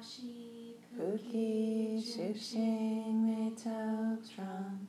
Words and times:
Ashi 0.00 0.76
Puki 0.96 2.00
Shishing 2.00 3.16
Me 3.26 3.52
Tok 3.54 4.18
Tram 4.34 4.88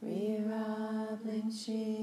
Rira 0.00 1.18
Bling 1.24 1.50
Shin 1.50 1.97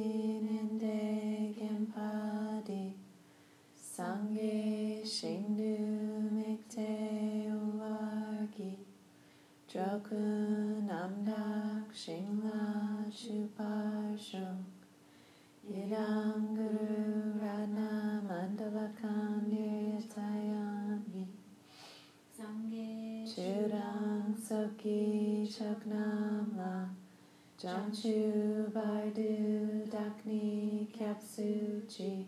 Jamchu 27.65 28.71
Bardu 28.71 29.89
Dakni 29.89 30.87
Kyapsuchi 30.95 32.23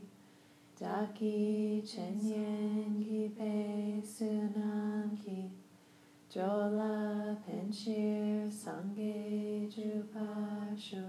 Daki 0.80 1.84
Chenyen 1.86 2.98
Gipe 3.06 4.02
Sunam 4.02 5.16
Ki 5.24 5.52
Jola 6.34 7.38
Penshir 7.46 8.50
Sange 8.52 9.70
Drupasho 9.70 11.06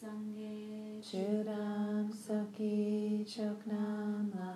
Sange 0.00 1.02
Chudam 1.02 2.14
Soki 2.14 3.26
Choknam 3.26 4.30
La 4.38 4.54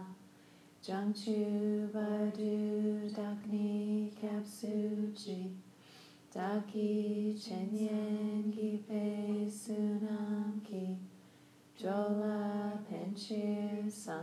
Jamchu 0.81 1.91
Bardu 1.91 3.13
Dakni 3.13 4.13
Kapsuchi 4.15 5.51
Daki 6.33 7.37
Chenyen 7.39 8.04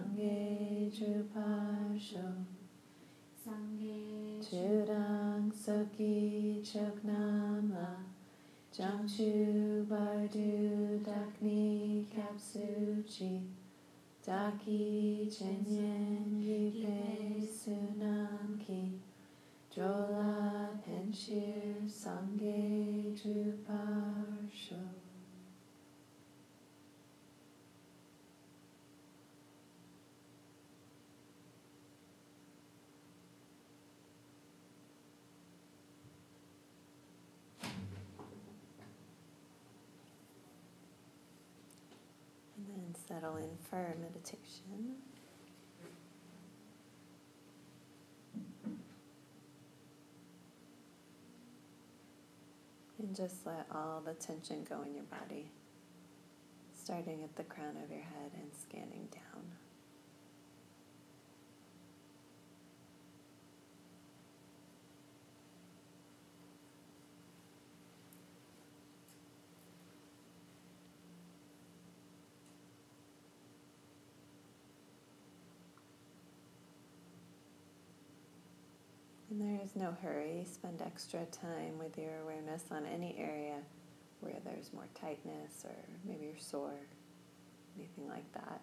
Penshir 0.02 0.92
Sange 0.92 0.92
Drupasho 0.92 2.46
Sange 3.44 4.42
Chudang 4.42 5.52
Soki 5.52 6.62
Choknam 6.64 7.72
La 7.72 7.96
Jamchu 8.74 9.86
Bardu 9.86 11.04
Dakni 11.04 12.06
Kapsuchi 12.06 13.42
Daki 14.26 15.30
Chenyen 15.30 16.42
Yipe 16.42 17.48
Sunam 17.48 18.60
Ki 18.60 19.00
Jola 19.76 20.70
Penshir 20.84 21.88
Sange 21.88 23.14
Druparsho 23.16 24.80
And 42.62 42.68
then 42.68 42.96
settle 43.22 43.38
in 43.38 43.50
for 43.70 43.96
meditation. 44.02 44.96
And 53.00 53.16
just 53.16 53.46
let 53.46 53.68
all 53.74 54.02
the 54.06 54.14
tension 54.14 54.66
go 54.68 54.84
in 54.84 54.94
your 54.96 55.04
body, 55.06 55.50
starting 56.74 57.24
at 57.24 57.36
the 57.36 57.44
crown 57.44 57.76
of 57.84 57.90
your 57.90 58.02
head 58.02 58.31
and 58.36 58.50
scanning 58.54 59.08
down. 59.12 59.71
And 79.74 79.82
there 79.82 79.90
is 79.90 79.96
no 79.96 80.09
hurry. 80.09 80.46
Spend 80.52 80.82
extra 80.82 81.26
time 81.32 81.78
with 81.78 81.98
your 81.98 82.20
awareness 82.24 82.64
on 82.72 82.86
any 82.86 83.16
area 83.18 83.58
where 84.20 84.36
there's 84.46 84.72
more 84.74 84.88
tightness 85.00 85.66
or 85.66 85.76
maybe 86.06 86.26
you're 86.26 86.38
sore, 86.38 86.74
anything 87.78 88.08
like 88.10 88.31
that. 88.34 88.62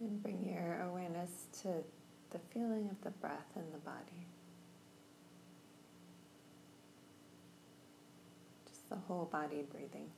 And 0.00 0.20
bring 0.20 0.44
your 0.44 0.80
awareness 0.82 1.30
to 1.62 1.68
the 2.30 2.38
feeling 2.52 2.88
of 2.90 3.00
the 3.04 3.10
breath 3.10 3.52
in 3.54 3.62
the 3.72 3.78
body. 3.78 4.26
Just 8.68 8.88
the 8.88 8.96
whole 8.96 9.26
body 9.26 9.64
breathing. 9.70 10.10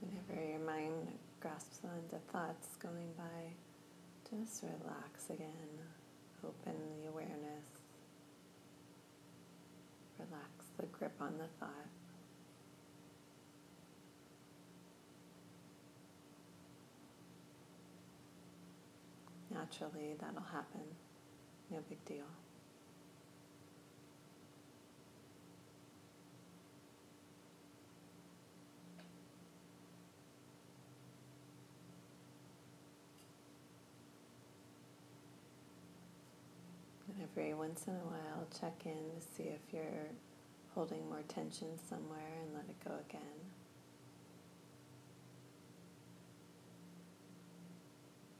Whenever 0.00 0.48
your 0.50 0.58
mind 0.58 1.06
grasps 1.40 1.78
onto 1.84 2.16
thoughts 2.32 2.68
going 2.82 3.12
by, 3.16 3.52
Just 4.30 4.62
relax 4.62 5.28
again. 5.28 5.48
Open 6.44 6.72
the 7.02 7.08
awareness. 7.10 7.64
Relax 10.18 10.64
the 10.78 10.86
grip 10.86 11.12
on 11.20 11.36
the 11.38 11.46
thought. 11.60 11.68
Naturally, 19.50 20.14
that'll 20.18 20.40
happen. 20.40 20.80
No 21.70 21.78
big 21.88 22.02
deal. 22.06 22.24
And 37.08 37.20
once 37.54 37.84
in 37.86 37.94
a 37.94 37.96
while, 37.98 38.46
check 38.60 38.82
in 38.84 38.92
to 38.92 39.26
see 39.36 39.44
if 39.44 39.60
you're 39.72 40.10
holding 40.74 41.08
more 41.08 41.22
tension 41.28 41.68
somewhere 41.88 42.18
and 42.42 42.54
let 42.54 42.64
it 42.68 42.76
go 42.84 42.92
again. 43.08 43.20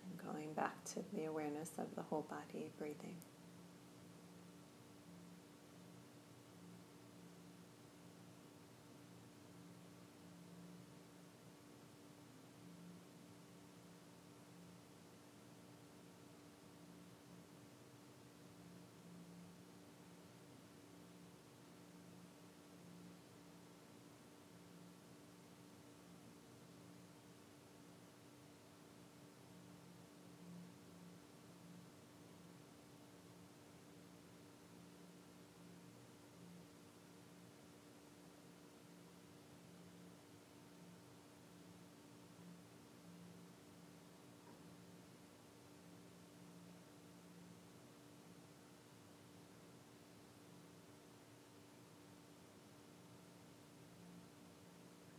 And 0.08 0.32
going 0.34 0.52
back 0.54 0.82
to 0.94 1.00
the 1.14 1.24
awareness 1.24 1.70
of 1.78 1.94
the 1.94 2.02
whole 2.02 2.26
body 2.28 2.70
breathing. 2.78 3.16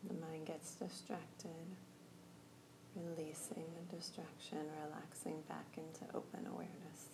The 0.06 0.16
mind 0.16 0.48
gets 0.64 0.76
distracted, 0.76 1.50
releasing 2.96 3.66
the 3.76 3.98
distraction, 3.98 4.60
relaxing 4.86 5.42
back 5.50 5.66
into 5.78 6.06
open 6.16 6.48
awareness. 6.48 7.13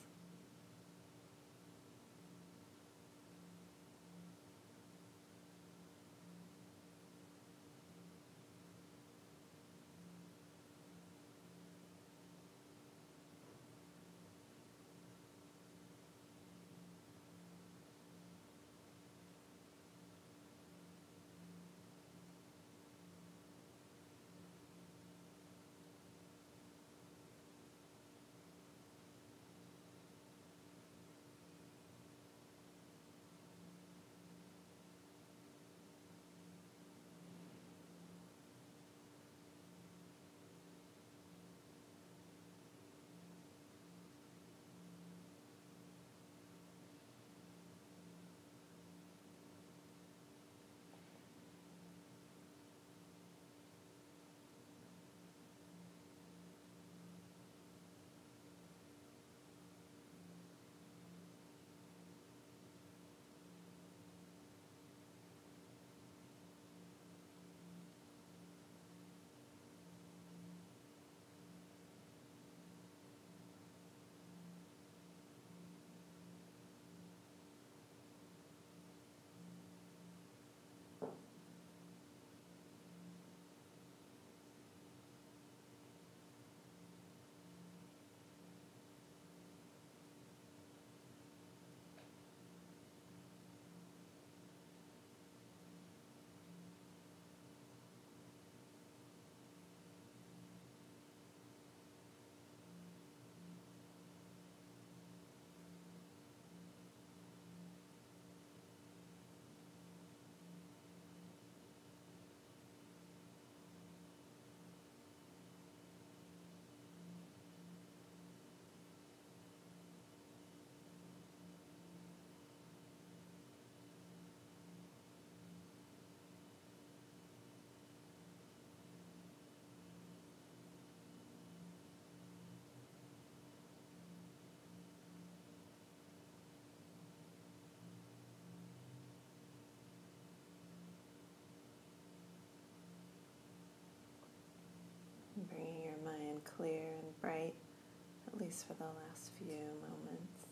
For 148.64 148.74
the 148.74 148.84
last 148.84 149.32
few 149.38 149.56
moments. 149.82 150.46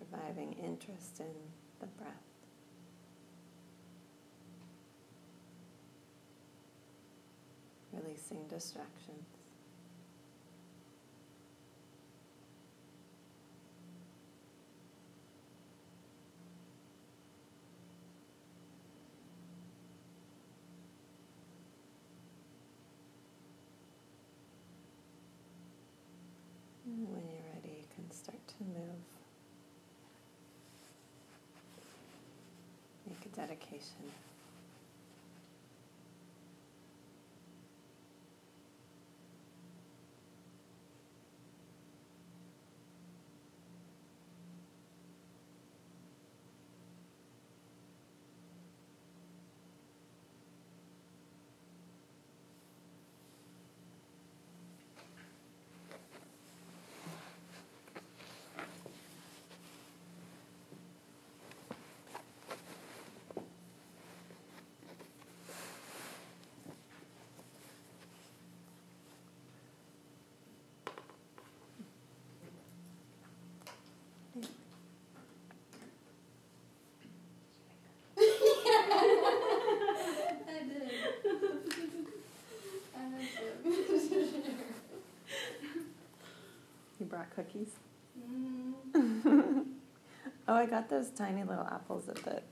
Reviving 0.00 0.52
interest 0.54 1.20
in 1.20 1.34
the 1.80 1.86
breath. 1.86 2.10
Releasing 7.92 8.46
distractions. 8.48 9.24
And 26.86 27.08
when 27.08 27.22
you're 27.28 27.42
ready, 27.54 27.78
you 27.80 27.86
can 27.94 28.10
start 28.10 28.38
to 28.46 28.64
move. 28.64 29.00
Make 33.06 33.16
a 33.16 33.20
dedication. 33.36 34.12
Brought 87.14 87.30
cookies. 87.36 87.68
Mm. 88.18 89.64
oh, 90.48 90.54
I 90.54 90.66
got 90.66 90.88
those 90.90 91.10
tiny 91.10 91.44
little 91.44 91.64
apples 91.64 92.08
at 92.08 92.16
the 92.16 92.42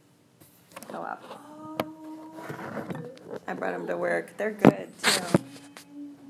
co-op. 0.89 1.25
I 3.49 3.55
brought 3.55 3.73
them 3.73 3.87
to 3.89 3.97
work. 3.97 4.37
They're 4.37 4.53
good 4.53 4.89
too. 5.03 5.39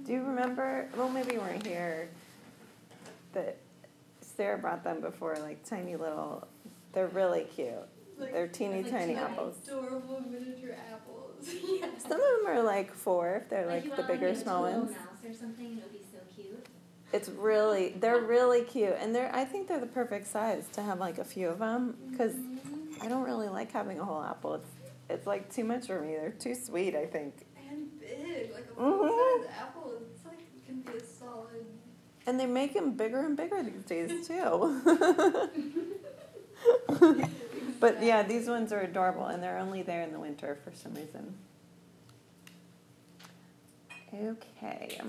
Do 0.06 0.12
you 0.12 0.22
remember? 0.24 0.88
Well, 0.96 1.10
maybe 1.10 1.34
you 1.34 1.40
weren't 1.40 1.66
here. 1.66 2.08
But 3.34 3.58
Sarah 4.22 4.56
brought 4.58 4.82
them 4.82 5.00
before, 5.02 5.36
like 5.42 5.62
tiny 5.68 5.96
little. 5.96 6.46
They're 6.94 7.08
really 7.08 7.44
cute. 7.54 7.72
Like- 8.18 8.32
They're 8.32 8.48
teeny 8.48 8.82
like 8.82 8.92
tiny 8.92 9.14
apples. 9.14 9.56
Adorable 9.66 10.22
miniature 10.30 10.74
apples. 10.90 11.48
yeah. 11.48 11.86
Some 11.98 12.12
of 12.12 12.18
them 12.18 12.46
are 12.46 12.62
like 12.62 12.94
four 12.94 13.42
if 13.42 13.50
they're 13.50 13.66
like 13.66 13.84
you 13.84 13.92
the 13.94 14.02
bigger, 14.04 14.34
small 14.34 14.62
ones. 14.62 14.90
mouse 14.92 15.24
or 15.26 15.34
something, 15.34 15.66
it 15.78 15.82
would 15.82 15.92
be 15.92 16.00
so 16.12 16.18
cute. 16.34 16.66
It's 17.12 17.28
really, 17.28 17.90
they're 18.00 18.20
really 18.20 18.62
cute, 18.62 18.94
and 18.98 19.14
they're. 19.14 19.34
I 19.34 19.44
think 19.44 19.68
they're 19.68 19.80
the 19.80 19.86
perfect 19.86 20.26
size 20.26 20.66
to 20.72 20.82
have 20.82 20.98
like 20.98 21.18
a 21.18 21.24
few 21.24 21.48
of 21.48 21.58
them 21.58 21.96
because. 22.10 22.34
I 23.00 23.08
don't 23.08 23.24
really 23.24 23.48
like 23.48 23.72
having 23.72 23.98
a 23.98 24.04
whole 24.04 24.22
apple. 24.22 24.54
It's 24.54 24.68
it's 25.10 25.26
like 25.26 25.52
too 25.52 25.64
much 25.64 25.88
for 25.88 26.00
me. 26.00 26.14
They're 26.14 26.30
too 26.30 26.54
sweet. 26.54 26.94
I 26.94 27.04
think. 27.04 27.34
And 27.68 27.98
big, 27.98 28.52
like 28.52 28.64
a 28.64 28.80
Mhm. 28.80 29.08
full-size 29.08 29.50
apple. 29.60 29.92
It's 30.14 30.24
like 30.24 30.38
it 30.38 30.66
can 30.66 30.80
be 30.82 30.98
a 30.98 31.04
solid. 31.04 31.66
And 32.28 32.38
they 32.38 32.46
make 32.46 32.74
them 32.74 32.92
bigger 32.92 33.26
and 33.26 33.36
bigger 33.36 33.60
these 33.64 33.82
days 33.82 34.26
too. 34.28 34.80
but 37.80 38.00
yeah, 38.02 38.22
these 38.22 38.48
ones 38.48 38.72
are 38.72 38.80
adorable, 38.82 39.26
and 39.26 39.42
they're 39.42 39.58
only 39.58 39.82
there 39.82 40.02
in 40.02 40.12
the 40.12 40.20
winter 40.20 40.56
for 40.62 40.70
some 40.72 40.94
reason. 40.94 41.34
Okay. 44.14 45.00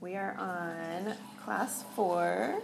We 0.00 0.14
are 0.14 0.36
on 0.38 1.14
class 1.42 1.84
four, 1.94 2.60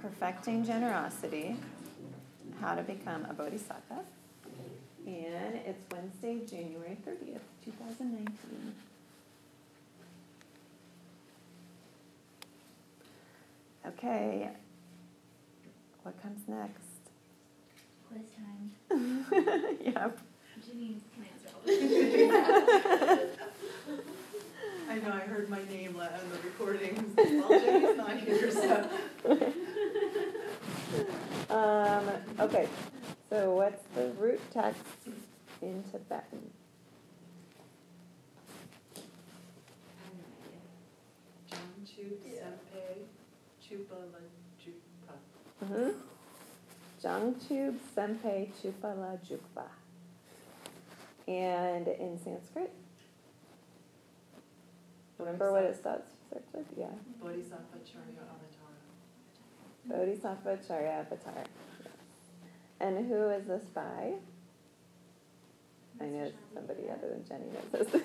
perfecting 0.00 0.64
generosity, 0.64 1.56
how 2.60 2.74
to 2.74 2.82
become 2.82 3.26
a 3.28 3.34
bodhisattva, 3.34 4.00
and 5.06 5.54
it's 5.66 5.82
Wednesday, 5.92 6.40
January 6.46 6.96
thirtieth, 7.04 7.42
two 7.64 7.72
thousand 7.72 8.12
nineteen. 8.12 8.74
Okay. 13.86 14.50
What 16.02 16.22
comes 16.22 16.40
next? 16.46 16.84
Quiz 18.08 18.22
time. 18.36 18.70
yep. 19.84 20.18
Janine 20.64 21.00
can 21.12 21.24
answer 21.32 21.50
all. 23.98 24.08
I 24.88 24.96
know, 24.96 25.12
I 25.12 25.20
heard 25.20 25.48
my 25.48 25.62
name 25.70 25.96
on 26.00 26.08
the 26.32 26.38
recordings. 26.48 27.14
Well, 27.18 27.60
Jenny's 27.60 27.96
not 27.96 28.18
here, 28.18 28.50
so. 28.50 28.88
Um, 31.50 32.08
okay. 32.40 32.68
So 33.30 33.54
what's 33.54 33.82
the 33.94 34.10
root 34.18 34.40
text 34.52 34.82
in 35.62 35.82
Tibetan? 35.90 36.50
John 41.50 41.60
Chu 41.86 42.18
Senpei 42.22 43.06
Chupa 43.62 43.96
Mm-hmm. 45.64 45.90
Jangchub 47.02 47.76
Sempe 47.94 48.48
Chupa 48.62 48.96
La 48.96 49.16
Jukpa. 49.26 49.66
And 51.26 51.88
in 51.88 52.18
Sanskrit? 52.22 52.72
Remember 55.18 55.50
what 55.52 55.64
it 55.64 55.76
starts 55.76 56.12
starts 56.28 56.52
with? 56.54 56.66
Yeah. 56.76 56.86
Bodhisattva 57.20 57.78
Charya 57.84 58.22
Avatara. 58.22 58.78
Bodhisattva 59.86 60.58
Charya 60.68 61.00
Avatar. 61.00 61.34
Yes. 61.36 61.90
And 62.80 63.06
who 63.08 63.28
is 63.30 63.46
this 63.46 63.64
by? 63.74 64.14
I 66.00 66.04
know 66.04 66.22
it's 66.24 66.36
somebody 66.54 66.88
other 66.88 67.08
than 67.08 67.24
Jenny 67.26 67.46
knows 67.50 67.70
this. 67.72 67.94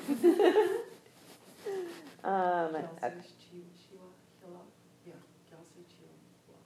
um, 2.24 2.74
okay. 2.76 2.90
Chi- 3.00 3.70
Chiwa 3.78 4.10
Hila, 4.42 4.62
yeah, 5.06 5.14
Gyaltse 5.48 5.82
Chiwa 5.86 6.10
Hila 6.50 6.58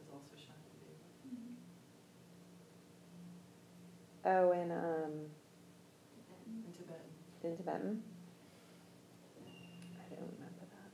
is 0.00 0.08
also 0.10 0.34
Shantideva. 0.40 1.08
oh, 4.24 4.52
and 4.52 4.72
um, 4.72 5.12
In 6.64 6.72
Tibetan. 6.72 7.04
in 7.44 7.56
Tibetan. 7.58 8.02
I 10.00 10.14
don't 10.14 10.32
remember 10.32 10.64
that. 10.72 10.90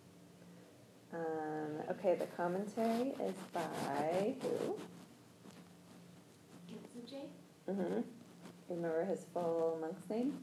Um, 1.16 1.80
okay, 1.92 2.14
the 2.14 2.26
commentary 2.36 3.14
is 3.24 3.36
by 3.54 4.34
who? 4.42 4.76
Gyaltsab 6.68 7.28
Mm-hmm. 7.70 8.00
Remember 8.68 9.04
his 9.04 9.24
full 9.32 9.78
monk's 9.80 10.08
name? 10.10 10.38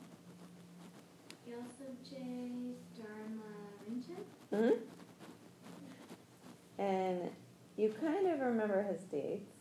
Dharma 2.98 3.52
Rinchen. 3.86 4.24
Mm-hmm. 4.52 4.78
And 6.82 7.20
you 7.78 7.94
kind 8.02 8.28
of 8.28 8.40
remember 8.40 8.84
his 8.84 9.02
dates. 9.04 9.52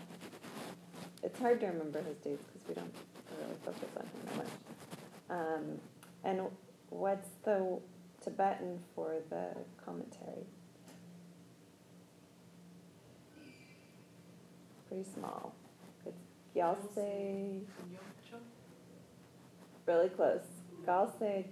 It's 1.23 1.37
hard 1.39 1.59
to 1.61 1.67
remember 1.67 2.01
his 2.01 2.17
dates 2.17 2.43
because 2.53 2.67
we 2.67 2.73
don't 2.75 2.93
really 3.39 3.55
focus 3.65 3.89
on 3.97 4.03
him 4.03 4.11
that 4.25 4.37
much. 4.37 4.47
Um, 5.29 5.79
and 6.23 6.41
what's 6.89 7.29
the 7.43 7.79
Tibetan 8.23 8.79
for 8.95 9.15
the 9.29 9.49
commentary? 9.83 10.45
Pretty 14.87 15.05
small. 15.13 15.53
It's 16.05 16.17
Nyokcha? 16.55 18.41
really 19.85 20.09
close. 20.09 20.41
Gyaltse, 20.85 21.45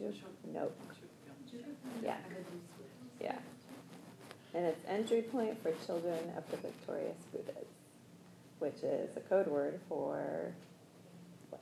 Juk, 0.00 0.14
nope. 0.52 0.76
Yeah, 2.02 2.16
yeah. 3.20 3.38
And 4.54 4.64
it's 4.66 4.84
entry 4.88 5.22
point 5.22 5.62
for 5.62 5.72
children 5.86 6.18
of 6.36 6.50
the 6.50 6.56
victorious 6.56 7.18
Buddhas, 7.32 7.66
which 8.58 8.82
is 8.82 9.16
a 9.16 9.20
code 9.20 9.46
word 9.46 9.80
for 9.88 10.52
what? 11.50 11.60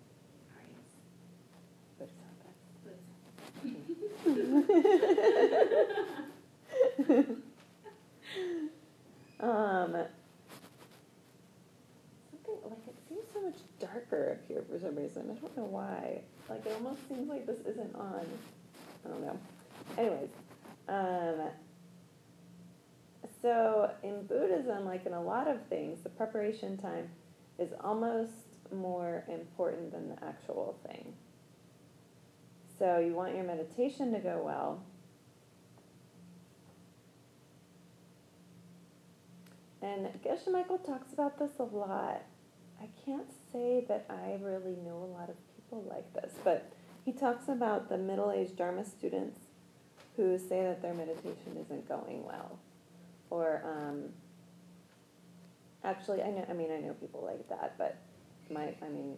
Um, 9.41 9.93
something 12.31 12.57
like 12.65 12.87
it 12.89 12.95
seems 13.09 13.25
so 13.35 13.43
much 13.43 13.57
darker 13.79 14.31
up 14.33 14.49
here 14.49 14.63
for 14.71 14.79
some 14.79 14.97
reason. 14.97 15.31
I 15.31 15.35
don't 15.35 15.57
know 15.57 15.65
why. 15.65 16.23
Like 16.49 16.65
it 16.65 16.73
almost 16.73 17.07
seems 17.09 17.29
like 17.29 17.47
this 17.47 17.59
isn't 17.67 17.95
on. 17.95 18.27
I 19.05 19.09
don't 19.09 19.21
know. 19.21 19.39
Anyways, 19.99 20.31
um, 20.89 21.51
so 23.43 23.91
in 24.03 24.27
Buddhism, 24.27 24.85
like 24.85 25.07
in 25.07 25.13
a 25.13 25.23
lot 25.23 25.49
of 25.49 25.67
things, 25.69 26.03
the 26.03 26.09
preparation 26.09 26.77
time 26.77 27.09
is 27.59 27.71
almost 27.83 28.33
more 28.73 29.25
important 29.29 29.93
than 29.93 30.09
the 30.09 30.25
actual 30.25 30.79
thing. 30.87 31.15
So 32.79 32.99
you 32.99 33.15
want 33.15 33.35
your 33.35 33.45
meditation 33.45 34.13
to 34.13 34.19
go 34.19 34.43
well. 34.45 34.83
And 39.81 40.09
Geshe 40.25 40.51
Michael 40.51 40.79
talks 40.79 41.13
about 41.13 41.39
this 41.39 41.53
a 41.59 41.63
lot. 41.63 42.23
I 42.81 42.89
can't 43.05 43.31
say 43.53 43.85
that 43.87 44.07
I 44.09 44.39
really 44.43 44.77
know 44.85 44.97
a 44.97 45.13
lot 45.17 45.29
of 45.29 45.37
people 45.55 45.85
like 45.89 46.13
this, 46.15 46.33
but 46.43 46.73
he 47.05 47.13
talks 47.13 47.49
about 47.49 47.89
the 47.89 47.99
middle 47.99 48.33
aged 48.33 48.57
Dharma 48.57 48.85
students 48.85 49.39
who 50.17 50.39
say 50.39 50.63
that 50.63 50.81
their 50.81 50.95
meditation 50.95 51.59
isn't 51.61 51.87
going 51.89 52.25
well. 52.25 52.59
Or, 53.35 53.61
um, 53.67 54.11
actually, 55.83 56.23
I 56.23 56.31
know, 56.31 56.47
I 56.49 56.53
mean, 56.53 56.71
I 56.71 56.79
know 56.79 56.95
people 56.95 57.25
like 57.27 57.49
that, 57.49 57.75
but 57.77 57.97
my, 58.49 58.73
I 58.81 58.89
mean, 58.89 59.17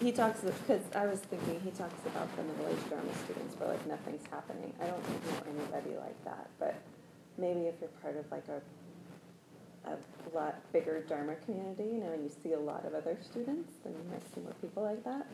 he 0.00 0.10
talks, 0.10 0.40
because 0.40 0.80
I 0.96 1.04
was 1.04 1.18
thinking, 1.20 1.60
he 1.60 1.70
talks 1.70 2.00
about 2.06 2.34
the 2.34 2.44
middle 2.44 2.66
aged 2.68 2.88
Dharma 2.88 3.12
students 3.24 3.60
where 3.60 3.68
like 3.68 3.86
nothing's 3.86 4.26
happening. 4.30 4.72
I 4.80 4.86
don't 4.86 5.02
know 5.10 5.52
anybody 5.52 5.96
like 6.00 6.24
that, 6.24 6.48
but 6.58 6.76
maybe 7.36 7.68
if 7.68 7.74
you're 7.82 7.90
part 8.00 8.16
of 8.16 8.24
like 8.32 8.48
a 8.48 8.62
a 9.84 9.98
lot 10.34 10.56
bigger 10.72 11.02
Dharma 11.06 11.34
community, 11.44 11.84
you 11.84 12.00
know, 12.00 12.12
and 12.12 12.24
you 12.24 12.30
see 12.42 12.54
a 12.54 12.58
lot 12.58 12.86
of 12.86 12.94
other 12.94 13.18
students, 13.20 13.74
then 13.84 13.92
you 13.92 14.10
might 14.10 14.24
see 14.34 14.40
more 14.40 14.54
people 14.62 14.82
like 14.82 15.04
that. 15.04 15.26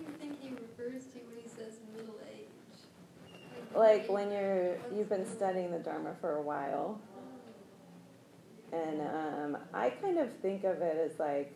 You 0.00 0.14
think 0.18 0.40
he 0.40 0.48
refers 0.48 1.04
to 1.12 1.18
when 1.28 1.36
he 1.42 1.48
says 1.48 1.76
middle 1.94 2.16
age? 2.24 2.48
Like 3.74 4.08
when 4.08 4.30
you're 4.30 4.76
you've 4.94 5.08
been 5.08 5.26
studying 5.26 5.70
the 5.70 5.78
Dharma 5.78 6.14
for 6.20 6.36
a 6.36 6.42
while, 6.42 7.00
and 8.72 9.00
um, 9.00 9.58
I 9.72 9.90
kind 9.90 10.18
of 10.18 10.32
think 10.38 10.64
of 10.64 10.82
it 10.82 10.96
as 10.96 11.18
like 11.18 11.52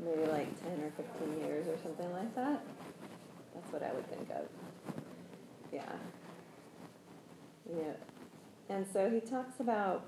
maybe 0.00 0.24
like 0.30 0.48
ten 0.62 0.82
or 0.82 0.92
fifteen 0.96 1.46
years 1.46 1.68
or 1.68 1.76
something 1.82 2.10
like 2.12 2.34
that. 2.34 2.64
That's 3.54 3.72
what 3.72 3.82
I 3.82 3.92
would 3.92 4.08
think 4.08 4.30
of. 4.30 4.46
Yeah. 5.72 5.92
Yeah. 7.68 7.92
And 8.68 8.86
so 8.90 9.10
he 9.10 9.20
talks 9.20 9.60
about 9.60 10.06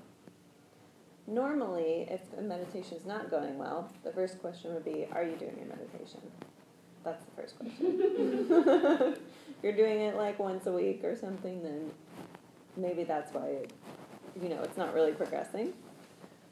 normally 1.27 2.07
if 2.09 2.21
meditation 2.39 2.97
is 2.97 3.05
not 3.05 3.29
going 3.29 3.57
well, 3.57 3.91
the 4.03 4.11
first 4.11 4.39
question 4.39 4.73
would 4.73 4.85
be, 4.85 5.07
Are 5.11 5.23
you 5.23 5.35
doing 5.35 5.55
your 5.57 5.67
meditation? 5.67 6.21
That's 7.05 7.23
the 7.23 7.41
first 7.41 7.57
question. 7.59 9.15
if 9.49 9.63
you're 9.63 9.73
doing 9.73 10.01
it 10.01 10.15
like 10.15 10.39
once 10.39 10.65
a 10.65 10.71
week 10.71 11.03
or 11.03 11.15
something, 11.15 11.61
then 11.61 11.91
maybe 12.75 13.03
that's 13.03 13.33
why 13.33 13.47
it, 13.47 13.73
you 14.41 14.49
know 14.49 14.61
it's 14.63 14.77
not 14.77 14.93
really 14.93 15.11
progressing. 15.11 15.73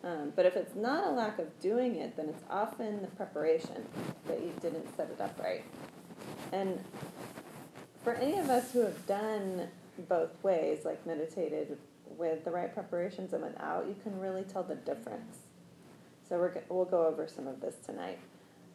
Um, 0.03 0.33
but 0.35 0.45
if 0.45 0.55
it's 0.55 0.75
not 0.75 1.07
a 1.07 1.09
lack 1.09 1.39
of 1.39 1.59
doing 1.59 1.95
it, 1.95 2.15
then 2.15 2.27
it's 2.27 2.43
often 2.49 3.01
the 3.01 3.07
preparation 3.07 3.85
that 4.27 4.41
you 4.41 4.53
didn't 4.61 4.95
set 4.95 5.09
it 5.09 5.19
up 5.19 5.39
right. 5.41 5.63
And 6.51 6.83
for 8.03 8.13
any 8.13 8.37
of 8.37 8.49
us 8.49 8.71
who 8.73 8.81
have 8.81 9.07
done 9.07 9.69
both 10.09 10.31
ways, 10.43 10.83
like 10.83 11.05
meditated 11.07 11.77
with 12.17 12.43
the 12.43 12.51
right 12.51 12.73
preparations 12.73 13.33
and 13.33 13.43
without, 13.43 13.87
you 13.87 13.95
can 14.03 14.19
really 14.19 14.43
tell 14.43 14.63
the 14.63 14.75
difference. 14.75 15.37
So 16.27 16.37
we're, 16.37 16.53
we'll 16.69 16.85
go 16.85 17.07
over 17.07 17.27
some 17.27 17.47
of 17.47 17.61
this 17.61 17.75
tonight. 17.85 18.19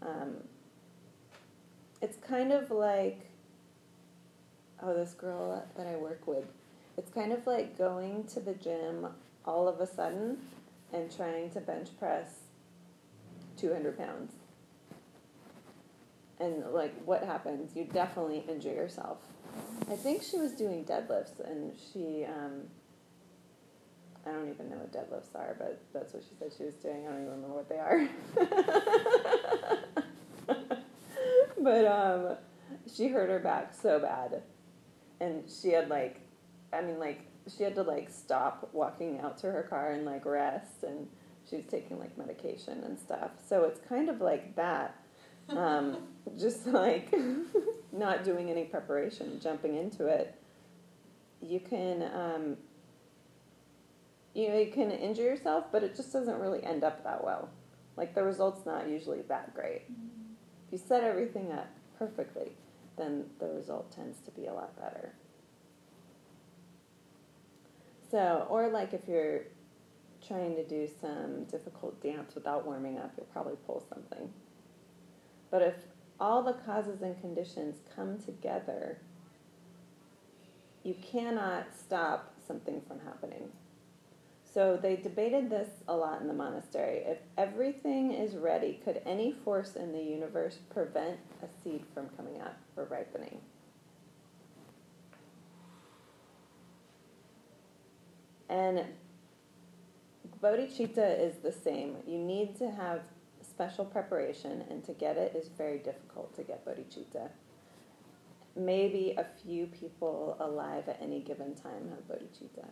Um, 0.02 0.36
it's 2.00 2.16
kind 2.16 2.52
of 2.52 2.70
like, 2.70 3.26
oh, 4.82 4.94
this 4.94 5.14
girl 5.14 5.64
that 5.76 5.86
I 5.86 5.96
work 5.96 6.26
with, 6.26 6.46
it's 6.96 7.10
kind 7.10 7.32
of 7.32 7.46
like 7.46 7.76
going 7.76 8.24
to 8.34 8.40
the 8.40 8.54
gym 8.54 9.06
all 9.44 9.68
of 9.68 9.80
a 9.80 9.86
sudden 9.86 10.38
and 10.92 11.14
trying 11.14 11.50
to 11.50 11.60
bench 11.60 11.88
press 11.98 12.28
200 13.56 13.98
pounds. 13.98 14.32
And 16.40 16.64
like, 16.72 16.94
what 17.04 17.24
happens? 17.24 17.74
You 17.74 17.84
definitely 17.84 18.44
injure 18.48 18.72
yourself. 18.72 19.18
I 19.90 19.96
think 19.96 20.22
she 20.22 20.38
was 20.38 20.52
doing 20.52 20.84
deadlifts, 20.84 21.40
and 21.44 21.72
she, 21.92 22.24
um, 22.24 22.62
I 24.26 24.30
don't 24.30 24.48
even 24.48 24.70
know 24.70 24.76
what 24.76 24.92
deadlifts 24.92 25.34
are, 25.34 25.56
but 25.58 25.80
that's 25.92 26.12
what 26.12 26.22
she 26.22 26.30
said 26.38 26.52
she 26.56 26.64
was 26.64 26.74
doing. 26.74 27.06
I 27.06 27.10
don't 27.10 27.22
even 27.22 27.42
remember 27.42 27.54
what 27.54 27.68
they 27.68 27.78
are. 27.78 28.08
but 31.62 31.84
um, 31.86 32.36
she 32.92 33.08
hurt 33.08 33.28
her 33.28 33.38
back 33.38 33.74
so 33.74 33.98
bad, 33.98 34.42
and 35.20 35.44
she 35.48 35.70
had 35.70 35.88
like, 35.88 36.20
I 36.72 36.80
mean, 36.82 36.98
like 36.98 37.26
she 37.56 37.62
had 37.62 37.74
to 37.76 37.82
like 37.82 38.10
stop 38.10 38.70
walking 38.72 39.20
out 39.20 39.38
to 39.38 39.50
her 39.50 39.62
car 39.62 39.92
and 39.92 40.04
like 40.04 40.24
rest, 40.24 40.82
and 40.82 41.08
she 41.48 41.56
was 41.56 41.64
taking 41.66 41.98
like 41.98 42.16
medication 42.18 42.82
and 42.84 42.98
stuff. 42.98 43.30
So 43.46 43.64
it's 43.64 43.80
kind 43.88 44.08
of 44.08 44.20
like 44.20 44.54
that, 44.56 44.96
um, 45.50 45.98
just 46.38 46.66
like 46.66 47.12
not 47.92 48.24
doing 48.24 48.50
any 48.50 48.64
preparation, 48.64 49.40
jumping 49.40 49.76
into 49.76 50.06
it. 50.06 50.34
You 51.40 51.60
can, 51.60 52.02
um, 52.02 52.56
you 54.34 54.48
know, 54.48 54.58
you 54.58 54.72
can 54.72 54.90
injure 54.90 55.22
yourself, 55.22 55.66
but 55.70 55.82
it 55.82 55.96
just 55.96 56.12
doesn't 56.12 56.38
really 56.38 56.62
end 56.64 56.84
up 56.84 57.04
that 57.04 57.22
well. 57.24 57.48
Like 57.96 58.14
the 58.14 58.22
result's 58.22 58.66
not 58.66 58.88
usually 58.88 59.22
that 59.22 59.54
great. 59.54 59.82
If 60.68 60.72
you 60.72 60.86
set 60.86 61.02
everything 61.02 61.50
up 61.50 61.68
perfectly, 61.98 62.52
then 62.98 63.24
the 63.38 63.48
result 63.48 63.90
tends 63.90 64.20
to 64.20 64.30
be 64.30 64.46
a 64.46 64.52
lot 64.52 64.76
better. 64.76 65.14
So, 68.10 68.46
or 68.50 68.68
like 68.68 68.92
if 68.92 69.08
you're 69.08 69.44
trying 70.26 70.56
to 70.56 70.64
do 70.66 70.86
some 71.00 71.44
difficult 71.44 72.02
dance 72.02 72.34
without 72.34 72.66
warming 72.66 72.98
up, 72.98 73.12
you'll 73.16 73.26
probably 73.26 73.56
pull 73.66 73.82
something. 73.88 74.30
But 75.50 75.62
if 75.62 75.74
all 76.20 76.42
the 76.42 76.52
causes 76.52 77.00
and 77.00 77.18
conditions 77.18 77.76
come 77.94 78.18
together, 78.18 78.98
you 80.82 80.94
cannot 80.94 81.66
stop 81.74 82.34
something 82.46 82.82
from 82.86 83.00
happening. 83.00 83.48
So 84.58 84.76
they 84.76 84.96
debated 84.96 85.50
this 85.50 85.68
a 85.86 85.94
lot 85.94 86.20
in 86.20 86.26
the 86.26 86.34
monastery. 86.34 87.02
If 87.06 87.18
everything 87.36 88.10
is 88.12 88.34
ready, 88.34 88.80
could 88.84 89.00
any 89.06 89.30
force 89.30 89.76
in 89.76 89.92
the 89.92 90.02
universe 90.02 90.58
prevent 90.74 91.16
a 91.44 91.62
seed 91.62 91.84
from 91.94 92.08
coming 92.16 92.40
up 92.40 92.58
or 92.76 92.86
ripening? 92.86 93.40
And 98.48 98.84
bodhicitta 100.42 101.20
is 101.20 101.36
the 101.36 101.52
same. 101.52 101.98
You 102.04 102.18
need 102.18 102.56
to 102.58 102.68
have 102.68 103.02
special 103.40 103.84
preparation, 103.84 104.64
and 104.70 104.82
to 104.86 104.92
get 104.92 105.16
it 105.16 105.36
is 105.36 105.46
very 105.56 105.78
difficult 105.78 106.34
to 106.34 106.42
get 106.42 106.66
bodhicitta. 106.66 107.28
Maybe 108.56 109.14
a 109.16 109.26
few 109.40 109.66
people 109.66 110.36
alive 110.40 110.88
at 110.88 111.00
any 111.00 111.20
given 111.20 111.54
time 111.54 111.90
have 111.90 112.08
bodhicitta. 112.08 112.66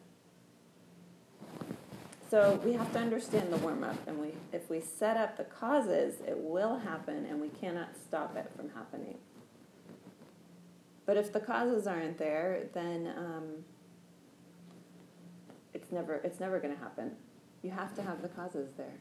So 2.29 2.61
we 2.65 2.73
have 2.73 2.93
to 2.93 2.99
understand 2.99 3.53
the 3.53 3.57
warm 3.59 3.85
up, 3.85 3.97
and 4.09 4.19
we, 4.19 4.33
if 4.53 4.69
we 4.69 4.81
set 4.81 5.17
up 5.17 5.37
the 5.37 5.45
causes, 5.45 6.21
it 6.27 6.37
will 6.37 6.79
happen, 6.79 7.25
and 7.27 7.41
we 7.41 7.49
cannot 7.49 7.91
stop 7.97 8.37
it 8.37 8.51
from 8.57 8.71
happening. 8.71 9.19
But 11.07 11.17
if 11.17 11.33
the 11.33 11.39
causes 11.39 11.87
aren't 11.87 12.19
there, 12.19 12.65
then 12.75 13.13
um, 13.17 13.45
it's 15.73 15.93
never 15.93 16.15
it's 16.25 16.41
never 16.41 16.59
going 16.59 16.75
to 16.75 16.81
happen. 16.81 17.13
You 17.63 17.71
have 17.71 17.95
to 17.95 18.03
have 18.03 18.23
the 18.23 18.29
causes 18.29 18.71
there. 18.77 18.99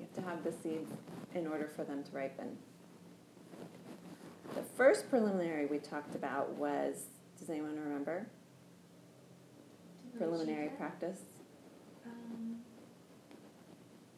You 0.00 0.06
have 0.06 0.24
to 0.24 0.28
have 0.28 0.42
the 0.42 0.50
seeds 0.50 0.90
in 1.34 1.46
order 1.46 1.70
for 1.76 1.84
them 1.84 2.02
to 2.02 2.10
ripen. 2.10 2.58
The 4.56 4.62
first 4.76 5.08
preliminary 5.08 5.66
we 5.66 5.78
talked 5.78 6.16
about 6.16 6.50
was 6.54 7.04
does 7.38 7.48
anyone 7.48 7.78
remember? 7.78 8.26
Preliminary 10.18 10.70
practice. 10.70 11.20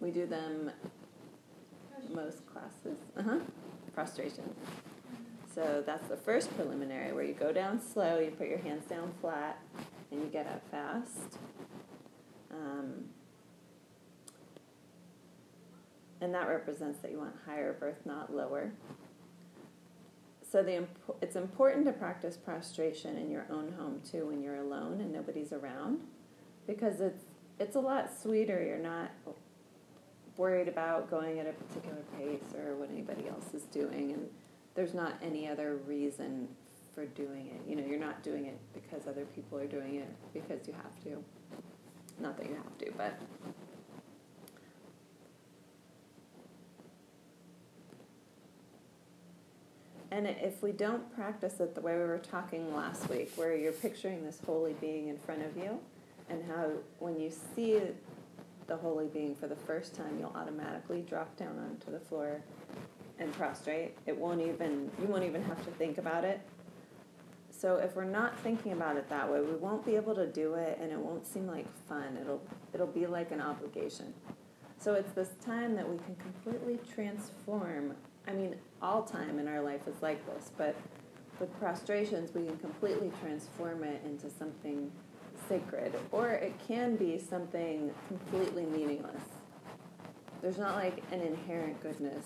We 0.01 0.11
do 0.11 0.27
them 0.27 0.71
most 2.15 2.47
classes. 2.47 2.99
Uh 3.17 3.23
huh. 3.23 3.39
Prostration. 3.95 4.45
So 5.55 5.83
that's 5.85 6.07
the 6.09 6.17
first 6.17 6.55
preliminary 6.57 7.13
where 7.13 7.25
you 7.25 7.35
go 7.35 7.53
down 7.53 7.81
slow, 7.81 8.19
you 8.21 8.31
put 8.31 8.49
your 8.49 8.59
hands 8.59 8.85
down 8.87 9.13
flat, 9.21 9.59
and 10.11 10.21
you 10.23 10.29
get 10.29 10.47
up 10.47 10.63
fast. 10.71 11.37
Um, 12.53 13.07
and 16.21 16.33
that 16.35 16.49
represents 16.49 17.01
that 17.01 17.11
you 17.11 17.19
want 17.19 17.35
higher 17.45 17.73
birth, 17.73 18.05
not 18.05 18.35
lower. 18.35 18.73
So 20.51 20.63
the 20.63 20.77
imp- 20.77 21.17
it's 21.21 21.37
important 21.37 21.85
to 21.87 21.93
practice 21.93 22.37
prostration 22.37 23.17
in 23.17 23.31
your 23.31 23.47
own 23.51 23.73
home 23.73 24.01
too 24.09 24.27
when 24.27 24.43
you're 24.43 24.57
alone 24.57 25.01
and 25.01 25.13
nobody's 25.13 25.53
around, 25.53 26.01
because 26.67 27.01
it's 27.01 27.25
it's 27.59 27.77
a 27.77 27.81
lot 27.81 28.11
sweeter. 28.23 28.63
You're 28.65 28.79
not 28.79 29.11
worried 30.39 30.69
about 30.69 31.11
going 31.11 31.41
at 31.41 31.47
a 31.47 31.53
particular 31.53 31.99
pace 32.17 32.55
or 32.57 32.77
what 32.77 32.89
anybody 32.91 33.29
else 33.29 33.53
is 33.53 33.65
doing, 33.65 34.13
and 34.13 34.29
there's 34.75 34.95
not 34.95 35.15
any 35.23 35.47
other 35.49 35.77
reason 35.87 36.49
for 36.95 37.05
doing 37.07 37.49
it. 37.49 37.61
You 37.69 37.77
know, 37.77 37.85
you're 37.85 37.99
not 37.99 38.23
doing 38.23 38.47
it 38.47 38.59
because 38.73 39.07
other 39.07 39.25
people 39.35 39.59
are 39.59 39.67
doing 39.67 39.97
it 39.97 40.09
because 40.33 40.67
you 40.67 40.75
have 40.75 41.03
to. 41.05 41.23
Not 42.21 42.37
that 42.39 42.49
you 42.49 42.55
have 42.55 42.79
to, 42.79 42.93
but 42.97 43.21
And 50.11 50.27
if 50.27 50.63
we 50.63 50.73
don't 50.73 51.15
practice 51.15 51.61
it 51.61 51.75
the 51.75 51.83
way 51.83 51.93
we 51.93 52.05
were 52.05 52.19
talking 52.19 52.75
last 52.75 53.11
week, 53.11 53.31
where 53.37 53.55
you're 53.55 53.73
picturing 53.73 54.25
this 54.25 54.41
holy 54.45 54.73
being 54.81 55.09
in 55.09 55.19
front 55.19 55.45
of 55.45 55.57
you, 55.57 55.79
and 56.31 56.43
how 56.45 56.71
when 56.99 57.21
you 57.21 57.31
see 57.55 57.81
the 58.69 58.77
holy 58.77 59.07
being 59.07 59.35
for 59.35 59.49
the 59.49 59.57
first 59.57 59.95
time, 59.95 60.19
you'll 60.21 60.35
automatically 60.37 61.03
drop 61.03 61.37
down 61.37 61.59
onto 61.59 61.91
the 61.91 61.99
floor 61.99 62.43
and 63.19 63.33
prostrate. 63.33 63.97
It 64.07 64.17
won't 64.17 64.41
even 64.41 64.91
you 65.01 65.09
won't 65.09 65.25
even 65.25 65.43
have 65.43 65.65
to 65.65 65.71
think 65.73 65.99
about 65.99 66.25
it. 66.25 66.41
So 67.51 67.77
if 67.77 67.97
we're 67.97 68.05
not 68.05 68.39
thinking 68.41 68.71
about 68.73 68.97
it 68.97 69.09
that 69.09 69.29
way, 69.29 69.41
we 69.41 69.57
won't 69.57 69.85
be 69.85 69.97
able 69.97 70.15
to 70.15 70.27
do 70.29 70.55
it, 70.55 70.79
and 70.81 70.93
it 70.93 70.99
won't 70.99 71.27
seem 71.27 71.49
like 71.49 71.67
fun. 71.89 72.17
It'll 72.21 72.43
it'll 72.73 72.87
be 72.87 73.07
like 73.07 73.33
an 73.33 73.41
obligation. 73.41 74.15
So 74.79 74.95
it's 74.95 75.11
this 75.13 75.31
time 75.45 75.75
that 75.75 75.89
we 75.89 75.97
can 75.99 76.15
completely 76.17 76.79
transform. 76.95 77.97
I 78.29 78.33
mean, 78.33 78.55
all 78.81 79.03
time 79.03 79.39
in 79.41 79.49
our 79.49 79.61
life 79.61 79.89
is 79.89 80.01
like 80.03 80.25
this, 80.27 80.53
but 80.57 80.77
with 81.41 81.59
prostrations, 81.59 82.35
we 82.35 82.45
can 82.45 82.59
completely 82.59 83.11
transform 83.21 83.83
it 83.83 84.03
into 84.05 84.31
something 84.31 84.93
sacred, 85.49 85.95
or 86.13 86.31
it 86.31 86.55
can 86.67 86.97
be 86.97 87.19
something 87.19 87.91
completely 88.07 88.67
meaningless. 88.67 89.23
There's 90.43 90.59
not 90.59 90.77
like 90.77 91.03
an 91.11 91.21
inherent 91.21 91.81
goodness. 91.83 92.25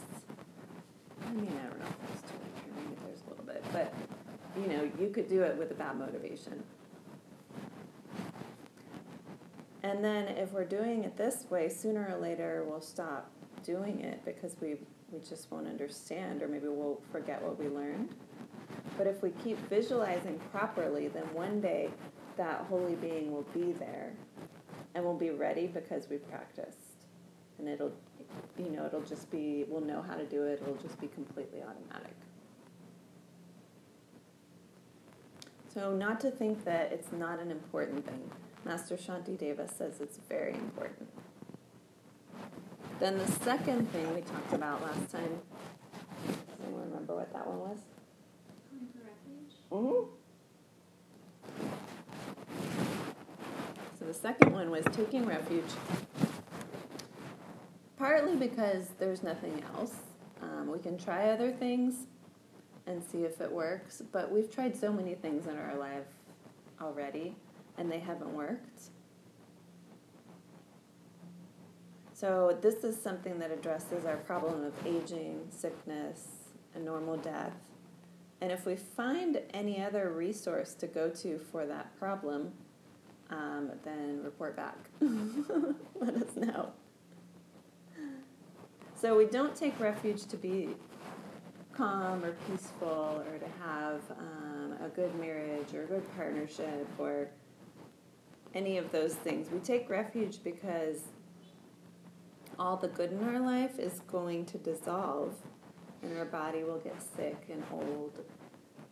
I 1.27 1.33
mean, 1.33 1.49
I 1.49 1.69
don't 1.69 1.79
know 1.79 1.87
if 1.87 2.09
there's 2.09 2.23
too 2.23 2.39
inherent, 2.57 2.77
maybe 2.77 3.01
there's 3.07 3.23
a 3.27 3.31
little 3.31 3.45
bit, 3.45 3.65
but 3.73 3.95
you 4.61 4.67
know, 4.67 4.91
you 4.99 5.11
could 5.11 5.29
do 5.29 5.43
it 5.43 5.57
with 5.57 5.71
a 5.71 5.75
bad 5.75 5.99
motivation. 5.99 6.63
And 9.83 10.05
then 10.05 10.29
if 10.29 10.53
we're 10.53 10.65
doing 10.65 11.05
it 11.05 11.17
this 11.17 11.47
way, 11.51 11.69
sooner 11.69 12.13
or 12.15 12.21
later 12.21 12.65
we'll 12.67 12.81
stop 12.81 13.31
doing 13.65 14.01
it 14.01 14.25
because 14.25 14.57
we, 14.61 14.77
we 15.11 15.19
just 15.21 15.51
won't 15.51 15.67
understand 15.67 16.43
or 16.43 16.49
maybe 16.49 16.69
we'll 16.69 17.01
forget 17.11 17.43
what 17.43 17.59
we 17.59 17.69
learned. 17.69 18.15
But 18.97 19.07
if 19.07 19.23
we 19.23 19.31
keep 19.43 19.59
visualizing 19.69 20.39
properly, 20.51 21.09
then 21.09 21.25
one 21.35 21.61
day 21.61 21.91
that 22.37 22.67
holy 22.69 22.95
being 22.95 23.33
will 23.33 23.47
be 23.55 23.73
there 23.73 24.13
and 24.95 25.05
we'll 25.05 25.15
be 25.17 25.31
ready 25.31 25.67
because 25.67 26.09
we 26.09 26.19
practiced. 26.19 26.79
And 27.59 27.69
it'll, 27.69 27.93
you 28.59 28.71
know, 28.71 28.87
it'll 28.87 29.03
just 29.03 29.31
be, 29.31 29.65
we'll 29.69 29.81
know 29.81 30.03
how 30.03 30.15
to 30.15 30.25
do 30.25 30.45
it, 30.45 30.61
it'll 30.63 30.75
just 30.77 31.01
be 31.01 31.09
completely 31.09 31.61
automatic. 31.63 32.15
So, 35.73 35.95
not 35.95 36.21
to 36.21 36.31
think 36.31 36.65
that 36.65 36.93
it's 36.93 37.13
not 37.13 37.39
an 37.39 37.51
important 37.51 38.05
thing. 38.05 38.31
Master 38.65 38.97
Shantideva 38.97 39.73
says 39.75 40.01
it's 40.01 40.19
very 40.29 40.53
important. 40.53 41.09
Then 43.01 43.19
the 43.19 43.27
second 43.27 43.91
thing 43.91 44.15
we 44.15 44.21
talked 44.21 44.53
about 44.53 44.83
last 44.83 45.11
time, 45.11 45.41
does 46.27 46.37
anyone 46.63 46.85
remember 46.91 47.17
what 47.17 47.33
that 47.33 47.47
one 47.47 47.59
was? 47.59 47.79
Going 48.71 48.89
for 48.93 48.99
refuge? 48.99 49.57
Mm-hmm. 49.73 50.22
So 54.03 54.09
the 54.09 54.15
second 54.15 54.53
one 54.53 54.69
was 54.69 54.85
taking 54.93 55.27
refuge, 55.27 55.71
partly 57.97 58.35
because 58.35 58.89
there's 58.99 59.23
nothing 59.23 59.63
else. 59.77 59.95
Um, 60.43 60.69
we 60.73 60.81
can 60.81 60.99
try 60.99 61.31
other 61.31 61.53
things 61.53 62.09
and 62.87 63.01
see 63.01 63.19
if 63.19 63.41
it 63.41 63.53
works, 63.53 64.03
but 64.11 64.33
we've 64.33 64.53
tried 64.53 64.77
so 64.77 64.93
many 64.93 65.15
things 65.15 65.47
in 65.47 65.57
our 65.57 65.77
life 65.77 66.07
already 66.81 67.37
and 67.79 67.89
they 67.89 68.01
haven't 68.01 68.35
worked. 68.35 68.91
So, 72.13 72.59
this 72.61 72.83
is 72.83 73.01
something 73.01 73.39
that 73.39 73.53
addresses 73.53 74.05
our 74.05 74.17
problem 74.17 74.65
of 74.65 74.73
aging, 74.85 75.47
sickness, 75.51 76.27
and 76.75 76.85
normal 76.85 77.19
death. 77.19 77.55
And 78.41 78.51
if 78.51 78.67
we 78.67 78.75
find 78.75 79.41
any 79.55 79.81
other 79.81 80.11
resource 80.11 80.75
to 80.75 80.89
go 80.89 81.09
to 81.11 81.39
for 81.39 81.67
that 81.67 81.97
problem, 82.01 82.53
um, 83.33 83.71
then 83.85 84.23
report 84.23 84.57
back. 84.57 84.77
Let 85.01 86.15
us 86.15 86.37
know. 86.37 86.73
So, 89.01 89.17
we 89.17 89.27
don't 89.27 89.57
take 89.57 89.79
refuge 89.81 90.27
to 90.27 90.37
be 90.37 90.71
calm 91.73 92.25
or 92.25 92.33
peaceful 92.49 93.25
or 93.27 93.39
to 93.39 93.49
have 93.65 94.01
um, 94.19 94.75
a 94.85 94.89
good 94.89 95.19
marriage 95.19 95.75
or 95.75 95.85
a 95.85 95.87
good 95.87 96.17
partnership 96.17 96.87
or 96.99 97.29
any 98.55 98.79
of 98.79 98.93
those 98.93 99.15
things. 99.15 99.51
We 99.51 99.59
take 99.59 99.89
refuge 99.89 100.45
because 100.45 101.01
all 102.59 102.77
the 102.77 102.89
good 102.89 103.13
in 103.13 103.25
our 103.29 103.41
life 103.41 103.79
is 103.79 104.01
going 104.07 104.45
to 104.47 104.59
dissolve 104.59 105.35
and 106.03 106.17
our 106.19 106.25
body 106.25 106.65
will 106.65 106.79
get 106.79 107.01
sick 107.17 107.47
and 107.51 107.63
old. 107.73 108.21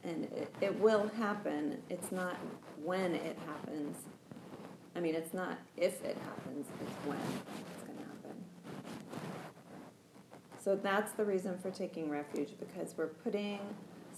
And 0.03 0.24
it, 0.24 0.55
it 0.61 0.81
will 0.81 1.09
happen. 1.09 1.79
It's 1.90 2.11
not 2.11 2.37
when 2.83 3.14
it 3.14 3.38
happens. 3.46 3.96
I 4.94 5.00
mean, 5.00 5.14
it's 5.14 5.33
not 5.33 5.59
if 5.76 6.05
it 6.05 6.16
happens, 6.24 6.66
it's 6.81 7.07
when 7.07 7.18
it's 7.18 7.83
going 7.85 7.98
to 7.98 8.05
happen. 8.05 8.44
So 10.62 10.76
that's 10.76 11.12
the 11.12 11.24
reason 11.24 11.59
for 11.59 11.70
taking 11.70 12.11
refuge 12.11 12.50
because 12.59 12.94
we're 12.96 13.07
putting 13.07 13.61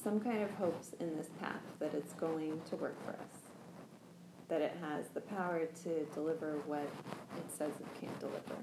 some 0.02 0.18
kind 0.18 0.42
of 0.42 0.50
hopes 0.52 0.92
in 0.98 1.16
this 1.16 1.28
path 1.40 1.62
that 1.78 1.94
it's 1.94 2.12
going 2.14 2.60
to 2.70 2.76
work 2.76 2.96
for 3.04 3.12
us 3.12 3.42
that 4.52 4.60
it 4.60 4.76
has 4.82 5.08
the 5.14 5.20
power 5.22 5.64
to 5.82 6.04
deliver 6.12 6.58
what 6.66 6.82
it 6.82 7.50
says 7.56 7.70
it 7.80 7.86
can't 7.98 8.20
deliver. 8.20 8.54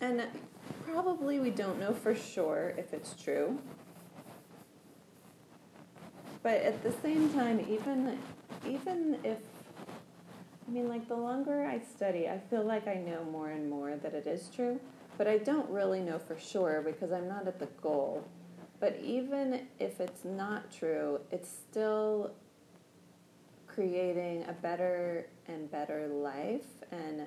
And 0.00 0.28
probably 0.92 1.38
we 1.40 1.50
don't 1.50 1.78
know 1.78 1.92
for 1.92 2.14
sure 2.14 2.74
if 2.76 2.92
it's 2.92 3.14
true. 3.14 3.58
But 6.42 6.62
at 6.62 6.82
the 6.82 6.92
same 6.92 7.30
time, 7.30 7.60
even 7.68 8.18
even 8.66 9.18
if 9.24 9.38
I 10.66 10.70
mean 10.70 10.88
like 10.88 11.08
the 11.08 11.16
longer 11.16 11.64
I 11.64 11.80
study, 11.80 12.28
I 12.28 12.38
feel 12.38 12.64
like 12.64 12.86
I 12.86 12.94
know 12.94 13.24
more 13.24 13.50
and 13.50 13.68
more 13.68 13.96
that 13.96 14.14
it 14.14 14.26
is 14.26 14.48
true. 14.54 14.80
But 15.16 15.26
I 15.26 15.38
don't 15.38 15.68
really 15.68 16.00
know 16.00 16.18
for 16.18 16.38
sure 16.38 16.82
because 16.84 17.12
I'm 17.12 17.28
not 17.28 17.48
at 17.48 17.58
the 17.58 17.68
goal. 17.82 18.24
But 18.80 19.00
even 19.02 19.66
if 19.80 20.00
it's 20.00 20.24
not 20.24 20.70
true, 20.70 21.20
it's 21.32 21.48
still 21.48 22.32
creating 23.66 24.44
a 24.48 24.52
better 24.52 25.26
and 25.48 25.70
better 25.70 26.06
life 26.06 26.66
and 26.92 27.26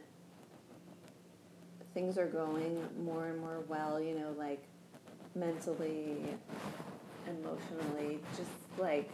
things 1.93 2.17
are 2.17 2.27
going 2.27 2.81
more 3.03 3.27
and 3.27 3.39
more 3.39 3.63
well, 3.67 3.99
you 3.99 4.17
know, 4.17 4.33
like 4.37 4.63
mentally, 5.35 6.17
emotionally, 7.27 8.19
just 8.37 8.49
like 8.77 9.09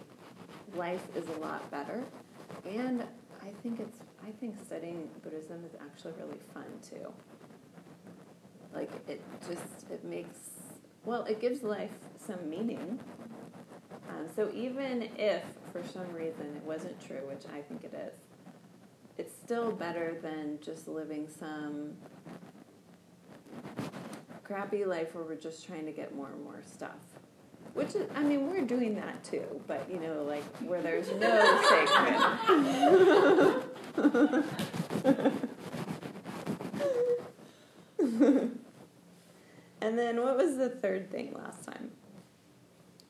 life 0.75 1.05
is 1.15 1.27
a 1.29 1.39
lot 1.39 1.69
better. 1.71 2.05
And 2.65 3.03
I 3.41 3.49
think 3.63 3.79
it's 3.79 3.99
I 4.27 4.31
think 4.39 4.55
studying 4.63 5.09
Buddhism 5.23 5.63
is 5.65 5.71
actually 5.79 6.13
really 6.19 6.39
fun 6.53 6.65
too. 6.87 7.11
Like 8.73 8.91
it 9.07 9.21
just 9.47 9.89
it 9.89 10.03
makes 10.03 10.37
well, 11.05 11.23
it 11.23 11.39
gives 11.39 11.63
life 11.63 11.91
some 12.17 12.49
meaning. 12.49 12.99
Um, 14.09 14.27
so 14.35 14.51
even 14.53 15.09
if 15.17 15.43
for 15.71 15.81
some 15.83 16.11
reason 16.13 16.55
it 16.55 16.63
wasn't 16.63 16.99
true, 17.05 17.21
which 17.27 17.43
I 17.53 17.61
think 17.61 17.83
it 17.83 17.93
is, 17.93 18.13
it's 19.17 19.33
still 19.33 19.71
better 19.71 20.17
than 20.21 20.59
just 20.61 20.87
living 20.87 21.27
some 21.27 21.93
crappy 24.47 24.86
life 24.86 25.13
where 25.13 25.23
we're 25.23 25.36
just 25.36 25.65
trying 25.65 25.86
to 25.86 25.91
get 25.91 26.15
more 26.15 26.29
and 26.29 26.43
more 26.43 26.62
stuff. 26.65 26.95
Which 27.73 27.95
is, 27.95 28.10
I 28.15 28.23
mean, 28.23 28.47
we're 28.47 28.65
doing 28.65 28.95
that 28.95 29.23
too, 29.23 29.62
but 29.67 29.88
you 29.91 29.99
know, 29.99 30.23
like 30.23 30.43
where 30.60 30.81
there's 30.81 31.12
no 31.12 31.62
sacred. 31.69 32.15
and 39.81 39.97
then 39.97 40.21
what 40.21 40.38
was 40.38 40.57
the 40.57 40.69
third 40.69 41.12
thing 41.12 41.33
last 41.33 41.65
time? 41.65 41.91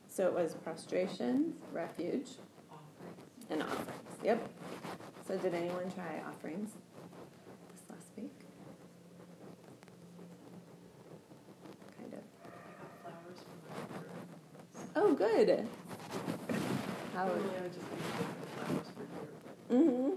So 0.09 0.25
it 0.25 0.33
was 0.33 0.55
prostration, 0.55 1.53
refuge, 1.71 2.29
and 3.49 3.61
offerings. 3.61 3.91
Yep. 4.23 4.49
So 5.27 5.37
did 5.37 5.53
anyone 5.53 5.91
try 5.91 6.21
offerings 6.27 6.71
this 7.71 7.83
last 7.89 8.07
week? 8.17 8.31
Kind 11.99 12.13
of. 12.13 12.19
I 12.43 12.49
have 12.79 12.91
flowers 13.03 13.39
from 13.43 13.57
my 13.69 13.75
garden. 13.93 14.86
Oh, 14.99 15.13
good. 15.13 15.67
How? 17.13 17.27
Normally 17.27 17.49
I 17.55 17.61
would 17.61 17.71
just 17.71 17.85
leave 17.91 18.01
the 18.41 18.47
flowers 18.57 18.87
for 18.97 19.05
here. 19.05 19.79
Mm-hmm. 19.79 20.09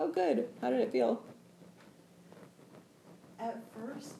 Oh, 0.00 0.08
good. 0.08 0.48
How 0.62 0.70
did 0.70 0.80
it 0.80 0.90
feel? 0.90 1.22
At 3.38 3.60
first, 3.76 4.14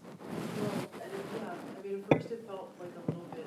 well, 0.61 0.85
I 0.96 1.09
yeah, 1.09 1.55
I 1.81 1.88
mean, 1.88 2.05
at 2.05 2.12
first 2.12 2.31
it 2.31 2.44
felt 2.46 2.68
like 2.79 2.92
a 2.92 3.01
little 3.09 3.25
bit 3.33 3.46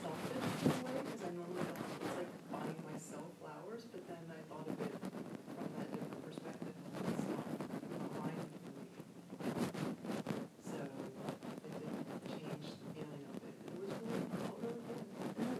selfish 0.00 0.64
in 0.64 0.70
a 0.72 0.80
way, 0.88 1.04
because 1.04 1.20
I 1.20 1.30
normally 1.36 1.68
don't, 1.68 1.84
it's 2.00 2.16
like 2.16 2.32
buying 2.48 2.80
myself 2.88 3.28
flowers, 3.44 3.84
but 3.92 4.00
then 4.08 4.24
I 4.32 4.40
thought 4.48 4.64
of 4.72 4.80
it 4.80 4.96
from 4.96 5.68
that 5.76 5.92
different 5.92 6.24
perspective, 6.24 6.72
it's 7.12 7.26
not, 7.28 7.44
not 7.92 8.08
mine 8.24 8.40
for 8.40 8.72
me. 8.72 8.88
So, 10.64 10.80
it 10.80 11.72
didn't 11.76 12.24
change 12.24 12.72
the 12.72 12.88
feeling 12.96 13.20
of 13.28 13.36
it, 13.44 13.52
it 13.52 13.74
was 13.76 13.92
really, 14.00 14.24
it 14.24 14.32
felt 14.32 14.56
really 14.64 14.80
good. 14.88 15.04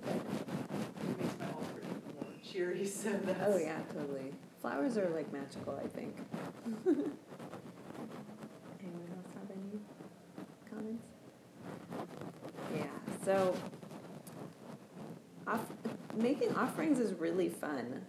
It 0.07 1.15
makes 1.19 1.35
my 1.43 1.51
altar 1.51 1.83
even 2.57 2.67
more 2.67 2.75
cheery, 2.75 2.87
so 2.87 3.11
that's. 3.25 3.41
Oh 3.43 3.57
yeah, 3.57 3.79
totally. 3.93 4.33
Flowers 4.61 4.97
are 4.99 5.09
like 5.11 5.33
magical, 5.33 5.81
I 5.83 5.87
think. 5.89 6.17
Anyone 6.87 7.09
else 9.17 9.29
have 9.35 9.51
any 9.51 9.81
comments? 10.71 11.07
Yeah. 12.75 12.85
So, 13.25 13.55
off- 15.47 15.73
making 16.17 16.55
offerings 16.57 16.99
is 16.99 17.15
really 17.15 17.49
fun, 17.49 18.05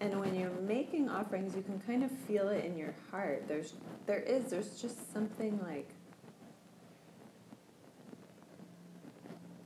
and 0.00 0.18
when 0.20 0.34
you're 0.34 0.50
making 0.60 1.08
offerings, 1.08 1.54
you 1.56 1.62
can 1.62 1.80
kind 1.80 2.04
of 2.04 2.10
feel 2.10 2.48
it 2.48 2.64
in 2.64 2.76
your 2.76 2.94
heart. 3.10 3.44
There's, 3.48 3.74
there 4.06 4.20
is, 4.20 4.44
there's 4.50 4.80
just 4.80 5.12
something 5.12 5.58
like 5.62 5.88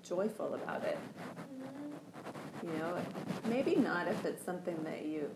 joyful 0.07 0.55
about 0.55 0.85
it. 0.85 0.99
Mm-hmm. 1.27 1.94
You 2.65 2.73
know, 2.79 2.97
maybe 3.49 3.77
not 3.77 4.09
if 4.09 4.25
it's 4.25 4.43
something 4.43 4.83
that 4.85 5.05
you. 5.05 5.31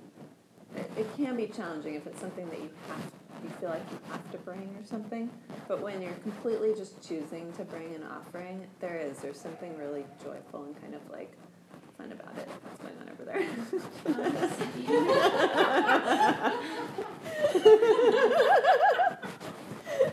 It, 0.75 0.91
it 0.97 1.17
can 1.17 1.37
be 1.37 1.47
challenging 1.47 1.95
if 1.95 2.07
it's 2.07 2.21
something 2.21 2.49
that 2.49 2.59
you 2.59 2.71
have, 2.89 3.01
you 3.43 3.51
feel 3.61 3.71
like 3.71 3.83
you 3.91 3.99
have 4.11 4.31
to 4.33 4.39
bring 4.39 4.75
or 4.79 4.85
something. 4.87 5.31
But 5.67 5.81
when 5.83 6.01
you're 6.01 6.13
completely 6.23 6.75
just 6.75 7.07
choosing 7.07 7.53
to 7.55 7.65
bring 7.65 7.95
an 7.95 8.03
offering, 8.03 8.67
there 8.81 8.99
is. 8.99 9.19
There's 9.19 9.41
something 9.41 9.77
really 9.77 10.05
joyful 10.23 10.65
and 10.65 10.81
kind 10.81 10.95
of 10.95 11.01
like 11.11 11.33
fun 11.99 12.13
about 12.13 12.37
it. 12.39 12.49
What's 12.63 12.81
going 12.81 12.97
on 13.03 13.11
over 13.11 13.25
there? 13.25 13.45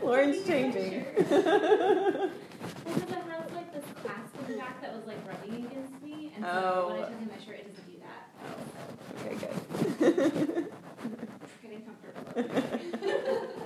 Lauren's 0.03 0.45
changing. 0.45 1.05
Has 2.85 3.51
like 3.53 3.73
this 3.73 3.83
clasp 4.01 4.35
in 4.39 4.51
the 4.51 4.57
back 4.57 4.81
that 4.81 4.95
was 4.95 5.05
like 5.05 5.17
rubbing 5.27 5.65
against 5.65 6.01
me, 6.01 6.04
and 6.35 6.43
so 6.45 6.87
when 6.89 6.97
I 6.97 7.03
Oh. 7.03 7.09
took 7.09 7.21
in 7.21 7.27
my 7.27 7.39
shirt, 7.45 7.59
it 7.59 7.67
doesn't 7.69 7.87
do 7.91 7.97
that. 8.05 8.23
Oh, 8.45 9.25
okay, 9.25 9.35
good. 9.35 10.71
It's 11.41 11.57
getting 11.61 11.81
comfortable. 11.81 13.49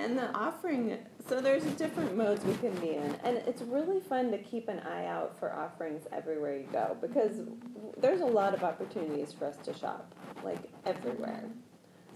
And 0.00 0.16
the 0.16 0.30
offering, 0.32 0.96
so 1.28 1.40
there's 1.40 1.64
different 1.74 2.16
modes 2.16 2.44
we 2.44 2.54
can 2.54 2.72
be 2.76 2.90
in. 2.94 3.16
And 3.24 3.36
it's 3.46 3.62
really 3.62 3.98
fun 4.00 4.30
to 4.30 4.38
keep 4.38 4.68
an 4.68 4.78
eye 4.80 5.06
out 5.06 5.36
for 5.38 5.52
offerings 5.52 6.06
everywhere 6.12 6.56
you 6.56 6.68
go 6.72 6.96
because 7.00 7.40
there's 8.00 8.20
a 8.20 8.26
lot 8.26 8.54
of 8.54 8.62
opportunities 8.62 9.32
for 9.32 9.46
us 9.46 9.56
to 9.64 9.74
shop, 9.74 10.14
like 10.44 10.60
everywhere. 10.86 11.42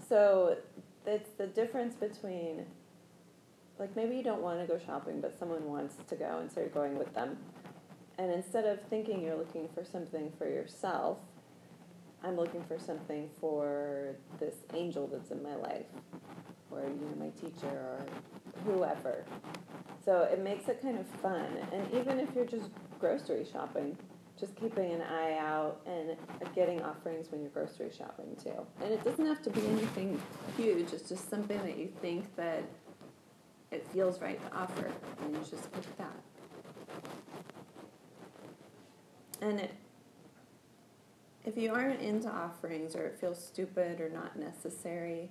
So 0.07 0.57
it's 1.05 1.31
the 1.31 1.45
difference 1.47 1.93
between, 1.95 2.65
like, 3.79 3.95
maybe 3.95 4.15
you 4.15 4.23
don't 4.23 4.41
want 4.41 4.59
to 4.59 4.67
go 4.67 4.79
shopping, 4.83 5.21
but 5.21 5.37
someone 5.37 5.65
wants 5.65 5.95
to 6.07 6.15
go, 6.15 6.39
and 6.39 6.51
so 6.51 6.59
you're 6.61 6.69
going 6.69 6.97
with 6.97 7.13
them. 7.13 7.37
And 8.17 8.31
instead 8.31 8.65
of 8.65 8.79
thinking 8.89 9.21
you're 9.21 9.35
looking 9.35 9.67
for 9.73 9.83
something 9.83 10.31
for 10.37 10.47
yourself, 10.47 11.17
I'm 12.23 12.37
looking 12.37 12.63
for 12.63 12.79
something 12.79 13.29
for 13.41 14.15
this 14.39 14.55
angel 14.73 15.07
that's 15.07 15.31
in 15.31 15.43
my 15.43 15.55
life 15.55 15.85
or 16.71 16.81
you 16.83 17.05
know 17.05 17.15
my 17.19 17.29
teacher 17.29 17.67
or 17.67 18.05
whoever. 18.65 19.25
So 20.05 20.21
it 20.21 20.39
makes 20.41 20.67
it 20.67 20.81
kind 20.81 20.97
of 20.97 21.07
fun. 21.21 21.47
And 21.71 21.93
even 21.93 22.19
if 22.19 22.29
you're 22.35 22.45
just 22.45 22.69
grocery 22.99 23.45
shopping, 23.51 23.97
just 24.39 24.55
keeping 24.55 24.91
an 24.91 25.01
eye 25.01 25.37
out 25.39 25.81
and 25.85 26.15
getting 26.55 26.81
offerings 26.81 27.31
when 27.31 27.41
you're 27.41 27.49
grocery 27.51 27.91
shopping 27.95 28.35
too. 28.41 28.65
And 28.81 28.93
it 28.93 29.03
doesn't 29.03 29.25
have 29.25 29.41
to 29.43 29.49
be 29.49 29.61
anything 29.67 30.21
huge. 30.57 30.93
It's 30.93 31.07
just 31.07 31.29
something 31.29 31.57
that 31.59 31.77
you 31.77 31.89
think 32.01 32.35
that 32.35 32.63
it 33.73 33.87
feels 33.87 34.21
right 34.21 34.39
to 34.39 34.57
offer, 34.57 34.91
and 35.21 35.33
you 35.33 35.39
just 35.39 35.71
pick 35.71 35.97
that. 35.97 36.15
And 39.41 39.59
it, 39.59 39.73
if 41.43 41.57
you 41.57 41.73
aren't 41.73 41.99
into 41.99 42.29
offerings 42.29 42.95
or 42.95 43.05
it 43.05 43.17
feels 43.19 43.43
stupid 43.43 43.99
or 43.99 44.09
not 44.09 44.37
necessary, 44.37 45.29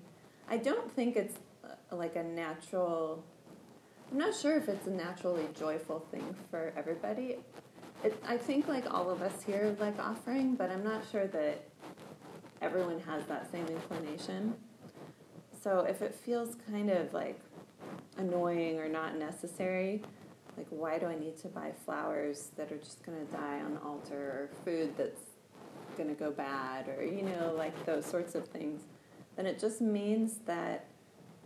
I 0.50 0.56
don't 0.58 0.90
think 0.92 1.16
it's 1.16 1.38
uh, 1.64 1.96
like 1.96 2.16
a 2.16 2.22
natural. 2.22 3.24
I'm 4.10 4.18
not 4.18 4.34
sure 4.34 4.58
if 4.58 4.68
it's 4.68 4.86
a 4.86 4.90
naturally 4.90 5.48
joyful 5.58 6.00
thing 6.10 6.34
for 6.50 6.72
everybody. 6.76 7.36
It, 8.04 8.20
I 8.26 8.36
think 8.36 8.68
like 8.68 8.92
all 8.92 9.08
of 9.08 9.22
us 9.22 9.42
here 9.42 9.74
like 9.78 9.98
offering, 9.98 10.56
but 10.56 10.70
I'm 10.70 10.84
not 10.84 11.02
sure 11.10 11.28
that 11.28 11.64
everyone 12.60 13.00
has 13.00 13.24
that 13.26 13.50
same 13.50 13.66
inclination. 13.66 14.54
So 15.62 15.86
if 15.88 16.02
it 16.02 16.14
feels 16.14 16.56
kind 16.70 16.90
of 16.90 17.14
like 17.14 17.40
annoying 18.16 18.78
or 18.78 18.88
not 18.88 19.16
necessary, 19.16 20.02
like 20.56 20.66
why 20.70 20.98
do 20.98 21.06
I 21.06 21.18
need 21.18 21.36
to 21.38 21.48
buy 21.48 21.72
flowers 21.84 22.50
that 22.56 22.70
are 22.70 22.78
just 22.78 23.04
going 23.04 23.24
to 23.24 23.32
die 23.32 23.60
on 23.60 23.74
the 23.74 23.80
altar 23.80 24.14
or 24.16 24.50
food 24.64 24.96
that's 24.96 25.22
going 25.96 26.08
to 26.08 26.14
go 26.14 26.30
bad 26.30 26.88
or 26.88 27.04
you 27.04 27.22
know 27.22 27.54
like 27.56 27.84
those 27.84 28.06
sorts 28.06 28.34
of 28.34 28.48
things 28.48 28.80
then 29.36 29.46
it 29.46 29.58
just 29.58 29.80
means 29.80 30.38
that 30.46 30.86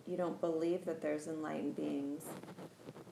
you 0.06 0.16
don't 0.16 0.40
believe 0.40 0.84
that 0.84 1.02
there's 1.02 1.26
enlightened 1.26 1.76
beings. 1.76 2.22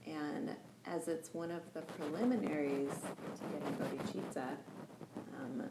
And 0.06 0.50
as 0.86 1.08
it's 1.08 1.32
one 1.34 1.50
of 1.50 1.62
the 1.72 1.80
preliminaries 1.80 2.92
to 3.36 3.58
getting 3.58 3.74
bodhicitta, 3.76 4.48
um, 5.40 5.62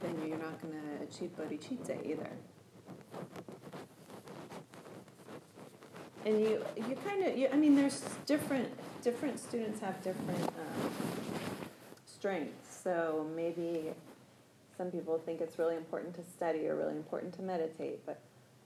then 0.00 0.28
you're 0.28 0.38
not 0.38 0.60
going 0.60 0.74
to 0.74 1.04
achieve 1.04 1.30
bodhicitta 1.36 2.04
either. 2.06 2.30
And 6.24 6.40
you, 6.40 6.64
you 6.76 6.96
kind 7.04 7.24
of, 7.24 7.36
you, 7.36 7.48
I 7.52 7.56
mean, 7.56 7.76
there's 7.76 8.02
different, 8.24 8.68
different 9.02 9.38
students 9.38 9.80
have 9.80 10.02
different 10.02 10.42
um, 10.42 10.90
strengths. 12.06 12.80
So 12.82 13.26
maybe 13.36 13.90
some 14.76 14.90
people 14.90 15.18
think 15.18 15.40
it's 15.40 15.58
really 15.58 15.76
important 15.76 16.14
to 16.14 16.22
study 16.22 16.66
or 16.66 16.76
really 16.76 16.96
important 16.96 17.34
to 17.34 17.42
meditate, 17.42 18.04
but 18.06 18.20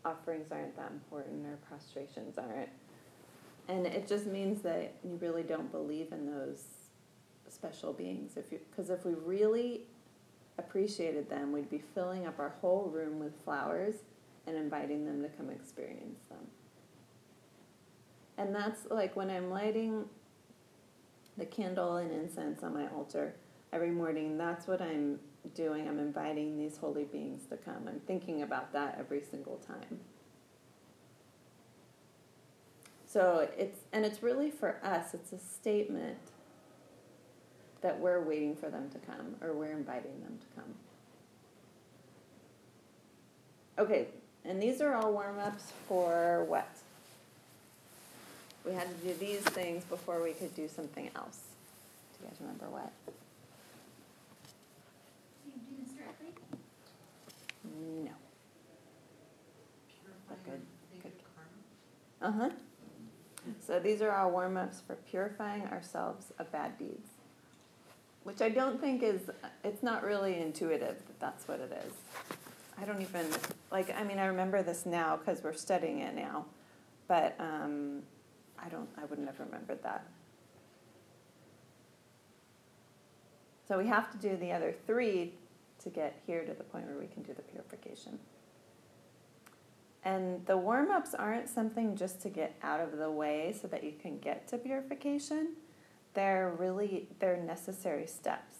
offerings 0.04 0.52
aren't 0.52 0.76
that 0.76 0.90
important 0.92 1.46
or 1.46 1.56
prostrations 1.68 2.38
aren't. 2.38 2.70
And 3.68 3.86
it 3.86 4.06
just 4.06 4.26
means 4.26 4.62
that 4.62 4.94
you 5.04 5.18
really 5.20 5.42
don't 5.42 5.70
believe 5.70 6.12
in 6.12 6.26
those 6.26 6.62
special 7.48 7.92
beings. 7.92 8.36
If 8.36 8.52
you, 8.52 8.60
because 8.70 8.90
if 8.90 9.04
we 9.04 9.14
really 9.14 9.82
appreciated 10.58 11.28
them, 11.28 11.52
we'd 11.52 11.70
be 11.70 11.82
filling 11.94 12.26
up 12.26 12.38
our 12.38 12.54
whole 12.60 12.90
room 12.92 13.18
with 13.18 13.32
flowers 13.44 13.94
and 14.46 14.56
inviting 14.56 15.04
them 15.04 15.22
to 15.22 15.28
come 15.28 15.50
experience 15.50 16.20
them. 16.28 16.38
And 18.38 18.54
that's 18.54 18.86
like 18.88 19.16
when 19.16 19.30
I'm 19.30 19.50
lighting 19.50 20.04
the 21.36 21.44
candle 21.44 21.96
and 21.96 22.12
incense 22.12 22.62
on 22.62 22.72
my 22.72 22.86
altar 22.88 23.34
every 23.72 23.90
morning, 23.90 24.38
that's 24.38 24.68
what 24.68 24.80
I'm 24.80 25.18
doing. 25.54 25.88
I'm 25.88 25.98
inviting 25.98 26.56
these 26.56 26.76
holy 26.76 27.04
beings 27.04 27.46
to 27.50 27.56
come. 27.56 27.88
I'm 27.88 28.00
thinking 28.06 28.42
about 28.42 28.72
that 28.72 28.96
every 28.98 29.22
single 29.28 29.56
time. 29.56 30.00
So 33.04 33.48
it's, 33.56 33.80
and 33.92 34.04
it's 34.04 34.22
really 34.22 34.50
for 34.50 34.78
us, 34.84 35.14
it's 35.14 35.32
a 35.32 35.38
statement 35.38 36.18
that 37.80 37.98
we're 37.98 38.22
waiting 38.22 38.54
for 38.54 38.70
them 38.70 38.88
to 38.90 38.98
come 38.98 39.34
or 39.40 39.52
we're 39.52 39.72
inviting 39.72 40.20
them 40.20 40.38
to 40.38 40.46
come. 40.54 40.74
Okay, 43.78 44.08
and 44.44 44.60
these 44.60 44.80
are 44.80 44.94
all 44.94 45.12
warm 45.12 45.38
ups 45.38 45.72
for 45.88 46.44
what? 46.48 46.68
We 48.68 48.74
had 48.74 48.86
to 48.86 49.06
do 49.06 49.14
these 49.14 49.40
things 49.40 49.82
before 49.84 50.22
we 50.22 50.32
could 50.32 50.54
do 50.54 50.68
something 50.68 51.08
else. 51.16 51.38
Do 52.12 52.24
you 52.24 52.28
guys 52.28 52.36
remember 52.38 52.66
what? 52.68 52.92
You 55.46 55.52
do 55.52 55.82
this 55.82 55.94
directly? 55.94 56.26
No. 58.04 58.10
Good, 60.44 60.60
good. 61.02 61.12
karma. 62.20 62.36
Uh 62.36 62.48
huh. 62.48 62.54
So 63.66 63.80
these 63.80 64.02
are 64.02 64.10
our 64.10 64.28
warm 64.28 64.58
ups 64.58 64.82
for 64.86 64.96
purifying 64.96 65.62
ourselves 65.68 66.26
of 66.38 66.52
bad 66.52 66.78
deeds. 66.78 67.08
Which 68.24 68.42
I 68.42 68.50
don't 68.50 68.78
think 68.78 69.02
is, 69.02 69.30
it's 69.64 69.82
not 69.82 70.04
really 70.04 70.38
intuitive 70.38 70.96
that 71.06 71.20
that's 71.20 71.48
what 71.48 71.60
it 71.60 71.72
is. 71.86 71.92
I 72.78 72.84
don't 72.84 73.00
even, 73.00 73.26
like, 73.72 73.98
I 73.98 74.04
mean, 74.04 74.18
I 74.18 74.26
remember 74.26 74.62
this 74.62 74.84
now 74.84 75.16
because 75.16 75.42
we're 75.42 75.54
studying 75.54 76.00
it 76.00 76.14
now, 76.14 76.44
but 77.08 77.34
um, 77.38 78.02
I 78.64 78.68
don't, 78.68 78.88
I 78.96 79.04
wouldn't 79.04 79.26
have 79.26 79.40
remembered 79.40 79.82
that. 79.82 80.06
So 83.66 83.76
we 83.76 83.86
have 83.86 84.10
to 84.12 84.18
do 84.18 84.36
the 84.36 84.52
other 84.52 84.74
three 84.86 85.34
to 85.82 85.90
get 85.90 86.20
here 86.26 86.44
to 86.44 86.54
the 86.54 86.64
point 86.64 86.86
where 86.86 86.98
we 86.98 87.06
can 87.06 87.22
do 87.22 87.34
the 87.34 87.42
purification. 87.42 88.18
And 90.04 90.44
the 90.46 90.56
warm 90.56 90.90
ups 90.90 91.14
aren't 91.14 91.48
something 91.48 91.96
just 91.96 92.20
to 92.22 92.30
get 92.30 92.56
out 92.62 92.80
of 92.80 92.96
the 92.96 93.10
way 93.10 93.54
so 93.60 93.68
that 93.68 93.84
you 93.84 93.92
can 94.00 94.18
get 94.18 94.48
to 94.48 94.58
purification. 94.58 95.54
They're 96.14 96.54
really 96.58 97.08
they're 97.18 97.36
necessary 97.36 98.06
steps. 98.06 98.57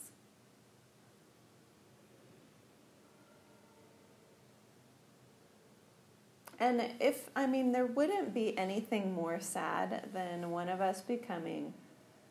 And 6.61 6.91
if 7.01 7.31
I 7.37 7.47
mean 7.47 7.73
there 7.73 7.87
wouldn't 7.87 8.35
be 8.35 8.57
anything 8.59 9.15
more 9.15 9.41
sad 9.41 10.09
than 10.13 10.51
one 10.51 10.69
of 10.69 10.81
us 10.81 11.01
becoming 11.01 11.73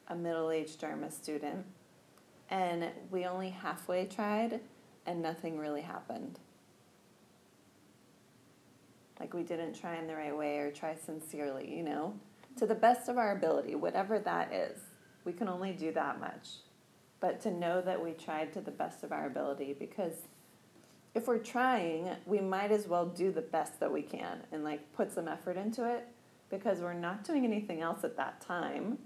a 0.10 0.16
middle-aged 0.16 0.80
Dharma 0.80 1.12
student 1.12 1.66
and 2.50 2.90
we 3.12 3.26
only 3.26 3.50
halfway 3.50 4.06
tried 4.06 4.62
and 5.06 5.22
nothing 5.22 5.58
really 5.58 5.82
happened 5.82 6.40
like 9.20 9.34
we 9.34 9.44
didn't 9.44 9.74
try 9.74 9.98
in 9.98 10.08
the 10.08 10.16
right 10.16 10.36
way 10.36 10.58
or 10.58 10.72
try 10.72 10.96
sincerely, 10.96 11.74
you 11.76 11.84
know, 11.84 12.14
to 12.58 12.66
the 12.66 12.76
best 12.76 13.10
of 13.10 13.18
our 13.18 13.36
ability, 13.36 13.76
whatever 13.76 14.20
that 14.20 14.54
is. 14.54 14.80
We 15.26 15.34
can 15.34 15.48
only 15.48 15.74
do 15.74 15.92
that 15.94 16.20
much. 16.20 16.50
But 17.20 17.42
to 17.42 17.52
know 17.52 17.82
that 17.82 18.04
we 18.04 18.12
tried 18.12 18.54
to 18.54 18.62
the 18.62 18.72
best 18.72 19.04
of 19.04 19.12
our 19.12 19.26
ability 19.26 19.76
because 19.78 20.14
if 21.16 21.28
we're 21.28 21.38
trying, 21.38 22.10
we 22.26 22.40
might 22.40 22.72
as 22.72 22.88
well 22.88 23.06
do 23.06 23.32
the 23.32 23.42
best 23.42 23.80
that 23.80 23.92
we 23.92 24.02
can 24.02 24.40
and 24.52 24.64
like 24.64 24.94
put 24.94 25.12
some 25.12 25.28
effort 25.28 25.58
into 25.58 25.84
it 25.84 26.08
because 26.50 26.80
we're 26.80 26.94
not 26.94 27.24
doing 27.24 27.44
anything 27.44 27.82
else 27.82 28.04
at 28.04 28.16
that 28.18 28.42
time. 28.42 28.98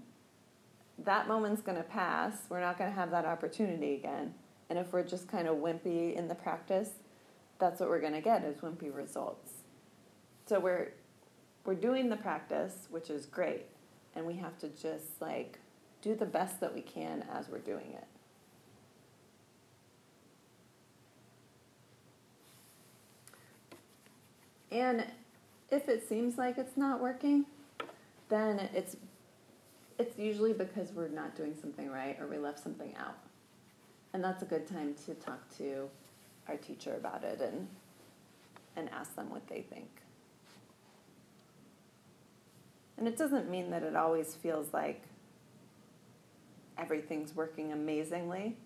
That 0.98 1.26
moment's 1.26 1.62
going 1.62 1.78
to 1.78 1.84
pass. 1.84 2.36
We're 2.48 2.60
not 2.60 2.78
going 2.78 2.90
to 2.90 2.94
have 2.94 3.10
that 3.10 3.24
opportunity 3.24 3.94
again. 3.94 4.34
And 4.68 4.78
if 4.78 4.92
we're 4.92 5.02
just 5.02 5.28
kind 5.28 5.48
of 5.48 5.56
wimpy 5.56 6.14
in 6.14 6.28
the 6.28 6.34
practice, 6.34 6.90
that's 7.58 7.80
what 7.80 7.88
we're 7.88 8.00
going 8.00 8.12
to 8.12 8.20
get 8.20 8.44
is 8.44 8.58
wimpy 8.58 8.94
results. 8.94 9.52
So 10.46 10.58
we're 10.60 10.92
we're 11.64 11.74
doing 11.74 12.08
the 12.08 12.16
practice, 12.16 12.88
which 12.90 13.08
is 13.08 13.24
great, 13.24 13.66
and 14.16 14.26
we 14.26 14.34
have 14.34 14.58
to 14.58 14.68
just 14.68 15.20
like 15.20 15.58
do 16.00 16.14
the 16.14 16.26
best 16.26 16.60
that 16.60 16.74
we 16.74 16.80
can 16.80 17.24
as 17.32 17.48
we're 17.48 17.58
doing 17.58 17.92
it. 17.92 18.06
And 24.72 25.04
if 25.70 25.88
it 25.88 26.08
seems 26.08 26.38
like 26.38 26.56
it's 26.56 26.76
not 26.76 27.00
working, 27.00 27.44
then 28.28 28.68
it's 28.74 28.96
it's 29.98 30.18
usually 30.18 30.54
because 30.54 30.90
we're 30.92 31.08
not 31.08 31.36
doing 31.36 31.54
something 31.60 31.90
right 31.90 32.18
or 32.18 32.26
we 32.26 32.38
left 32.38 32.58
something 32.58 32.94
out. 32.96 33.18
And 34.14 34.24
that's 34.24 34.42
a 34.42 34.46
good 34.46 34.66
time 34.66 34.94
to 35.06 35.14
talk 35.14 35.40
to 35.58 35.88
our 36.48 36.56
teacher 36.56 36.94
about 36.96 37.22
it 37.22 37.40
and 37.40 37.68
and 38.74 38.88
ask 38.90 39.14
them 39.14 39.28
what 39.30 39.46
they 39.48 39.60
think. 39.60 39.88
And 42.96 43.06
it 43.06 43.18
doesn't 43.18 43.50
mean 43.50 43.70
that 43.70 43.82
it 43.82 43.94
always 43.94 44.34
feels 44.34 44.72
like 44.72 45.02
everything's 46.78 47.34
working 47.34 47.72
amazingly, 47.72 48.56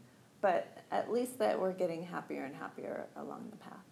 but 0.41 0.79
at 0.93 1.13
least 1.13 1.39
that 1.41 1.61
we're 1.61 1.73
getting 1.73 2.05
happier 2.05 2.45
and 2.45 2.55
happier 2.55 3.07
along 3.17 3.49
the 3.51 3.57
path. 3.57 3.86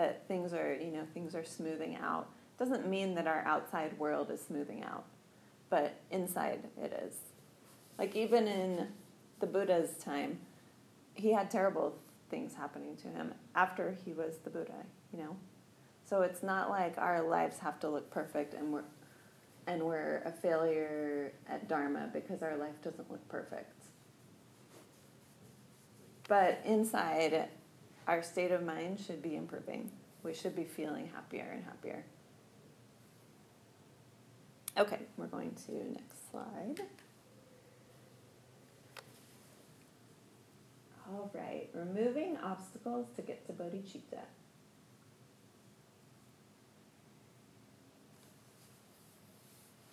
That 0.00 0.26
things 0.28 0.54
are, 0.54 0.72
you 0.72 0.92
know, 0.92 1.02
things 1.12 1.34
are 1.34 1.44
smoothing 1.44 1.94
out. 1.96 2.30
Doesn't 2.58 2.88
mean 2.88 3.14
that 3.16 3.26
our 3.26 3.44
outside 3.44 3.98
world 3.98 4.30
is 4.30 4.40
smoothing 4.40 4.82
out, 4.82 5.04
but 5.68 6.00
inside 6.10 6.64
it 6.82 6.90
is. 7.06 7.14
Like 7.98 8.16
even 8.16 8.48
in 8.48 8.88
the 9.40 9.46
Buddha's 9.46 9.98
time, 10.02 10.38
he 11.12 11.34
had 11.34 11.50
terrible 11.50 11.98
things 12.30 12.54
happening 12.54 12.96
to 13.02 13.08
him 13.08 13.34
after 13.54 13.94
he 14.02 14.14
was 14.14 14.38
the 14.38 14.48
Buddha, 14.48 14.86
you 15.12 15.18
know. 15.18 15.36
So 16.02 16.22
it's 16.22 16.42
not 16.42 16.70
like 16.70 16.96
our 16.96 17.20
lives 17.20 17.58
have 17.58 17.78
to 17.80 17.90
look 17.90 18.10
perfect 18.10 18.54
and 18.54 18.72
we're 18.72 18.84
and 19.66 19.82
we're 19.82 20.22
a 20.24 20.32
failure 20.32 21.34
at 21.46 21.68
dharma 21.68 22.08
because 22.10 22.42
our 22.42 22.56
life 22.56 22.80
doesn't 22.82 23.10
look 23.10 23.28
perfect. 23.28 23.84
But 26.26 26.58
inside 26.64 27.50
our 28.10 28.24
state 28.24 28.50
of 28.50 28.64
mind 28.64 28.98
should 28.98 29.22
be 29.22 29.36
improving. 29.36 29.88
We 30.24 30.34
should 30.34 30.56
be 30.56 30.64
feeling 30.64 31.08
happier 31.14 31.48
and 31.54 31.64
happier. 31.64 32.04
Okay, 34.76 34.98
we're 35.16 35.26
going 35.26 35.54
to 35.66 35.92
next 35.92 36.28
slide. 36.32 36.80
All 41.08 41.30
right, 41.32 41.68
removing 41.72 42.36
obstacles 42.42 43.06
to 43.14 43.22
get 43.22 43.46
to 43.46 43.52
bodhicitta. 43.52 44.24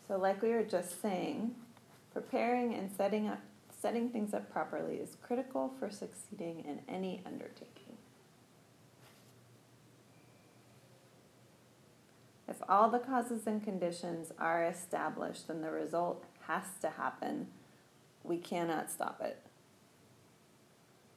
So, 0.08 0.18
like 0.18 0.42
we 0.42 0.50
were 0.50 0.64
just 0.64 1.04
saying, 1.04 1.54
preparing 2.14 2.74
and 2.74 2.92
setting 2.92 3.28
up 3.28 3.42
setting 3.80 4.10
things 4.10 4.34
up 4.34 4.52
properly 4.52 4.96
is 4.96 5.18
critical 5.22 5.72
for 5.80 5.92
succeeding 5.92 6.64
in 6.68 6.82
any 6.92 7.22
undertaking. 7.28 7.87
If 12.48 12.58
all 12.70 12.90
the 12.90 13.00
causes 13.00 13.46
and 13.46 13.64
conditions 13.64 14.32
are 14.40 14.64
established, 14.64 15.48
then 15.48 15.62
the 15.62 15.72
result 15.72 16.24
has 16.48 16.64
to 16.82 16.90
happen. 16.90 17.48
We 18.24 18.38
cannot 18.38 18.90
stop 18.90 19.22
it. 19.22 19.42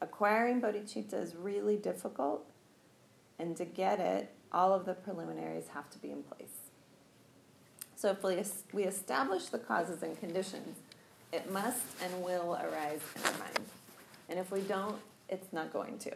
Acquiring 0.01 0.61
bodhicitta 0.61 1.23
is 1.23 1.37
really 1.37 1.77
difficult, 1.77 2.47
and 3.39 3.57
to 3.57 3.65
get 3.65 4.01
it, 4.01 4.33
all 4.53 4.73
of 4.73 4.87
the 4.87 4.95
preliminaries 4.95 5.69
have 5.75 5.89
to 5.91 5.99
be 5.99 6.11
in 6.11 6.23
place. 6.23 6.71
So 7.95 8.11
if 8.11 8.25
we, 8.73 8.85
establish 8.85 9.47
the 9.47 9.59
causes 9.59 10.03
and 10.03 10.19
conditions, 10.19 10.79
it 11.33 11.53
must 11.53 11.83
and 12.03 12.23
will 12.23 12.55
arise 12.55 13.03
in 13.15 13.23
our 13.25 13.39
mind. 13.39 13.67
And 14.31 14.39
if 14.39 14.51
we 14.51 14.63
don't, 14.63 14.97
it's 15.29 15.53
not 15.53 15.71
going 15.73 15.99
to. 15.99 16.13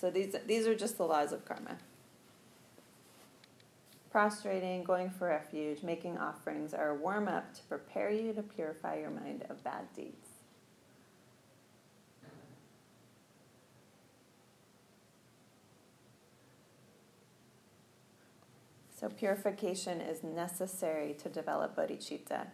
So 0.00 0.10
these, 0.10 0.34
these 0.46 0.66
are 0.66 0.74
just 0.74 0.98
the 0.98 1.04
laws 1.04 1.32
of 1.32 1.44
karma. 1.44 1.78
Prostrating, 4.16 4.82
going 4.82 5.10
for 5.10 5.28
refuge, 5.28 5.82
making 5.82 6.16
offerings 6.16 6.72
are 6.72 6.88
a 6.88 6.94
warm 6.94 7.28
up 7.28 7.52
to 7.52 7.62
prepare 7.64 8.10
you 8.10 8.32
to 8.32 8.42
purify 8.42 8.96
your 8.96 9.10
mind 9.10 9.44
of 9.50 9.62
bad 9.62 9.92
deeds. 9.94 10.30
So, 18.98 19.10
purification 19.10 20.00
is 20.00 20.24
necessary 20.24 21.14
to 21.22 21.28
develop 21.28 21.76
bodhicitta. 21.76 22.46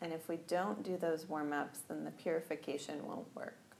And 0.00 0.12
if 0.12 0.28
we 0.28 0.38
don't 0.48 0.82
do 0.82 0.96
those 0.96 1.28
warm 1.28 1.52
ups, 1.52 1.78
then 1.86 2.04
the 2.04 2.10
purification 2.10 3.06
won't 3.06 3.32
work, 3.36 3.76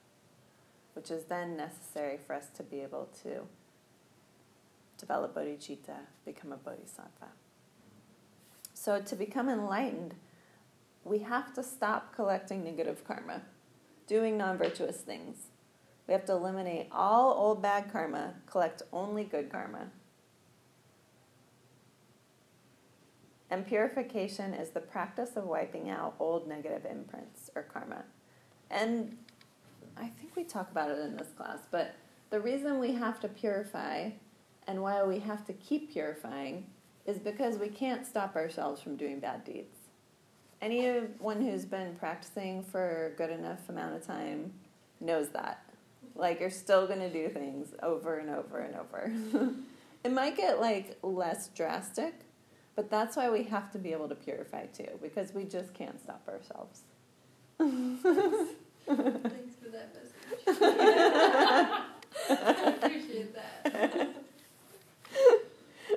which 0.94 1.10
is 1.10 1.24
then 1.24 1.56
necessary 1.56 2.16
for 2.24 2.36
us 2.36 2.46
to 2.54 2.62
be 2.62 2.78
able 2.78 3.08
to 3.24 3.48
develop 5.02 5.34
bodhicitta, 5.34 5.96
become 6.24 6.52
a 6.52 6.56
bodhisattva. 6.56 7.26
So, 8.72 9.02
to 9.02 9.16
become 9.16 9.48
enlightened, 9.48 10.14
we 11.04 11.18
have 11.18 11.52
to 11.54 11.62
stop 11.64 12.14
collecting 12.14 12.62
negative 12.62 13.04
karma, 13.04 13.42
doing 14.06 14.38
non 14.38 14.56
virtuous 14.56 14.98
things. 14.98 15.48
We 16.06 16.12
have 16.14 16.24
to 16.26 16.32
eliminate 16.32 16.86
all 16.92 17.32
old 17.32 17.60
bad 17.60 17.92
karma, 17.92 18.34
collect 18.46 18.82
only 18.92 19.24
good 19.24 19.50
karma. 19.50 19.88
And 23.50 23.66
purification 23.66 24.54
is 24.54 24.70
the 24.70 24.80
practice 24.80 25.36
of 25.36 25.44
wiping 25.44 25.90
out 25.90 26.14
old 26.20 26.48
negative 26.48 26.86
imprints 26.88 27.50
or 27.56 27.62
karma. 27.62 28.04
And 28.70 29.16
I 29.96 30.06
think 30.06 30.36
we 30.36 30.44
talk 30.44 30.70
about 30.70 30.90
it 30.90 30.98
in 31.00 31.16
this 31.16 31.32
class, 31.36 31.58
but 31.70 31.96
the 32.30 32.40
reason 32.40 32.78
we 32.78 32.94
have 32.94 33.20
to 33.20 33.28
purify 33.28 34.10
and 34.66 34.82
why 34.82 35.02
we 35.02 35.18
have 35.20 35.44
to 35.46 35.52
keep 35.52 35.92
purifying 35.92 36.66
is 37.06 37.18
because 37.18 37.58
we 37.58 37.68
can't 37.68 38.06
stop 38.06 38.36
ourselves 38.36 38.80
from 38.80 38.96
doing 38.96 39.18
bad 39.20 39.44
deeds. 39.44 39.76
Anyone 40.60 41.40
who's 41.42 41.64
been 41.64 41.96
practicing 41.96 42.62
for 42.62 43.06
a 43.06 43.10
good 43.16 43.30
enough 43.30 43.68
amount 43.68 43.96
of 43.96 44.06
time 44.06 44.52
knows 45.00 45.30
that. 45.30 45.64
Like 46.14 46.40
you're 46.40 46.50
still 46.50 46.86
going 46.86 47.00
to 47.00 47.12
do 47.12 47.28
things 47.28 47.74
over 47.82 48.18
and 48.18 48.30
over 48.30 48.58
and 48.58 48.76
over. 48.76 49.12
it 50.04 50.12
might 50.12 50.36
get 50.36 50.60
like 50.60 50.98
less 51.02 51.48
drastic, 51.48 52.14
but 52.76 52.90
that's 52.90 53.16
why 53.16 53.30
we 53.30 53.42
have 53.44 53.72
to 53.72 53.78
be 53.78 53.92
able 53.92 54.08
to 54.08 54.14
purify 54.14 54.66
too, 54.66 54.88
because 55.02 55.34
we 55.34 55.44
just 55.44 55.74
can't 55.74 56.00
stop 56.00 56.28
ourselves. 56.28 56.82
Thanks 57.58 58.02
for 58.86 59.70
that 59.70 59.94
message. 59.94 60.12
I 62.30 62.74
appreciate 62.76 63.34
that. 63.34 64.08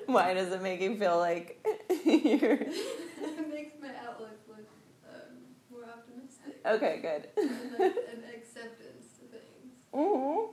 Why 0.14 0.34
does 0.34 0.52
it 0.52 0.62
make 0.62 0.82
you 0.82 0.96
feel 0.98 1.18
like 1.18 1.66
you're. 2.06 2.54
it 2.54 3.50
makes 3.52 3.74
my 3.82 3.90
outlook 4.08 4.38
look 4.48 4.68
um, 5.08 5.38
more 5.72 5.84
optimistic. 5.86 6.62
Okay, 6.66 7.00
good. 7.02 7.30
And, 7.38 7.72
like, 7.80 7.96
an 7.96 8.24
acceptance 8.36 9.08
to 9.20 9.26
things. 9.28 9.74
hmm 9.94 10.52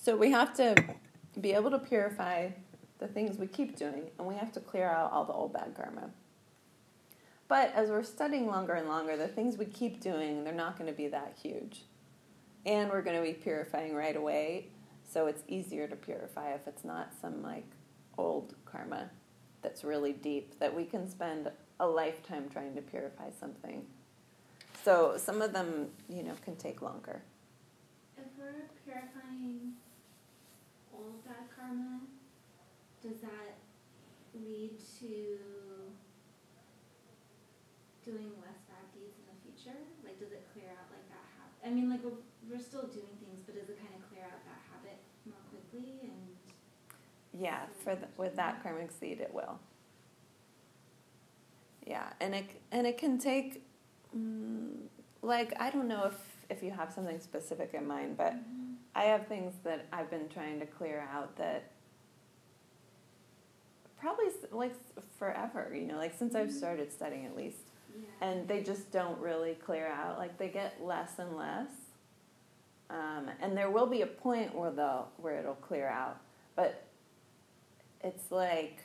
So 0.00 0.16
we 0.16 0.30
have 0.30 0.54
to 0.56 0.74
be 1.40 1.52
able 1.52 1.70
to 1.70 1.78
purify 1.78 2.50
the 2.98 3.06
things 3.08 3.38
we 3.38 3.46
keep 3.46 3.76
doing, 3.76 4.04
and 4.18 4.26
we 4.26 4.34
have 4.36 4.52
to 4.52 4.60
clear 4.60 4.88
out 4.88 5.12
all 5.12 5.24
the 5.24 5.32
old 5.32 5.52
bad 5.52 5.74
karma. 5.76 6.10
But 7.46 7.72
as 7.74 7.88
we're 7.90 8.02
studying 8.02 8.46
longer 8.46 8.74
and 8.74 8.88
longer, 8.88 9.16
the 9.16 9.28
things 9.28 9.56
we 9.56 9.64
keep 9.66 10.00
doing, 10.00 10.44
they're 10.44 10.52
not 10.52 10.78
going 10.78 10.90
to 10.90 10.96
be 10.96 11.08
that 11.08 11.36
huge. 11.42 11.82
And 12.66 12.90
we're 12.90 13.02
going 13.02 13.16
to 13.16 13.22
be 13.22 13.32
purifying 13.32 13.94
right 13.94 14.16
away, 14.16 14.66
so 15.08 15.26
it's 15.26 15.42
easier 15.48 15.86
to 15.86 15.96
purify 15.96 16.52
if 16.52 16.66
it's 16.66 16.84
not 16.84 17.12
some 17.20 17.42
like 17.42 17.66
old 18.16 18.54
karma 18.64 19.10
that's 19.62 19.82
really 19.84 20.12
deep 20.12 20.58
that 20.60 20.74
we 20.74 20.84
can 20.84 21.08
spend 21.08 21.50
a 21.80 21.86
lifetime 21.86 22.48
trying 22.50 22.74
to 22.74 22.82
purify 22.82 23.30
something. 23.38 23.84
So 24.84 25.16
some 25.16 25.42
of 25.42 25.52
them, 25.52 25.88
you 26.08 26.22
know, 26.22 26.34
can 26.44 26.56
take 26.56 26.82
longer. 26.82 27.22
If 28.16 28.24
we're 28.38 28.68
purifying 28.84 29.74
old 30.92 31.24
bad 31.24 31.48
karma, 31.54 32.00
does 33.02 33.20
that 33.20 33.58
lead 34.34 34.78
to 35.00 35.38
doing 38.04 38.32
less 38.40 38.58
bad 38.66 38.86
deeds 38.94 39.14
in 39.18 39.26
the 39.28 39.38
future? 39.44 39.78
Like, 40.04 40.18
does 40.18 40.32
it 40.32 40.46
clear 40.54 40.70
out 40.72 40.88
like 40.90 41.06
that 41.12 41.26
habit? 41.36 41.58
I 41.62 41.70
mean, 41.70 41.90
like 41.90 42.02
we're, 42.02 42.18
we're 42.48 42.62
still 42.62 42.88
doing 42.88 43.12
things, 43.20 43.44
but 43.44 43.54
does 43.54 43.68
it 43.68 43.78
kind 43.78 43.92
of 43.92 44.02
clear 44.10 44.24
out 44.24 44.40
that 44.48 44.62
habit 44.72 44.98
more 45.26 45.42
quickly? 45.52 46.08
And 46.08 46.32
Yeah, 47.38 47.60
for 47.84 47.94
the, 47.94 48.06
with 48.16 48.36
that 48.36 48.62
karmic 48.62 48.90
seed, 48.90 49.20
it 49.20 49.32
will. 49.32 49.58
Yeah, 51.86 52.08
and 52.20 52.34
it 52.34 52.46
and 52.72 52.86
it 52.86 52.98
can 52.98 53.18
take, 53.18 53.62
mm, 54.16 54.70
like 55.22 55.54
I 55.60 55.70
don't 55.70 55.88
know 55.88 56.04
if 56.04 56.14
if 56.50 56.62
you 56.62 56.70
have 56.70 56.92
something 56.92 57.20
specific 57.20 57.70
in 57.74 57.86
mind, 57.86 58.16
but 58.16 58.34
I 58.94 59.04
have 59.04 59.26
things 59.26 59.54
that 59.64 59.86
I've 59.92 60.10
been 60.10 60.28
trying 60.28 60.58
to 60.60 60.66
clear 60.66 61.08
out 61.12 61.36
that 61.36 61.70
probably 64.00 64.26
like 64.50 64.72
forever, 65.18 65.72
you 65.74 65.86
know, 65.86 65.96
like 65.96 66.16
since 66.18 66.34
I've 66.34 66.52
started 66.52 66.92
studying 66.92 67.26
at 67.26 67.36
least. 67.36 67.58
Yeah. 67.94 68.28
And 68.28 68.48
they 68.48 68.62
just 68.62 68.90
don't 68.90 69.18
really 69.18 69.54
clear 69.54 69.86
out. 69.86 70.18
Like 70.18 70.38
they 70.38 70.48
get 70.48 70.82
less 70.82 71.18
and 71.18 71.36
less. 71.36 71.70
Um, 72.90 73.30
and 73.40 73.56
there 73.56 73.70
will 73.70 73.86
be 73.86 74.02
a 74.02 74.06
point 74.06 74.54
where 74.54 74.70
they'll 74.70 75.08
where 75.18 75.38
it'll 75.38 75.54
clear 75.54 75.88
out. 75.88 76.18
But 76.56 76.87
it's 78.02 78.30
like 78.30 78.82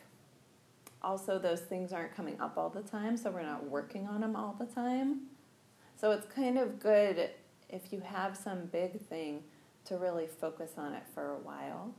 also 1.01 1.37
those 1.37 1.61
things 1.61 1.91
aren't 1.91 2.15
coming 2.15 2.39
up 2.39 2.57
all 2.57 2.69
the 2.69 2.81
time, 2.81 3.17
so 3.17 3.29
we're 3.31 3.43
not 3.43 3.65
working 3.65 4.07
on 4.07 4.21
them 4.21 4.35
all 4.35 4.55
the 4.57 4.65
time. 4.65 5.21
So 5.99 6.11
it's 6.11 6.25
kind 6.33 6.57
of 6.57 6.79
good 6.79 7.29
if 7.69 7.91
you 7.91 8.01
have 8.01 8.37
some 8.37 8.65
big 8.65 9.01
thing 9.07 9.43
to 9.85 9.97
really 9.97 10.27
focus 10.27 10.71
on 10.77 10.93
it 10.93 11.03
for 11.13 11.31
a 11.31 11.37
while, 11.37 11.93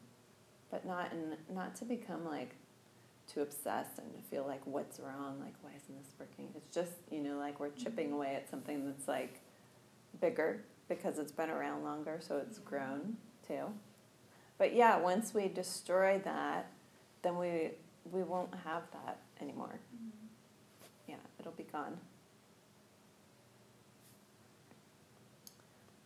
but 0.70 0.86
not 0.86 1.12
in, 1.12 1.36
not 1.54 1.74
to 1.76 1.84
become 1.84 2.24
like 2.24 2.54
too 3.32 3.40
obsessed 3.42 3.98
and 3.98 4.14
to 4.14 4.20
feel 4.30 4.46
like 4.46 4.60
what's 4.66 5.00
wrong, 5.00 5.38
like 5.40 5.54
why 5.62 5.70
isn't 5.70 5.98
this 6.02 6.12
working? 6.18 6.48
It's 6.56 6.74
just 6.74 6.92
you 7.10 7.20
know 7.20 7.38
like 7.38 7.60
we're 7.60 7.70
chipping 7.70 8.06
mm-hmm. 8.06 8.16
away 8.16 8.34
at 8.34 8.50
something 8.50 8.86
that's 8.86 9.08
like 9.08 9.40
bigger 10.20 10.64
because 10.88 11.18
it's 11.18 11.32
been 11.32 11.50
around 11.50 11.84
longer, 11.84 12.20
so 12.20 12.38
it's 12.38 12.58
mm-hmm. 12.58 12.68
grown 12.68 13.16
too. 13.46 13.66
But 14.56 14.74
yeah, 14.74 14.98
once 14.98 15.34
we 15.34 15.48
destroy 15.48 16.20
that, 16.24 16.70
then 17.24 17.36
we 17.36 17.72
we 18.12 18.22
won't 18.22 18.54
have 18.64 18.82
that 18.92 19.18
anymore. 19.40 19.80
Mhm. 19.96 20.10
Yeah, 21.08 21.16
it'll 21.40 21.52
be 21.52 21.64
gone. 21.64 21.98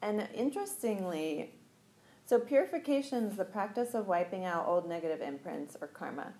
And 0.00 0.28
interestingly, 0.32 1.54
so 2.24 2.38
purification 2.38 3.24
is 3.24 3.36
the 3.36 3.44
practice 3.44 3.94
of 3.94 4.06
wiping 4.06 4.44
out 4.44 4.66
old 4.66 4.88
negative 4.88 5.20
imprints 5.20 5.76
or 5.80 5.88
karma. 5.88 6.34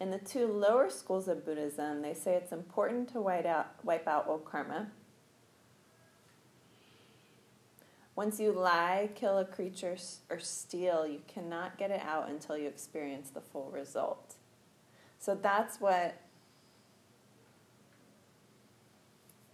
In 0.00 0.10
the 0.10 0.18
two 0.18 0.46
lower 0.46 0.90
schools 0.90 1.26
of 1.26 1.44
Buddhism, 1.44 2.02
they 2.02 2.14
say 2.14 2.34
it's 2.34 2.52
important 2.52 3.08
to 3.10 3.20
wipe 3.20 3.46
out, 3.46 3.84
wipe 3.84 4.06
out 4.06 4.28
old 4.28 4.44
karma. 4.44 4.90
Once 8.18 8.40
you 8.40 8.50
lie, 8.50 9.08
kill 9.14 9.38
a 9.38 9.44
creature, 9.44 9.96
or 10.28 10.40
steal, 10.40 11.06
you 11.06 11.20
cannot 11.28 11.78
get 11.78 11.92
it 11.92 12.00
out 12.00 12.28
until 12.28 12.58
you 12.58 12.66
experience 12.66 13.30
the 13.30 13.40
full 13.40 13.70
result. 13.70 14.34
So 15.20 15.36
that's 15.36 15.80
what 15.80 16.20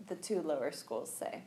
the 0.07 0.15
two 0.15 0.41
lower 0.41 0.73
schools 0.73 1.13
say. 1.13 1.43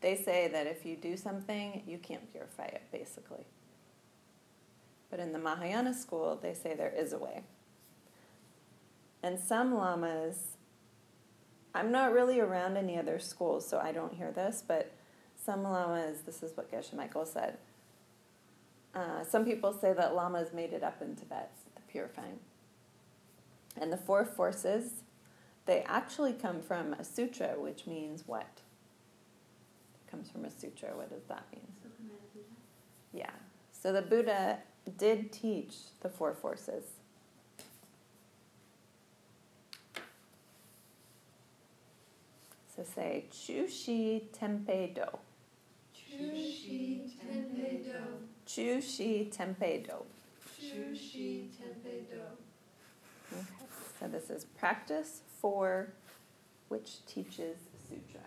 They 0.00 0.14
say 0.14 0.46
that 0.46 0.68
if 0.68 0.86
you 0.86 0.94
do 0.94 1.16
something, 1.16 1.82
you 1.88 1.98
can't 1.98 2.30
purify 2.30 2.66
it, 2.66 2.82
basically. 2.92 3.44
But 5.10 5.18
in 5.18 5.32
the 5.32 5.40
Mahayana 5.40 5.92
school, 5.92 6.38
they 6.40 6.54
say 6.54 6.76
there 6.76 6.94
is 6.96 7.12
a 7.12 7.18
way. 7.18 7.42
And 9.24 9.40
some 9.40 9.74
lamas, 9.74 10.56
I'm 11.74 11.90
not 11.90 12.12
really 12.12 12.38
around 12.38 12.76
any 12.76 12.96
other 12.96 13.18
schools, 13.18 13.68
so 13.68 13.80
I 13.80 13.90
don't 13.90 14.14
hear 14.14 14.30
this, 14.30 14.62
but 14.64 14.92
some 15.48 15.62
lamas, 15.62 16.20
this 16.26 16.42
is 16.42 16.54
what 16.58 16.70
Geshe 16.70 16.92
Michael 16.92 17.24
said. 17.24 17.56
Uh, 18.94 19.24
some 19.24 19.46
people 19.46 19.72
say 19.72 19.94
that 19.94 20.14
lamas 20.14 20.52
made 20.52 20.74
it 20.74 20.82
up 20.82 21.00
in 21.00 21.16
Tibet, 21.16 21.50
the 21.74 21.80
purifying. 21.90 22.38
And 23.80 23.90
the 23.90 23.96
four 23.96 24.26
forces, 24.26 25.04
they 25.64 25.80
actually 25.86 26.34
come 26.34 26.60
from 26.60 26.92
a 26.92 27.02
sutra, 27.02 27.54
which 27.56 27.86
means 27.86 28.24
what? 28.26 28.60
It 30.06 30.10
Comes 30.10 30.28
from 30.28 30.44
a 30.44 30.50
sutra. 30.50 30.90
What 30.94 31.08
does 31.08 31.24
that 31.30 31.46
mean? 31.50 31.62
Spoken 31.80 32.08
by 32.08 32.14
the 32.20 32.40
Buddha. 32.40 32.54
Yeah. 33.14 33.30
So 33.72 33.90
the 33.90 34.02
Buddha 34.02 34.58
did 34.98 35.32
teach 35.32 35.76
the 36.02 36.10
four 36.10 36.34
forces. 36.34 36.84
So 42.76 42.84
say 42.84 43.24
Chushi 43.32 44.24
Tempe 44.38 44.92
Do. 44.94 45.06
Chushi 46.18 47.10
Tempe 47.20 47.82
Do. 47.84 47.92
Chushi 48.46 49.30
Tempe 49.30 49.84
Do. 49.86 50.04
Chushi 50.60 51.48
Tenpei 51.48 52.08
Do. 52.10 52.20
Okay. 53.32 53.46
So 54.00 54.08
this 54.08 54.30
is 54.30 54.44
practice 54.44 55.20
four, 55.40 55.92
which 56.68 57.04
teaches 57.06 57.58
sutra. 57.88 58.26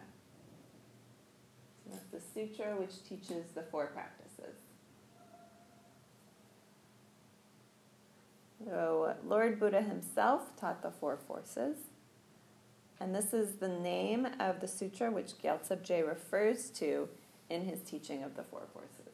So 1.83 1.91
that's 1.91 2.05
the 2.11 2.21
sutra 2.33 2.75
which 2.77 3.03
teaches 3.07 3.51
the 3.53 3.63
four 3.63 3.87
practices. 3.87 4.55
So 8.65 9.15
Lord 9.25 9.59
Buddha 9.59 9.81
himself 9.81 10.55
taught 10.55 10.81
the 10.81 10.91
four 10.91 11.17
forces. 11.17 11.77
And 12.99 13.15
this 13.15 13.33
is 13.33 13.55
the 13.55 13.67
name 13.67 14.27
of 14.39 14.61
the 14.61 14.67
sutra 14.67 15.11
which 15.11 15.33
Gyaltsab 15.43 15.81
Je 15.81 16.01
refers 16.03 16.69
to 16.71 17.09
in 17.51 17.65
his 17.65 17.81
teaching 17.81 18.23
of 18.23 18.35
the 18.35 18.43
four 18.43 18.63
forces. 18.73 19.13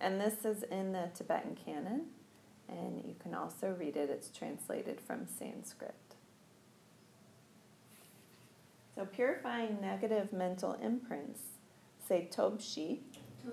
And 0.00 0.20
this 0.20 0.44
is 0.44 0.62
in 0.64 0.92
the 0.92 1.10
Tibetan 1.14 1.56
canon, 1.64 2.06
and 2.68 3.02
you 3.04 3.16
can 3.20 3.34
also 3.34 3.74
read 3.78 3.96
it. 3.96 4.10
It's 4.10 4.28
translated 4.28 5.00
from 5.00 5.26
Sanskrit. 5.26 5.94
So, 8.94 9.06
purifying 9.06 9.80
negative 9.80 10.32
mental 10.32 10.76
imprints, 10.82 11.40
say 12.06 12.28
Tobshi. 12.30 12.98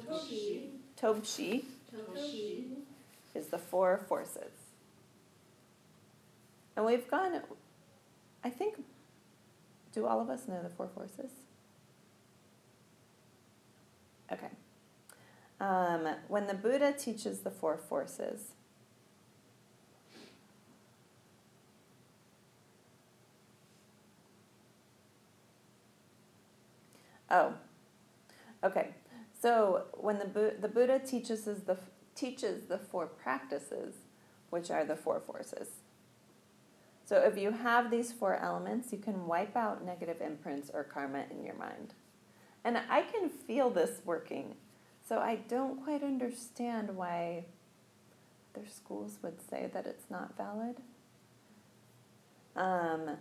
Toshi. 0.08 0.70
Tobshi 1.00 1.64
Toshi. 1.96 2.66
is 3.34 3.48
the 3.48 3.58
four 3.58 4.04
forces. 4.10 4.52
And 6.76 6.86
we've 6.86 7.10
gone, 7.10 7.42
I 8.44 8.50
think, 8.50 8.76
do 9.96 10.06
all 10.06 10.22
of 10.22 10.30
us 10.30 10.48
know 10.48 10.62
the 10.62 10.70
four 10.70 10.89
forces? 10.89 11.32
Okay. 14.32 14.50
Um, 15.60 16.08
when 16.28 16.48
the 16.48 16.54
Buddha 16.54 16.93
teaches 16.93 17.39
the 17.39 17.52
four 17.52 17.78
forces, 17.78 18.52
oh, 27.30 27.54
okay. 28.64 28.89
So 29.41 29.84
when 29.93 30.20
the, 30.20 30.26
Bu- 30.26 30.60
the 30.60 30.68
Buddha 30.68 31.00
teaches 31.00 31.48
us 31.48 31.60
the 31.60 31.78
teaches 32.16 32.68
the 32.68 32.78
four 32.78 33.08
practices, 33.08 33.96
which 34.50 34.72
are 34.72 34.86
the 34.86 34.96
four 34.96 35.20
forces. 35.20 35.68
So 37.06 37.18
if 37.18 37.38
you 37.38 37.51
have 37.51 37.91
these 37.91 38.12
four 38.12 38.36
elements, 38.36 38.91
you 38.91 38.97
can 38.97 39.28
wipe 39.28 39.56
out 39.56 39.86
negative 39.86 40.22
imprints 40.22 40.72
or 40.74 40.84
karma 40.84 41.26
in 41.30 41.43
your 41.43 41.56
mind. 41.56 41.93
And 42.64 42.80
I 42.89 43.03
can 43.03 43.30
feel 43.30 43.70
this 43.70 44.01
working. 44.03 44.56
So 45.08 45.20
I 45.20 45.36
don't 45.47 45.84
quite 45.84 46.01
understand 46.01 46.95
why 46.95 47.45
their 48.56 48.68
schools 48.68 49.20
would 49.22 49.39
say 49.49 49.70
that 49.74 49.86
it's 49.86 50.10
not 50.10 50.36
valid. 50.36 50.78
Um, 52.56 53.18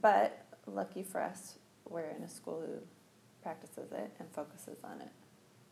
but 0.00 0.46
lucky 0.66 1.02
for 1.02 1.20
us, 1.20 1.58
we're 1.88 2.10
in 2.16 2.22
a 2.22 2.28
school 2.28 2.62
who 2.64 2.78
practices 3.42 3.90
it 3.90 4.12
and 4.20 4.30
focuses 4.30 4.78
on 4.84 5.00
it. 5.00 5.10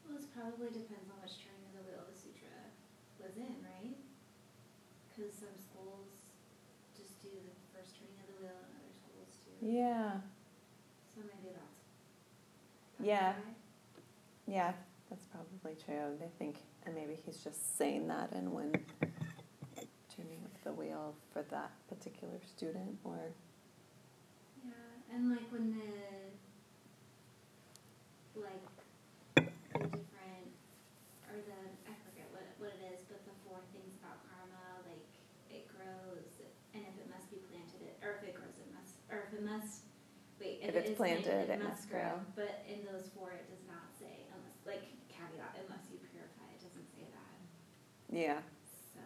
Well, 0.09 0.19
it 0.19 0.27
probably 0.35 0.75
depends 0.75 1.07
on 1.07 1.23
which 1.23 1.47
of 1.47 1.87
the 1.87 1.95
the 2.11 2.19
sutra 2.19 2.51
was 3.23 3.37
in, 3.37 3.63
right? 3.63 3.95
Because 5.07 5.31
some 5.39 5.55
schools 5.55 6.27
just 6.97 7.23
do 7.23 7.31
the 7.31 7.55
first 7.71 7.95
turning 7.95 8.19
of 8.19 8.27
the 8.27 8.37
wheel, 8.43 8.59
and 8.59 8.75
other 8.83 8.93
schools 8.93 9.39
do. 9.47 9.50
Yeah, 9.63 10.13
So 11.15 11.21
maybe 11.21 11.55
that's. 11.55 11.81
that's 12.99 13.07
Yeah. 13.07 13.35
yeah, 14.47 14.73
that's 15.11 15.27
probably 15.27 15.77
true. 15.85 16.17
They 16.19 16.31
think, 16.39 16.57
and 16.87 16.95
maybe 16.95 17.15
he's 17.25 17.39
just 17.45 17.77
saying 17.77 18.09
that 18.09 18.33
and 18.33 18.53
when 18.53 18.73
turning 20.17 20.41
of 20.45 20.65
the 20.65 20.73
wheel 20.73 21.15
for 21.33 21.43
that 21.51 21.71
particular 21.89 22.39
student, 22.57 22.99
or 23.05 23.19
Yeah, 24.65 25.15
and 25.15 25.31
like 25.31 25.51
when 25.53 25.77
the 25.77 25.93
like 28.41 28.65
the 29.37 29.85
different 29.85 30.49
or 31.29 31.37
the 31.45 31.61
I 31.85 31.95
forget 32.09 32.27
what 32.33 32.43
it, 32.49 32.55
what 32.59 32.73
it 32.81 32.83
is, 32.97 33.05
but 33.13 33.21
the 33.29 33.37
four 33.45 33.61
things 33.77 33.93
about 34.01 34.25
karma, 34.25 34.81
like 34.89 35.05
it 35.53 35.69
grows, 35.69 36.33
and 36.73 36.81
if 36.85 36.97
it 36.97 37.09
must 37.13 37.29
be 37.31 37.39
planted, 37.53 37.83
it 37.85 38.01
or 38.01 38.17
if 38.21 38.25
it 38.29 38.35
grows, 38.35 38.57
it 38.57 38.73
must, 38.73 38.97
or 39.13 39.29
if 39.29 39.37
it 39.37 39.45
must. 39.45 39.85
Wait, 40.41 40.60
If 40.71 40.87
it's 40.87 40.97
planted, 40.97 41.51
it, 41.51 41.63
must 41.63 41.91
grow. 41.91 42.01
grow. 42.01 42.13
But 42.37 42.65
in 42.71 42.87
those 42.87 43.11
four, 43.15 43.31
it 43.33 43.51
does 43.51 43.67
not 43.67 43.91
say 43.99 44.27
unless 44.31 44.55
like 44.67 44.87
caveat 45.11 45.59
unless 45.67 45.91
you 45.91 45.99
purify. 45.99 46.47
It 46.55 46.63
doesn't 46.63 46.87
say 46.95 47.11
that. 47.11 47.37
yeah, 48.15 48.39
So 48.95 49.03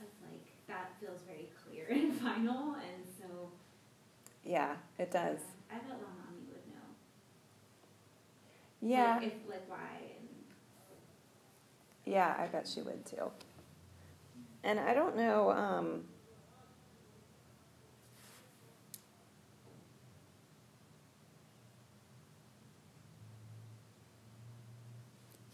it's 0.00 0.16
like 0.24 0.46
that 0.68 0.96
feels 1.00 1.20
very 1.28 1.48
clear 1.52 1.86
and 1.92 2.16
final, 2.16 2.74
and 2.80 3.04
so 3.04 3.52
yeah, 4.44 4.76
it 4.98 5.10
does. 5.10 5.38
Yeah, 5.68 5.76
I 5.76 5.78
bet 5.84 6.00
Lamami 6.00 6.48
would 6.48 6.66
know. 6.72 6.88
Yeah. 8.80 9.16
Like, 9.16 9.26
if 9.26 9.32
like 9.48 9.68
why 9.68 10.16
and 10.18 10.28
Yeah, 12.06 12.34
I 12.38 12.46
bet 12.46 12.66
she 12.66 12.80
would 12.82 13.04
too. 13.04 13.30
And 14.64 14.78
I 14.80 14.94
don't 14.94 15.16
know. 15.16 15.50
Um, 15.50 16.04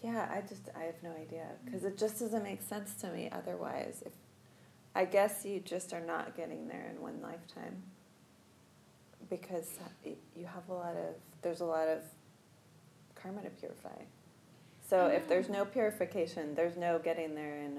yeah, 0.07 0.29
I 0.33 0.41
just 0.41 0.69
I 0.77 0.85
have 0.85 1.03
no 1.03 1.11
idea 1.11 1.47
because 1.65 1.83
it 1.85 1.99
just 1.99 2.21
doesn't 2.21 2.45
make 2.45 2.63
sense 2.63 2.95
to 3.01 3.09
me 3.09 3.29
otherwise. 3.33 4.05
If 4.07 4.13
I 4.95 5.05
guess 5.05 5.45
you 5.45 5.59
just 5.59 5.93
are 5.93 6.01
not 6.01 6.37
getting 6.37 6.69
there 6.69 6.87
in 6.95 7.03
one 7.03 7.21
lifetime 7.21 7.83
because 9.29 9.69
you 10.37 10.47
have 10.47 10.69
a 10.69 10.73
lot 10.73 10.95
of 10.95 11.15
there's 11.43 11.61
a 11.61 11.65
lot 11.65 11.89
of 11.89 12.03
karma 13.17 13.43
to 13.43 13.51
purify. 13.51 14.01
So 14.89 15.07
if 15.07 15.27
there's 15.27 15.49
no 15.49 15.65
purification, 15.65 16.55
there's 16.55 16.77
no 16.77 17.01
getting 17.01 17.35
there. 17.35 17.57
And 17.57 17.79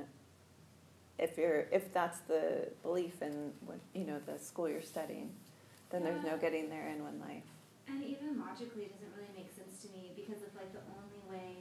if 1.17 1.38
you're 1.38 1.65
if 1.71 1.93
that's 1.93 2.19
the 2.28 2.67
belief 2.84 3.21
in 3.21 3.53
what 3.65 3.80
you 3.95 4.03
know 4.03 4.19
the 4.25 4.38
school 4.38 4.67
you're 4.67 4.82
studying, 4.82 5.32
then 5.91 6.03
there's 6.03 6.25
no 6.25 6.38
getting 6.38 6.69
there 6.69 6.89
in 6.89 7.01
one 7.03 7.19
life. 7.21 7.47
and 7.88 8.03
even 8.03 8.38
logically 8.38 8.84
it 8.84 8.91
doesn't 8.91 9.13
really 9.15 9.32
make 9.34 9.49
sense 9.55 9.82
to 9.84 9.88
me 9.95 10.11
because 10.13 10.43
if 10.43 10.51
like 10.59 10.73
the 10.73 10.84
only 10.99 11.21
way 11.32 11.55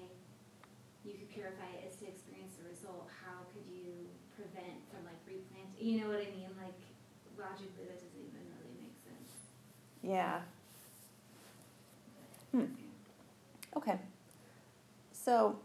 purify 1.37 1.69
it 1.77 1.93
is 1.93 2.01
to 2.01 2.09
experience 2.09 2.57
the 2.57 2.65
result, 2.65 3.13
how 3.13 3.45
could 3.53 3.69
you 3.69 4.09
prevent 4.33 4.81
from 4.89 5.05
like 5.05 5.21
replanting? 5.29 5.77
you 5.77 6.01
know 6.01 6.09
what 6.09 6.25
I 6.25 6.33
mean? 6.33 6.49
Like 6.57 6.81
logically 7.37 7.85
that 7.85 8.01
doesn't 8.01 8.17
even 8.17 8.41
really 8.57 8.75
make 8.81 8.97
sense. 9.05 9.31
Yeah. 10.01 10.41
Hmm. 12.53 12.73
Okay. 13.77 14.01
So, 15.13 15.59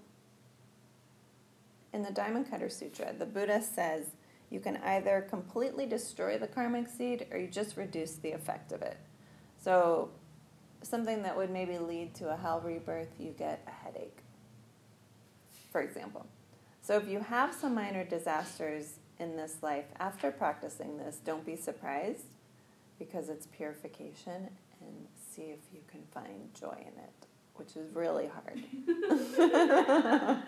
in 1.93 2.03
the 2.03 2.11
Diamond 2.11 2.49
Cutter 2.49 2.69
Sutra, 2.69 3.13
the 3.17 3.25
Buddha 3.25 3.61
says 3.61 4.07
you 4.49 4.59
can 4.59 4.77
either 4.77 5.25
completely 5.29 5.85
destroy 5.85 6.37
the 6.37 6.47
karmic 6.47 6.87
seed 6.87 7.27
or 7.31 7.37
you 7.37 7.47
just 7.47 7.77
reduce 7.77 8.15
the 8.15 8.31
effect 8.31 8.71
of 8.71 8.81
it. 8.81 8.97
So, 9.63 10.09
something 10.81 11.23
that 11.23 11.37
would 11.37 11.51
maybe 11.51 11.77
lead 11.77 12.13
to 12.15 12.33
a 12.33 12.35
hell 12.35 12.59
rebirth, 12.59 13.13
you 13.19 13.31
get 13.37 13.63
a 13.67 13.71
headache, 13.71 14.20
for 15.71 15.81
example. 15.81 16.25
So, 16.81 16.97
if 16.97 17.07
you 17.07 17.19
have 17.19 17.53
some 17.53 17.73
minor 17.75 18.03
disasters 18.03 18.93
in 19.19 19.37
this 19.37 19.57
life 19.61 19.85
after 19.99 20.31
practicing 20.31 20.97
this, 20.97 21.17
don't 21.23 21.45
be 21.45 21.55
surprised 21.55 22.25
because 22.99 23.29
it's 23.29 23.47
purification 23.47 24.49
and 24.81 25.07
see 25.31 25.43
if 25.43 25.59
you 25.73 25.79
can 25.87 26.01
find 26.13 26.53
joy 26.59 26.75
in 26.79 26.99
it, 26.99 27.27
which 27.55 27.75
is 27.75 27.93
really 27.95 28.27
hard. 28.27 28.63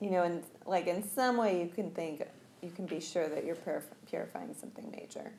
you 0.00 0.10
know, 0.10 0.22
and 0.24 0.42
like 0.66 0.86
in 0.86 1.02
some 1.08 1.36
way, 1.36 1.60
you 1.60 1.68
can 1.68 1.90
think, 1.92 2.22
you 2.62 2.70
can 2.70 2.86
be 2.86 3.00
sure 3.00 3.28
that 3.28 3.44
you're 3.44 3.56
purif- 3.56 3.94
purifying 4.08 4.54
something 4.58 4.90
major. 4.90 5.32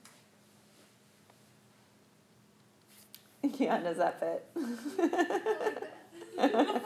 Yeah, 3.57 3.79
does 3.79 3.97
that 3.97 4.19
fit? 4.19 5.91
and 6.39 6.81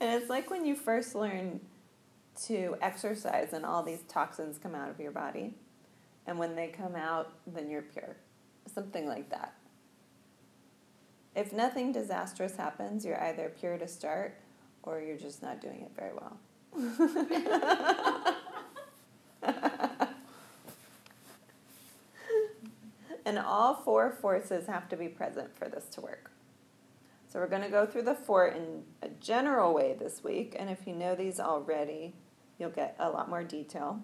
it's 0.00 0.28
like 0.28 0.50
when 0.50 0.64
you 0.64 0.74
first 0.74 1.14
learn 1.14 1.60
to 2.46 2.76
exercise 2.80 3.52
and 3.52 3.64
all 3.64 3.82
these 3.82 4.02
toxins 4.08 4.58
come 4.58 4.74
out 4.74 4.90
of 4.90 5.00
your 5.00 5.10
body. 5.10 5.54
And 6.26 6.38
when 6.38 6.54
they 6.54 6.68
come 6.68 6.94
out, 6.94 7.32
then 7.46 7.70
you're 7.70 7.82
pure. 7.82 8.16
Something 8.72 9.08
like 9.08 9.30
that. 9.30 9.54
If 11.34 11.52
nothing 11.52 11.92
disastrous 11.92 12.56
happens, 12.56 13.04
you're 13.04 13.22
either 13.22 13.52
pure 13.58 13.78
to 13.78 13.88
start 13.88 14.38
or 14.82 15.00
you're 15.00 15.16
just 15.16 15.42
not 15.42 15.60
doing 15.60 15.82
it 15.82 15.92
very 15.96 16.12
well. 16.14 16.36
and 23.24 23.38
all 23.38 23.74
four 23.74 24.10
forces 24.10 24.66
have 24.66 24.88
to 24.88 24.96
be 24.96 25.08
present 25.08 25.56
for 25.56 25.68
this 25.68 25.84
to 25.90 26.00
work. 26.00 26.30
So 27.38 27.42
we're 27.42 27.50
going 27.50 27.62
to 27.62 27.68
go 27.68 27.86
through 27.86 28.02
the 28.02 28.16
four 28.16 28.48
in 28.48 28.82
a 29.00 29.10
general 29.20 29.72
way 29.72 29.94
this 29.96 30.24
week, 30.24 30.56
and 30.58 30.68
if 30.68 30.88
you 30.88 30.92
know 30.92 31.14
these 31.14 31.38
already, 31.38 32.12
you'll 32.58 32.70
get 32.70 32.96
a 32.98 33.08
lot 33.08 33.28
more 33.28 33.44
detail. 33.44 34.02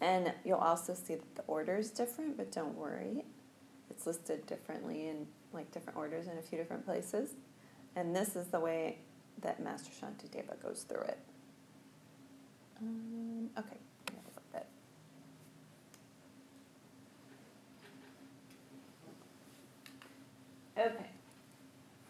And 0.00 0.32
you'll 0.44 0.58
also 0.58 0.94
see 0.94 1.16
that 1.16 1.34
the 1.34 1.42
order 1.48 1.76
is 1.76 1.90
different, 1.90 2.36
but 2.36 2.52
don't 2.52 2.76
worry. 2.76 3.24
It's 3.90 4.06
listed 4.06 4.46
differently 4.46 5.08
in 5.08 5.26
like 5.52 5.72
different 5.72 5.98
orders 5.98 6.28
in 6.28 6.38
a 6.38 6.40
few 6.40 6.56
different 6.56 6.86
places. 6.86 7.30
And 7.96 8.14
this 8.14 8.36
is 8.36 8.46
the 8.46 8.60
way 8.60 8.98
that 9.40 9.60
Master 9.60 9.90
Shantideva 9.90 10.62
goes 10.62 10.86
through 10.88 11.02
it. 11.02 11.18
Um, 12.80 13.50
okay. 13.58 13.78
Okay, 20.78 21.11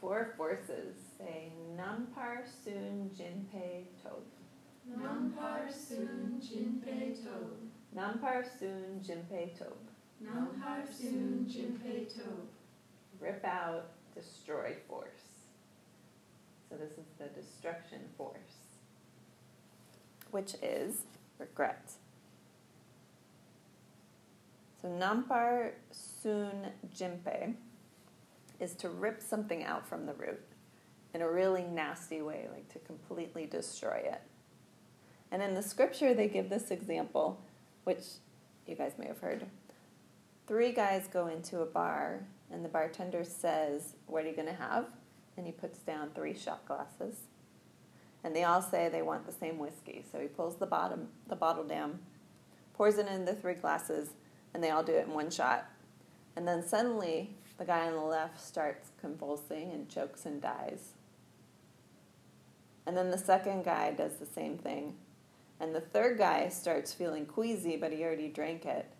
four 0.03 0.34
forces. 0.36 0.96
Say 1.16 1.53
Nampar 1.78 2.42
Sun 2.44 3.11
Jinpei 3.16 3.84
Tob. 4.03 4.24
Nampar 4.90 5.72
Sun 5.72 6.42
Jinpei 6.42 7.14
Tob. 7.22 7.57
Nampar 7.96 8.44
Sun 8.44 9.00
Jinpei 9.00 9.57
Tob. 9.57 9.78
Nampar 10.22 10.84
Sun 10.92 11.46
Jinpei 11.48 12.12
Tob. 12.12 12.48
Rip 13.20 13.44
out, 13.44 13.90
destroy 14.12 14.74
force. 14.88 15.46
So 16.68 16.76
this 16.76 16.98
is 16.98 17.07
the 17.18 17.26
destruction 17.40 18.00
force, 18.16 18.57
which 20.32 20.55
is 20.62 21.03
regret. 21.38 21.92
So 24.80 24.88
Nampar 24.88 25.72
Sun 25.92 26.72
Jinpei 26.92 27.55
is 28.62 28.74
to 28.76 28.88
rip 28.88 29.20
something 29.20 29.64
out 29.64 29.86
from 29.86 30.06
the 30.06 30.14
root 30.14 30.40
in 31.14 31.20
a 31.20 31.30
really 31.30 31.64
nasty 31.64 32.22
way, 32.22 32.48
like 32.52 32.68
to 32.72 32.78
completely 32.78 33.44
destroy 33.44 34.00
it. 34.04 34.22
And 35.30 35.42
in 35.42 35.54
the 35.54 35.62
scripture, 35.62 36.14
they 36.14 36.28
give 36.28 36.48
this 36.48 36.70
example, 36.70 37.42
which 37.84 38.04
you 38.66 38.74
guys 38.74 38.92
may 38.98 39.06
have 39.06 39.18
heard. 39.18 39.46
Three 40.46 40.72
guys 40.72 41.08
go 41.12 41.26
into 41.26 41.60
a 41.60 41.66
bar, 41.66 42.24
and 42.50 42.64
the 42.64 42.68
bartender 42.68 43.24
says, 43.24 43.94
What 44.06 44.24
are 44.24 44.28
you 44.28 44.36
going 44.36 44.48
to 44.48 44.54
have? 44.54 44.86
And 45.36 45.46
he 45.46 45.52
puts 45.52 45.78
down 45.80 46.10
three 46.14 46.34
shot 46.34 46.64
glasses. 46.66 47.16
And 48.24 48.36
they 48.36 48.44
all 48.44 48.62
say 48.62 48.88
they 48.88 49.02
want 49.02 49.26
the 49.26 49.32
same 49.32 49.58
whiskey. 49.58 50.04
So 50.12 50.20
he 50.20 50.28
pulls 50.28 50.56
the 50.56 50.66
bottom, 50.66 51.08
the 51.28 51.36
bottle 51.36 51.64
down, 51.64 51.98
pours 52.74 52.98
it 52.98 53.08
in 53.08 53.24
the 53.24 53.34
three 53.34 53.54
glasses, 53.54 54.10
and 54.54 54.62
they 54.62 54.70
all 54.70 54.84
do 54.84 54.92
it 54.92 55.06
in 55.06 55.14
one 55.14 55.30
shot. 55.30 55.68
And 56.36 56.46
then 56.46 56.66
suddenly, 56.66 57.34
the 57.62 57.66
guy 57.66 57.86
on 57.86 57.92
the 57.92 58.00
left 58.00 58.40
starts 58.40 58.90
convulsing 59.00 59.70
and 59.70 59.88
chokes 59.88 60.26
and 60.26 60.42
dies. 60.42 60.94
And 62.86 62.96
then 62.96 63.12
the 63.12 63.18
second 63.18 63.64
guy 63.64 63.92
does 63.92 64.16
the 64.16 64.26
same 64.26 64.58
thing. 64.58 64.96
And 65.60 65.72
the 65.72 65.80
third 65.80 66.18
guy 66.18 66.48
starts 66.48 66.92
feeling 66.92 67.24
queasy, 67.24 67.76
but 67.76 67.92
he 67.92 68.02
already 68.02 68.26
drank 68.26 68.66
it. 68.66 68.92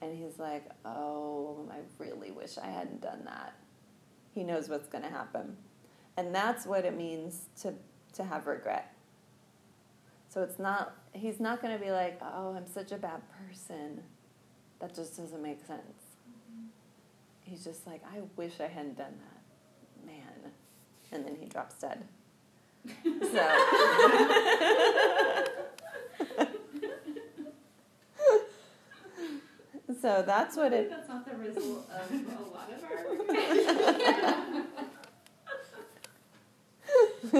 And 0.00 0.16
he's 0.16 0.38
like, 0.38 0.70
oh, 0.84 1.68
I 1.68 1.78
really 1.98 2.30
wish 2.30 2.58
I 2.58 2.66
hadn't 2.66 3.00
done 3.00 3.24
that. 3.24 3.54
He 4.32 4.44
knows 4.44 4.68
what's 4.68 4.86
going 4.86 5.02
to 5.02 5.10
happen. 5.10 5.56
And 6.16 6.32
that's 6.32 6.66
what 6.66 6.84
it 6.84 6.96
means 6.96 7.46
to, 7.62 7.74
to 8.12 8.22
have 8.22 8.46
regret. 8.46 8.94
So 10.28 10.44
it's 10.44 10.60
not, 10.60 10.94
he's 11.12 11.40
not 11.40 11.60
going 11.60 11.76
to 11.76 11.84
be 11.84 11.90
like, 11.90 12.20
oh, 12.22 12.54
I'm 12.56 12.68
such 12.68 12.92
a 12.92 12.98
bad 12.98 13.22
person. 13.48 14.04
That 14.78 14.94
just 14.94 15.16
doesn't 15.16 15.42
make 15.42 15.66
sense. 15.66 16.03
He's 17.54 17.62
just 17.62 17.86
like, 17.86 18.02
I 18.04 18.18
wish 18.34 18.58
I 18.58 18.66
hadn't 18.66 18.98
done 18.98 19.14
that. 19.16 19.42
Man. 20.04 20.50
And 21.12 21.24
then 21.24 21.36
he 21.38 21.46
drops 21.46 21.76
dead. 21.76 22.04
So. 23.04 23.06
so 30.02 30.24
that's 30.26 30.56
what 30.56 30.72
it 30.72 30.90
That's 30.90 31.08
not 31.08 31.24
the 31.24 31.36
result 31.36 31.88
of 31.90 32.10
a 32.10 32.14
lot 32.52 32.68
of 32.72 32.82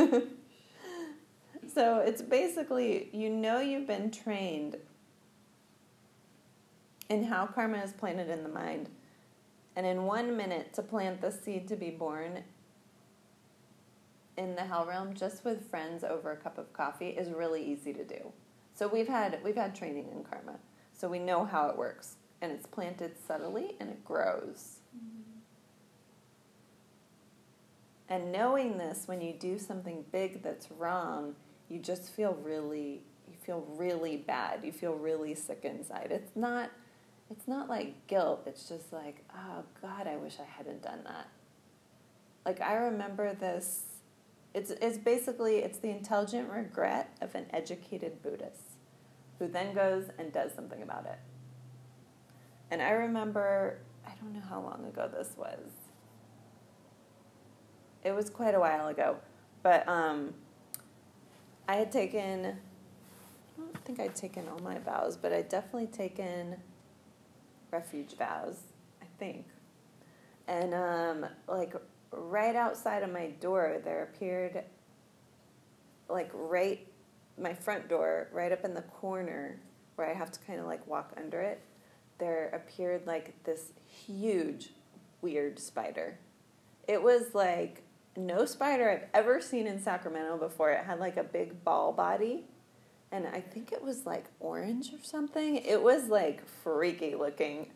our. 0.01 0.13
so 1.75 1.99
it's 1.99 2.23
basically 2.23 3.11
you 3.13 3.31
know 3.31 3.59
you've 3.59 3.89
been 3.89 4.13
trained 4.13 4.77
in 7.09 7.25
how 7.25 7.47
karma 7.47 7.79
is 7.79 7.93
planted 7.93 8.31
in 8.31 8.45
the 8.45 8.49
mind. 8.49 8.91
And 9.77 9.87
in 9.87 10.05
one 10.05 10.37
minute 10.37 10.73
to 10.75 10.83
plant 10.83 11.21
the 11.21 11.31
seed 11.31 11.67
to 11.69 11.77
be 11.77 11.91
born 11.91 12.45
in 14.37 14.55
the 14.55 14.63
hell 14.63 14.87
realm 14.87 15.15
just 15.15 15.45
with 15.45 15.69
friends 15.71 16.05
over 16.05 16.33
a 16.33 16.37
cup 16.37 16.59
of 16.59 16.73
coffee 16.73 17.11
is 17.11 17.31
really 17.31 17.65
easy 17.65 17.93
to 17.93 18.05
do. 18.05 18.33
So 18.75 18.89
we've 18.89 19.09
had 19.09 19.39
we've 19.45 19.57
had 19.57 19.75
training 19.75 20.09
in 20.13 20.25
karma. 20.25 20.59
So 20.93 21.09
we 21.09 21.19
know 21.19 21.45
how 21.45 21.69
it 21.69 21.77
works. 21.77 22.17
And 22.41 22.53
it's 22.53 22.67
planted 22.67 23.13
subtly 23.27 23.77
and 23.81 23.91
it 23.91 24.05
grows. 24.05 24.81
Mm-hmm. 24.97 25.25
And 28.09 28.33
knowing 28.33 28.77
this, 28.77 29.05
when 29.07 29.21
you 29.21 29.33
do 29.33 29.59
something 29.59 30.05
big 30.13 30.43
that's 30.43 30.71
wrong, 30.71 31.35
you 31.69 31.79
just 31.79 32.11
feel 32.11 32.37
really, 32.43 33.03
you 33.27 33.35
feel 33.41 33.67
really 33.77 34.17
bad. 34.17 34.61
You 34.63 34.73
feel 34.73 34.95
really 34.95 35.35
sick 35.35 35.61
inside. 35.65 36.09
It's 36.11 36.37
not, 36.37 36.71
it's 37.31 37.49
not 37.49 37.69
like 37.69 38.07
guilt. 38.07 38.43
It's 38.47 38.69
just 38.69 38.93
like, 38.93 39.25
oh 39.35 39.65
God, 39.81 40.07
I 40.07 40.17
wish 40.17 40.37
I 40.41 40.45
hadn't 40.45 40.83
done 40.83 41.01
that. 41.05 41.29
Like 42.45 42.61
I 42.61 42.75
remember 42.75 43.35
this. 43.35 43.83
It's 44.53 44.71
it's 44.71 44.99
basically 44.99 45.57
it's 45.57 45.79
the 45.79 45.91
intelligent 45.91 46.49
regret 46.51 47.17
of 47.21 47.35
an 47.35 47.47
educated 47.51 48.23
Buddhist, 48.23 48.77
who 49.39 49.49
then 49.49 49.75
goes 49.75 50.05
and 50.19 50.33
does 50.33 50.53
something 50.53 50.83
about 50.83 51.07
it. 51.07 51.19
And 52.71 52.81
I 52.81 52.91
remember, 52.91 53.79
I 54.07 54.13
don't 54.21 54.33
know 54.33 54.43
how 54.49 54.61
long 54.61 54.85
ago 54.87 55.11
this 55.13 55.31
was 55.37 55.71
it 58.05 58.13
was 58.15 58.29
quite 58.31 58.55
a 58.55 58.61
while 58.61 58.89
ago, 58.89 59.17
but 59.63 59.89
um, 59.89 60.35
I 61.67 61.77
had 61.77 61.91
taken, 61.91 62.45
I 62.45 63.61
don't 63.61 63.85
think 63.85 63.99
I'd 63.99 64.15
taken 64.15 64.47
all 64.49 64.59
my 64.59 64.79
vows, 64.79 65.17
but 65.17 65.33
I'd 65.33 65.49
definitely 65.49 65.87
taken 65.87 66.57
refuge 67.75 68.17
vows, 68.17 68.59
I 69.03 69.07
think. 69.19 69.47
And 70.47 70.75
um, 70.75 71.27
like 71.49 71.75
right 72.13 72.55
outside 72.55 73.03
of 73.03 73.11
my 73.11 73.29
door, 73.41 73.81
there 73.85 74.05
appeared, 74.05 74.63
like 76.09 76.31
right, 76.33 76.87
my 77.37 77.53
front 77.53 77.89
door, 77.89 78.29
right 78.33 78.53
up 78.53 78.65
in 78.65 78.75
the 78.75 78.83
corner 78.83 79.59
where 79.97 80.09
I 80.09 80.15
have 80.15 80.31
to 80.33 80.41
kind 80.41 80.61
of 80.61 80.67
like 80.67 80.87
walk 80.87 81.13
under 81.17 81.41
it, 81.41 81.61
there 82.19 82.51
appeared 82.53 83.07
like 83.07 83.43
this 83.45 83.73
huge, 83.87 84.71
weird 85.21 85.59
spider. 85.59 86.19
It 86.87 87.03
was 87.03 87.35
like 87.35 87.83
no 88.17 88.45
spider 88.45 88.89
I've 88.91 89.09
ever 89.13 89.41
seen 89.41 89.67
in 89.67 89.81
Sacramento 89.81 90.37
before. 90.39 90.71
It 90.71 90.85
had 90.85 91.01
like 91.01 91.17
a 91.17 91.25
big 91.25 91.65
ball 91.65 91.93
body. 91.93 92.45
And 93.15 93.29
I 93.29 93.41
think 93.41 93.71
it 93.71 93.81
was 93.81 94.07
like 94.07 94.25
orange 94.41 94.93
or 94.93 94.99
something. 95.01 95.59
It 95.59 95.81
was 95.81 96.09
like 96.09 96.45
freaky 96.45 97.15
looking. 97.15 97.69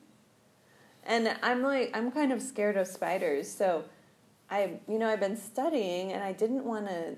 And 1.04 1.36
I'm 1.44 1.62
like, 1.62 1.96
I'm 1.96 2.10
kind 2.10 2.32
of 2.32 2.42
scared 2.42 2.76
of 2.76 2.88
spiders. 2.88 3.48
So 3.48 3.84
I, 4.50 4.80
you 4.88 4.98
know, 4.98 5.08
I've 5.08 5.20
been 5.20 5.36
studying 5.36 6.12
and 6.12 6.24
I 6.24 6.32
didn't 6.32 6.64
want 6.64 6.88
to, 6.88 7.16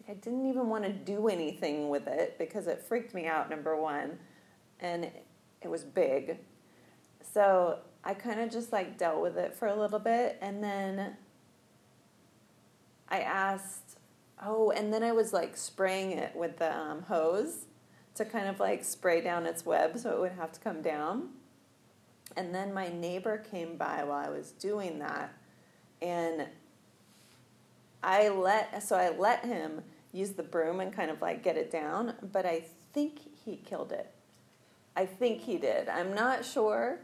like, 0.00 0.08
I 0.08 0.14
didn't 0.14 0.48
even 0.48 0.68
want 0.68 0.82
to 0.82 0.90
do 0.90 1.28
anything 1.28 1.90
with 1.90 2.08
it 2.08 2.36
because 2.38 2.66
it 2.66 2.82
freaked 2.82 3.14
me 3.14 3.28
out, 3.28 3.48
number 3.48 3.80
one. 3.80 4.18
And 4.80 5.08
it 5.62 5.68
was 5.68 5.84
big. 5.84 6.38
So 7.22 7.78
I 8.02 8.14
kind 8.14 8.40
of 8.40 8.50
just 8.50 8.72
like 8.72 8.98
dealt 8.98 9.22
with 9.22 9.36
it 9.36 9.54
for 9.54 9.68
a 9.68 9.76
little 9.76 10.00
bit. 10.00 10.38
And 10.40 10.60
then 10.60 11.16
I 13.08 13.20
asked, 13.20 13.89
oh, 14.42 14.70
and 14.70 14.92
then 14.92 15.02
I 15.02 15.12
was 15.12 15.32
like 15.32 15.56
spraying 15.56 16.12
it 16.12 16.34
with 16.34 16.58
the 16.58 16.74
um, 16.76 17.02
hose 17.02 17.66
to 18.14 18.24
kind 18.24 18.48
of 18.48 18.60
like 18.60 18.84
spray 18.84 19.20
down 19.20 19.46
its 19.46 19.64
web 19.64 19.98
so 19.98 20.10
it 20.10 20.20
would 20.20 20.32
have 20.32 20.52
to 20.52 20.60
come 20.60 20.82
down. 20.82 21.30
And 22.36 22.54
then 22.54 22.72
my 22.72 22.88
neighbor 22.88 23.38
came 23.38 23.76
by 23.76 24.04
while 24.04 24.24
I 24.24 24.30
was 24.30 24.52
doing 24.52 25.00
that, 25.00 25.34
and 26.00 26.46
I 28.02 28.28
let 28.28 28.82
so 28.82 28.96
I 28.96 29.10
let 29.10 29.44
him 29.44 29.82
use 30.12 30.30
the 30.32 30.42
broom 30.42 30.80
and 30.80 30.92
kind 30.92 31.10
of 31.10 31.20
like 31.20 31.42
get 31.42 31.56
it 31.56 31.70
down, 31.70 32.14
but 32.32 32.46
I 32.46 32.64
think 32.92 33.18
he 33.44 33.56
killed 33.56 33.92
it. 33.92 34.12
I 34.96 35.06
think 35.06 35.40
he 35.40 35.56
did. 35.56 35.88
I'm 35.88 36.14
not 36.14 36.44
sure 36.44 37.00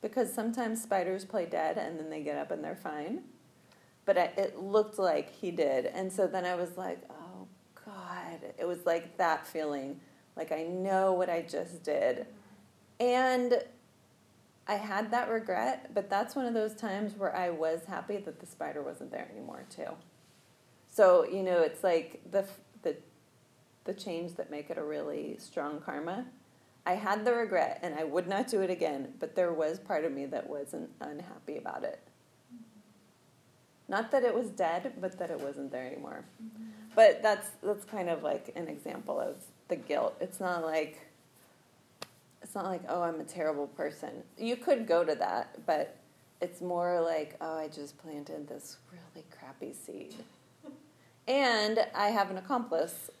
because 0.00 0.32
sometimes 0.32 0.82
spiders 0.82 1.24
play 1.24 1.46
dead 1.46 1.78
and 1.78 1.98
then 1.98 2.10
they 2.10 2.22
get 2.22 2.36
up 2.36 2.50
and 2.50 2.62
they're 2.62 2.76
fine 2.76 3.22
but 4.04 4.18
I, 4.18 4.30
it 4.36 4.58
looked 4.58 4.98
like 4.98 5.30
he 5.30 5.50
did. 5.50 5.86
And 5.86 6.12
so 6.12 6.26
then 6.26 6.44
I 6.44 6.54
was 6.54 6.76
like, 6.76 7.00
oh 7.10 7.46
God. 7.84 8.40
It 8.58 8.66
was 8.66 8.84
like 8.86 9.16
that 9.18 9.46
feeling, 9.46 10.00
like 10.36 10.52
I 10.52 10.64
know 10.64 11.12
what 11.12 11.30
I 11.30 11.42
just 11.42 11.82
did. 11.82 12.26
And 13.00 13.62
I 14.66 14.74
had 14.74 15.10
that 15.10 15.28
regret, 15.28 15.92
but 15.92 16.08
that's 16.08 16.36
one 16.36 16.46
of 16.46 16.54
those 16.54 16.74
times 16.74 17.14
where 17.16 17.34
I 17.34 17.50
was 17.50 17.84
happy 17.86 18.18
that 18.18 18.38
the 18.38 18.46
spider 18.46 18.82
wasn't 18.82 19.10
there 19.10 19.28
anymore 19.32 19.64
too. 19.68 19.88
So, 20.88 21.26
you 21.26 21.42
know, 21.42 21.60
it's 21.62 21.82
like 21.82 22.20
the 22.30 22.44
the 22.82 22.96
the 23.84 23.94
change 23.94 24.34
that 24.36 24.50
make 24.50 24.70
it 24.70 24.78
a 24.78 24.84
really 24.84 25.36
strong 25.38 25.80
karma. 25.80 26.26
I 26.84 26.92
had 26.94 27.24
the 27.24 27.32
regret 27.34 27.80
and 27.82 27.94
I 27.94 28.04
would 28.04 28.28
not 28.28 28.48
do 28.48 28.60
it 28.60 28.70
again, 28.70 29.14
but 29.18 29.34
there 29.34 29.52
was 29.52 29.78
part 29.78 30.04
of 30.04 30.12
me 30.12 30.26
that 30.26 30.48
wasn't 30.48 30.90
unhappy 31.00 31.56
about 31.56 31.84
it. 31.84 32.00
Not 33.92 34.10
that 34.12 34.24
it 34.24 34.34
was 34.34 34.48
dead, 34.48 34.94
but 35.02 35.18
that 35.18 35.30
it 35.30 35.38
wasn't 35.38 35.70
there 35.70 35.86
anymore. 35.86 36.24
Mm-hmm. 36.42 36.62
But 36.96 37.22
that's 37.22 37.50
that's 37.62 37.84
kind 37.84 38.08
of 38.08 38.22
like 38.22 38.50
an 38.56 38.66
example 38.66 39.20
of 39.20 39.36
the 39.68 39.76
guilt. 39.76 40.16
It's 40.18 40.40
not 40.40 40.64
like 40.64 41.06
it's 42.40 42.54
not 42.54 42.64
like 42.64 42.80
oh 42.88 43.02
I'm 43.02 43.20
a 43.20 43.24
terrible 43.24 43.66
person. 43.66 44.22
You 44.38 44.56
could 44.56 44.86
go 44.86 45.04
to 45.04 45.14
that, 45.16 45.58
but 45.66 45.98
it's 46.40 46.62
more 46.62 47.02
like 47.02 47.36
oh 47.42 47.58
I 47.58 47.68
just 47.68 47.98
planted 47.98 48.48
this 48.48 48.78
really 48.90 49.26
crappy 49.30 49.74
seed. 49.74 50.14
And 51.28 51.78
I 51.94 52.08
have 52.08 52.32
an 52.32 52.38
accomplice. 52.38 53.08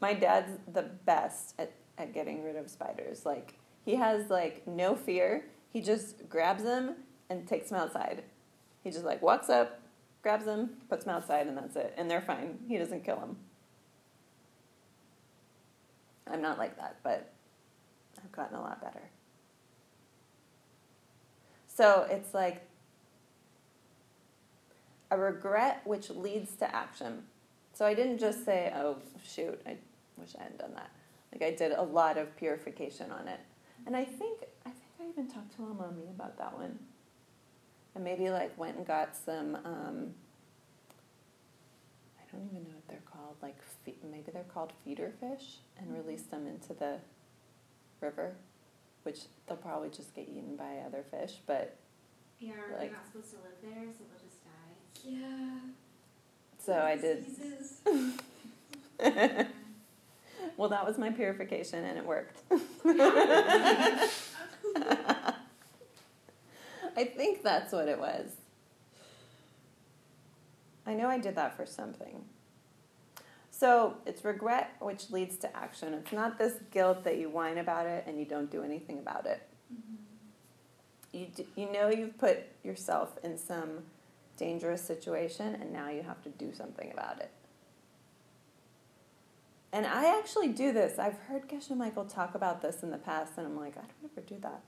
My 0.00 0.14
dad's 0.14 0.52
the 0.72 0.82
best 0.82 1.56
at, 1.58 1.72
at 1.98 2.14
getting 2.14 2.44
rid 2.44 2.54
of 2.54 2.70
spiders. 2.70 3.26
Like 3.26 3.58
he 3.84 3.96
has 3.96 4.30
like 4.30 4.66
no 4.66 4.94
fear. 4.94 5.44
He 5.70 5.80
just 5.80 6.28
grabs 6.28 6.62
them 6.62 6.96
and 7.28 7.46
takes 7.46 7.70
them 7.70 7.78
outside. 7.78 8.22
He 8.82 8.90
just 8.90 9.04
like 9.04 9.22
walks 9.22 9.48
up, 9.48 9.80
grabs 10.22 10.44
them, 10.44 10.70
puts 10.88 11.04
them 11.04 11.14
outside, 11.14 11.46
and 11.46 11.56
that's 11.56 11.76
it. 11.76 11.94
And 11.96 12.10
they're 12.10 12.22
fine. 12.22 12.58
He 12.68 12.78
doesn't 12.78 13.04
kill 13.04 13.16
them. 13.16 13.36
I'm 16.30 16.40
not 16.40 16.58
like 16.58 16.76
that, 16.78 16.96
but 17.02 17.32
I've 18.22 18.32
gotten 18.32 18.56
a 18.56 18.60
lot 18.60 18.80
better. 18.80 19.02
So 21.66 22.06
it's 22.08 22.32
like 22.32 22.62
a 25.10 25.18
regret 25.18 25.82
which 25.84 26.08
leads 26.10 26.54
to 26.56 26.74
action. 26.74 27.24
So 27.72 27.84
I 27.84 27.94
didn't 27.94 28.18
just 28.18 28.44
say, 28.44 28.72
oh, 28.74 28.96
shoot, 29.22 29.60
I 29.66 29.76
wish 30.16 30.30
I 30.38 30.44
hadn't 30.44 30.58
done 30.58 30.74
that. 30.74 30.90
Like 31.32 31.42
I 31.42 31.54
did 31.54 31.72
a 31.72 31.82
lot 31.82 32.16
of 32.16 32.34
purification 32.36 33.10
on 33.10 33.28
it. 33.28 33.40
And 33.86 33.96
I 33.96 34.04
think 34.04 34.40
I 34.64 34.70
think 34.70 34.92
I 35.00 35.08
even 35.08 35.28
talked 35.28 35.54
to 35.56 35.62
my 35.62 35.72
mommy 35.74 36.08
about 36.08 36.38
that 36.38 36.56
one. 36.56 36.78
And 37.94 38.02
maybe 38.02 38.30
like 38.30 38.56
went 38.58 38.76
and 38.76 38.86
got 38.86 39.16
some. 39.16 39.56
Um, 39.56 40.14
I 42.18 42.22
don't 42.32 42.46
even 42.50 42.64
know 42.64 42.74
what 42.74 42.88
they're 42.88 42.98
called. 43.10 43.36
Like 43.42 43.56
fe- 43.84 43.96
maybe 44.10 44.32
they're 44.32 44.44
called 44.44 44.72
feeder 44.84 45.12
fish, 45.20 45.58
and 45.78 45.88
mm-hmm. 45.88 45.96
released 45.96 46.30
them 46.30 46.46
into 46.46 46.74
the 46.74 46.98
river, 48.00 48.34
which 49.04 49.20
they'll 49.46 49.56
probably 49.56 49.90
just 49.90 50.14
get 50.14 50.28
eaten 50.28 50.56
by 50.56 50.78
other 50.86 51.04
fish. 51.10 51.34
But 51.46 51.76
yeah, 52.40 52.52
like, 52.72 52.80
they're 52.80 52.92
not 52.92 53.06
supposed 53.06 53.30
to 53.30 53.36
live 53.36 53.60
there, 53.62 53.86
so 53.92 54.04
they'll 54.10 54.24
just 54.24 54.42
die. 54.44 54.74
Yeah. 55.04 55.60
So 56.58 56.80
I 56.80 56.96
did. 56.96 57.24
Well, 60.56 60.68
that 60.70 60.86
was 60.86 60.98
my 60.98 61.10
purification 61.10 61.84
and 61.84 61.98
it 61.98 62.06
worked. 62.06 62.42
I 66.96 67.04
think 67.04 67.42
that's 67.42 67.72
what 67.72 67.88
it 67.88 67.98
was. 67.98 68.30
I 70.86 70.94
know 70.94 71.08
I 71.08 71.18
did 71.18 71.36
that 71.36 71.56
for 71.56 71.66
something. 71.66 72.24
So 73.50 73.94
it's 74.04 74.24
regret 74.24 74.74
which 74.80 75.10
leads 75.10 75.36
to 75.38 75.56
action. 75.56 75.94
It's 75.94 76.12
not 76.12 76.38
this 76.38 76.54
guilt 76.70 77.04
that 77.04 77.18
you 77.18 77.30
whine 77.30 77.58
about 77.58 77.86
it 77.86 78.04
and 78.06 78.18
you 78.18 78.24
don't 78.24 78.50
do 78.50 78.62
anything 78.62 78.98
about 78.98 79.26
it. 79.26 79.42
Mm-hmm. 79.72 81.18
You, 81.18 81.26
do, 81.34 81.44
you 81.56 81.72
know 81.72 81.88
you've 81.88 82.18
put 82.18 82.40
yourself 82.62 83.18
in 83.22 83.38
some 83.38 83.84
dangerous 84.36 84.82
situation 84.82 85.54
and 85.60 85.72
now 85.72 85.88
you 85.88 86.02
have 86.02 86.22
to 86.24 86.30
do 86.30 86.52
something 86.52 86.90
about 86.92 87.20
it. 87.20 87.30
And 89.74 89.88
I 89.88 90.16
actually 90.16 90.50
do 90.50 90.72
this. 90.72 91.00
I've 91.00 91.18
heard 91.26 91.48
Geshe 91.48 91.76
Michael 91.76 92.04
talk 92.04 92.36
about 92.36 92.62
this 92.62 92.84
in 92.84 92.92
the 92.92 92.96
past, 92.96 93.32
and 93.36 93.44
I'm 93.44 93.58
like, 93.58 93.76
I 93.76 93.80
don't 93.80 94.12
ever 94.12 94.24
do 94.24 94.36
that. 94.40 94.62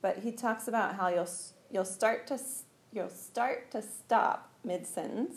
But 0.00 0.18
he 0.18 0.30
talks 0.30 0.68
about 0.68 0.94
how 0.94 1.08
you'll 1.08 1.28
you'll 1.68 1.84
start 1.84 2.28
to 2.28 2.38
you'll 2.92 3.08
start 3.08 3.72
to 3.72 3.82
stop 3.82 4.52
mid 4.62 4.86
sentence 4.86 5.34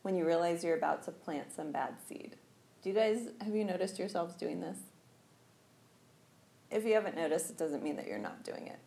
when 0.00 0.16
you 0.16 0.24
realize 0.24 0.64
you're 0.64 0.78
about 0.78 1.02
to 1.02 1.10
plant 1.10 1.52
some 1.52 1.70
bad 1.70 1.96
seed. 2.08 2.36
Do 2.82 2.88
you 2.88 2.94
guys 2.94 3.28
have 3.42 3.54
you 3.54 3.62
noticed 3.62 3.98
yourselves 3.98 4.34
doing 4.36 4.62
this? 4.62 4.78
If 6.70 6.86
you 6.86 6.94
haven't 6.94 7.16
noticed, 7.16 7.50
it 7.50 7.58
doesn't 7.58 7.82
mean 7.82 7.96
that 7.96 8.06
you're 8.06 8.16
not 8.16 8.42
doing 8.42 8.68
it. 8.68 8.78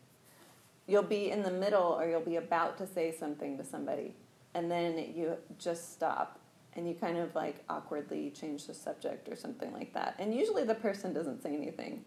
You'll 0.88 1.04
be 1.04 1.30
in 1.30 1.44
the 1.44 1.52
middle 1.52 1.96
or 1.96 2.08
you'll 2.08 2.20
be 2.22 2.36
about 2.36 2.76
to 2.78 2.88
say 2.88 3.14
something 3.16 3.56
to 3.56 3.64
somebody, 3.64 4.16
and 4.54 4.68
then 4.68 4.98
you 5.14 5.36
just 5.60 5.92
stop 5.92 6.37
and 6.78 6.88
you 6.88 6.94
kind 6.94 7.18
of 7.18 7.34
like 7.34 7.64
awkwardly 7.68 8.30
change 8.30 8.68
the 8.68 8.72
subject 8.72 9.28
or 9.28 9.34
something 9.34 9.72
like 9.72 9.92
that. 9.94 10.14
And 10.20 10.32
usually 10.32 10.62
the 10.62 10.76
person 10.76 11.12
doesn't 11.12 11.42
say 11.42 11.52
anything. 11.52 12.04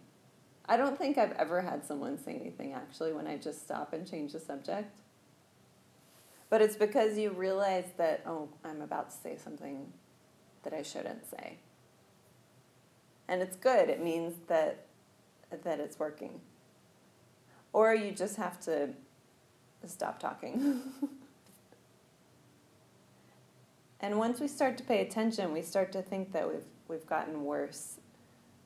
I 0.65 0.77
don't 0.77 0.97
think 0.97 1.17
I've 1.17 1.33
ever 1.33 1.61
had 1.61 1.85
someone 1.85 2.17
say 2.17 2.35
anything 2.35 2.71
actually 2.71 3.11
when 3.11 3.27
I 3.27 3.35
just 3.35 3.61
stop 3.61 3.91
and 3.91 4.09
change 4.09 4.31
the 4.31 4.39
subject. 4.39 4.89
But 6.49 6.61
it's 6.61 6.77
because 6.77 7.17
you 7.17 7.31
realize 7.31 7.87
that, 7.97 8.23
oh, 8.25 8.47
I'm 8.63 8.81
about 8.81 9.09
to 9.09 9.17
say 9.17 9.35
something 9.35 9.91
that 10.63 10.73
I 10.73 10.83
shouldn't 10.83 11.29
say. 11.29 11.57
And 13.27 13.41
it's 13.41 13.57
good. 13.57 13.89
It 13.89 14.01
means 14.01 14.35
that 14.47 14.85
that 15.63 15.81
it's 15.81 15.99
working. 15.99 16.39
Or 17.73 17.93
you 17.93 18.13
just 18.13 18.37
have 18.37 18.57
to 18.61 18.91
stop 19.85 20.17
talking. 20.19 20.81
and 24.01 24.17
once 24.17 24.39
we 24.39 24.47
start 24.47 24.77
to 24.77 24.83
pay 24.83 25.01
attention, 25.01 25.53
we 25.53 25.61
start 25.61 25.91
to 25.93 26.01
think 26.01 26.31
that 26.33 26.47
we've 26.47 26.65
we've 26.87 27.05
gotten 27.05 27.45
worse 27.45 27.99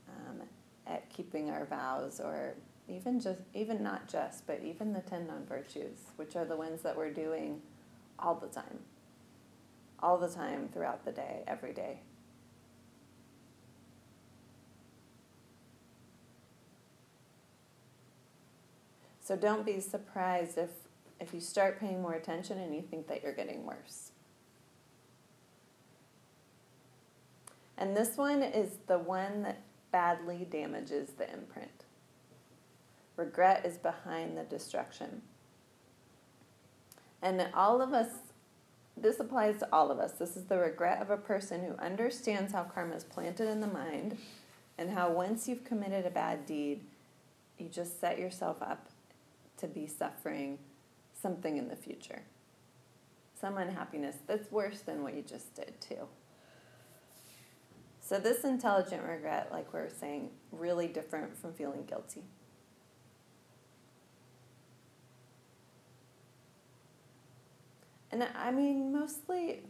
um, 0.10 0.42
at 0.88 1.10
keeping 1.10 1.50
our 1.50 1.66
vows, 1.66 2.20
or 2.20 2.56
even 2.88 3.20
just 3.20 3.42
even 3.54 3.84
not 3.84 4.08
just, 4.08 4.48
but 4.48 4.62
even 4.64 4.94
the 4.94 5.02
ten 5.02 5.28
non 5.28 5.46
virtues, 5.46 6.00
which 6.16 6.36
are 6.36 6.46
the 6.46 6.56
ones 6.56 6.82
that 6.82 6.96
we're 6.96 7.12
doing 7.14 7.62
all 8.18 8.36
the 8.36 8.48
time, 8.48 8.80
all 10.00 10.18
the 10.18 10.30
time 10.30 10.70
throughout 10.74 11.04
the 11.04 11.12
day, 11.12 11.44
every 11.48 11.74
day. 11.74 12.00
So 19.26 19.36
don't 19.36 19.66
be 19.66 19.80
surprised 19.80 20.60
if, 20.60 20.70
if 21.20 21.34
you 21.34 21.40
start 21.42 21.80
paying 21.80 22.00
more 22.00 22.14
attention 22.14 22.60
and 22.60 22.76
you 22.76 22.84
think 22.84 23.08
that 23.08 23.24
you're 23.24 23.34
getting 23.34 23.66
worse. 23.66 24.12
And 27.78 27.96
this 27.96 28.18
one 28.18 28.42
is 28.42 28.78
the 28.88 29.00
one 29.00 29.44
that 29.44 29.62
badly 29.92 30.48
damages 30.50 31.10
the 31.18 31.32
imprint. 31.32 31.86
Regret 33.18 33.66
is 33.66 33.78
behind 33.78 34.38
the 34.38 34.44
destruction. 34.44 35.22
And 37.22 37.48
all 37.54 37.82
of 37.82 37.94
us, 37.94 38.10
this 38.98 39.20
applies 39.20 39.60
to 39.60 39.70
all 39.72 39.92
of 39.92 40.00
us. 40.00 40.14
This 40.14 40.38
is 40.38 40.46
the 40.46 40.58
regret 40.58 41.02
of 41.02 41.10
a 41.10 41.18
person 41.18 41.64
who 41.64 41.74
understands 41.84 42.54
how 42.54 42.64
karma 42.64 42.96
is 42.96 43.04
planted 43.04 43.50
in 43.50 43.62
the 43.62 43.68
mind 43.68 44.18
and 44.78 44.90
how 44.90 45.12
once 45.12 45.48
you've 45.48 45.64
committed 45.64 46.06
a 46.06 46.10
bad 46.10 46.46
deed, 46.46 46.82
you 47.58 47.70
just 47.70 48.00
set 48.00 48.20
yourself 48.20 48.62
up 48.62 48.90
to 49.58 49.68
be 49.68 49.88
suffering 49.88 50.60
something 51.14 51.58
in 51.58 51.70
the 51.70 51.76
future. 51.76 52.24
Some 53.40 53.58
unhappiness 53.58 54.18
that's 54.28 54.52
worse 54.52 54.82
than 54.82 55.04
what 55.04 55.16
you 55.16 55.22
just 55.22 55.56
did, 55.56 55.80
too. 55.80 56.08
So, 58.08 58.20
this 58.20 58.43
intelligent 58.43 59.01
regret, 59.03 59.49
like 59.51 59.74
we 59.74 59.80
are 59.80 59.89
saying, 59.89 60.30
really 60.51 60.88
different 60.88 61.36
from 61.36 61.53
feeling 61.53 61.86
guilty. 61.86 62.24
And 68.12 68.28
I 68.36 68.51
mean, 68.51 68.93
mostly, 68.93 69.64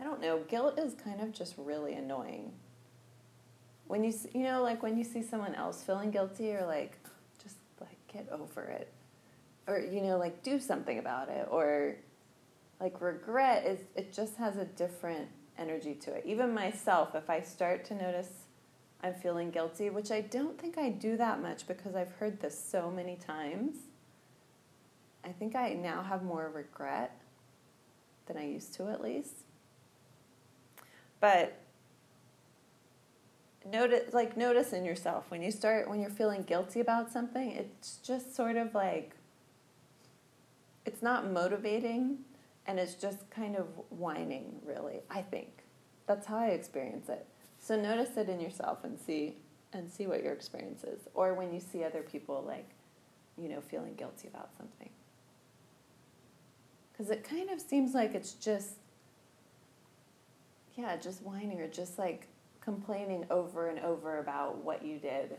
I 0.00 0.04
don't 0.04 0.20
know, 0.20 0.40
guilt 0.48 0.76
is 0.80 0.94
kind 0.94 1.20
of 1.20 1.32
just 1.32 1.54
really 1.56 1.94
annoying 1.94 2.52
when 3.86 4.02
you 4.02 4.14
you 4.32 4.42
know 4.42 4.62
like 4.62 4.82
when 4.82 4.96
you 4.96 5.04
see 5.04 5.22
someone 5.22 5.54
else 5.54 5.82
feeling 5.82 6.10
guilty 6.10 6.44
you're 6.44 6.64
like 6.64 6.98
just 7.42 7.56
like 7.78 7.98
get 8.10 8.26
over 8.32 8.62
it 8.62 8.90
or 9.66 9.78
you 9.78 10.00
know 10.00 10.16
like 10.16 10.42
do 10.42 10.58
something 10.58 10.98
about 10.98 11.28
it 11.28 11.46
or 11.50 11.96
like 12.82 13.00
regret 13.00 13.64
is 13.64 13.78
it 13.94 14.12
just 14.12 14.36
has 14.36 14.56
a 14.56 14.64
different 14.64 15.28
energy 15.56 15.94
to 15.94 16.12
it. 16.12 16.24
Even 16.26 16.52
myself 16.52 17.14
if 17.14 17.30
i 17.30 17.40
start 17.40 17.84
to 17.86 17.94
notice 17.94 18.46
i'm 19.02 19.14
feeling 19.14 19.50
guilty 19.50 19.88
which 19.90 20.10
i 20.10 20.20
don't 20.20 20.58
think 20.58 20.76
i 20.76 20.88
do 20.88 21.16
that 21.16 21.40
much 21.40 21.66
because 21.66 21.94
i've 21.94 22.10
heard 22.12 22.40
this 22.40 22.58
so 22.58 22.90
many 22.90 23.16
times 23.16 23.76
i 25.24 25.28
think 25.28 25.54
i 25.54 25.72
now 25.72 26.02
have 26.02 26.22
more 26.22 26.50
regret 26.54 27.20
than 28.26 28.36
i 28.36 28.44
used 28.46 28.74
to 28.74 28.88
at 28.88 29.00
least. 29.00 29.44
But 31.20 31.60
notice 33.64 34.12
like 34.12 34.36
notice 34.36 34.72
in 34.72 34.84
yourself 34.84 35.30
when 35.30 35.40
you 35.40 35.52
start 35.52 35.88
when 35.88 36.00
you're 36.00 36.10
feeling 36.10 36.42
guilty 36.42 36.80
about 36.80 37.12
something 37.12 37.52
it's 37.52 37.98
just 37.98 38.34
sort 38.34 38.56
of 38.56 38.74
like 38.74 39.14
it's 40.84 41.00
not 41.00 41.30
motivating 41.30 42.18
and 42.66 42.78
it's 42.78 42.94
just 42.94 43.28
kind 43.30 43.56
of 43.56 43.66
whining 43.90 44.60
really 44.64 45.00
i 45.10 45.20
think. 45.22 45.48
That's 46.06 46.26
how 46.26 46.38
i 46.38 46.48
experience 46.48 47.08
it. 47.08 47.26
So 47.58 47.80
notice 47.80 48.16
it 48.16 48.28
in 48.28 48.40
yourself 48.40 48.84
and 48.84 48.98
see 48.98 49.36
and 49.72 49.88
see 49.88 50.06
what 50.06 50.22
your 50.22 50.32
experience 50.32 50.84
is. 50.84 51.08
Or 51.14 51.34
when 51.34 51.52
you 51.52 51.60
see 51.60 51.84
other 51.84 52.02
people 52.02 52.44
like 52.46 52.68
you 53.38 53.48
know 53.48 53.60
feeling 53.60 53.94
guilty 53.94 54.28
about 54.28 54.50
something. 54.56 54.90
Because 56.92 57.10
it 57.10 57.24
kind 57.24 57.50
of 57.50 57.60
seems 57.60 57.94
like 57.94 58.14
it's 58.14 58.32
just 58.34 58.74
yeah 60.76 60.96
just 60.96 61.22
whining 61.22 61.60
or 61.60 61.68
just 61.68 61.98
like 61.98 62.28
complaining 62.62 63.26
over 63.30 63.68
and 63.68 63.78
over 63.80 64.18
about 64.18 64.64
what 64.64 64.84
you 64.84 64.98
did. 64.98 65.36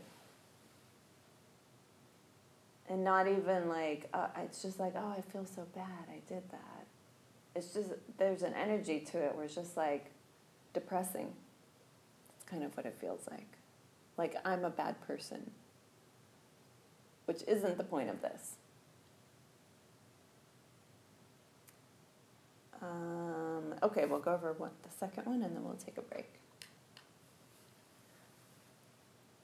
And 2.88 3.02
not 3.02 3.26
even 3.26 3.68
like, 3.68 4.08
uh, 4.12 4.26
it's 4.42 4.60
just 4.60 4.78
like, 4.78 4.92
oh, 4.94 5.14
I 5.16 5.22
feel 5.32 5.46
so 5.46 5.66
bad, 5.74 6.06
I 6.10 6.20
did 6.28 6.42
that. 6.50 6.73
It's 7.54 7.72
just, 7.72 7.90
there's 8.18 8.42
an 8.42 8.54
energy 8.54 9.00
to 9.12 9.18
it 9.18 9.34
where 9.34 9.44
it's 9.44 9.54
just 9.54 9.76
like 9.76 10.10
depressing. 10.72 11.32
That's 12.28 12.44
kind 12.44 12.64
of 12.64 12.76
what 12.76 12.84
it 12.86 12.96
feels 13.00 13.28
like. 13.30 13.46
Like, 14.16 14.36
I'm 14.44 14.64
a 14.64 14.70
bad 14.70 15.00
person, 15.06 15.50
which 17.26 17.42
isn't 17.46 17.78
the 17.78 17.84
point 17.84 18.10
of 18.10 18.22
this. 18.22 18.56
Um, 22.82 23.74
okay, 23.82 24.04
we'll 24.04 24.20
go 24.20 24.34
over 24.34 24.52
what, 24.52 24.72
the 24.82 24.90
second 24.90 25.26
one 25.26 25.42
and 25.42 25.56
then 25.56 25.64
we'll 25.64 25.74
take 25.74 25.96
a 25.96 26.02
break. 26.02 26.28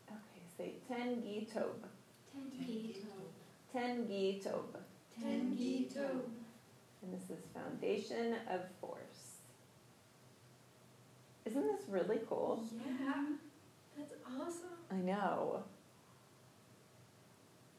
Okay, 0.08 0.42
say 0.56 0.72
ten 0.88 1.22
gi 1.22 1.48
tob. 1.52 1.86
Ten 2.32 2.50
gi 2.66 2.96
tob. 3.00 3.72
Ten 3.72 4.06
gi 4.06 4.40
tob. 4.44 4.76
Ten 5.20 5.56
gi 5.56 5.88
tob. 5.94 6.24
And 7.02 7.12
this 7.14 7.30
is 7.30 7.44
foundation 7.54 8.34
of 8.50 8.60
force. 8.80 9.38
Isn't 11.46 11.66
this 11.66 11.88
really 11.88 12.20
cool? 12.28 12.62
Yeah, 12.72 13.24
that's 13.96 14.14
awesome. 14.26 14.78
I 14.90 14.96
know. 14.96 15.64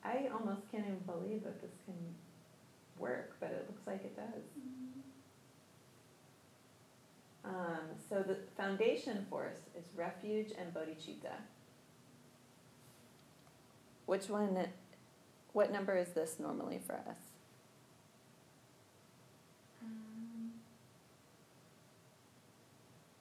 I 0.04 0.30
almost 0.34 0.70
can't 0.72 0.86
even 0.86 1.00
believe 1.06 1.44
that 1.44 1.62
this 1.62 1.72
can 1.86 1.96
work, 2.98 3.36
but 3.40 3.52
it 3.52 3.66
looks 3.68 3.86
like 3.86 4.04
it 4.04 4.16
does. 4.16 4.44
Mm-hmm. 4.60 5.02
Um, 7.44 7.82
so 8.10 8.22
the 8.22 8.38
foundation 8.56 9.26
force 9.30 9.60
is 9.78 9.86
refuge 9.96 10.52
and 10.58 10.74
bodhicitta. 10.74 11.34
Which 14.06 14.30
one, 14.30 14.68
what 15.54 15.72
number 15.72 15.98
is 15.98 16.10
this 16.10 16.38
normally 16.40 16.80
for 16.86 16.96
us? 16.96 17.18
Um, 19.82 20.52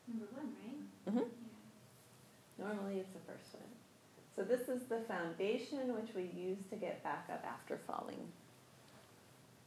number 0.08 0.26
one, 0.34 0.52
right? 0.66 0.80
Mm-hmm. 1.08 1.18
Yeah. 1.18 1.24
Normally 2.60 2.98
it's 2.98 3.12
the 3.12 3.32
first 3.32 3.54
one. 3.54 3.62
So 4.36 4.42
this 4.42 4.68
is 4.68 4.86
the 4.88 5.00
foundation 5.00 5.94
which 5.94 6.14
we 6.14 6.30
use 6.38 6.58
to 6.70 6.76
get 6.76 7.02
back 7.02 7.28
up 7.32 7.44
after 7.46 7.78
falling. 7.86 8.28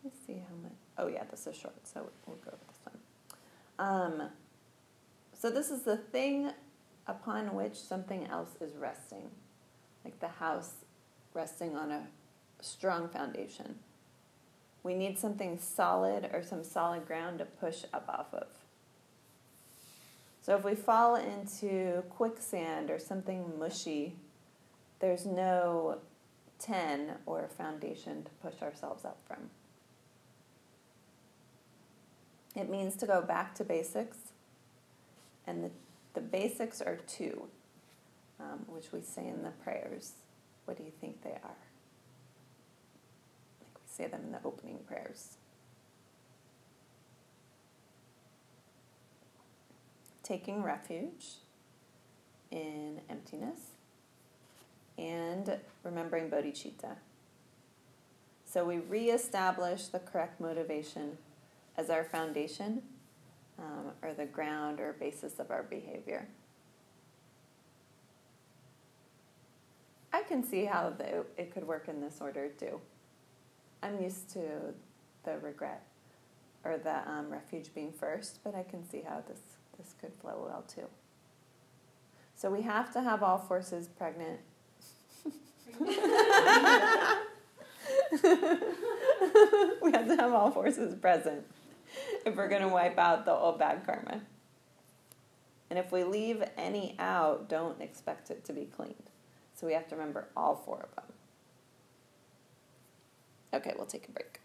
Let's 0.04 0.18
see 0.26 0.34
how 0.34 0.56
much. 0.62 0.78
Oh 0.98 1.08
yeah, 1.08 1.24
this 1.30 1.48
is 1.48 1.56
short, 1.56 1.76
so 1.84 2.08
we'll 2.28 2.38
go 2.38 2.52
with 2.52 2.68
this 2.68 2.80
one. 2.86 3.00
Um, 3.80 4.30
so 5.38 5.50
this 5.50 5.72
is 5.72 5.82
the 5.82 5.98
thing 5.98 6.52
upon 7.08 7.54
which 7.54 7.76
something 7.76 8.28
else 8.28 8.56
is 8.62 8.76
resting, 8.76 9.30
like 10.06 10.20
the 10.20 10.28
house 10.28 10.72
resting 11.34 11.76
on 11.76 11.92
a 11.92 12.08
strong 12.62 13.10
foundation. 13.10 13.76
We 14.84 14.94
need 14.94 15.18
something 15.18 15.58
solid 15.60 16.30
or 16.34 16.44
some 16.44 16.64
solid 16.64 17.08
ground 17.08 17.40
to 17.40 17.46
push 17.46 17.84
up 17.94 18.08
off 18.10 18.34
of. 18.34 18.48
So 20.44 20.58
if 20.58 20.66
we 20.66 20.76
fall 20.76 21.16
into 21.16 22.04
quicksand 22.10 22.92
or 22.92 23.00
something 23.00 23.58
mushy, 23.58 24.18
there's 25.00 25.26
no 25.26 26.00
10 26.60 27.14
or 27.26 27.50
foundation 27.58 28.24
to 28.24 28.30
push 28.42 28.62
ourselves 28.62 29.06
up 29.06 29.18
from. 29.26 29.50
It 32.56 32.70
means 32.70 32.98
to 32.98 33.08
go 33.08 33.22
back 33.22 33.56
to 33.56 33.64
basics, 33.64 34.18
and 35.48 35.64
the, 35.64 35.72
the 36.14 36.22
basics 36.22 36.82
are 36.82 36.98
two, 37.08 37.48
um, 38.40 38.66
which 38.68 38.92
we 38.92 39.02
say 39.02 39.26
in 39.26 39.44
the 39.44 39.52
prayers. 39.64 40.12
What 40.66 40.78
do 40.78 40.84
you 40.84 40.92
think 41.00 41.24
they 41.24 41.32
are? 41.32 41.58
Like 43.62 43.76
we 43.76 43.88
say 43.88 44.08
them 44.08 44.22
in 44.26 44.32
the 44.34 44.40
opening 44.44 44.80
prayers. 44.86 45.38
Taking 50.24 50.64
refuge 50.64 51.36
in 52.52 53.02
emptiness 53.10 53.60
and 54.98 55.60
remembering 55.84 56.30
bodhicitta. 56.30 56.96
So 58.46 58.64
we 58.64 58.78
reestablish 58.78 59.88
the 59.88 60.00
correct 60.00 60.40
motivation 60.40 61.18
as 61.78 61.90
our 61.90 62.04
foundation 62.04 62.84
um, 63.60 63.92
or 64.02 64.14
the 64.14 64.26
ground 64.26 64.80
or 64.80 64.94
basis 64.94 65.40
of 65.40 65.52
our 65.52 65.64
behavior. 65.64 66.28
I 70.12 70.22
can 70.22 70.44
see 70.44 70.66
how 70.66 70.92
the, 70.92 71.26
it 71.38 71.52
could 71.52 71.68
work 71.68 71.88
in 71.88 72.00
this 72.00 72.20
order 72.22 72.50
too. 72.50 72.80
I'm 73.82 74.02
used 74.02 74.30
to 74.34 74.74
the 75.24 75.40
regret 75.40 75.84
or 76.64 76.78
the 76.78 77.10
um, 77.10 77.32
refuge 77.32 77.74
being 77.74 77.92
first, 77.92 78.40
but 78.44 78.54
I 78.54 78.64
can 78.64 78.88
see 78.88 79.02
how 79.02 79.24
this, 79.28 79.40
this 79.78 79.94
could 80.00 80.14
flow 80.22 80.48
well 80.48 80.64
too. 80.68 80.88
So 82.36 82.50
we 82.50 82.62
have 82.62 82.92
to 82.94 83.02
have 83.02 83.24
all 83.24 83.38
forces 83.38 83.88
pregnant. 83.88 84.40
we 85.26 85.96
have 89.92 90.08
to 90.08 90.16
have 90.18 90.34
all 90.34 90.52
forces 90.52 90.96
present 90.96 91.46
if 92.26 92.36
we're 92.36 92.50
going 92.50 92.62
to 92.62 92.68
wipe 92.68 92.98
out 92.98 93.26
the 93.26 93.32
old 93.32 93.60
bad 93.60 93.86
karma. 93.86 94.22
And 95.70 95.80
if 95.80 95.92
we 95.92 96.04
leave 96.04 96.44
any 96.58 96.96
out, 97.00 97.50
don't 97.50 97.82
expect 97.82 98.30
it 98.30 98.46
to 98.46 98.54
be 98.54 98.66
cleaned. 98.66 99.10
So 99.56 99.66
we 99.66 99.74
have 99.74 99.88
to 99.88 99.96
remember 99.96 100.28
all 100.36 100.56
four 100.56 100.88
of 100.90 100.96
them. 100.96 101.06
Okay, 103.54 103.74
we'll 103.78 103.86
take 103.86 104.08
a 104.08 104.12
break. 104.12 104.40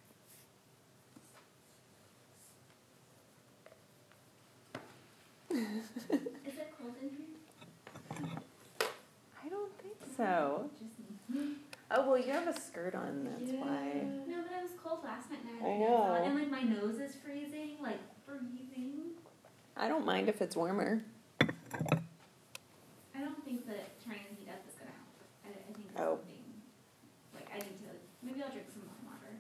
Is 5.59 6.55
it 6.57 6.73
cold 6.81 6.95
in 7.03 7.09
here? 7.11 8.39
I 9.45 9.49
don't 9.49 9.73
think 9.83 9.97
so. 10.17 10.71
Oh, 11.91 12.07
well, 12.11 12.19
you 12.19 12.33
have 12.33 12.47
a 12.49 12.59
skirt 12.61 12.95
on, 12.95 13.25
that's 13.25 13.51
why. 13.53 14.03
No, 14.29 14.43
but 14.43 14.53
it 14.59 14.63
was 14.63 14.73
cold 14.83 15.01
last 15.05 15.31
night 15.31 15.41
and 15.43 15.65
I 15.65 15.69
I 15.69 15.73
had 15.73 15.81
no 15.81 15.87
thought, 15.87 16.19
know. 16.21 16.25
and 16.27 16.35
like 16.35 16.51
my 16.51 16.63
nose 16.63 16.99
is 17.01 17.15
freezing, 17.17 17.77
like 17.83 17.99
freezing. 18.27 19.15
I 19.77 19.89
don't 19.89 20.05
mind 20.05 20.29
if 20.29 20.41
it's 20.43 20.55
warmer. 20.55 21.03
I 21.41 23.21
don't 23.21 23.43
think 23.45 23.67
that 23.67 24.01
trying 24.05 24.19
to 24.21 24.35
heat 24.39 24.49
up 24.51 24.63
is 24.69 24.75
gonna 24.75 24.91
help. 24.93 25.19
I, 25.45 25.49
I 25.49 25.73
think 25.73 25.87
it's 25.91 26.01
Oh. 26.01 26.17
something, 26.17 26.45
like 27.35 27.49
I 27.53 27.59
need 27.59 27.79
to, 27.79 27.91
maybe 28.23 28.43
I'll 28.43 28.51
drink 28.53 28.69
some 28.73 28.83
more 28.85 29.13
water. 29.13 29.33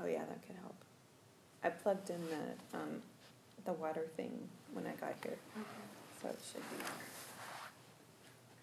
Oh, 0.00 0.06
yeah, 0.06 0.24
that 0.26 0.42
could 0.46 0.56
help. 0.56 0.74
I 1.62 1.68
plugged 1.70 2.10
in 2.10 2.20
the, 2.28 2.78
um, 2.78 3.02
the 3.64 3.72
water 3.74 4.06
thing 4.16 4.48
when 4.72 4.86
I 4.86 4.94
got 4.96 5.14
here, 5.22 5.36
Okay. 5.56 5.86
so 6.20 6.28
it 6.28 6.40
should 6.40 6.64
be. 6.70 6.76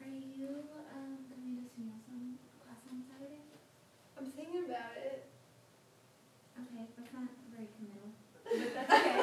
Are 0.02 0.10
you, 0.10 0.50
um, 0.96 1.18
coming 1.30 1.56
to 1.62 1.64
Sunil's 1.70 2.08
on 2.10 2.38
class 2.66 2.82
on 2.90 3.04
Saturday? 3.06 3.46
I'm 4.18 4.26
thinking 4.32 4.66
about 4.66 4.98
it. 4.98 5.26
Okay, 6.58 6.84
that's 6.98 7.14
not 7.14 7.30
very 7.54 7.68
committal, 7.78 8.10
but 8.44 8.52
that's 8.76 8.90
okay. 8.90 9.18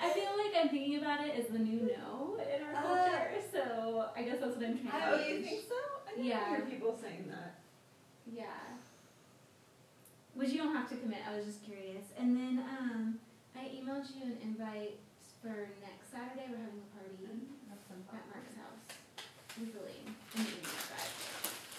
I 0.00 0.10
feel 0.12 0.32
like 0.36 0.52
I'm 0.58 0.68
thinking 0.68 0.98
about 0.98 1.20
it 1.26 1.36
is 1.38 1.46
the 1.48 1.58
new 1.58 1.90
no 1.96 2.36
in 2.42 2.62
our 2.62 2.74
Uh, 2.74 2.82
culture, 2.82 3.40
so 3.52 4.06
I 4.16 4.22
guess 4.22 4.38
that's 4.40 4.56
what 4.56 4.64
I'm 4.66 4.78
trying 4.78 5.00
to 5.02 5.24
Oh, 5.24 5.28
you 5.28 5.42
think 5.42 5.60
so? 5.68 5.74
I 6.06 6.10
never 6.16 6.22
Yeah. 6.28 6.56
hear 6.56 6.66
people 6.66 6.98
saying 7.00 7.26
that. 7.30 7.54
Yeah. 8.26 8.76
Which 10.34 10.50
you 10.50 10.58
don't 10.58 10.74
have 10.74 10.88
to 10.90 10.96
commit, 10.96 11.18
I 11.28 11.36
was 11.36 11.46
just 11.46 11.64
curious. 11.64 12.06
And 12.18 12.36
then 12.36 12.62
um 12.68 13.18
I 13.58 13.74
emailed 13.74 14.06
you 14.14 14.22
an 14.22 14.38
invite 14.42 15.02
for 15.42 15.50
next 15.82 16.14
Saturday, 16.14 16.46
we're 16.46 16.62
having 16.62 16.78
a 16.78 16.90
party 16.94 17.18
mm-hmm. 17.18 17.66
at 17.66 18.24
Mark's 18.30 18.54
house. 18.54 18.82
Usually, 19.58 19.98
in 20.06 20.14
the 20.14 20.46
evening, 20.46 20.62
but 20.62 21.06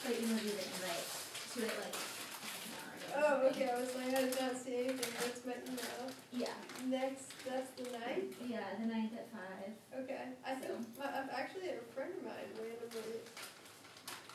so 0.04 0.12
I 0.12 0.20
emailed 0.20 0.44
you 0.44 0.52
the 0.60 0.68
invite 0.76 1.08
to 1.08 1.58
it 1.64 1.72
like 1.80 1.96
an 1.96 2.72
hour 2.76 2.92
ago. 3.00 3.08
or 3.08 3.20
Oh, 3.20 3.32
something. 3.48 3.52
okay, 3.56 3.68
I 3.72 3.76
was 3.80 3.92
like, 3.96 4.12
I 4.12 4.22
did 4.28 4.36
not 4.36 4.56
see 4.60 4.76
anything, 4.84 5.12
that's 5.24 5.42
my 5.48 5.56
email. 5.64 6.04
Yeah, 6.36 6.56
Next, 6.92 7.32
that's 7.48 7.72
the 7.80 7.88
ninth? 7.96 8.36
yeah, 8.44 8.68
the 8.80 8.88
ninth 8.92 9.16
at 9.16 9.32
five. 9.32 9.72
Okay, 10.04 10.36
I 10.44 10.52
think, 10.60 10.76
my, 11.00 11.08
I've 11.08 11.32
actually 11.32 11.72
a 11.72 11.80
friend 11.96 12.12
of 12.20 12.24
mine 12.28 12.48
randomly 12.60 13.24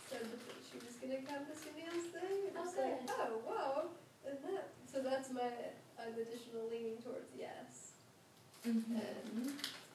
said 0.09 0.25
that 0.25 0.41
she 0.65 0.81
was 0.81 0.97
gonna 0.97 1.21
come 1.29 1.45
to 1.45 1.53
Sunil's 1.53 2.09
thing, 2.09 2.49
and 2.49 2.57
I 2.57 2.61
was 2.65 2.73
Oh, 2.73 2.81
like, 2.81 3.05
good. 3.05 3.13
oh, 3.21 3.33
wow, 3.45 3.77
and 4.27 4.39
that, 4.45 4.73
so 4.91 5.03
that's 5.03 5.31
my, 5.31 5.49
an 6.01 6.13
additional 6.17 6.69
leaning 6.71 6.99
towards 7.03 7.31
yes. 7.39 7.93
Mm-hmm. 8.67 8.97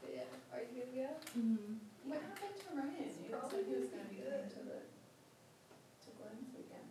But 0.02 0.10
yeah, 0.14 0.30
are 0.54 0.62
you 0.62 0.74
gonna 0.78 0.96
go? 0.96 1.10
Mm-hmm. 1.34 1.74
What 2.06 2.22
happened 2.22 2.58
to 2.62 2.68
Ryan? 2.78 3.02
It's 3.02 3.18
You 3.22 3.34
probably 3.34 3.66
he 3.66 3.74
was 3.82 3.90
gonna 3.90 4.06
gonna 4.06 4.14
be 4.14 4.22
be 4.22 4.30
good. 4.30 4.46
to 4.54 4.60
the, 4.70 4.78
to 4.86 6.08
Glenn's 6.18 6.50
weekend. 6.54 6.90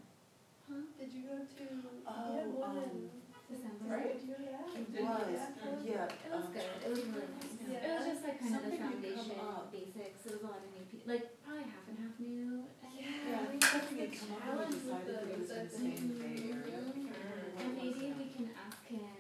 Huh? 0.67 0.83
Did 0.99 1.11
you 1.15 1.23
go 1.31 1.37
to, 1.47 1.65
Oh, 2.09 2.35
had 2.35 2.51
one 2.51 2.79
um, 2.83 3.11
December. 3.47 3.87
Right? 3.89 4.19
did 4.19 4.27
you 4.27 4.35
go 4.35 4.43
to? 4.43 4.59
It 4.79 4.85
was, 4.85 4.91
go 4.91 5.07
to 5.07 5.33
that? 5.39 5.53
yeah. 5.87 6.07
It 6.11 6.31
was 6.35 6.47
um, 6.47 6.53
good. 6.53 6.69
It 6.83 6.89
was 6.91 7.01
really 7.09 7.31
nice. 7.39 7.55
Yeah. 7.63 7.79
It 7.79 7.91
was 7.99 8.07
just 8.11 8.23
like 8.27 8.37
kind 8.43 8.55
of 8.59 8.63
the 8.67 8.75
Something 8.75 8.83
had 8.83 8.91
come 8.91 8.99
foundation, 8.99 9.71
basics. 9.71 10.19
It 10.27 10.31
was 10.35 10.43
a 10.43 10.47
lot 10.51 10.59
of 10.63 10.69
new 10.75 10.85
people, 10.91 11.07
like 11.15 11.25
probably 11.47 11.67
half 11.71 11.85
and 11.89 11.97
half 12.03 12.15
new. 12.19 12.67
I 12.67 12.73
think. 12.83 12.95
Yeah, 12.99 13.31
Yeah. 13.31 13.47
something 13.63 13.99
had 14.03 14.13
come 14.19 14.31
up 14.35 14.43
and 14.43 14.51
challenge 14.51 14.75
we 14.75 14.83
with 14.83 15.07
decided 15.07 15.39
was 15.39 15.49
those, 15.49 15.51
I 15.51 15.63
gonna 15.63 15.71
stay 15.71 15.95
in 15.95 16.05
the 16.11 16.17
Bay 16.19 16.35
think. 16.35 16.59
Area. 16.59 16.75
I 16.75 16.91
can't 16.91 17.23
remember 17.23 17.55
And 17.59 17.71
what 17.71 17.79
it 17.79 17.79
maybe 17.79 18.05
was 18.11 18.19
we 18.19 18.27
can 18.35 18.47
ask 18.59 18.81
him 18.91 19.15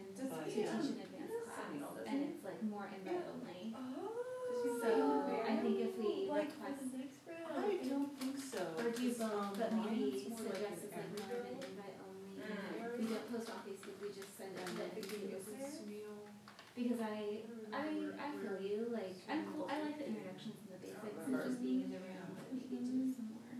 to 0.48 0.54
teach 0.54 0.64
an 0.64 1.00
advanced 1.04 1.44
class, 1.44 1.56
send 1.60 1.68
me 1.76 1.78
all 1.84 1.92
those 1.94 2.06
and 2.08 2.18
it's 2.24 2.40
like 2.44 2.60
more 2.64 2.86
invite 2.88 3.24
only. 3.36 3.74
Oh. 3.76 4.16
So 4.82 4.90
I 5.46 5.54
think 5.60 5.76
if 5.80 5.92
we 6.00 6.26
Like 6.28 6.50
for 6.56 6.66
request, 6.66 6.90
the 6.92 6.98
next 6.98 7.20
round? 7.28 7.62
I 7.62 7.76
don't 7.84 8.10
think 8.18 8.36
so. 8.40 8.62
or 8.80 8.90
do 8.90 8.96
because, 8.96 9.18
both, 9.22 9.38
um, 9.38 9.52
but 9.54 9.70
maybe 9.76 10.24
Ryan's 10.26 10.40
like 10.40 10.56
suggest 10.58 10.80
it's 10.88 10.96
like 10.98 11.10
more 11.14 11.30
of 11.38 11.46
an 11.46 11.56
invite 11.62 11.96
only. 12.02 12.30
Mm. 12.42 12.98
We 12.98 13.04
don't 13.12 13.26
post 13.30 13.48
on 13.54 13.60
Facebook. 13.68 13.96
We 14.02 14.08
just 14.10 14.32
send 14.34 14.52
it 14.56 14.64
And 14.66 14.76
to 14.76 14.82
I 14.82 14.88
think 14.98 15.06
the 15.08 15.16
he 15.18 15.26
was 15.30 15.46
user. 15.46 15.68
Sunil. 15.78 16.16
Because 16.74 17.00
I, 17.02 17.18
I, 17.74 17.86
I 18.22 18.26
feel 18.38 18.56
you, 18.62 18.86
like, 18.94 19.18
I'm 19.26 19.42
cool, 19.50 19.66
I 19.66 19.82
like 19.82 19.98
the 19.98 20.06
introductions 20.14 20.54
and 20.62 20.70
the 20.70 20.78
basics 20.78 21.26
and 21.26 21.34
just 21.34 21.58
being 21.58 21.82
in 21.86 21.90
the 21.90 21.98
room, 21.98 22.30
but 22.38 22.46
maybe 22.54 22.70
do 22.70 23.10
some 23.10 23.34
more. 23.34 23.50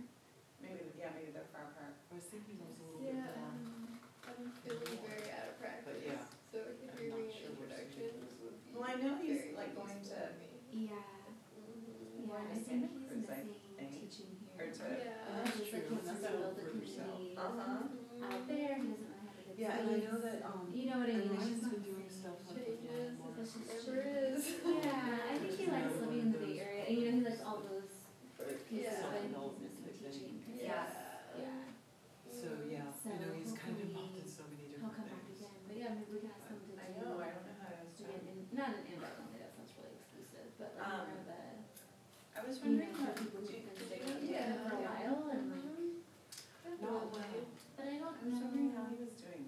Maybe, 0.63 0.87
yeah, 0.95 1.11
maybe 1.15 1.35
they're 1.35 1.51
far 1.51 1.67
apart. 1.67 1.99
I 1.99 2.15
was 2.15 2.27
thinking 2.31 2.63
it 2.63 2.67
was 2.71 2.79
a 2.79 2.85
little 2.87 3.03
bit 3.03 3.19
Yeah, 3.19 3.27
more. 3.27 3.91
I'm 4.23 4.51
feeling 4.63 4.99
very 5.03 5.27
out 5.35 5.51
of 5.51 5.55
practice. 5.59 5.99
yeah. 5.99 6.23
So 6.47 6.57
I'm 6.63 6.95
hearing 6.95 7.27
not 7.27 7.35
sure 7.35 7.51
we're 7.59 7.67
introductions 7.67 8.39
would 8.39 8.55
be 8.63 8.71
Well, 8.71 8.87
I 8.87 8.95
know 9.03 9.13
he's, 9.19 9.51
very 9.51 9.51
like, 9.67 9.71
going 9.75 9.99
useful 9.99 10.15
to- 10.15 10.31
for 10.31 10.39
me. 10.39 10.47
Yeah, 10.69 10.95
Mhm. 10.95 12.23
yeah, 12.23 12.39
I 12.39 12.55
Is 12.55 12.63
think 12.71 12.87
it? 12.87 12.87
he's 12.87 13.03
Or 13.03 13.19
is 13.19 13.25
that 13.27 13.43
missing 13.51 13.75
thing? 13.75 13.91
teaching 13.99 14.31
Or 14.55 14.63
here. 14.63 14.71
to- 14.71 14.95
Yeah. 14.95 15.27
And 15.27 15.43
That's 15.43 15.59
he's 15.59 15.73
like, 15.75 15.85
true, 15.91 15.97
wants 15.97 16.07
to 16.07 16.13
that's 16.15 16.23
build 16.23 16.39
all 16.45 16.53
the 16.55 16.61
for 16.63 16.71
yourself. 16.77 17.19
community 17.19 17.35
Uh-huh. 17.35 18.31
out 18.31 18.43
there, 18.47 18.73
he 18.79 18.87
doesn't 18.95 19.11
really 19.11 19.27
have 19.27 19.33
a 19.33 19.43
good 19.43 19.48
Yeah, 19.59 19.75
and 19.75 19.91
I 19.91 19.97
know 20.07 20.15
that, 20.23 20.39
um, 20.47 20.71
You 20.71 20.87
know 20.87 21.03
what 21.03 21.11
I 21.11 21.19
mean, 21.19 21.35
it's 21.35 21.51
just 21.51 21.67
been 21.67 21.83
doing 21.83 22.07
stuff 22.07 22.39
like 22.47 22.63
with 22.63 22.79
Changes, 22.79 22.87
Ryan 22.87 23.19
more. 23.19 23.35
It's 23.43 23.59
is. 23.59 24.43
Yeah, 24.87 25.19
I 25.19 25.35
think 25.35 25.51
he 25.59 25.65
likes 25.67 25.99
living 25.99 26.23
in 26.23 26.31
the 26.31 26.39
Bay 26.39 26.55
Area, 26.63 26.83
and 26.87 26.95
you 26.95 27.03
know, 27.11 27.15
he 27.19 27.21
likes 27.27 27.43
all 27.43 27.59
those 27.67 27.91
pieces 28.71 28.87
Yeah. 28.87 29.03
of 29.03 29.19
it, 29.19 29.27
he's 29.27 29.35
Adult 29.35 29.59
missing 29.59 29.83
music 29.83 29.99
thing. 29.99 30.15
teaching. 30.15 30.35
'cause 30.47 30.63
Yeah. 30.63 30.79
he's- 30.87 31.43
Yeah. 31.43 31.59
So, 32.31 32.47
yeah, 32.71 32.87
So 33.03 33.11
I 33.11 33.19
know 33.19 33.35
he's 33.35 33.51
kind 33.51 33.75
of 33.75 33.83
hopefully 33.83 33.91
involved 33.91 34.15
in 34.23 34.27
so 34.31 34.43
many 34.47 34.63
He'll 34.63 34.79
different 34.79 34.95
come 34.95 35.07
back 35.11 35.23
things. 35.27 35.43
again, 35.43 35.59
but 35.67 35.75
yeah, 35.75 35.91
maybe 35.91 36.07
we 36.15 36.19
can 36.23 36.31
ask 36.31 36.47
him 36.47 36.55
to 36.55 36.63
do. 36.63 36.73
I 36.79 36.87
know, 36.95 37.19
I 37.19 37.27
don't 37.35 37.43
know 37.43 37.57
how 37.59 37.67
to 37.75 37.83
to 37.83 37.91
start. 37.99 38.15
get 38.15 38.31
in, 38.31 38.37
not 38.55 38.71
an 38.79 38.87
invite 38.95 39.15
only, 39.19 39.39
that 39.43 39.51
sounds 39.59 39.75
really 39.75 39.99
exclusive, 39.99 40.47
but 40.55 40.71
like 40.79 40.87
Um, 40.87 41.03
more 41.03 41.19
of 41.19 41.27
a, 41.35 41.39
I 42.31 42.39
was 42.47 42.55
you 42.55 42.63
know, 42.63 42.79
wondering 42.79 42.95
for 42.95 43.03
how, 43.03 43.11
people 43.11 43.43
do 43.43 43.43
who've 43.43 43.59
you, 43.59 43.67
been 43.67 43.75
do 43.75 43.83
staying 43.91 44.07
you 44.07 44.15
with 44.15 44.23
know- 44.23 44.39
him 44.39 44.63
for 44.63 44.71
a 44.71 44.79
Yeah. 44.79 45.11
while 45.11 45.27
and 45.35 45.43
like, 45.51 46.79
Not 46.79 47.11
well. 47.11 47.11
but 47.11 47.83
I 47.83 47.99
don't 47.99 48.07
I 48.07 48.23
was 48.23 48.39
wondering 48.39 48.71
how 48.71 48.87
know 48.87 48.95
he 48.95 49.03
was 49.03 49.13
doing. 49.19 49.43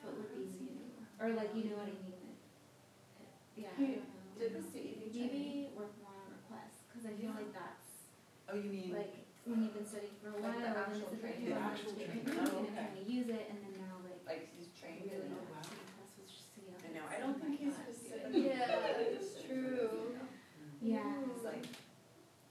what 0.00 0.12
would 0.16 0.30
be 0.32 0.40
new, 0.56 0.88
or 1.26 1.34
like, 1.34 1.50
you 1.58 1.66
know 1.66 1.82
what 1.82 1.90
I 1.90 1.98
mean, 2.06 2.38
yeah, 3.58 3.74
I 3.74 3.80
He 3.82 3.86
don't 3.98 4.06
know. 4.06 4.38
Did 4.38 4.52
the 4.54 4.62
CED 4.62 5.10
training? 5.10 5.66
Maybe 5.66 5.74
work 5.74 5.90
more 5.98 6.14
on 6.22 6.30
requests, 6.38 6.86
cause 6.86 7.02
I 7.02 7.12
feel 7.18 7.34
Yeah. 7.34 7.40
like 7.42 7.50
that's, 7.50 8.06
Oh, 8.46 8.54
you 8.54 8.70
mean? 8.70 8.94
like, 8.94 9.26
when 9.42 9.58
you've 9.66 9.74
been 9.74 9.86
studying 9.88 10.14
for 10.22 10.30
a 10.30 10.38
while, 10.38 10.54
Like 10.54 10.62
the 10.62 10.70
then 10.70 10.78
actual 10.86 11.02
it's 11.10 11.18
a 11.18 11.18
very 11.18 11.34
training. 11.42 11.50
The 11.50 11.58
important 11.58 11.74
actual 11.74 11.92
to 11.98 12.04
training. 12.06 12.24
Oh, 12.46 12.62
okay. 12.70 12.86
of 12.94 13.08
use 13.10 13.28
it, 13.32 13.44
and 13.50 13.58
then 13.58 13.74
now 13.82 13.94
like, 14.06 14.22
Like 14.22 14.42
he's 14.54 14.70
trained 14.78 15.02
in 15.02 15.10
really 15.10 15.26
it? 15.26 15.34
not 15.34 15.42
Oh, 15.42 15.50
wow. 15.50 15.66
taking 15.66 15.90
class 15.98 16.12
was 16.14 16.30
just 16.30 16.54
so 16.54 16.60
young. 16.62 16.78
I 16.86 16.90
know, 16.94 17.04
I 17.10 17.16
don't 17.18 17.38
think 17.42 17.54
he's 17.58 17.74
Yeah. 17.74 17.82
specific. 17.90 18.30
Yeah, 18.30 19.10
it's 19.18 19.34
true. 19.42 20.14
Yeah. 20.78 21.26
It's 21.34 21.42
like, 21.42 21.66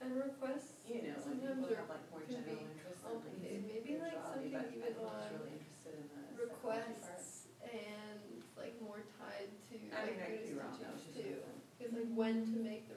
And 0.03 0.09
requests 0.19 0.84
you 0.84 0.99
know, 1.07 1.15
when 1.23 1.39
sometimes 1.39 1.63
people 1.63 1.71
are 1.71 1.80
have 1.80 1.91
like 1.95 2.05
more 2.11 2.23
can 2.28 2.43
general 2.43 2.59
be 2.59 2.67
interest 2.76 2.99
in 2.99 3.07
complicated. 3.07 3.61
like 3.63 3.71
Maybe 3.71 3.91
like 4.03 4.17
spirituality, 4.19 4.51
something 4.51 4.51
but 4.51 4.65
even 4.76 4.91
I 4.91 4.99
was 4.99 5.15
on 5.15 5.32
really 5.39 5.53
interested 5.55 5.93
in 5.95 6.03
the 6.03 6.09
psychology 6.11 6.59
part. 6.59 6.84
requests 6.91 7.47
and 7.65 8.19
like 8.59 8.76
more 8.84 9.01
tied 9.17 9.49
to 9.71 9.76
I 9.91 10.05
like 10.05 10.15
mean, 10.15 10.21
I 10.21 10.30
could 10.36 10.45
be 10.45 10.53
Buddhist 10.53 10.61
wrong, 10.61 10.78
that 10.80 10.93
was 10.93 11.01
teachings 11.01 11.15
just 11.15 11.26
too. 11.26 11.41
something. 11.41 11.59
Cause 11.82 11.91
like 11.95 12.05
when 12.16 12.45
to 12.53 12.59
make 12.59 12.88
the 12.88 12.94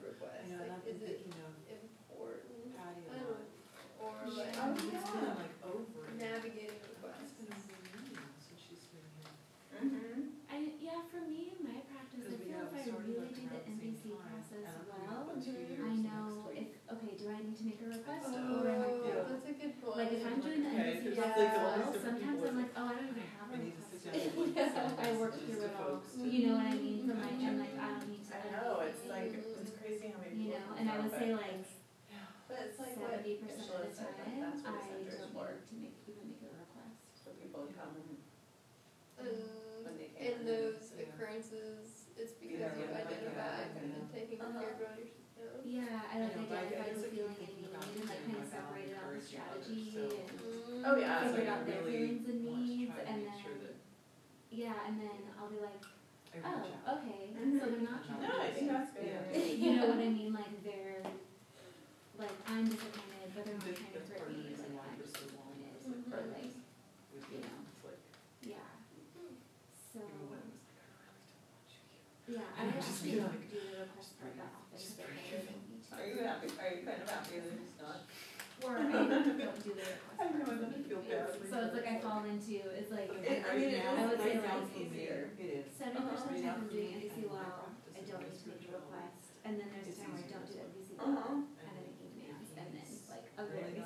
I 33.69 33.85
for, 34.01 34.09
don't 34.09 35.33
to 35.69 35.73
make, 35.77 35.93
even 36.09 36.25
make 36.25 36.41
a 36.41 36.49
request. 36.57 36.97
so 37.13 37.29
people 37.37 37.69
come 37.77 37.93
And 39.19 39.29
um, 39.85 39.93
in 40.17 40.35
those 40.47 40.89
Yeah. 40.97 41.05
occurrences, 41.05 42.09
it's 42.17 42.33
because 42.41 42.57
Yeah, 42.59 42.73
you 42.73 42.89
yeah, 42.89 42.97
like, 42.97 43.09
and 43.77 44.09
taking 44.09 44.39
uh-huh. 44.41 44.59
care 44.59 44.73
of 44.73 44.79
Uh-huh. 45.37 45.61
Yeah, 45.63 46.01
I 46.09 46.15
like 46.19 46.35
No, 46.35 46.41
but 46.49 46.65
feeling 47.13 47.37
and 47.37 47.47
community 47.47 47.93
need 47.93 48.09
like 48.09 48.23
kind 48.25 48.41
of 48.41 48.47
separated 48.49 48.95
out 48.97 49.13
the 49.13 49.21
strategy 49.21 49.93
so- 49.93 50.09
and 50.17 50.27
to. 50.33 50.83
Oh, 50.89 50.95
yeah, 50.97 51.19
so 51.21 51.35
figured 51.35 51.47
out 51.53 51.65
their 51.67 51.83
feelings 51.83 52.25
and 52.27 52.39
needs 52.43 52.91
and 53.05 53.19
then, 53.27 53.39
yeah, 54.49 54.87
and 54.87 54.95
then 54.99 55.19
I'll 55.37 55.51
be 55.51 55.59
like, 55.61 55.83
oh, 56.41 56.97
okay, 56.97 57.29
so 57.37 57.65
they're 57.69 57.85
not 57.85 58.01
trying 58.01 58.21
to. 58.21 58.27
No, 58.27 58.33
I 58.41 58.49
think 58.51 58.67
that's 58.71 58.91
good. 58.97 59.13
You 59.61 59.75
know 59.77 59.87
what 59.93 59.99
I 59.99 60.09
mean, 60.09 60.33
like 60.33 60.63
they're, 60.63 61.03
like, 62.17 62.35
I'm 62.47 62.65
disappointed 62.67 63.08
whether 63.39 63.55
my 63.55 63.71
mm-hmm. 63.71 65.31
yeah. 68.43 68.67
So, 69.93 69.99
yeah, 72.27 72.43
Are 75.91 76.05
you 76.05 76.23
happy, 76.23 76.47
are 76.59 76.71
you 76.75 76.83
kind 76.83 77.01
of 77.01 77.09
happy 77.09 77.39
that 77.39 77.55
it's 77.63 77.79
not? 77.79 78.03
I 78.59 78.91
don't. 78.91 79.07
I 80.19 80.35
know, 80.35 80.51
and 80.51 80.85
feel 80.85 80.99
bad. 81.07 81.31
So 81.49 81.55
it's 81.63 81.73
like 81.73 81.87
I 81.87 81.99
fall 82.03 82.23
into, 82.27 82.59
it's 82.75 82.91
like, 82.91 83.07
I 83.07 83.55
mean, 83.55 83.81
I 83.87 84.05
would 84.05 84.19
say 84.19 84.35
like 84.35 84.67
easier. 84.75 85.31
Seventy 85.79 86.01
percent 86.11 86.27
of 86.27 86.35
the 86.35 86.43
time 86.43 86.59
I'm 86.59 86.67
I 87.95 88.01
don't 88.03 88.19
need 88.19 88.35
to 88.35 88.59
and 89.45 89.57
then 89.57 89.65
there's 89.73 89.89
a 89.89 90.01
time 90.01 90.13
I 90.13 90.29
don't 90.29 90.45
do 90.45 90.61
NVC 90.61 90.99
uh-huh. 90.99 91.09
law 91.09 91.41
a 93.39 93.47
really? 93.47 93.79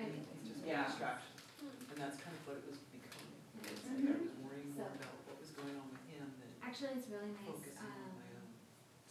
I 0.00 0.08
think 0.08 0.26
it's 0.26 0.48
just 0.48 0.64
yeah. 0.64 0.88
distraction. 0.88 1.36
Hmm. 1.60 1.92
And 1.92 1.96
that's 2.00 2.18
kind 2.18 2.34
of 2.34 2.42
what 2.48 2.56
it 2.58 2.66
was 2.66 2.80
becoming. 2.90 3.36
Mm-hmm. 3.60 4.08
Like 4.08 4.10
I 4.10 4.24
was 4.24 4.36
worrying 4.42 4.72
more 4.74 4.90
about 4.90 5.16
what 5.28 5.36
was 5.38 5.52
going 5.54 5.76
on 5.78 5.86
with 5.92 6.04
him 6.10 6.26
than 6.40 6.50
Actually, 6.64 6.98
it's 6.98 7.06
really 7.12 7.30
nice, 7.44 7.62
um, 7.78 8.42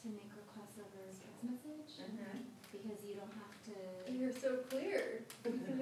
to 0.04 0.06
make 0.12 0.28
requests 0.36 0.76
over 0.82 1.00
text 1.08 1.40
message, 1.46 2.04
mm-hmm. 2.04 2.50
because 2.76 3.00
you 3.08 3.16
don't 3.16 3.32
have 3.32 3.56
to, 3.72 3.78
You're 4.12 4.36
so 4.36 4.60
clear. 4.68 5.24
You 5.48 5.56
can 5.56 5.80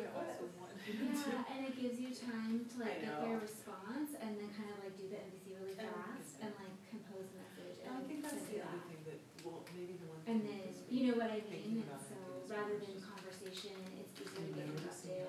request. 0.00 0.40
yeah, 0.88 1.52
and 1.52 1.64
it 1.64 1.76
gives 1.80 1.96
you 1.96 2.12
time 2.12 2.64
to 2.64 2.74
like 2.80 3.00
get 3.04 3.16
their 3.20 3.40
response, 3.40 4.16
and 4.20 4.36
then 4.36 4.48
kind 4.56 4.68
of 4.72 4.80
like 4.84 4.96
do 4.96 5.08
the 5.12 5.20
NVC 5.20 5.56
really 5.56 5.76
fast, 5.76 6.40
and 6.40 6.52
like 6.60 6.76
compose 6.88 7.28
the 7.32 7.40
message, 7.40 7.80
And 7.84 7.92
I 7.92 8.02
think 8.04 8.20
that's 8.24 8.44
the 8.48 8.60
other 8.64 8.80
thing 8.88 9.00
that, 9.08 9.20
well, 9.44 9.64
maybe 9.72 9.96
the 9.96 10.08
one 10.08 10.20
thing 10.24 10.44
then 10.44 10.73
you 10.94 11.10
know 11.10 11.16
what 11.18 11.30
I 11.30 11.42
mean? 11.50 11.82
So 12.08 12.14
rather 12.46 12.78
than 12.78 13.02
conversation, 13.02 13.74
it's 13.98 14.14
easy 14.22 14.46
to 14.46 14.52
get 14.54 14.66
interrupted. 14.70 15.26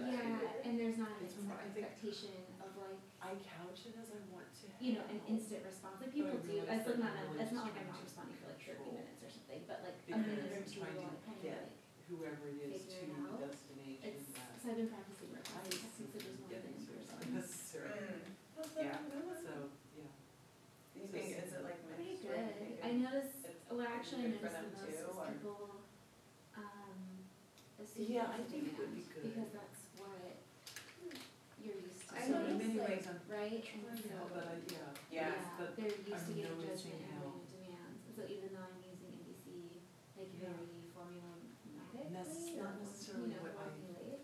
Yeah, 0.00 0.64
and 0.64 0.78
there's 0.78 0.98
not 0.98 1.08
an 1.20 1.24
expectation 1.26 2.32
of 2.60 2.70
like. 2.76 3.00
I 3.20 3.36
couch 3.44 3.84
it 3.84 3.94
as 4.00 4.08
I 4.16 4.20
want 4.32 4.48
to. 4.64 4.66
You 4.80 4.96
know, 5.00 5.04
an 5.12 5.20
instant 5.28 5.60
response. 5.64 6.00
Like 6.00 6.12
people 6.12 6.36
do. 6.40 6.64
It's 6.64 6.86
like 6.88 6.98
not. 7.00 7.12
It's 7.38 7.52
not 7.52 7.64
like 7.68 7.76
I'm 7.80 7.88
not 7.92 8.00
responding 8.04 8.36
for 8.40 8.48
like 8.52 8.60
30 8.64 8.88
minutes 8.92 9.20
or 9.24 9.30
something, 9.30 9.62
but 9.68 9.84
like 9.84 10.00
a 10.12 10.16
minute 10.16 10.52
or 10.52 10.64
two. 10.64 10.80
Trying 10.80 10.96
whoever 12.08 12.48
it 12.50 12.60
is 12.64 12.84
to. 13.00 13.04
actually 24.00 24.32
good 24.32 24.40
for 24.40 24.48
them 24.48 24.64
the 24.72 24.80
too, 24.80 25.12
or- 25.12 25.28
people, 25.28 25.60
um, 26.56 26.96
Yeah, 28.00 28.32
I 28.32 28.40
think 28.48 28.72
it 28.72 28.78
would 28.80 28.96
be 28.96 29.04
good. 29.12 29.24
Because 29.28 29.52
that's 29.52 29.80
what 30.00 30.40
you're 31.60 31.76
used 31.84 32.08
to 32.08 32.16
I 32.16 32.24
know 32.32 32.48
in 32.48 32.56
noticed, 32.56 32.64
seeing, 32.64 32.80
ways, 32.80 33.04
I'm, 33.12 33.20
right? 33.28 33.60
And 33.60 33.84
so, 34.00 34.16
but 34.32 34.44
I, 34.48 34.56
yeah. 34.72 34.88
Yeah. 35.12 35.36
they're 35.76 35.92
used 36.00 36.08
to 36.08 36.16
I'm 36.16 36.32
getting 36.32 36.56
noticing 36.56 36.96
judgment 36.96 37.12
and 37.12 37.44
demands, 37.52 38.00
And 38.08 38.12
so 38.16 38.22
even 38.24 38.48
though 38.56 38.64
I'm 38.64 38.80
using 38.80 39.12
NVC, 39.20 39.84
like 40.16 40.32
Yeah. 40.32 40.48
very 40.48 40.88
formulaic. 40.96 41.52
And 42.00 42.16
that's 42.16 42.56
not 42.56 42.72
necessarily 42.80 43.36
what 43.36 43.52
I- 43.52 43.68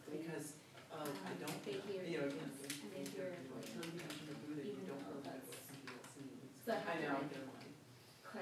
Because, 0.09 0.57
uh, 0.89 1.05
um, 1.05 1.12
I 1.29 1.33
don't, 1.37 1.61
they 1.68 1.77
hear 1.85 2.01
you 2.01 2.16
know, 2.16 2.33
you. 2.33 2.33
again, 2.33 2.49
they 2.57 3.05
And 3.05 3.05
you 3.12 3.20
know, 3.20 3.29
you 3.29 4.01
mention 4.01 4.24
Even 4.57 4.89
don't 4.89 5.05
though 5.05 5.20
that's- 5.20 5.53
So 6.64 6.72
I 6.72 6.95
know, 7.05 7.20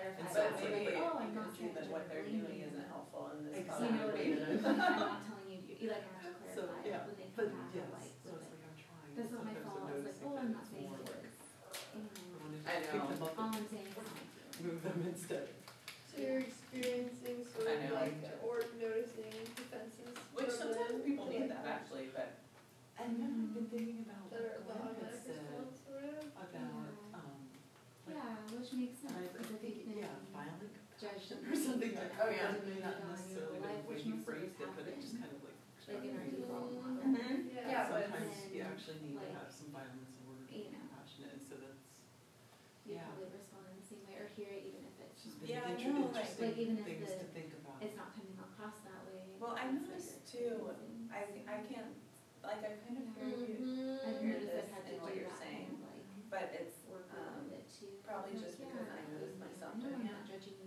and 0.05 0.29
so 0.29 0.39
oh, 0.41 0.53
got 0.53 0.61
it's 0.61 0.85
like, 0.85 1.01
oh, 1.01 1.17
I'm 1.17 1.33
you 1.33 1.41
not 1.41 1.49
see 1.57 1.69
that 1.73 1.87
what 1.89 2.05
they're 2.13 2.29
doing 2.29 2.59
isn't 2.69 2.89
helpful 2.93 3.33
in 3.33 3.49
this. 3.49 3.65
Exactly. 3.65 3.89
You 3.89 3.95
know 3.95 4.07
what 4.07 4.69
I'm 4.69 5.01
not 5.01 5.21
telling 5.25 5.49
you 5.49 5.59
to 5.61 5.67
do, 5.67 5.75
you 5.81 5.89
like, 5.89 6.05
I 6.05 6.29
have 6.29 6.37
to 6.37 6.49
So, 6.55 6.61
clarify 6.69 6.89
yeah, 6.89 7.09
when 7.09 7.17
they 7.17 7.29
come 7.33 7.41
But 7.41 7.49
back, 7.57 7.73
yes, 7.73 7.89
like, 7.95 8.13
so 8.25 8.31
it's 8.37 8.49
like 8.53 8.63
I'm 8.65 8.77
trying. 8.77 9.13
This 9.17 9.29
is 9.33 9.41
my 9.41 9.55
fault, 9.65 9.89
it's 9.95 10.05
like, 10.05 10.21
oh, 10.25 10.37
I'm 10.37 10.51
not 10.53 10.67
saying 10.69 10.93
work. 10.93 11.23
this. 11.25 11.39
I 12.65 12.75
know. 12.85 13.05
All 13.39 13.51
I'm 13.55 13.67
saying 13.71 13.89
is 13.91 14.61
move 14.63 14.81
them 14.85 14.99
instead. 15.09 15.49
So 16.09 16.15
you're 16.23 16.39
experiencing 16.47 17.43
sort 17.51 17.67
I 17.67 17.75
of 17.75 17.91
know. 17.91 17.95
like 17.99 18.17
no 18.79 18.94
same 43.95 44.03
way 44.11 44.19
or 44.19 44.27
hear 44.35 44.51
it, 44.51 44.67
even 44.67 44.83
if 44.83 44.97
it's 44.99 45.23
just 45.23 45.39
yeah, 45.47 45.63
I 45.63 45.79
know, 45.79 46.11
like, 46.11 46.27
like 46.43 46.59
even 46.59 46.83
if 46.83 46.87
the, 46.87 47.07
to 47.07 47.29
think 47.31 47.55
about. 47.63 47.79
it's 47.79 47.95
not 47.95 48.11
coming 48.19 48.35
across 48.43 48.83
that 48.83 49.07
way. 49.07 49.39
Well, 49.39 49.55
I 49.55 49.71
noticed 49.71 50.27
too. 50.27 50.75
I 51.15 51.31
I 51.47 51.63
can't 51.71 51.95
like 52.43 52.67
I 52.67 52.75
kind 52.83 52.99
of 52.99 53.07
hear 53.15 53.31
mm-hmm. 53.31 53.63
you. 53.63 54.03
I 54.03 54.11
hear 54.19 54.39
this 54.43 54.67
and 54.75 54.99
what 54.99 55.15
you're 55.15 55.31
saying, 55.39 55.79
like, 55.79 56.03
but 56.27 56.51
it's 56.51 56.83
um, 57.15 57.47
it 57.55 57.71
too. 57.71 57.95
probably 58.03 58.35
mm-hmm. 58.35 58.43
just 58.43 58.59
yeah, 58.59 58.75
because 58.75 58.91
I 58.91 58.99
mm-hmm. 59.07 59.15
noticed 59.15 59.39
myself 59.39 59.73
no, 59.79 59.87
doing 59.87 60.11
it. 60.11 60.19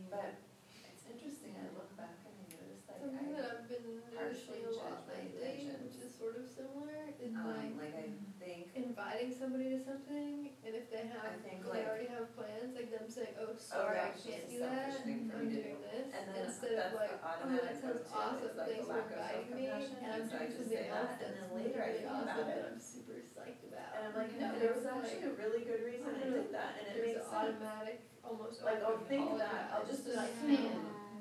But 0.07 0.39
it's 0.87 1.03
interesting. 1.03 1.59
I 1.59 1.67
look 1.75 1.91
back 1.99 2.23
and 2.23 2.31
I 2.31 2.43
notice 2.55 2.87
like 2.87 3.03
I 3.03 3.27
that 3.35 3.43
I've 3.51 3.67
been 3.67 3.99
noticing 4.15 4.63
a 4.63 4.73
lot 4.79 5.03
lately, 5.11 5.67
which 5.83 5.99
is 5.99 6.15
sort 6.15 6.39
of 6.39 6.47
similar, 6.47 7.11
is 7.19 7.35
um, 7.35 7.75
like. 7.75 7.91
like 7.91 7.95
I, 7.99 8.07
think. 8.47 8.71
Inviting 8.75 9.35
somebody 9.35 9.75
to 9.75 9.79
something, 9.83 10.55
and 10.63 10.71
if 10.71 10.87
they 10.87 11.03
have, 11.11 11.27
I 11.27 11.35
think, 11.43 11.67
they 11.67 11.83
already 11.83 12.07
have 12.07 12.31
plans, 12.31 12.71
like 12.71 12.87
them 12.87 13.11
saying, 13.11 13.35
"Oh, 13.35 13.51
oh 13.51 13.59
sorry, 13.59 13.99
oh, 13.99 14.07
I 14.07 14.11
can't 14.15 14.47
do 14.47 14.63
that. 14.63 15.03
I'm 15.03 15.27
doing 15.27 15.51
do. 15.51 15.83
this," 15.83 16.07
and 16.15 16.23
then 16.31 16.47
instead 16.47 16.79
of 16.79 16.95
like, 16.95 17.11
"Oh, 17.19 17.51
that 17.51 17.75
sounds 17.75 18.07
awesome. 18.07 18.55
Like 18.55 18.71
Thanks 18.71 18.87
for 18.87 19.03
inviting 19.03 19.51
me, 19.51 19.67
and 19.67 20.07
I'm 20.07 20.25
doing 20.31 20.51
something 20.55 20.87
else 20.87 21.15
that's 21.19 21.43
later 21.51 21.83
really 21.83 22.07
awesome 22.07 22.47
that 22.47 22.63
I'm 22.71 22.79
super 22.79 23.19
psyched 23.35 23.67
about." 23.67 23.91
And 23.91 24.01
I'm 24.07 24.15
like, 24.15 24.31
"No, 24.39 24.47
there 24.55 24.71
was 24.71 24.87
actually 24.87 25.27
a 25.27 25.35
really 25.35 25.67
good 25.67 25.83
reason 25.83 26.07
I 26.07 26.31
did 26.31 26.47
that, 26.55 26.71
and 26.79 26.85
it 26.87 26.97
makes 27.03 27.27
automatic, 27.27 28.07
almost 28.23 28.63
like, 28.63 28.79
oh, 28.87 29.03
think 29.11 29.27
that. 29.43 29.75
I'll 29.75 29.85
just 29.85 30.07
do 30.07 30.15
that." 30.15 30.31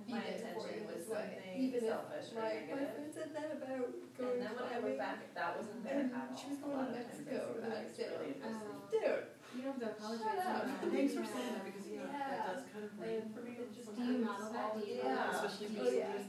my 0.07 0.23
even 0.23 0.35
intention 0.39 0.87
was 0.87 1.05
like, 1.11 1.35
something 1.43 1.57
even 1.57 1.81
selfish 1.83 2.27
or 2.31 2.39
my, 2.39 2.47
negative. 2.47 2.79
my 2.79 2.85
friend 2.95 3.11
said 3.11 3.31
that 3.35 3.49
about 3.59 3.87
going 4.17 4.39
and 4.39 4.43
then 4.47 4.53
when 4.55 4.67
I 4.71 4.79
went 4.79 4.99
back, 4.99 5.19
that 5.35 5.51
wasn't 5.59 5.83
there 5.83 6.01
and 6.01 6.15
at 6.15 6.31
all. 6.31 6.37
she 6.39 6.47
was 6.55 6.59
going 6.63 6.87
to 6.87 6.93
Mexico 6.95 7.39
the 7.59 7.69
next 7.69 7.93
day. 7.99 8.09
really 8.15 8.39
oh. 8.47 8.87
Dude, 8.87 9.27
You 9.57 9.61
don't 9.67 9.77
have 9.77 9.83
to 9.83 9.89
apologize. 9.99 10.27
Shut 10.27 10.39
up. 10.47 10.63
Thanks 10.95 11.13
for 11.17 11.27
saying 11.27 11.53
that 11.59 11.65
because 11.67 11.85
you 11.91 11.97
know 11.99 12.09
that 12.13 12.39
does 12.47 12.63
kind 12.71 12.85
of 12.87 12.93
Like, 13.03 13.27
for 13.35 13.43
me, 13.43 13.53
it 13.59 13.71
just 13.75 13.91
Do 13.97 14.03
you 14.05 14.23
model 14.23 14.51
that? 14.55 14.71
Yeah. 14.79 15.33
Especially 15.35 15.69
Oh, 15.75 15.91
yeah. 15.91 16.23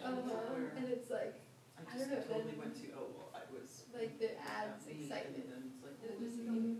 uh-huh. 0.00 0.48
Where- 0.48 0.72
and 0.80 0.86
it's 0.88 1.10
like, 1.12 1.36
I 1.76 1.84
I 1.84 1.92
just 1.92 2.08
don't 2.08 2.16
know, 2.16 2.24
totally 2.24 2.56
then- 2.56 2.62
went 2.64 2.74
to 2.80 2.86
oh 2.96 3.06
well 3.16 3.30
I 3.36 3.42
was 3.52 3.84
like 3.92 4.16
the 4.16 4.32
ads 4.40 4.88
excitement 4.88 5.44
and 5.44 5.52
then 5.52 5.62
it's 5.68 5.80
like 5.84 5.96
well, 5.98 6.16
just 6.20 6.40
a 6.40 6.70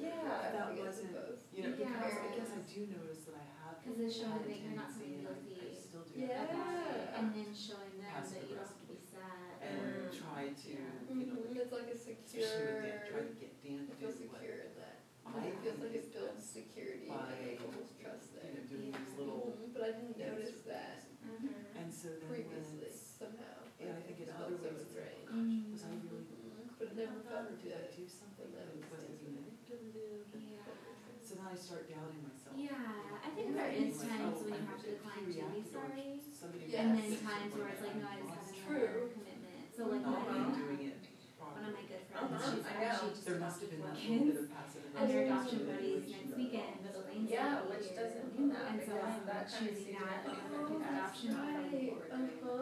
Yeah, 0.00 0.52
that 0.52 0.72
wasn't- 0.76 1.16
You 1.52 1.62
know, 1.64 1.72
because 1.76 2.14
I 2.16 2.28
guess 2.32 2.50
I 2.56 2.60
do 2.64 2.80
notice 2.88 3.24
that 3.28 3.36
I 3.36 3.44
have 3.44 3.59
because 3.80 3.96
they're 3.96 4.12
showing 4.12 4.44
that 4.44 4.58
you're 4.60 4.76
not 4.76 4.92
something 4.92 5.24
guilty. 5.24 6.28
Yeah. 6.28 7.16
And 7.16 7.32
then 7.32 7.50
showing 7.56 7.96
them 7.96 8.12
Passive 8.12 8.44
that 8.44 8.52
you 8.52 8.56
don't 8.60 8.68
have 8.68 8.76
to 8.76 8.86
be 8.86 9.00
sad. 9.00 9.56
And 9.64 10.08
mm. 10.08 10.12
try 10.12 10.52
to, 10.52 10.68
you 10.68 11.26
know, 11.26 11.40
mm-hmm. 11.40 11.56
it's 11.56 11.72
like 11.72 11.88
a 11.88 11.96
secure. 11.96 13.08
Try 13.08 13.24
to 13.24 13.34
get 13.40 13.52
them 13.64 13.88
to 13.88 13.94
feel 13.96 14.12
secure 14.12 14.68
in 14.68 14.72
that. 14.76 15.00
I 15.30 15.46
it 15.46 15.62
feels 15.62 15.78
like 15.78 15.94
it 15.94 16.10
builds 16.10 16.42
security 16.42 17.06
by, 17.06 17.30
and 17.38 17.54
builds 17.62 17.94
trust 18.02 18.34
there. 18.34 18.50
You 18.50 18.90
know, 18.90 18.98
little 19.14 19.54
mm-hmm. 19.54 19.70
But 19.70 19.82
I 19.86 19.90
didn't 19.94 20.18
notice 20.18 20.66
that 20.66 21.06
mm-hmm. 21.22 21.78
and 21.78 21.88
so 21.92 22.10
then 22.18 22.26
previously 22.26 22.90
somehow. 22.90 23.62
Yeah, 23.78 23.96
I 23.96 24.02
think 24.04 24.26
in 24.26 24.28
oh 24.34 24.50
gosh, 24.60 24.90
mm-hmm. 24.90 25.72
was 25.72 25.86
I 25.86 25.94
really 26.02 26.26
mm-hmm. 26.26 26.74
but 26.76 26.92
it 26.92 26.96
never 26.98 27.20
felt 27.24 27.48
good. 27.62 27.62
Did 27.62 27.78
I 27.78 27.88
do 27.94 28.04
something 28.10 28.50
that 28.58 28.68
was? 28.90 29.06
Yeah. 30.34 30.66
So 31.22 31.38
then 31.38 31.46
I 31.46 31.54
start 31.54 31.86
doubting 31.86 32.26
myself. 32.26 32.58
Yeah. 32.58 33.09
I 33.20 33.28
think 33.36 33.46
Yeah, 33.52 33.62
there 33.62 33.70
I'm 33.70 33.92
times 33.92 34.36
oh, 34.36 34.44
when 34.44 34.54
you 34.56 34.66
have 34.66 34.80
to 34.80 34.88
decline 34.90 35.20
to 35.20 35.30
be 35.30 35.62
sorry. 35.68 36.20
And 36.80 36.88
then 36.98 37.08
times 37.20 37.50
where 37.54 37.68
it's 37.68 37.82
like, 37.84 37.96
no, 38.00 38.06
I 38.08 38.16
just 38.16 38.28
lost. 38.30 38.54
have 38.54 38.66
True. 38.66 38.76
another 38.80 39.12
commitment. 39.12 39.64
So 39.76 39.80
like 39.90 40.02
Oh, 40.04 40.10
my, 40.10 40.20
I'm 40.20 40.50
one 40.50 41.64
of 41.66 41.74
my 41.76 41.84
good 41.88 42.04
friends, 42.08 42.30
Uh-huh, 42.30 42.52
she's 42.56 42.64
I 42.64 42.84
actually 42.88 43.10
just 43.16 43.26
There 43.26 43.40
must 43.40 43.60
have 43.60 43.68
adopted 43.68 43.70
been 43.70 43.80
four 43.80 43.90
that 43.90 44.00
little 44.00 44.20
bit 44.20 44.30
kids. 44.30 44.40
of 44.40 44.48
passive 44.54 44.82
And 44.96 45.04
their 45.10 45.22
adoption 45.28 45.56
aggressive 45.60 45.68
buddies 45.70 46.00
manipulation 46.00 46.20
next 46.20 46.36
weekend, 46.40 46.72
on. 46.72 46.84
but 46.84 46.92
Elaine's 47.00 47.28
Yeah, 47.30 47.40
gonna 47.40 47.68
which 47.70 47.86
here. 47.90 47.98
doesn't 48.00 48.28
mean 48.32 48.48
that, 48.50 48.64
And 48.70 48.78
so 48.80 48.92
because 48.96 49.04
I'm 49.10 49.24
that 49.30 49.44
kind 49.44 49.44
of 49.44 49.50
choosing 49.50 49.84
sees 49.84 50.00
that 50.00 50.20
it. 50.20 50.30
over 50.30 50.68
his 50.70 50.80
adoption 50.80 51.28
buddy. 51.36 51.86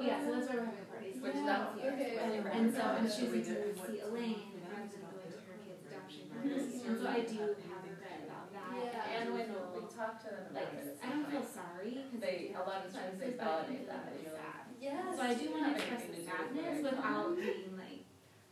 Yeah, 0.08 0.18
so 0.18 0.28
that's 0.34 0.46
why 0.48 0.56
we're 0.58 0.68
having 0.68 0.88
parties. 0.90 1.16
Which 1.22 1.36
for 1.38 1.46
that's- 1.46 1.78
okay. 1.78 2.12
And 2.18 2.66
so 2.74 2.82
I'm 2.82 3.04
Yeah. 3.06 3.14
choosing 3.18 3.42
to 3.46 3.54
see 3.78 3.98
Elaine 4.02 4.42
rather 4.58 4.86
than 4.88 5.02
going 5.06 5.30
to 5.30 5.38
her 5.38 5.56
kid's 5.62 5.84
adoption 5.86 6.22
parties. 6.32 6.82
And 6.82 6.94
so 6.98 7.06
I 7.06 7.20
do 7.22 7.36
have 7.38 7.54
regret 7.54 7.58
about 7.58 7.68
that. 7.68 7.77
Yeah. 8.78 9.18
And 9.18 9.28
I 9.28 9.32
when 9.34 9.48
we 9.74 9.80
talk 9.90 10.22
to 10.22 10.28
them 10.30 10.44
about 10.50 10.54
like, 10.54 10.74
it, 10.78 10.98
I 11.02 11.06
don't 11.10 11.26
feel 11.30 11.44
sorry 11.44 11.90
because 11.98 12.20
They- 12.22 12.54
a 12.54 12.62
lot 12.62 12.86
of 12.86 12.90
times 12.94 13.18
they 13.18 13.30
validate 13.34 13.86
that, 13.88 14.12
and 14.14 14.22
you're 14.22 14.34
like, 14.38 14.46
Yes. 14.78 15.16
So 15.18 15.22
I 15.26 15.34
do 15.34 15.44
want 15.50 15.64
to 15.66 15.70
Having 15.74 15.82
express 15.82 16.02
anything 16.06 16.24
the 16.24 16.30
to 16.30 16.38
sadness 16.38 16.76
without 16.86 17.28
being 17.34 17.74
like, 17.74 18.02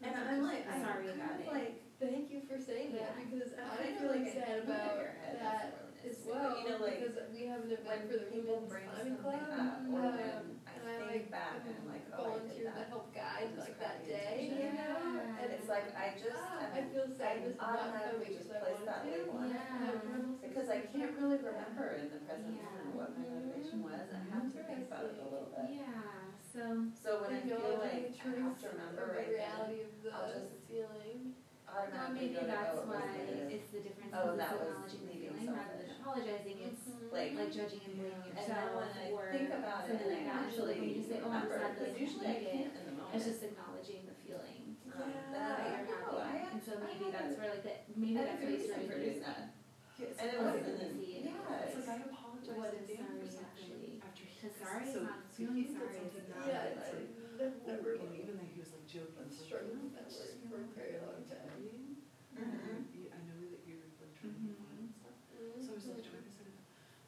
and 0.03 0.13
I'm 0.17 0.43
like, 0.43 0.63
I'm 0.67 0.83
Sorry 0.83 1.07
kind 1.07 1.21
about 1.23 1.35
of 1.39 1.47
it. 1.47 1.53
like, 1.55 1.75
Thank 1.97 2.29
you 2.29 2.43
for 2.45 2.61
saying 2.61 2.93
that 2.93 3.17
because 3.17 3.57
I 3.57 3.65
I 3.73 3.77
feel 3.89 3.97
feel 3.97 4.11
like 4.13 4.21
like 4.29 4.35
sad 4.37 4.59
in 4.59 4.65
about 4.69 5.01
head, 5.01 5.39
that 5.41 5.41
that's 5.41 5.73
what 5.81 5.97
it 5.97 6.11
as 6.13 6.19
well 6.29 6.53
You 6.61 6.65
know, 6.69 6.77
like, 6.85 7.01
because 7.01 7.17
we 7.33 7.47
have 7.49 7.65
an 7.65 7.73
event 7.73 8.03
for 8.11 8.17
the 8.21 8.29
people 8.29 8.53
women's 8.61 8.69
bring 8.69 8.85
climbing 8.85 9.17
something 9.17 9.97
club. 9.97 10.45
Up, 10.87 10.95
or 10.95 11.03
when 11.03 11.03
and 11.03 11.03
I 11.03 11.07
I 11.07 11.19
think 11.19 11.27
like 11.27 11.35
back 11.35 11.59
and 11.67 11.75
I'm 11.77 11.87
like, 11.91 12.07
oh, 12.15 12.17
I 12.17 12.23
did 12.23 12.47
volunteered 12.47 12.67
to 12.67 12.79
that. 12.79 12.89
help 12.95 13.07
guide 13.15 13.49
Just 13.51 13.59
like 13.67 13.77
that 13.83 13.97
crappy 13.99 14.07
day, 14.07 14.33
attention. 14.47 14.57
you 14.57 14.71
know, 14.79 14.99
Yeah. 15.17 15.41
and 15.43 15.49
It's 15.57 15.69
like, 15.69 15.87
I 15.99 16.07
just, 16.17 16.37
ah, 16.39 16.63
I 16.63 16.79
I'm, 16.79 16.87
feel 16.95 17.07
I 17.07 17.15
sadness 17.17 17.55
of 17.57 17.61
not 17.61 17.75
automatically 17.77 18.27
coming 18.27 18.37
just 18.39 18.47
because 18.47 18.57
I 18.57 18.65
place 18.67 18.79
wanted 18.79 18.89
that 18.89 19.01
to. 19.03 19.11
label 19.11 19.35
on 19.37 19.49
it. 19.51 20.43
Because 20.47 20.69
I 20.71 20.79
can't 20.87 21.13
really 21.19 21.39
remember 21.43 21.87
in 21.99 22.07
the 22.15 22.21
present 22.23 22.55
Yeah. 22.55 22.71
moment 22.71 22.95
what 22.97 23.09
my 23.19 23.25
motivation 23.27 23.79
was, 23.83 24.07
I 24.15 24.21
have 24.31 24.47
to 24.55 24.61
think 24.63 24.83
about 24.87 25.05
it 25.11 25.19
a 25.19 25.27
little 25.27 25.51
bit. 25.51 25.67
yeah, 25.75 26.31
so, 26.41 26.63
So 26.97 27.09
when 27.27 27.31
I 27.35 27.41
feel 27.43 27.61
like 27.83 28.15
I 28.15 28.31
have 28.41 28.55
truth 28.55 28.57
to 28.63 28.67
remember 28.73 29.03
of 29.03 29.11
the 29.11 29.17
right 29.19 29.33
then, 29.35 29.59
of 29.59 29.91
the 30.03 30.11
I'll 30.15 30.31
just 30.33 30.63
feeling. 30.71 31.35
Well, 31.77 31.85
automatically 31.85 32.33
maybe 32.33 32.41
go 32.41 32.49
that's 32.49 32.73
oh, 32.73 32.81
it 32.81 32.89
was 32.89 32.89
why 32.89 33.53
it's 33.53 33.69
the 33.77 33.81
difference 33.85 34.13
Oh, 34.17 34.33
because 34.33 34.41
that 34.41 34.53
it's 34.57 34.65
was 34.65 34.73
acknowledging 34.73 35.05
the 35.05 35.15
feeling 35.21 35.49
rather 35.53 35.77
than 35.77 35.91
apologizing, 36.01 36.57
it's 36.65 36.85
Mhm. 36.89 37.13
Like, 37.13 37.33
like 37.37 37.53
judging 37.53 37.83
and 37.87 37.95
blaming 37.97 38.33
And 38.33 38.37
then 38.37 38.49
yourself 38.49 38.77
when 38.77 38.89
I 38.93 39.33
think 39.37 39.51
about 39.57 39.83
it, 39.87 39.97
and 39.97 40.11
like 40.11 40.27
I 40.27 40.37
actually 40.49 40.75
when 40.81 40.89
you 40.89 40.95
just 41.01 41.09
say, 41.13 41.19
oh, 41.25 41.31
I'm 41.33 41.49
sad 41.49 41.71
because 41.77 41.95
usually 42.01 42.27
I 42.27 42.37
can't 42.45 42.73
in 42.77 42.85
the 42.89 42.95
moment. 42.97 43.15
it's 43.17 43.25
just 43.29 43.43
acknowledging 43.47 44.01
the 44.09 44.17
feeling 44.25 44.65
Um, 44.97 45.13
Yeah. 45.13 45.29
that 45.37 45.57
I, 45.61 45.69
you're 45.85 46.01
no, 46.01 46.17
I. 46.25 46.37
And 46.57 46.61
so 46.65 46.73
maybe 46.81 47.07
that's 47.13 47.33
where 47.37 47.51
like 47.53 47.65
that, 47.69 47.79
maybe 47.93 48.17
that's 48.17 48.41
where 48.41 48.53
it's 48.57 48.69
for 48.73 48.97
doing 48.97 49.21
that. 49.21 49.53
And 49.97 50.29
it 50.29 50.39
wasn't, 50.41 50.65
to 50.65 50.73
it. 50.77 51.25
yeah, 51.25 51.65
It's 51.65 51.77
it's 51.77 51.89
like 51.89 52.01
I 52.01 52.09
apologize 52.09 52.57
What 52.57 52.73
to 52.73 52.81
Dan 52.85 53.01
sorry 53.01 53.21
for 53.21 53.33
something 53.33 53.97
after 54.05 54.25
he, 54.25 54.33
Because 54.37 54.55
sorry 54.61 54.85
so, 54.85 55.01
is 55.01 55.09
not, 55.09 55.21
so 55.25 55.37
feeling 55.37 55.69
sorry 55.73 56.01
is 56.05 56.29
not. 56.33 56.45
Yeah, 56.45 56.53
like, 56.57 56.77
it's 56.77 56.89
like, 56.97 57.09
never, 57.37 57.57
never 57.65 57.91
and 57.97 58.13
even 58.17 58.33
though 58.37 58.49
he 58.53 58.61
was 58.61 58.71
like 58.77 58.85
joking, 58.89 59.17
I've 59.21 59.29
it's 59.33 59.41
like, 59.41 59.49
struggled 59.49 59.73
you 59.73 59.81
know, 59.81 59.89
with 59.89 59.97
that 59.97 60.05
it's 60.09 60.17
word 60.21 60.37
just 60.37 60.45
for 60.53 60.57
a 60.57 60.65
not 60.69 60.77
very 60.77 60.97
long 61.01 61.17
like 61.17 61.29
time. 61.33 61.49
worrying. 61.49 61.97
Mhm. 62.37 62.93
You- 62.93 63.13
I 63.17 63.19
know 63.25 63.37
that 63.41 63.61
you're 63.65 63.81
like 64.01 64.13
trying 64.21 64.37
to 64.37 64.41
be 64.45 64.53
fine 64.53 64.81
and 64.85 64.93
stuff, 64.93 65.17
so 65.33 65.37
I 65.41 65.77
was 65.77 65.85
like 65.89 66.05
trying 66.05 66.25
to 66.29 66.33
set 66.37 66.45
it 66.49 66.57
up. 66.57 66.65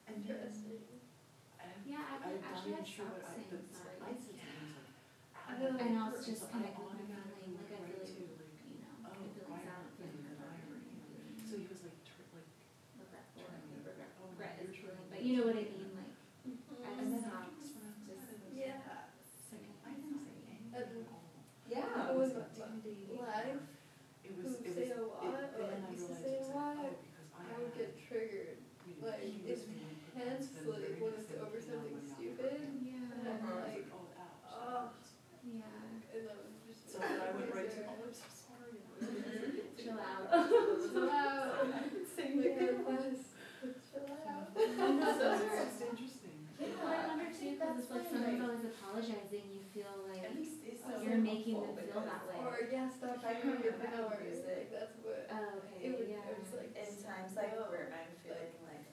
And 0.09 0.17
then, 0.25 0.41
Interesting. 0.41 0.81
I, 1.61 1.65
Yeah, 1.85 2.05
I 2.09 2.15
I'm 2.17 2.33
would 2.33 2.41
not 2.41 2.49
actually 2.49 2.73
even 2.73 2.81
have 2.81 2.89
sure 2.89 3.05
what 3.13 3.21
stopped 3.21 3.29
I, 3.29 3.37
saying 3.37 3.53
but 3.53 3.63
sorry. 3.69 3.97
I 4.01 4.13
said 4.17 4.33
something, 4.33 4.49
I 4.49 4.65
was 4.65 4.73
like, 4.81 4.89
I 5.37 5.53
"Ow." 5.53 5.61
know, 5.61 5.71
I 5.77 5.89
know, 5.93 6.05
it's 6.17 6.25
So 6.25 6.33
just 6.33 6.45
I 6.49 6.57
connecting 6.57 6.89
with 6.89 6.97
my 6.97 7.05
automatically 7.05 7.53
feeling, 7.53 7.61
like 7.61 7.69
I 7.69 7.79
went 7.79 7.93
feel 7.93 8.01
right 8.01 8.09
like, 8.09 8.17
to, 8.17 8.25
like, 8.41 8.57
you 8.65 8.79
know, 8.81 8.97
oh, 9.05 9.13
my 9.13 9.29
feelings 9.29 9.49
why 9.53 9.61
out, 9.69 9.85
are 9.85 9.85
you 9.85 9.93
feeling 10.01 10.17
in 10.17 10.25
regret. 10.25 10.57
diary? 10.57 11.45
So 11.49 11.53
he 11.61 11.67
was 11.69 11.81
like, 11.85 11.99
tr- 12.09 12.33
like, 12.33 12.49
Regretful, 12.99 13.43
trying 13.45 13.63
to, 13.63 13.77
regret, 13.85 14.11
oh, 14.19 14.27
regret 14.33 14.53
you're 14.59 14.73
is 14.73 14.77
trying 14.81 14.97
feeling, 14.97 15.09
to- 15.09 15.13
but 15.13 15.21
you 15.25 15.33
know 15.37 15.45
what 15.49 15.57
I 15.59 15.65
mean, 15.69 15.93
like, 15.97 16.15
I 16.49 16.91
And 16.99 17.07
then 17.13 17.21
stopped 17.21 17.53
afterwards 17.53 17.77
when 17.77 17.85
I 17.85 17.93
was 17.93 18.05
just 18.09 18.25
at 18.25 18.33
it, 18.33 18.41
I 18.41 18.49
was 18.49 18.57
Yeah. 18.59 18.81
second. 19.49 19.77
I 19.85 19.91
didn't 19.93 20.21
say 20.25 20.35
anything 20.49 20.73
And- 20.73 20.89
at 20.89 21.13
all. 21.13 21.25
Yeah. 21.69 22.09
It 22.09 22.17
was 22.17 22.33
intimidating. 22.33 23.13
live, 23.19 23.61
It 24.25 24.31
who 24.33 24.43
was, 24.43 24.57
it 24.57 24.69
was, 24.69 24.75
say 24.77 24.89
it, 24.89 24.97
a 24.97 25.05
lot, 25.05 25.21
then 25.21 25.37
or 25.53 25.69
I 25.69 25.79
like 25.79 25.93
used 25.93 26.09
to 26.09 26.17
realized 26.17 26.25
say 26.25 26.33
it's 26.39 26.49
a 26.49 26.57
like, 26.57 26.57
lot, 26.57 26.77
oh, 26.81 26.97
because 26.97 27.29
I 27.29 27.41
I 27.45 27.55
would 27.61 27.73
had, 27.73 27.79
get 27.79 27.91
triggered 28.09 28.59
you 28.89 28.95
know, 28.97 29.09
like, 29.09 29.21
he 29.21 29.41
was 29.45 29.61
feeling 29.69 30.01
intensely 30.09 30.65
defensive 30.65 30.97
when 30.99 31.13
and 31.13 31.21
it's 31.21 31.29
very 31.29 31.41
over 31.45 31.59
defensive, 31.59 31.69
something 31.69 31.93
now 31.93 31.99
I'm 31.99 32.09
not 32.09 32.17
stupid. 32.17 32.49
hurting. 32.49 32.77
Yeah, 32.89 33.05
And 33.05 33.29
And 33.29 33.29
I 33.29 33.37
was 33.37 33.53
like, 33.53 33.69
like, 33.69 33.87
oh, 33.93 34.05
ouch. 34.09 34.17
that 34.17 34.33
oh. 34.49 34.81
hurts. 34.89 35.09
yeah, 35.45 35.77
and 36.09 36.23
I 36.25 36.35
was 36.41 36.57
just. 36.67 36.81
So 36.89 36.97
then 37.05 37.21
I 37.21 37.29
went 37.37 37.51
right 37.53 37.69
to, 37.69 37.81
like, 37.85 37.91
oh, 37.93 38.09
I'm 38.09 38.15
so 38.17 38.29
sorry. 38.33 38.81
chill 39.77 40.01
out. 40.01 40.25
Chill 40.33 41.11
out. 41.11 41.69
I 41.69 41.81
didn't 41.85 42.09
say 42.17 42.27
Like, 42.33 42.59
anything. 42.59 42.85
let's, 42.89 43.37
let's 43.63 43.81
chill 43.93 44.09
out. 44.09 44.49
So 44.57 45.25
it's 45.37 45.53
just 45.53 45.83
interesting. 45.85 46.37
Well, 46.59 46.91
I 46.91 47.07
wonder 47.07 47.31
too, 47.31 47.55
because 47.55 47.79
it's 47.79 47.91
like 47.91 48.07
sometimes 48.11 48.43
always 48.43 48.65
apologizing, 48.67 49.47
you 49.55 49.63
feel 49.71 49.95
like 50.11 50.27
At 50.27 50.35
least 50.35 50.59
it's 50.67 50.83
so 50.83 50.91
you're 50.99 51.23
making 51.23 51.55
helpful 51.55 51.79
them 51.79 51.87
feel 51.87 52.03
that 52.03 52.27
because 52.27 52.35
way. 52.35 52.43
Or, 52.43 52.55
yeah, 52.67 52.91
stop 52.91 53.23
If 53.23 53.23
I 53.23 53.39
sharing 53.39 53.63
come 53.63 53.63
your 53.63 53.79
back 53.79 53.95
power, 53.95 54.19
and 54.19 54.27
use 54.27 54.43
like, 54.43 54.67
it- 54.67 54.71
that's 54.75 54.97
what, 55.07 55.23
Oh, 55.31 55.63
okay, 55.63 55.87
it 55.87 55.91
would, 55.95 56.09
yeah. 56.11 56.27
it 56.27 56.35
was 56.43 56.51
like. 56.59 56.68
In 56.79 56.95
times 57.03 57.35
like 57.35 57.55
so- 57.59 57.67
where 57.75 57.91
I'm 57.91 58.13
feeling 58.23 58.55
like 58.63 58.87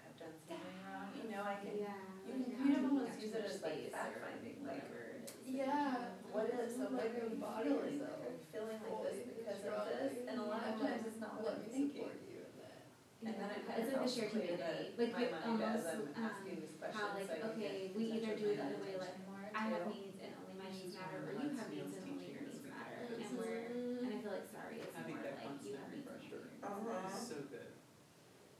I've 0.00 0.16
done 0.16 0.32
something 0.48 0.80
wrong, 0.88 1.12
you 1.20 1.28
know, 1.28 1.44
I 1.44 1.60
can, 1.60 1.76
Yeah. 1.76 1.92
you 2.24 2.32
like 2.32 2.40
can 2.40 2.48
you're 2.48 2.56
kind 2.56 2.72
not 2.72 2.84
of 2.84 2.90
almost 2.96 3.20
use 3.20 3.32
it 3.36 3.44
as 3.44 3.60
like 3.60 3.76
space 3.76 3.92
fact 3.92 4.16
finding, 4.24 4.56
like, 4.64 4.82
whatever 4.88 5.00
it 5.12 5.28
is. 5.28 5.32
Yeah. 5.44 6.16
what 6.32 6.48
is, 6.48 6.72
so 6.76 6.88
Like 6.90 7.12
are 7.12 7.28
you 7.28 7.36
embody 7.36 7.68
feeling, 7.68 8.00
like, 8.00 8.40
feeling 8.52 8.80
like 8.80 8.98
this 9.04 9.18
because 9.36 9.60
of 9.68 9.84
this? 9.84 10.12
And 10.26 10.36
a 10.40 10.46
lot 10.48 10.64
of 10.64 10.74
times 10.80 11.02
it's 11.04 11.20
not 11.20 11.32
what 11.44 11.60
Let 11.60 11.60
I'm 11.60 11.68
thinking. 11.68 12.08
support 12.08 12.16
you 12.24 12.40
in 12.40 12.52
that. 12.64 12.80
And 13.20 13.34
then 13.36 13.48
it 13.52 13.62
kind 13.68 13.76
It's 13.84 13.92
of 13.92 14.00
like 14.00 14.08
the 14.08 14.12
shared 14.16 14.30
clear 14.32 14.56
community, 14.56 14.96
like 14.96 15.12
my 15.12 15.20
with 15.20 15.32
mind 15.36 15.60
as 15.60 15.84
almost, 15.84 15.92
I'm 15.92 16.00
um, 16.16 16.24
asking 16.24 16.56
these 16.64 16.74
questions. 16.80 16.96
how 16.96 17.06
like, 17.16 17.28
I 17.28 17.48
okay, 17.52 17.76
we 17.92 18.02
either 18.16 18.32
do 18.36 18.46
it 18.48 18.56
the 18.56 18.64
my 18.64 18.68
other 18.72 18.80
way, 18.80 18.92
like, 18.96 19.16
more 19.28 19.44
I 19.52 19.62
have 19.76 19.84
too. 19.84 19.92
needs 19.92 20.16
and 20.24 20.32
only 20.40 20.56
my 20.56 20.68
needs 20.72 20.92
matter, 20.96 21.18
or 21.28 21.32
you 21.36 21.52
have 21.56 21.68
needs 21.72 21.92
and 21.96 22.04
only 22.16 22.28
your 22.32 22.44
needs 22.48 22.64
matter, 22.68 23.00
and 23.16 23.30
we're, 23.36 23.60
Mhm. 23.72 24.04
and 24.04 24.10
I 24.12 24.18
feel 24.24 24.32
like 24.36 24.48
sorry 24.48 24.76
is 24.84 24.88
Having 24.96 25.16
more 25.16 25.24
that 25.24 25.36
like 25.36 25.64
you 25.64 25.76
constant 25.76 25.76
have 25.80 25.90
needs 25.92 26.06
and 26.06 26.16
refresher. 26.16 26.36
only 26.36 26.36
your 26.36 26.42
needs 26.52 26.64
Uh-huh. 26.66 26.92
matter. 26.92 27.24
So 27.26 27.36
good. 27.48 27.70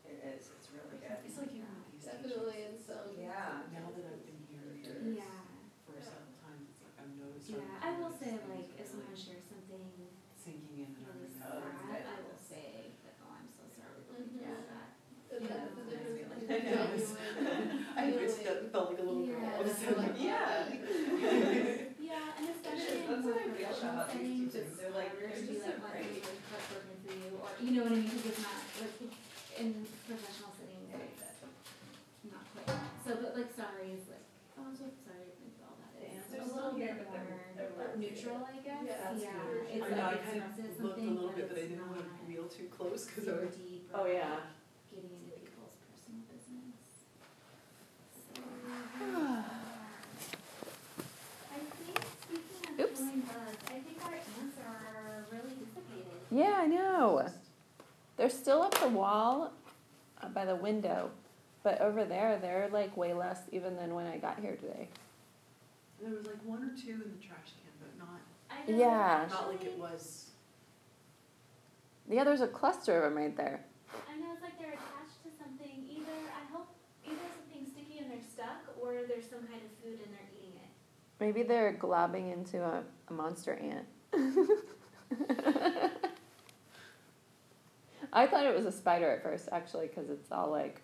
It 0.07 0.19
is, 0.25 0.43
it's 0.55 0.69
really 0.73 0.97
good. 1.03 1.19
It's 1.27 1.37
like 1.37 1.53
even 1.53 1.67
with 1.77 1.91
these 1.93 2.07
Definitely 2.07 2.59
in 2.67 2.73
teachers, 2.79 2.87
some. 2.87 3.07
Yeah. 3.19 3.67
Now 3.77 3.87
that 3.93 4.05
I've 4.07 4.23
been 4.25 4.41
here 4.49 4.71
Yeah, 5.21 5.43
for 5.85 5.99
several 6.01 6.33
times, 6.41 6.63
it's 6.71 6.81
like 6.87 6.97
I'm 7.03 7.13
noticing. 7.19 7.59
yeah, 7.61 7.87
I 7.87 7.91
will 8.01 8.15
say 8.15 8.33
like, 8.47 8.71
if 8.79 8.87
someone 8.89 9.13
shares 9.19 9.45
something 9.51 9.85
Sinking 10.39 10.79
in 10.87 10.91
and 10.97 11.03
I'm 11.11 11.19
really 11.19 11.35
Oh, 11.43 11.59
sad, 11.59 11.75
okay. 11.91 12.07
I 12.07 12.17
will 12.23 12.39
say 12.39 12.95
that, 13.03 13.15
oh, 13.19 13.35
I'm 13.35 13.51
so 13.51 13.67
sorry 13.67 13.99
that 13.99 14.15
you 14.15 14.31
Mhm. 14.31 14.47
feel 14.47 14.63
that. 14.71 14.89
But 15.27 15.43
Yeah. 15.43 15.49
that's 15.59 15.75
the 15.75 15.85
difference 15.91 16.23
I 16.23 16.39
between 16.39 16.63
know. 16.71 16.87
genuine 16.87 17.83
I 17.99 18.03
just 18.15 18.39
feeling. 18.47 18.71
felt 18.71 18.87
like 18.95 19.01
a 19.03 19.03
little 19.03 19.27
girl. 19.27 19.43
Yeah. 19.43 19.55
all 19.59 19.61
of 19.61 19.67
a 19.67 19.75
sudden. 19.75 20.15
Yeah. 20.17 20.71
Yeah, 21.99 22.39
and 22.39 22.47
especially 22.55 23.03
in 23.03 23.11
That's 23.11 23.23
more 23.27 23.35
what 23.35 23.43
I 23.43 23.51
feel 23.51 23.67
professional 23.67 23.91
about 23.91 24.07
these 24.15 24.23
settings, 24.23 24.53
teachers. 24.55 24.79
It's 25.31 25.43
They're 25.47 25.47
like, 25.47 25.47
harder 25.47 25.47
to 25.47 25.47
they're 25.47 25.53
be 25.53 25.61
like, 25.61 25.67
so 25.67 25.83
well, 25.83 25.93
great. 25.93 26.23
I'm 26.27 26.41
really 26.51 26.99
for 27.07 27.13
you, 27.17 27.29
or, 27.43 27.49
you 27.63 27.71
know 27.77 27.83
what 27.87 27.93
I 27.93 28.01
mean, 28.01 28.09
because 28.11 28.27
it's 28.27 28.43
not, 28.43 28.59
like, 28.83 28.97
in 29.57 29.69
professional 30.07 30.51
settings, 30.57 30.91
it's 30.93 31.41
not 32.33 32.45
quite, 32.53 32.69
so, 33.07 33.11
but 33.23 33.31
like, 33.37 33.51
sorry 33.57 33.87
is 33.97 34.05
like, 34.11 34.27
oh, 34.59 34.63
I'm 34.69 34.77
so 34.77 34.87
sorry, 35.07 35.27
I 35.27 35.47
all 35.65 35.77
that 35.81 35.93
The 35.97 36.07
is 36.13 36.51
a 36.51 36.55
little 36.55 36.75
here, 36.77 36.95
bit 36.95 37.07
but 37.07 37.13
they're- 37.13 37.73
they're 37.77 37.97
neutral, 37.97 38.45
I 38.45 38.57
guess, 38.61 38.85
Yeah, 38.85 38.93
yeah, 38.93 39.17
That's 39.17 39.25
good. 39.25 39.65
it's 39.73 39.85
I 39.85 39.89
know, 39.97 40.07
I 40.07 40.17
kind 40.21 40.37
of 40.37 40.45
expresses 40.53 40.77
looked 40.81 40.99
a 40.99 41.01
something, 41.01 41.15
little 41.17 41.29
but 41.33 41.37
bit, 41.37 41.49
but 41.49 41.57
I 41.59 41.67
didn't 41.73 41.89
want 41.89 42.01
to 42.05 42.07
reel 42.29 42.47
too 42.49 42.69
close 42.69 43.07
because 43.07 43.25
I 43.29 43.33
super 43.33 43.47
was. 43.47 43.57
deep 43.57 43.89
Oh, 43.95 44.05
or 44.05 44.09
yeah. 44.13 44.37
getting 44.93 45.11
into 45.17 45.33
people's 45.41 45.77
personal 45.89 46.21
business. 46.29 46.77
So, 48.37 48.43
ah 49.01 49.49
I 51.49 51.59
think, 51.59 51.97
speaking 52.21 52.61
of 52.69 52.81
Oops. 52.81 52.99
killing 53.01 53.21
bugs, 53.25 53.63
I 53.73 53.79
think 53.81 53.97
our 54.05 54.13
ants 54.21 54.59
are 54.61 55.25
really 55.33 55.57
dissipated. 55.65 56.21
Yeah, 56.37 56.55
I 56.59 56.67
know. 56.67 57.27
They're 58.19 58.29
still 58.29 58.61
up 58.61 58.79
the 58.79 58.89
wall 58.89 59.53
uh, 60.23 60.29
by 60.29 60.45
the 60.45 60.55
window, 60.57 61.11
but 61.63 61.81
over 61.81 62.05
there, 62.05 62.39
they're 62.41 62.69
like 62.71 62.95
way 62.95 63.15
less 63.15 63.41
even 63.53 63.75
than 63.77 63.95
when 63.95 64.07
I 64.07 64.19
got 64.19 64.39
here 64.41 64.55
today. 64.57 64.89
There 66.01 66.11
was 66.13 66.27
like 66.27 66.37
one 66.45 66.63
or 66.63 66.77
two 66.77 66.93
in 66.93 66.99
the 66.99 67.27
trash 67.27 67.53
can, 67.63 67.73
but 67.81 67.99
not, 67.99 68.21
I 68.51 68.71
know, 68.71 68.79
Yeah. 68.79 69.27
not 69.31 69.49
like 69.49 69.63
it 69.63 69.69
actually, 69.69 69.81
was. 69.81 70.27
Yeah, 72.11 72.25
there's 72.25 72.43
a 72.43 72.49
cluster 72.49 72.99
of 73.03 73.05
them 73.05 73.17
right 73.23 73.35
there. 73.37 73.65
I 74.07 74.17
know 74.19 74.27
it's 74.35 74.43
like 74.43 74.59
they're 74.59 74.75
attached 74.75 75.23
to 75.25 75.31
something, 75.43 75.87
either, 75.91 76.13
I 76.37 76.53
hope, 76.55 76.69
either 77.07 77.17
something 77.17 77.67
sticky 77.73 78.01
and 78.01 78.11
they're 78.11 78.29
stuck, 78.31 78.77
or 78.79 78.93
there's 79.09 79.25
some 79.31 79.41
kind 79.41 79.63
of 79.65 79.71
food 79.83 80.01
and 80.05 80.13
they're 80.13 80.31
eating 80.37 80.53
it. 80.57 80.69
Maybe 81.19 81.43
they're 81.43 81.73
globbing 81.81 82.31
into 82.33 82.63
a, 82.63 82.83
a 83.09 83.13
monster 83.15 83.55
ant. 83.55 83.87
I 88.13 88.27
thought 88.27 88.47
it 88.47 88.55
was 88.55 88.67
a 88.67 88.73
spider 88.73 89.11
at 89.11 89.23
first, 89.23 89.49
actually, 89.53 89.89
because 89.89 90.11
it's 90.11 90.31
all 90.33 90.51
like 90.51 90.81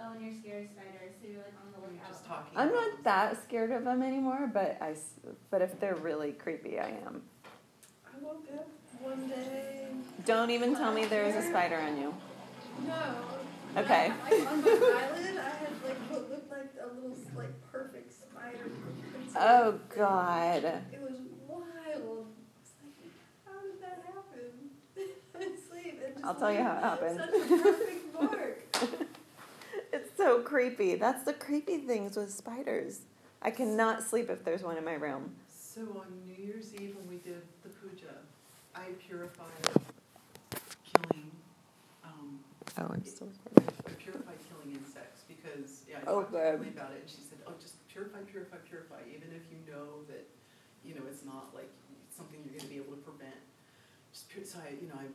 oh, 0.00 0.12
and 0.12 0.24
you're 0.24 0.34
scared 0.34 0.64
of 0.64 0.70
spiders, 0.70 1.14
so 1.20 1.28
you're 1.28 1.38
like 1.38 1.54
on 1.62 1.72
the 1.72 1.78
We 1.80 1.86
were 1.86 1.92
lookout. 1.94 2.08
just 2.10 2.26
talking. 2.26 2.56
I'm 2.58 2.72
not 2.72 3.04
that 3.04 3.42
scared 3.44 3.70
of 3.70 3.84
them 3.84 4.02
anymore, 4.02 4.50
but 4.52 4.78
I, 4.80 4.94
but 5.50 5.62
if 5.62 5.78
they're 5.80 5.96
really 5.96 6.32
creepy, 6.32 6.78
I 6.78 6.88
am. 7.06 7.22
I 8.06 8.22
woke 8.22 8.46
up 8.54 8.68
one 9.00 9.28
day. 9.28 9.88
Don't 10.24 10.50
even 10.50 10.74
tell 10.74 10.92
me 10.92 11.04
there 11.06 11.24
is 11.24 11.36
a 11.36 11.42
spider 11.48 11.76
on 11.76 11.96
you. 11.98 12.14
No. 12.86 12.94
Okay. 13.76 14.12
Like 14.30 14.50
on 14.50 14.62
my 14.62 14.68
eyelid, 14.68 15.38
I 15.38 15.50
had 15.50 15.72
like 15.84 15.96
what 16.10 16.30
looked 16.30 16.50
like 16.50 16.72
a 16.82 16.86
little 16.94 17.16
like 17.36 17.70
perfect 17.70 18.12
spider. 18.12 18.70
Oh 19.38 19.78
God. 19.96 20.64
It 20.92 21.00
was 21.00 21.20
wild. 21.46 22.26
It's 22.60 22.72
like, 22.82 23.12
how 23.46 23.60
did 23.62 23.80
that 23.80 24.02
happen? 24.06 24.70
I 25.36 25.42
sleep 25.70 25.92
and 25.92 26.00
just 26.00 26.00
I'll 26.22 26.34
tell 26.34 26.52
you 26.52 26.62
how 26.62 26.76
it 26.76 26.82
happened. 26.82 27.20
Perfect 27.62 28.14
mark. 28.14 28.76
It's 29.92 30.16
so 30.16 30.40
creepy. 30.40 30.94
That's 30.94 31.24
the 31.24 31.32
creepy 31.32 31.78
things 31.78 32.16
with 32.16 32.32
spiders. 32.32 33.00
I 33.42 33.50
cannot 33.50 34.02
sleep 34.02 34.30
if 34.30 34.44
there's 34.44 34.62
one 34.62 34.76
in 34.76 34.84
my 34.84 34.94
room. 34.94 35.32
So 35.48 35.80
on 35.80 36.06
New 36.26 36.44
Year's 36.44 36.74
Eve 36.74 36.94
when 36.96 37.08
we 37.08 37.16
did 37.16 37.42
the 37.62 37.70
puja, 37.70 38.14
I 38.74 38.82
purified 39.06 39.82
killing, 40.84 41.30
um, 42.04 42.38
Oh, 42.78 42.88
I'm 42.92 43.04
still 43.04 43.28
I 43.56 43.60
purified 43.98 44.38
killing 44.48 44.76
insects 44.76 45.22
because, 45.26 45.82
yeah, 45.88 45.96
I 46.06 46.10
Oh, 46.10 46.20
talked 46.22 46.32
to 46.32 46.38
good. 46.38 46.54
Emily 46.54 46.70
about 46.76 46.92
it 46.94 47.00
and 47.02 47.10
she 47.10 47.22
said, 47.28 47.38
oh, 47.46 47.52
just 47.60 47.74
purify, 47.88 48.18
purify, 48.30 48.56
purify, 48.68 49.00
even 49.10 49.32
if 49.34 49.42
you 49.50 49.58
know 49.66 50.04
that, 50.08 50.26
you 50.84 50.94
know, 50.94 51.02
it's 51.10 51.24
not 51.24 51.50
like 51.54 51.70
something 52.14 52.38
you're 52.44 52.54
gonna 52.58 52.70
be 52.70 52.76
able 52.78 52.94
to 52.94 53.02
prevent. 53.02 53.40
Just 54.12 54.28
pure, 54.28 54.44
so 54.44 54.58
I, 54.62 54.74
you 54.80 54.88
know, 54.88 54.98
I 54.98 55.06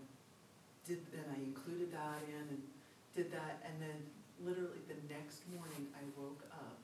did, 0.86 1.02
and 1.12 1.26
I 1.34 1.42
included 1.42 1.92
that 1.92 2.22
in 2.30 2.46
and 2.54 2.62
did 3.12 3.34
that, 3.34 3.66
and 3.66 3.82
then 3.82 3.98
literally 4.40 4.86
the 4.88 5.00
next 5.10 5.42
morning 5.50 5.90
I 5.98 6.06
woke 6.14 6.46
up 6.54 6.78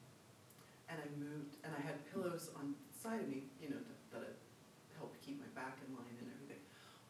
and 0.89 0.99
I 0.99 1.07
moved, 1.15 1.55
and 1.63 1.71
I 1.71 1.81
had 1.85 2.01
pillows 2.11 2.51
on 2.57 2.75
the 2.75 2.95
side 2.97 3.21
of 3.21 3.29
me, 3.29 3.47
you 3.61 3.69
know, 3.69 3.79
that, 3.79 3.99
that 4.11 4.35
helped 4.97 5.21
keep 5.23 5.39
my 5.39 5.47
back 5.55 5.79
in 5.87 5.95
line 5.95 6.17
and 6.19 6.27
everything. 6.35 6.59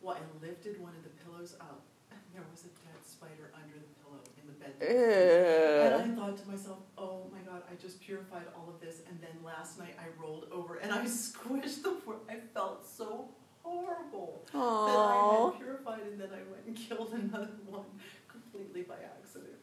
Well, 0.01 0.19
I 0.19 0.23
lifted 0.37 0.77
one 0.77 0.93
of 0.93 1.01
the 1.01 1.13
pillows 1.25 1.57
up, 1.57 1.81
and 2.11 2.19
there 2.33 2.45
was 2.51 2.61
a 2.61 2.71
dead 2.85 3.01
spider 3.01 3.49
under 3.57 3.73
the 3.73 3.89
pillow 4.05 4.21
in 4.37 4.45
the 4.45 4.57
bed. 4.61 4.77
And 4.85 5.97
I 5.97 6.05
thought 6.13 6.37
to 6.37 6.47
myself, 6.47 6.77
oh 6.97 7.25
my 7.33 7.41
god, 7.41 7.63
I 7.65 7.73
just 7.81 7.99
purified 8.01 8.45
all 8.53 8.69
of 8.69 8.77
this, 8.79 9.01
and 9.09 9.17
then 9.17 9.33
last 9.43 9.79
night 9.79 9.97
I 9.97 10.13
rolled 10.21 10.45
over 10.51 10.77
and 10.77 10.91
I 10.91 11.05
squished 11.09 11.81
the 11.81 11.97
poor. 12.05 12.17
I 12.29 12.37
felt 12.53 12.85
so 12.85 13.29
horrible 13.63 14.41
that 14.51 14.59
I 14.59 15.51
had 15.51 15.57
purified, 15.57 16.01
and 16.11 16.19
then 16.19 16.29
I 16.29 16.41
went 16.51 16.65
and 16.67 16.75
killed 16.87 17.13
another 17.13 17.49
one 17.67 17.85
completely 18.27 18.81
by 18.83 18.95
accident. 18.95 19.53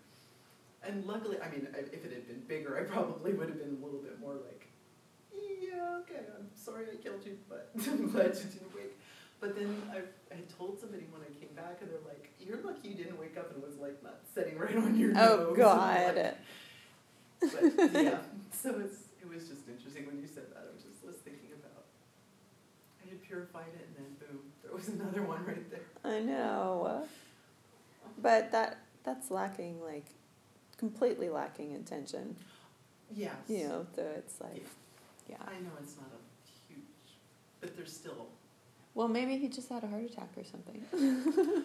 And 0.82 1.04
luckily, 1.06 1.38
I 1.40 1.50
mean, 1.50 1.66
if 1.74 2.04
it 2.04 2.12
had 2.12 2.26
been 2.28 2.42
bigger, 2.46 2.78
I 2.78 2.84
probably 2.84 3.32
would 3.32 3.48
have 3.48 3.58
been 3.58 3.76
a 3.80 3.84
little 3.84 4.00
bit 4.00 4.20
more 4.20 4.34
like, 4.34 4.68
yeah, 5.34 5.98
okay, 6.02 6.22
I'm 6.38 6.48
sorry 6.54 6.86
I 6.92 6.96
killed 6.96 7.24
you, 7.26 7.36
but 7.48 7.70
I'm 7.86 8.10
glad 8.10 8.34
you 8.36 8.44
didn't 8.50 8.74
wake. 8.74 8.96
But 9.40 9.54
then 9.54 9.82
I, 9.92 9.98
I 10.34 10.38
told 10.58 10.80
somebody 10.80 11.06
when 11.12 11.22
I 11.22 11.30
came 11.38 11.54
back, 11.54 11.78
and 11.80 11.90
they're 11.90 12.02
like, 12.06 12.30
"You're 12.40 12.58
lucky 12.62 12.88
you 12.88 12.94
didn't 12.96 13.20
wake 13.20 13.36
up 13.38 13.54
and 13.54 13.62
was 13.62 13.76
like 13.78 14.02
not 14.02 14.18
sitting 14.34 14.58
right 14.62 14.74
on 14.76 14.98
your 14.98 15.12
Oh 15.16 15.54
nose." 15.54 15.56
God. 15.56 16.34
But 17.40 17.94
yeah, 17.94 18.18
so 18.50 18.80
it's 18.82 19.14
it 19.22 19.28
was 19.30 19.46
just 19.46 19.68
interesting 19.68 20.06
when 20.06 20.18
you 20.18 20.26
said 20.26 20.50
that. 20.50 20.66
I 20.66 20.74
was 20.74 20.82
just 20.82 21.04
was 21.06 21.16
thinking 21.22 21.54
about. 21.54 21.86
I 23.04 23.10
had 23.10 23.17
purified 23.28 23.72
it, 23.74 23.86
and 23.96 24.06
then 24.06 24.16
boom, 24.28 24.38
there 24.62 24.72
was 24.72 24.88
another 24.96 25.22
one 25.22 25.44
right 25.44 25.70
there. 25.70 25.80
I 26.04 26.20
know. 26.20 27.04
But 28.20 28.50
that 28.52 28.78
that's 29.04 29.30
lacking 29.30 29.80
like 29.82 30.06
completely 30.76 31.28
lacking 31.28 31.72
intention. 31.72 32.36
Yes. 33.14 33.34
You 33.48 33.68
know, 33.68 33.86
so 33.94 34.02
it's 34.16 34.40
like 34.40 34.66
yeah. 35.28 35.36
I 35.46 35.60
know 35.60 35.70
it's 35.82 35.96
not 35.96 36.10
a 36.12 36.72
huge, 36.72 36.82
but 37.60 37.76
there's 37.76 37.92
still. 37.92 38.26
Well, 38.94 39.06
maybe 39.08 39.36
he 39.38 39.48
just 39.48 39.68
had 39.68 39.84
a 39.84 39.86
heart 39.86 40.02
attack 40.04 40.30
or 40.36 40.42
something. 40.42 40.82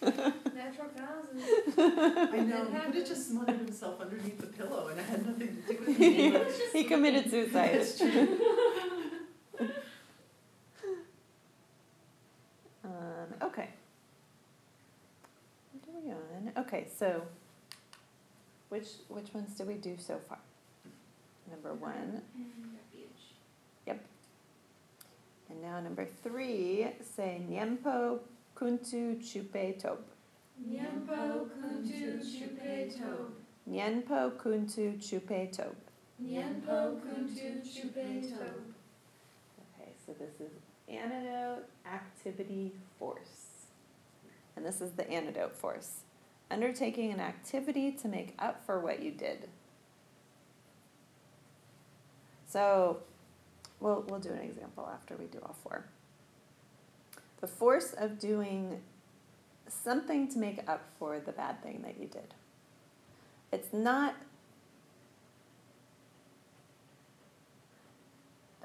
Natural 0.00 0.88
causes. 0.96 1.42
I 1.76 2.36
know. 2.40 2.62
It 2.62 2.68
He 2.68 2.72
could 2.72 2.94
have 2.94 2.94
just 3.08 3.28
smothered 3.30 3.56
himself 3.56 4.00
underneath 4.00 4.38
the 4.38 4.46
pillow, 4.46 4.86
and 4.88 5.00
it 5.00 5.06
had 5.06 5.26
nothing 5.26 5.48
to 5.66 5.72
do 5.74 5.78
with 5.84 5.98
me. 5.98 6.30
but- 6.30 6.52
he 6.72 6.84
committed 6.84 7.28
suicide. 7.30 7.70
It's 7.74 7.98
true. 7.98 8.38
Um, 12.84 12.90
okay. 13.42 13.68
What 15.72 15.88
are 15.88 16.00
we 16.04 16.10
on? 16.12 16.52
Okay, 16.64 16.86
so 16.98 17.22
which 18.68 18.88
which 19.08 19.32
ones 19.32 19.54
did 19.56 19.66
we 19.66 19.74
do 19.74 19.96
so 19.98 20.18
far? 20.28 20.38
Number 21.50 21.74
one, 21.74 22.22
refuge. 23.86 23.98
and 25.50 25.62
now 25.62 25.80
number 25.80 26.06
three. 26.22 26.86
Say 27.16 27.40
Nyempo 27.50 28.20
Kuntu 28.56 29.16
Chupe 29.22 29.80
Tob. 29.80 29.98
Nyampo 30.70 31.48
kuntu 31.50 32.22
chupe 32.22 32.88
tob. 32.96 33.32
Nyenpo 33.68 34.30
Kuntu 34.38 34.96
Chupe 35.00 35.50
Tob. 35.52 35.74
Nyampo 36.22 37.00
kuntu 37.02 37.60
chupe 37.64 38.22
tob. 38.22 38.56
Okay, 39.74 39.90
so 40.06 40.12
this 40.12 40.40
is 40.40 40.52
antidote 40.96 41.64
activity 41.86 42.72
force. 42.98 43.66
And 44.56 44.64
this 44.64 44.80
is 44.80 44.92
the 44.92 45.08
antidote 45.10 45.54
force. 45.56 46.00
Undertaking 46.50 47.12
an 47.12 47.20
activity 47.20 47.92
to 47.92 48.08
make 48.08 48.34
up 48.38 48.64
for 48.64 48.80
what 48.80 49.02
you 49.02 49.10
did. 49.10 49.48
So 52.46 52.98
we'll, 53.80 54.04
we'll 54.08 54.20
do 54.20 54.30
an 54.30 54.40
example 54.40 54.88
after 54.92 55.16
we 55.16 55.26
do 55.26 55.38
all 55.44 55.56
four. 55.62 55.86
The 57.40 57.46
force 57.48 57.92
of 57.92 58.18
doing 58.18 58.80
something 59.68 60.28
to 60.28 60.38
make 60.38 60.60
up 60.68 60.84
for 60.98 61.18
the 61.18 61.32
bad 61.32 61.62
thing 61.62 61.82
that 61.82 61.98
you 61.98 62.06
did. 62.06 62.34
It's 63.52 63.72
not 63.72 64.14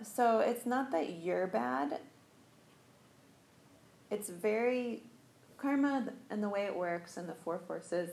So 0.04 0.40
it's 0.40 0.66
not 0.66 0.92
that 0.92 1.20
you're 1.22 1.48
bad. 1.48 2.00
It's 4.12 4.30
very 4.30 5.04
karma 5.58 6.10
and 6.30 6.42
the 6.42 6.50
way 6.50 6.66
it 6.66 6.76
works 6.76 7.18
and 7.18 7.28
the 7.28 7.36
four 7.44 7.60
forces 7.60 8.12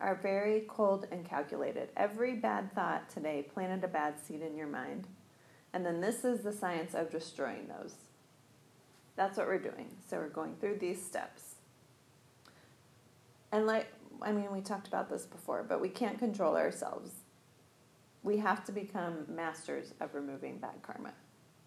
are 0.00 0.14
very 0.14 0.64
cold 0.68 1.06
and 1.10 1.24
calculated. 1.24 1.90
Every 1.96 2.34
bad 2.34 2.74
thought 2.74 3.08
today 3.10 3.46
planted 3.52 3.84
a 3.84 3.88
bad 3.88 4.14
seed 4.20 4.42
in 4.42 4.56
your 4.56 4.66
mind. 4.66 5.06
And 5.72 5.84
then 5.84 6.00
this 6.00 6.24
is 6.24 6.42
the 6.42 6.52
science 6.52 6.94
of 6.94 7.10
destroying 7.10 7.68
those. 7.68 7.94
That's 9.16 9.36
what 9.36 9.46
we're 9.46 9.58
doing. 9.58 9.90
So 10.08 10.18
we're 10.18 10.28
going 10.28 10.54
through 10.60 10.78
these 10.78 11.04
steps. 11.04 11.56
And 13.52 13.66
like 13.66 13.88
I 14.22 14.32
mean 14.32 14.52
we 14.52 14.60
talked 14.60 14.88
about 14.88 15.10
this 15.10 15.24
before, 15.24 15.64
but 15.68 15.80
we 15.80 15.88
can't 15.88 16.18
control 16.18 16.56
ourselves 16.56 17.10
we 18.22 18.38
have 18.38 18.64
to 18.64 18.72
become 18.72 19.24
masters 19.28 19.94
of 20.00 20.14
removing 20.14 20.58
bad 20.58 20.82
karma 20.82 21.12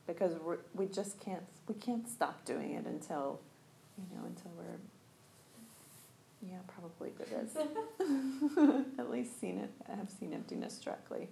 because 0.06 0.34
we're, 0.44 0.60
we 0.76 0.86
just 0.86 1.20
can't 1.20 1.44
we 1.68 1.76
can't 1.76 2.08
stop 2.08 2.44
doing 2.46 2.74
it 2.74 2.86
until 2.86 3.40
you 4.10 4.18
know 4.18 4.26
until 4.26 4.52
we're 4.58 4.80
yeah 6.42 6.58
probably 6.68 7.12
Buddhas 7.18 7.56
at 9.00 9.10
least 9.10 9.40
seen 9.40 9.58
it 9.60 9.72
I 9.92 9.96
have 9.96 10.10
seen 10.10 10.34
emptiness 10.34 10.80
directly. 10.80 11.30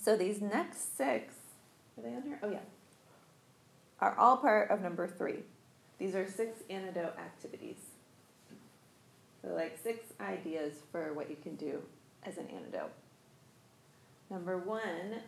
So 0.00 0.16
these 0.16 0.40
next 0.40 0.96
six 0.96 1.34
are 1.96 2.02
they 2.02 2.14
on 2.14 2.22
here? 2.22 2.38
Oh 2.42 2.50
yeah. 2.50 2.58
Are 4.00 4.16
all 4.18 4.36
part 4.36 4.70
of 4.70 4.82
number 4.82 5.06
three. 5.06 5.40
These 5.98 6.14
are 6.14 6.28
six 6.28 6.58
antidote 6.68 7.16
activities. 7.18 7.76
So 9.42 9.48
like 9.54 9.78
six 9.82 10.12
ideas 10.20 10.74
for 10.90 11.12
what 11.12 11.30
you 11.30 11.36
can 11.42 11.54
do 11.56 11.82
as 12.24 12.38
an 12.38 12.46
antidote. 12.48 12.92
Number 14.30 14.58
one, 14.58 15.20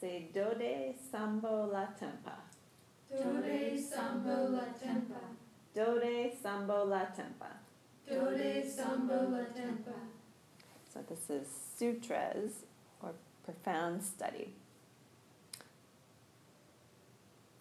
say 0.00 0.28
Dode 0.32 0.94
Sambo 1.10 1.68
La 1.70 1.86
Tempa. 2.00 2.36
Dode 3.10 3.78
sambo 3.78 4.48
la 4.50 4.64
tempa. 4.82 5.20
Dode 5.74 6.32
Sambo 6.42 6.84
La 6.84 7.06
Tempa. 7.06 7.46
Dode 8.08 8.64
sambo 8.68 9.28
la 9.30 9.44
tempa. 9.54 9.94
So 10.92 11.00
this 11.08 11.30
is 11.30 11.46
sutras 11.76 12.64
or 13.00 13.12
profound 13.44 14.02
study. 14.02 14.54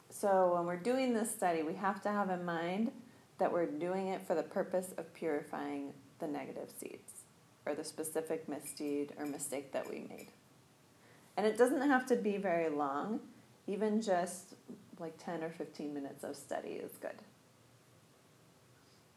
So 0.10 0.56
when 0.56 0.66
we're 0.66 0.78
doing 0.78 1.14
this 1.14 1.30
study, 1.30 1.62
we 1.62 1.76
have 1.76 2.02
to 2.02 2.10
have 2.10 2.32
in 2.32 2.44
mind 2.44 2.92
that 3.38 3.54
we're 3.54 3.68
doing 3.68 4.08
it 4.08 4.26
for 4.26 4.34
the 4.34 4.44
purpose 4.44 4.94
of 4.98 5.14
purifying 5.14 5.94
the 6.20 6.28
negative 6.28 6.72
seeds 6.80 7.26
or 7.66 7.76
the 7.76 7.84
specific 7.84 8.50
misdeed 8.50 9.14
or 9.20 9.26
mistake 9.28 9.72
that 9.72 9.88
we 9.88 10.00
made. 10.10 10.30
And 11.38 11.46
it 11.46 11.58
doesn't 11.58 11.88
have 11.88 12.08
to 12.08 12.16
be 12.16 12.38
very 12.38 12.70
long, 12.70 13.20
even 13.68 14.02
just 14.02 14.56
like 15.00 15.18
10 15.24 15.44
or 15.44 15.50
15 15.50 15.94
minutes 15.94 16.24
of 16.24 16.36
study 16.36 16.72
is 16.72 16.92
good. 17.02 17.22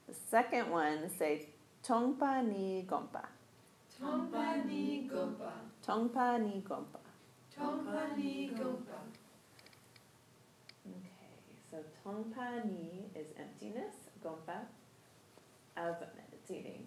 The 0.09 0.15
second 0.31 0.71
one, 0.71 1.11
say 1.19 1.49
Tongpa 1.87 2.47
ni 2.47 2.85
Gompa. 2.89 3.25
gompa. 4.01 5.53
Tongpa 5.87 6.41
ni 6.41 6.63
gompa. 6.67 7.01
Tongpa 7.57 8.17
ni 8.17 8.51
gompa. 8.57 8.99
Okay, 10.87 11.35
so 11.71 11.79
Tongpa 12.05 12.65
ni 12.65 13.05
is 13.15 13.29
emptiness, 13.39 13.95
gompa, 14.25 14.67
of 15.77 15.97
meditating. 16.17 16.87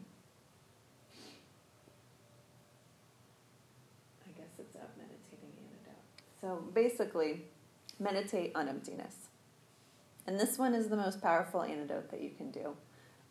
I 4.28 4.32
guess 4.38 4.54
it's 4.60 4.76
of 4.76 4.90
meditating 4.98 5.52
antidote. 5.60 6.04
So 6.42 6.64
basically, 6.74 7.46
meditate 8.00 8.52
on 8.56 8.68
emptiness. 8.68 9.30
And 10.28 10.40
this 10.40 10.58
one 10.58 10.74
is 10.74 10.90
the 10.90 10.98
most 10.98 11.22
powerful 11.22 11.62
antidote 11.62 12.10
that 12.12 12.22
you 12.22 12.32
can 12.36 12.52
do. 12.52 12.76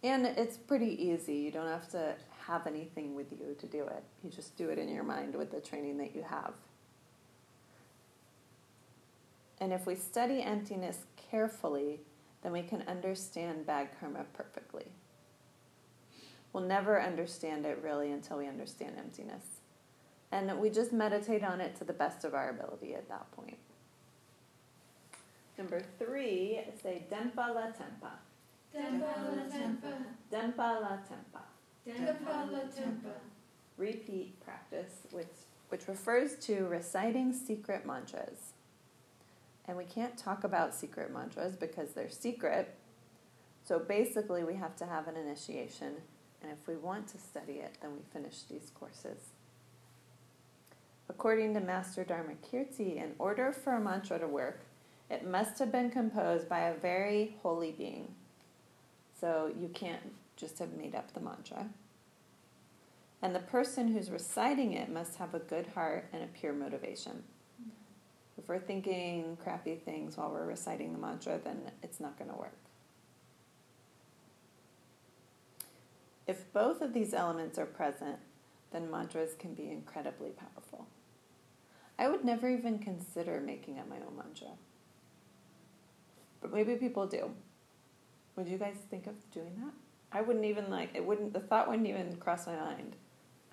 And 0.02 0.26
it's 0.26 0.56
pretty 0.56 1.02
easy. 1.02 1.34
You 1.34 1.50
don't 1.50 1.66
have 1.66 1.88
to 1.90 2.14
have 2.46 2.66
anything 2.66 3.14
with 3.14 3.32
you 3.32 3.56
to 3.58 3.66
do 3.66 3.84
it. 3.84 4.02
You 4.22 4.30
just 4.30 4.56
do 4.56 4.68
it 4.68 4.78
in 4.78 4.88
your 4.88 5.02
mind 5.02 5.34
with 5.34 5.50
the 5.50 5.60
training 5.60 5.98
that 5.98 6.14
you 6.14 6.22
have. 6.22 6.52
And 9.60 9.72
if 9.72 9.86
we 9.86 9.94
study 9.94 10.42
emptiness 10.42 10.98
carefully, 11.30 12.00
then 12.42 12.52
we 12.52 12.62
can 12.62 12.82
understand 12.86 13.66
bad 13.66 13.88
karma 13.98 14.26
perfectly. 14.34 14.84
We'll 16.52 16.64
never 16.64 17.00
understand 17.00 17.64
it 17.64 17.80
really 17.82 18.12
until 18.12 18.38
we 18.38 18.46
understand 18.46 18.96
emptiness. 18.98 19.44
And 20.30 20.58
we 20.58 20.68
just 20.68 20.92
meditate 20.92 21.42
on 21.42 21.60
it 21.60 21.76
to 21.76 21.84
the 21.84 21.92
best 21.92 22.24
of 22.24 22.34
our 22.34 22.50
ability 22.50 22.94
at 22.94 23.08
that 23.08 23.30
point. 23.32 23.56
Number 25.56 25.82
three, 25.98 26.60
say 26.82 27.04
Dempa 27.10 27.54
la 27.54 27.66
Tempa. 27.68 28.10
Tempa 28.74 29.36
la 29.36 29.42
tempa. 29.48 29.92
Dempa 30.32 30.80
la 30.80 30.98
Tempa. 31.08 31.42
Tempa 31.86 32.50
la 32.50 32.60
tempa. 32.60 33.12
Repeat 33.76 34.40
practice, 34.40 35.06
which, 35.10 35.26
which 35.68 35.86
refers 35.86 36.36
to 36.36 36.66
reciting 36.66 37.32
secret 37.32 37.86
mantras. 37.86 38.52
And 39.66 39.76
we 39.76 39.84
can't 39.84 40.16
talk 40.16 40.44
about 40.44 40.74
secret 40.74 41.12
mantras 41.12 41.56
because 41.56 41.92
they're 41.92 42.10
secret. 42.10 42.74
So 43.64 43.78
basically, 43.78 44.44
we 44.44 44.54
have 44.54 44.76
to 44.76 44.86
have 44.86 45.08
an 45.08 45.16
initiation. 45.16 45.94
And 46.42 46.52
if 46.52 46.66
we 46.66 46.76
want 46.76 47.08
to 47.08 47.18
study 47.18 47.54
it, 47.54 47.78
then 47.80 47.92
we 47.92 48.02
finish 48.12 48.42
these 48.42 48.70
courses. 48.74 49.30
According 51.08 51.54
to 51.54 51.60
Master 51.60 52.04
Dharmakirti, 52.04 52.96
in 52.96 53.14
order 53.18 53.52
for 53.52 53.74
a 53.74 53.80
mantra 53.80 54.18
to 54.18 54.26
work, 54.26 54.60
it 55.14 55.26
must 55.26 55.60
have 55.60 55.70
been 55.70 55.90
composed 55.90 56.48
by 56.48 56.60
a 56.60 56.74
very 56.74 57.36
holy 57.42 57.70
being. 57.70 58.08
So 59.20 59.52
you 59.58 59.68
can't 59.68 60.12
just 60.36 60.58
have 60.58 60.72
made 60.74 60.94
up 60.94 61.14
the 61.14 61.20
mantra. 61.20 61.68
And 63.22 63.34
the 63.34 63.40
person 63.40 63.88
who's 63.88 64.10
reciting 64.10 64.72
it 64.72 64.90
must 64.90 65.16
have 65.16 65.32
a 65.34 65.38
good 65.38 65.68
heart 65.68 66.06
and 66.12 66.22
a 66.22 66.26
pure 66.26 66.52
motivation. 66.52 67.22
If 68.36 68.48
we're 68.48 68.58
thinking 68.58 69.38
crappy 69.42 69.76
things 69.76 70.16
while 70.16 70.30
we're 70.30 70.44
reciting 70.44 70.92
the 70.92 70.98
mantra, 70.98 71.38
then 71.42 71.60
it's 71.82 72.00
not 72.00 72.18
going 72.18 72.30
to 72.30 72.36
work. 72.36 72.56
If 76.26 76.52
both 76.52 76.82
of 76.82 76.92
these 76.92 77.14
elements 77.14 77.56
are 77.58 77.66
present, 77.66 78.16
then 78.72 78.90
mantras 78.90 79.34
can 79.38 79.54
be 79.54 79.70
incredibly 79.70 80.30
powerful. 80.30 80.86
I 81.98 82.08
would 82.08 82.24
never 82.24 82.50
even 82.50 82.80
consider 82.80 83.40
making 83.40 83.78
up 83.78 83.88
my 83.88 83.96
own 83.96 84.16
mantra. 84.16 84.48
But 86.44 86.52
maybe 86.52 86.74
people 86.76 87.06
do. 87.06 87.30
Would 88.36 88.48
you 88.48 88.58
guys 88.58 88.76
think 88.90 89.06
of 89.06 89.14
doing 89.30 89.54
that? 89.64 89.72
I 90.12 90.20
wouldn't 90.20 90.44
even 90.44 90.68
like 90.68 90.90
it 90.92 91.02
wouldn't 91.04 91.32
the 91.32 91.40
thought 91.40 91.68
wouldn't 91.70 91.88
even 91.88 92.16
cross 92.16 92.46
my 92.46 92.54
mind. 92.54 92.96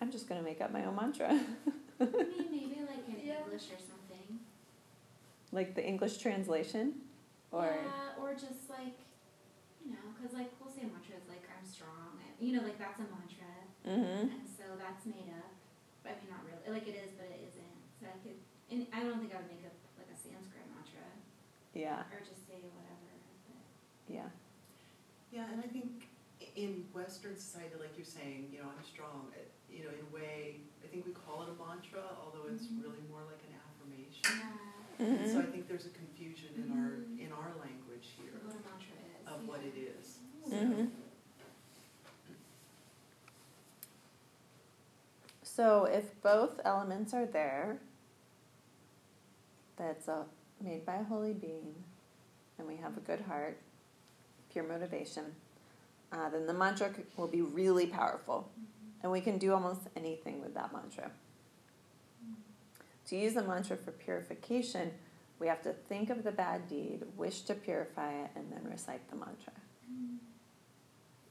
I'm 0.02 0.12
just 0.12 0.28
gonna 0.28 0.42
make 0.44 0.60
up 0.60 0.74
my 0.74 0.84
own 0.84 0.98
mantra. 0.98 1.30
I 1.30 2.04
mean, 2.04 2.52
maybe 2.52 2.84
like 2.84 3.08
in 3.08 3.16
Yeah. 3.26 3.40
English 3.48 3.72
or 3.72 3.80
something. 3.80 4.40
like 5.54 5.74
the 5.74 5.86
English 5.88 6.18
translation? 6.18 7.00
Or 7.54 7.64
yeah, 7.72 8.20
or 8.22 8.34
just 8.34 8.68
like, 8.70 9.00
you 9.86 9.92
know, 9.96 10.04
because 10.12 10.36
like 10.36 10.52
we'll 10.60 10.74
say 10.76 10.84
mantras 10.84 11.24
like 11.32 11.48
I'm 11.48 11.64
strong. 11.64 12.20
and- 12.20 12.36
You 12.44 12.58
know, 12.60 12.64
like 12.68 12.76
that's 12.78 13.00
a 13.00 13.08
mantra, 13.08 13.54
mm-hmm. 13.88 14.36
and 14.36 14.44
so 14.44 14.76
that's 14.76 15.06
made 15.08 15.32
up. 15.32 15.52
I 16.04 16.12
mean, 16.20 16.28
not 16.28 16.44
really. 16.44 16.68
Like 16.76 16.88
it 16.92 17.00
is, 17.00 17.16
but 17.16 17.32
it 17.32 17.40
isn't. 17.48 17.78
So 17.96 18.12
I 18.12 18.20
could. 18.20 18.36
And 18.68 18.84
I 18.92 19.00
don't 19.08 19.24
think 19.24 19.32
I 19.32 19.40
would 19.40 19.48
make 19.48 19.64
up 19.64 19.78
like 19.96 20.12
a 20.12 20.18
Sanskrit 20.18 20.68
mantra 20.76 21.08
Yeah, 21.78 22.04
or 22.12 22.20
just 22.20 22.41
say 22.41 22.41
whatever. 22.41 22.41
But 22.41 22.41
yeah. 24.12 24.28
Yeah, 25.32 25.46
and 25.52 25.60
I 25.64 25.68
think 25.68 26.10
in 26.56 26.84
Western 26.94 27.38
society, 27.38 27.76
like 27.80 27.96
you're 27.96 28.06
saying, 28.06 28.50
you 28.52 28.60
know, 28.60 28.68
I'm 28.68 28.84
strong, 28.84 29.32
it- 29.36 29.52
you 29.72 29.84
know, 29.86 29.90
in 29.96 30.04
a 30.04 30.12
way, 30.14 30.60
I 30.84 30.88
think 30.92 31.06
we 31.06 31.14
call 31.14 31.44
it 31.44 31.50
a 31.50 31.56
mantra, 31.56 32.04
although 32.20 32.52
it's 32.52 32.68
Mhm. 32.68 32.84
really 32.84 33.00
more 33.10 33.24
like 33.24 33.40
an 33.48 33.56
affirmation. 33.56 34.28
yeah, 35.00 35.06
And 35.08 35.28
so 35.32 35.40
I 35.40 35.42
Mm-hmm. 35.44 35.52
think 35.54 35.68
there's 35.70 35.86
a 35.86 35.96
confusion 35.96 36.50
in 36.60 36.68
our, 36.78 36.92
Mhm. 37.00 37.20
in 37.26 37.32
our 37.32 37.56
language 37.56 38.08
here 38.20 38.34
what 38.44 38.52
a 38.52 38.60
mantra 38.68 39.00
is. 39.00 39.28
of 39.32 39.42
yeah. 39.42 39.48
what 39.50 39.62
it 39.64 39.76
is. 39.78 40.20
Mm-hmm. 40.52 40.86
So 45.44 45.86
if 45.86 46.22
both 46.22 46.60
elements 46.66 47.14
are 47.14 47.26
there, 47.26 47.80
that's 49.78 50.08
a, 50.08 50.26
made 50.62 50.86
by 50.86 50.96
a 50.98 51.04
holy 51.04 51.34
being, 51.34 51.74
and 52.58 52.68
we 52.68 52.76
have 52.78 52.98
a 52.98 53.02
good 53.02 53.22
heart, 53.22 53.58
pure 54.52 54.68
motivation, 54.68 55.26
uh, 56.12 56.30
then 56.30 56.46
the 56.46 56.54
mantra 56.54 56.92
will 57.18 57.28
be 57.28 57.42
really 57.42 57.88
powerful, 57.88 58.50
and 59.02 59.12
we 59.12 59.22
can 59.22 59.38
do 59.38 59.54
almost 59.54 59.82
anything 59.96 60.42
with 60.42 60.54
that 60.54 60.74
mantra. 60.74 61.12
To 63.08 63.18
use 63.18 63.34
the 63.34 63.44
mantra 63.44 63.78
for 63.78 63.92
purification, 63.92 64.92
we 65.40 65.48
have 65.48 65.62
to 65.64 65.74
think 65.74 66.10
of 66.10 66.24
the 66.24 66.32
bad 66.32 66.68
deed, 66.70 67.04
wish 67.18 67.42
to 67.42 67.56
purify 67.56 68.14
it, 68.14 68.30
and 68.36 68.52
then 68.52 68.62
recite 68.70 69.10
the 69.10 69.16
mantra. 69.16 69.54
Mm. 69.92 70.18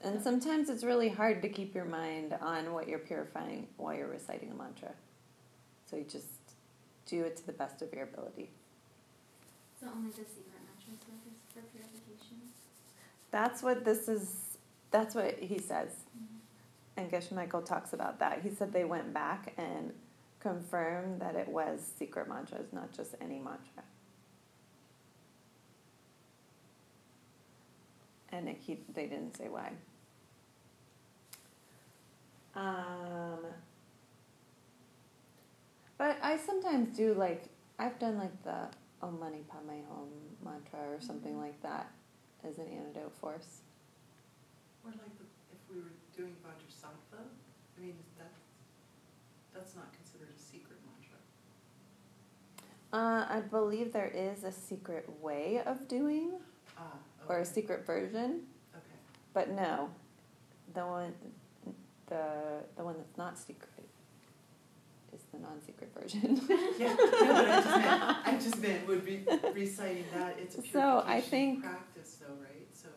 And 0.03 0.23
sometimes 0.23 0.69
it's 0.69 0.83
really 0.83 1.09
hard 1.09 1.43
to 1.43 1.49
keep 1.49 1.75
your 1.75 1.85
mind 1.85 2.37
on 2.41 2.73
what 2.73 2.89
you're 2.89 2.99
purifying 2.99 3.69
while 3.77 3.95
you're 3.95 4.09
reciting 4.09 4.51
a 4.51 4.55
mantra. 4.55 4.91
So 5.89 5.97
you 5.97 6.05
just 6.05 6.27
do 7.07 7.23
it 7.23 7.37
to 7.37 7.47
the 7.47 7.53
best 7.53 7.83
of 7.83 7.93
your 7.93 8.05
ability. 8.05 8.51
So 9.81 9.87
only 9.95 10.11
the 10.11 10.17
secret 10.17 10.61
mantras 10.67 11.01
is 11.01 11.41
for 11.55 11.63
purification. 11.73 12.50
That's 13.31 13.63
what 13.63 13.85
this 13.85 14.09
is, 14.09 14.59
that's 14.91 15.15
what 15.15 15.39
he 15.39 15.59
says. 15.59 15.89
And 16.97 17.11
Geshe 17.11 17.33
Michael 17.33 17.63
talks 17.63 17.93
about 17.93 18.19
that. 18.19 18.43
He 18.43 18.51
said 18.51 18.73
they 18.73 18.85
went 18.85 19.15
back 19.15 19.53
and 19.57 19.93
confirmed 20.41 21.21
that 21.21 21.37
it 21.37 21.49
was 21.49 21.81
secret 21.99 22.29
mantras, 22.29 22.73
not 22.73 22.93
just 22.93 23.15
any 23.21 23.39
mantra. 23.39 23.85
And 28.33 28.49
it, 28.49 28.59
he, 28.61 28.79
they 28.95 29.07
didn't 29.07 29.37
say 29.37 29.49
why. 29.49 29.73
Um, 32.55 33.39
but 35.99 36.17
I 36.23 36.37
sometimes 36.37 36.97
do 36.97 37.15
like, 37.15 37.45
I've 37.79 37.99
done 37.99 38.19
like 38.19 38.43
the 38.43 38.69
Om 39.03 39.19
Mani 39.21 39.45
Padme 39.49 39.83
Hum 39.89 40.09
mantra 40.45 40.81
or 40.95 41.01
something 41.01 41.39
like 41.39 41.61
that 41.63 41.91
as 42.49 42.59
an 42.59 42.67
antidote 42.69 43.13
force. 43.21 43.61
Or 44.85 44.91
like 44.93 45.17
the, 45.19 45.25
if 45.53 45.59
we 45.71 45.81
were 45.81 45.93
doing 46.17 46.35
Vajrasattva, 46.45 47.21
I 47.21 47.81
mean, 47.81 47.95
that, 48.19 48.33
that's 49.55 49.75
not 49.77 49.93
considered 49.93 50.29
a 50.35 50.41
secret 50.41 50.79
mantra. 50.87 51.19
Uh, 52.93 53.27
I 53.37 53.41
believe 53.41 53.93
there 53.93 54.11
is 54.15 54.45
a 54.45 54.53
secret 54.53 55.09
way 55.21 55.61
of 55.65 55.87
doing, 55.89 56.33
Ah, 56.79 56.83
or 57.29 57.41
a 57.41 57.45
secret 57.45 57.85
version, 57.87 58.41
okay. 58.75 58.99
but 59.35 59.51
no, 59.51 59.91
the 60.75 60.81
one, 60.87 61.13
the 62.07 62.63
the 62.77 62.83
one 62.85 62.97
that's 62.97 63.17
not 63.19 63.37
secret 63.39 63.69
is 65.15 65.23
the 65.33 65.39
non-secret 65.39 65.93
version. 65.95 66.41
Yeah, 66.79 66.95
no, 66.95 67.11
but 67.11 67.51
I 67.51 67.61
just 67.61 67.77
meant, 67.77 68.27
I 68.27 68.39
just 68.41 68.59
meant 68.63 68.87
would 68.89 69.05
be 69.05 69.25
reciting 69.55 70.05
that, 70.15 70.37
it's 70.39 70.55
a 70.57 70.63
purification 70.63 70.73
So, 70.73 71.05
I 71.07 71.21
think- 71.21 71.63
practice 71.63 72.17
though, 72.21 72.35
right? 72.43 72.69
So, 72.73 72.89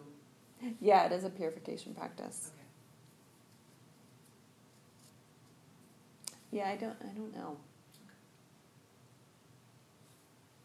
yeah, 0.80 1.06
it 1.06 1.12
is 1.12 1.24
a 1.26 1.30
purification 1.30 1.94
practice. 1.94 2.52
okay. 2.54 2.64
Yeah, 6.52 6.70
I 6.70 6.76
don't, 6.78 6.96
I 7.02 7.08
don't 7.18 7.34
know. 7.36 7.58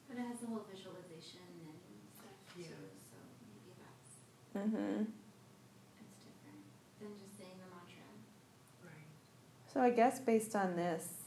But 0.08 0.18
it 0.18 0.20
has 0.28 0.38
the 0.40 0.46
whole 0.46 0.64
visualization 0.70 1.40
and 1.64 1.78
stuff 2.14 2.30
Yeah. 2.56 2.66
too, 2.66 2.88
so 3.10 3.16
maybe 3.48 3.72
that's 3.80 4.68
Mm-hmm. 4.68 5.02
it's 6.00 6.24
different 6.24 6.64
than 7.00 7.08
just 7.18 7.36
saying 7.38 7.56
the 7.56 7.68
mantra. 7.74 8.08
Right. 8.84 9.08
So 9.72 9.80
I 9.80 9.90
guess 9.90 10.20
based 10.20 10.54
on 10.54 10.76
this, 10.76 11.17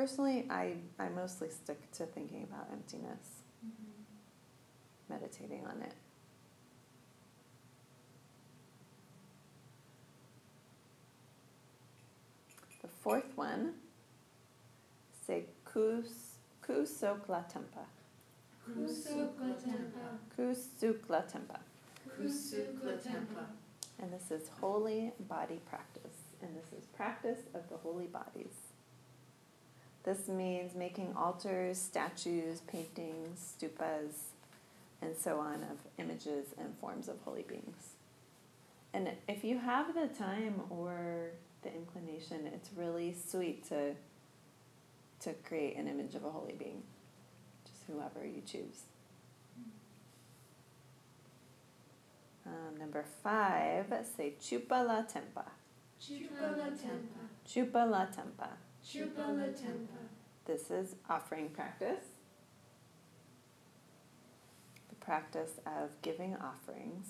personally, 0.00 0.46
I 0.48 0.76
I 0.98 1.10
mostly 1.10 1.50
stick 1.50 1.78
to 1.92 2.06
thinking 2.06 2.44
about 2.44 2.66
emptiness, 2.72 3.42
mm-hmm. 3.64 5.12
meditating 5.12 5.66
on 5.66 5.82
it. 5.82 5.92
The 12.80 12.88
fourth 12.88 13.30
one, 13.36 13.74
say 15.26 15.44
kus 15.66 16.38
kusokla 16.66 17.44
tempa. 17.52 17.84
Kusukla 18.70 19.52
Tempa. 19.64 20.06
Kusukla 20.34 21.22
tempa. 21.30 21.58
Kusukla 22.16 22.96
Tempa. 23.02 23.44
And 24.00 24.12
this 24.12 24.30
is 24.30 24.48
holy 24.60 25.12
body 25.28 25.60
practice. 25.68 26.16
And 26.40 26.50
this 26.56 26.72
is 26.78 26.86
practice 26.86 27.40
of 27.54 27.68
the 27.68 27.76
holy 27.76 28.06
bodies. 28.06 28.69
This 30.02 30.28
means 30.28 30.74
making 30.74 31.14
altars, 31.16 31.78
statues, 31.78 32.60
paintings, 32.60 33.54
stupas, 33.58 34.12
and 35.02 35.16
so 35.16 35.38
on 35.38 35.56
of 35.64 35.78
images 35.98 36.54
and 36.58 36.74
forms 36.80 37.08
of 37.08 37.16
holy 37.24 37.42
beings. 37.42 37.94
And 38.92 39.10
if 39.28 39.44
you 39.44 39.58
have 39.58 39.94
the 39.94 40.08
time 40.08 40.62
or 40.70 41.30
the 41.62 41.72
inclination, 41.74 42.46
it's 42.52 42.70
really 42.76 43.14
sweet 43.14 43.68
to 43.68 43.94
to 45.20 45.34
create 45.46 45.76
an 45.76 45.86
image 45.86 46.14
of 46.14 46.24
a 46.24 46.30
holy 46.30 46.54
being, 46.54 46.82
just 47.66 47.84
whoever 47.86 48.26
you 48.26 48.40
choose. 48.46 48.84
Um, 52.46 52.78
number 52.78 53.04
five, 53.22 53.86
say 54.16 54.32
chupa 54.40 54.82
la 54.86 55.02
tempa. 55.02 55.44
Chupa 56.00 56.56
la 56.56 56.70
Tempa. 56.70 57.28
Chupa 57.46 57.90
la 57.90 58.06
tempa. 58.06 58.48
Tempa. 58.84 59.86
This 60.46 60.70
is 60.70 60.96
offering 61.08 61.48
practice. 61.50 62.04
The 64.88 64.94
practice 64.96 65.52
of 65.66 65.90
giving 66.02 66.36
offerings. 66.36 67.06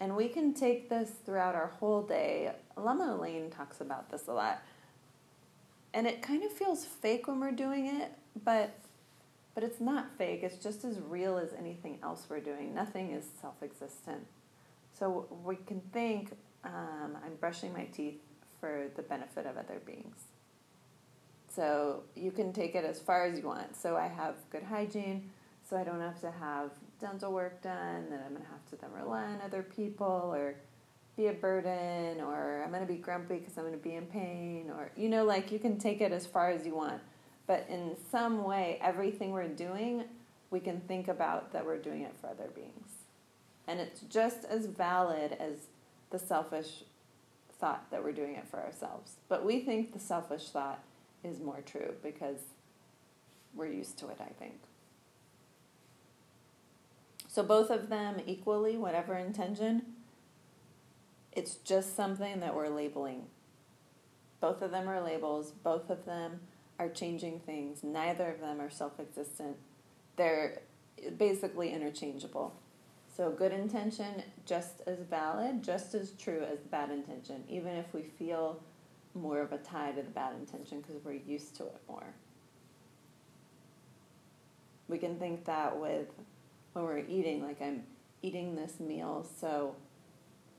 And 0.00 0.16
we 0.16 0.28
can 0.28 0.54
take 0.54 0.88
this 0.88 1.10
throughout 1.24 1.54
our 1.54 1.68
whole 1.68 2.02
day. 2.02 2.52
Lama 2.76 3.16
Elaine 3.16 3.50
talks 3.50 3.80
about 3.80 4.10
this 4.10 4.26
a 4.28 4.32
lot. 4.32 4.62
And 5.92 6.06
it 6.06 6.22
kind 6.22 6.42
of 6.42 6.50
feels 6.52 6.84
fake 6.84 7.28
when 7.28 7.38
we're 7.38 7.52
doing 7.52 7.86
it, 7.86 8.12
but 8.44 8.78
but 9.54 9.62
it's 9.62 9.80
not 9.80 10.08
fake. 10.18 10.40
It's 10.42 10.56
just 10.56 10.84
as 10.84 10.98
real 10.98 11.38
as 11.38 11.52
anything 11.52 12.00
else 12.02 12.26
we're 12.28 12.40
doing. 12.40 12.74
Nothing 12.74 13.12
is 13.12 13.24
self-existent. 13.40 14.26
So 14.98 15.28
we 15.44 15.54
can 15.54 15.80
think, 15.92 16.32
um, 16.64 17.16
I'm 17.24 17.36
brushing 17.38 17.72
my 17.72 17.84
teeth 17.84 18.20
for 18.58 18.90
the 18.96 19.02
benefit 19.02 19.46
of 19.46 19.56
other 19.56 19.80
beings. 19.86 20.33
So 21.54 22.02
you 22.16 22.30
can 22.30 22.52
take 22.52 22.74
it 22.74 22.84
as 22.84 22.98
far 22.98 23.26
as 23.26 23.38
you 23.38 23.46
want. 23.46 23.76
So 23.76 23.96
I 23.96 24.08
have 24.08 24.34
good 24.50 24.62
hygiene, 24.62 25.30
so 25.68 25.76
I 25.76 25.84
don't 25.84 26.00
have 26.00 26.20
to 26.20 26.30
have 26.30 26.70
dental 27.00 27.32
work 27.32 27.62
done, 27.62 28.06
that 28.10 28.22
I'm 28.24 28.32
going 28.32 28.42
to 28.42 28.50
have 28.50 28.66
to 28.70 28.76
then 28.76 28.90
rely 28.92 29.24
on 29.24 29.40
other 29.44 29.62
people 29.62 30.32
or 30.34 30.56
be 31.16 31.28
a 31.28 31.32
burden, 31.32 32.20
or 32.20 32.62
I'm 32.64 32.70
going 32.70 32.84
to 32.84 32.92
be 32.92 32.98
grumpy 32.98 33.36
because 33.36 33.56
I'm 33.56 33.64
going 33.64 33.78
to 33.78 33.82
be 33.82 33.94
in 33.94 34.06
pain, 34.06 34.70
or, 34.76 34.90
you 34.96 35.08
know, 35.08 35.24
like 35.24 35.52
you 35.52 35.60
can 35.60 35.78
take 35.78 36.00
it 36.00 36.10
as 36.10 36.26
far 36.26 36.50
as 36.50 36.66
you 36.66 36.74
want. 36.74 37.00
But 37.46 37.66
in 37.68 37.94
some 38.10 38.42
way, 38.42 38.78
everything 38.82 39.30
we're 39.30 39.46
doing, 39.46 40.04
we 40.50 40.58
can 40.58 40.80
think 40.80 41.08
about 41.08 41.52
that 41.52 41.64
we're 41.64 41.78
doing 41.78 42.02
it 42.02 42.14
for 42.20 42.28
other 42.28 42.48
beings. 42.54 42.90
And 43.68 43.78
it's 43.78 44.00
just 44.00 44.44
as 44.44 44.66
valid 44.66 45.36
as 45.38 45.68
the 46.10 46.18
selfish 46.18 46.82
thought 47.60 47.90
that 47.90 48.02
we're 48.02 48.12
doing 48.12 48.34
it 48.34 48.46
for 48.48 48.58
ourselves. 48.60 49.12
But 49.28 49.44
we 49.44 49.60
think 49.60 49.92
the 49.92 50.00
selfish 50.00 50.48
thought 50.48 50.82
is 51.24 51.40
more 51.40 51.60
true 51.64 51.94
because 52.02 52.38
we're 53.54 53.66
used 53.66 53.98
to 53.98 54.08
it, 54.08 54.18
I 54.20 54.32
think. 54.38 54.60
So 57.28 57.42
both 57.42 57.70
of 57.70 57.88
them 57.88 58.20
equally, 58.26 58.76
whatever 58.76 59.16
intention, 59.16 59.82
it's 61.32 61.56
just 61.56 61.96
something 61.96 62.40
that 62.40 62.54
we're 62.54 62.68
labeling. 62.68 63.26
Both 64.40 64.62
of 64.62 64.70
them 64.70 64.88
are 64.88 65.00
labels, 65.00 65.50
both 65.50 65.90
of 65.90 66.04
them 66.04 66.40
are 66.78 66.88
changing 66.88 67.40
things, 67.40 67.82
neither 67.82 68.30
of 68.30 68.40
them 68.40 68.60
are 68.60 68.70
self 68.70 69.00
existent. 69.00 69.56
They're 70.16 70.60
basically 71.18 71.72
interchangeable. 71.72 72.54
So 73.16 73.30
good 73.30 73.52
intention 73.52 74.22
just 74.44 74.82
as 74.86 74.98
valid, 75.00 75.62
just 75.62 75.94
as 75.94 76.12
true 76.12 76.42
as 76.42 76.58
bad 76.58 76.90
intention, 76.90 77.44
even 77.48 77.72
if 77.72 77.92
we 77.94 78.02
feel 78.02 78.60
more 79.14 79.40
of 79.40 79.52
a 79.52 79.58
tie 79.58 79.92
to 79.92 80.02
the 80.02 80.10
bad 80.10 80.34
intention 80.34 80.80
because 80.80 80.96
we're 81.04 81.12
used 81.12 81.54
to 81.56 81.64
it 81.64 81.80
more. 81.88 82.14
We 84.88 84.98
can 84.98 85.18
think 85.18 85.44
that 85.46 85.78
with 85.78 86.08
when 86.72 86.84
we're 86.84 86.98
eating, 86.98 87.42
like 87.42 87.62
I'm 87.62 87.84
eating 88.22 88.54
this 88.56 88.80
meal 88.80 89.26
so 89.38 89.76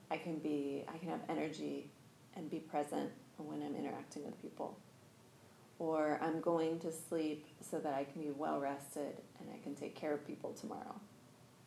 I 0.10 0.18
can 0.18 0.38
be 0.38 0.84
I 0.94 0.98
can 0.98 1.10
have 1.10 1.22
energy 1.30 1.90
and 2.36 2.50
be 2.50 2.60
present 2.60 3.12
when 3.38 3.62
I'm 3.62 3.76
interacting 3.76 4.26
with 4.26 4.42
people. 4.42 4.78
Or 5.78 6.20
I'm 6.22 6.40
going 6.40 6.80
to 6.80 6.92
sleep 6.92 7.46
so 7.60 7.80
that 7.80 7.94
I 7.94 8.06
can 8.06 8.22
be 8.22 8.32
well 8.32 8.60
rested 8.60 9.16
and 9.40 9.50
I 9.54 9.62
can 9.62 9.76
take 9.76 9.94
care 9.96 10.14
of 10.14 10.26
people 10.26 10.54
tomorrow. 10.54 10.96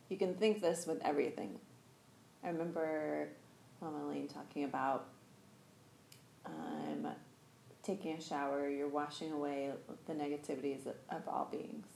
You 0.08 0.16
can 0.16 0.34
think 0.34 0.62
this 0.62 0.86
with 0.86 1.02
everything. 1.04 1.58
I 2.42 2.48
remember 2.48 3.28
Lama 3.82 4.06
Elaine 4.06 4.28
talking 4.28 4.64
about 4.64 5.08
um, 6.48 7.12
taking 7.82 8.12
a 8.16 8.20
shower, 8.20 8.68
you're 8.68 8.88
washing 8.88 9.32
away 9.32 9.70
the 10.06 10.12
negativities 10.12 10.86
of, 11.10 11.22
all 11.28 11.48
beings. 11.50 11.86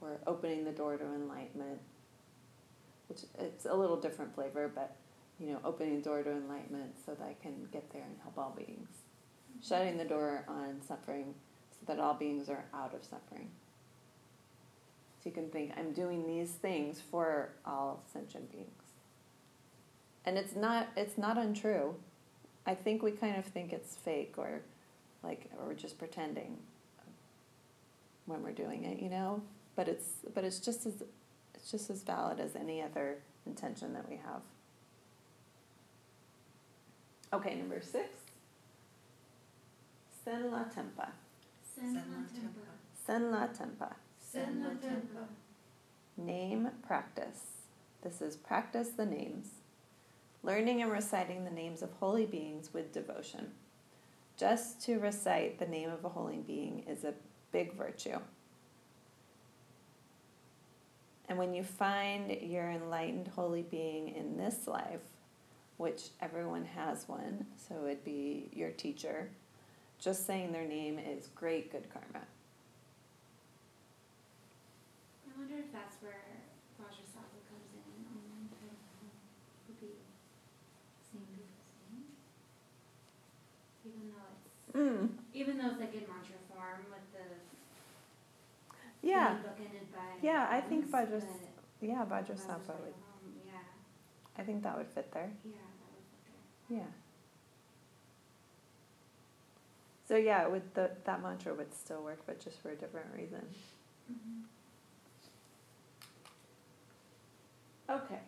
We're 0.00 0.18
opening 0.26 0.64
the 0.64 0.72
door 0.72 0.96
to 0.96 1.04
enlightenment, 1.04 1.80
which 3.08 3.20
it's 3.38 3.66
a 3.66 3.74
little 3.74 3.96
different 3.96 4.34
flavor, 4.34 4.70
but 4.72 4.96
you 5.38 5.46
know, 5.46 5.58
opening 5.64 5.96
the 5.96 6.02
door 6.02 6.22
to 6.22 6.30
enlightenment 6.30 6.94
so 7.04 7.14
that 7.14 7.24
I 7.24 7.36
can 7.42 7.68
get 7.72 7.90
there 7.92 8.02
and 8.02 8.16
help 8.22 8.38
all 8.38 8.54
beings. 8.56 8.88
Shutting 9.62 9.96
the 9.96 10.04
door 10.04 10.44
on 10.48 10.80
suffering 10.86 11.34
so 11.70 11.78
that 11.86 12.00
all 12.00 12.14
beings 12.14 12.48
are 12.48 12.64
out 12.74 12.94
of 12.94 13.04
suffering. 13.04 13.50
So 15.18 15.28
you 15.28 15.32
can 15.32 15.48
think, 15.50 15.72
I'm 15.76 15.92
doing 15.92 16.26
these 16.26 16.50
things 16.50 17.02
for 17.10 17.50
all 17.66 18.02
sentient 18.12 18.50
beings. 18.52 18.70
And 20.24 20.36
it's 20.36 20.54
not 20.54 20.88
it's 20.96 21.16
not 21.16 21.38
untrue. 21.38 21.94
I 22.68 22.74
think 22.74 23.02
we 23.02 23.12
kind 23.12 23.38
of 23.38 23.46
think 23.46 23.72
it's 23.72 23.96
fake 23.96 24.34
or 24.36 24.60
like 25.22 25.46
or 25.58 25.68
we're 25.68 25.74
just 25.74 25.98
pretending 25.98 26.58
when 28.26 28.42
we're 28.42 28.52
doing 28.52 28.84
it, 28.84 29.00
you 29.00 29.08
know? 29.08 29.40
But 29.74 29.88
it's 29.88 30.10
but 30.34 30.44
it's 30.44 30.58
just 30.58 30.84
as 30.84 31.02
it's 31.54 31.70
just 31.70 31.88
as 31.88 32.02
valid 32.02 32.40
as 32.40 32.54
any 32.54 32.82
other 32.82 33.16
intention 33.46 33.94
that 33.94 34.06
we 34.06 34.16
have. 34.16 34.42
Okay, 37.32 37.54
number 37.54 37.80
six. 37.80 38.08
Sen 40.22 40.50
la 40.50 40.64
tempa. 40.64 41.08
Sen 41.74 41.94
la 41.94 42.26
tempa. 42.38 42.66
Sen 43.06 43.30
la 43.30 43.46
tempa. 43.46 43.94
Sen 44.20 44.62
la 44.62 44.70
Tempa. 44.74 45.26
Name 46.18 46.68
practice. 46.86 47.40
This 48.02 48.20
is 48.20 48.36
practice 48.36 48.90
the 48.90 49.06
names. 49.06 49.57
Learning 50.42 50.82
and 50.82 50.90
reciting 50.90 51.44
the 51.44 51.50
names 51.50 51.82
of 51.82 51.92
holy 51.92 52.26
beings 52.26 52.72
with 52.72 52.92
devotion. 52.92 53.50
Just 54.36 54.80
to 54.82 54.98
recite 54.98 55.58
the 55.58 55.66
name 55.66 55.90
of 55.90 56.04
a 56.04 56.08
holy 56.08 56.38
being 56.46 56.84
is 56.88 57.04
a 57.04 57.14
big 57.52 57.74
virtue. 57.74 58.18
And 61.28 61.38
when 61.38 61.52
you 61.52 61.62
find 61.62 62.30
your 62.40 62.70
enlightened 62.70 63.28
holy 63.28 63.62
being 63.62 64.08
in 64.08 64.36
this 64.36 64.66
life, 64.66 65.02
which 65.76 66.08
everyone 66.20 66.64
has 66.64 67.08
one, 67.08 67.46
so 67.56 67.86
it'd 67.86 68.04
be 68.04 68.48
your 68.52 68.70
teacher, 68.70 69.30
just 69.98 70.26
saying 70.26 70.52
their 70.52 70.66
name 70.66 70.98
is 70.98 71.28
great 71.34 71.70
good 71.70 71.86
karma. 71.92 72.24
I 75.26 75.38
wonder 75.38 75.54
if 75.58 75.70
that's 75.72 75.96
where 76.00 76.24
Vajrasattva 76.80 77.40
comes 77.46 77.70
in 77.74 78.06
on 78.10 78.48
the 78.50 78.58
would 79.68 79.80
be 79.80 79.98
saying 81.12 81.26
people's 81.30 81.66
names. 81.90 82.14
Even 83.84 84.10
though 84.10 84.38
it's 84.66 84.67
Mm, 84.78 85.08
even 85.34 85.58
though 85.58 85.70
it's 85.70 85.80
like 85.80 85.92
in 85.94 86.06
mantra 86.06 86.38
form 86.48 86.86
with 86.90 87.02
the 87.12 87.24
yeah, 89.02 89.36
Yeah, 90.22 90.46
I 90.50 90.60
think 90.60 90.82
names, 90.82 90.94
yeah, 91.80 92.04
Vajrasattva 92.04 92.74
would. 92.80 92.94
home, 92.94 93.34
yeah, 93.46 93.52
I 94.36 94.42
think 94.42 94.62
that 94.62 94.76
would 94.78 94.88
fit 94.88 95.10
there. 95.12 95.30
yeah, 95.44 95.50
that 95.50 95.90
would 95.94 96.06
fit 96.12 96.22
there. 96.68 96.78
Yeah. 96.78 96.90
So 100.06 100.16
yeah, 100.16 100.46
with 100.46 100.74
the 100.74 100.90
that 101.04 101.22
mantra 101.22 101.54
would 101.54 101.74
still 101.74 102.02
work, 102.02 102.20
but 102.26 102.40
just 102.40 102.60
for 102.62 102.70
a 102.70 102.76
different 102.76 103.08
reason. 103.16 103.42
Mm-hmm. 104.10 104.44
Okay. 107.90 108.20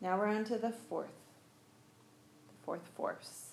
Now 0.00 0.18
we're 0.18 0.26
on 0.28 0.44
to 0.44 0.58
the 0.58 0.72
fourth. 0.88 1.08
The 2.48 2.54
fourth 2.64 2.86
force. 2.96 3.45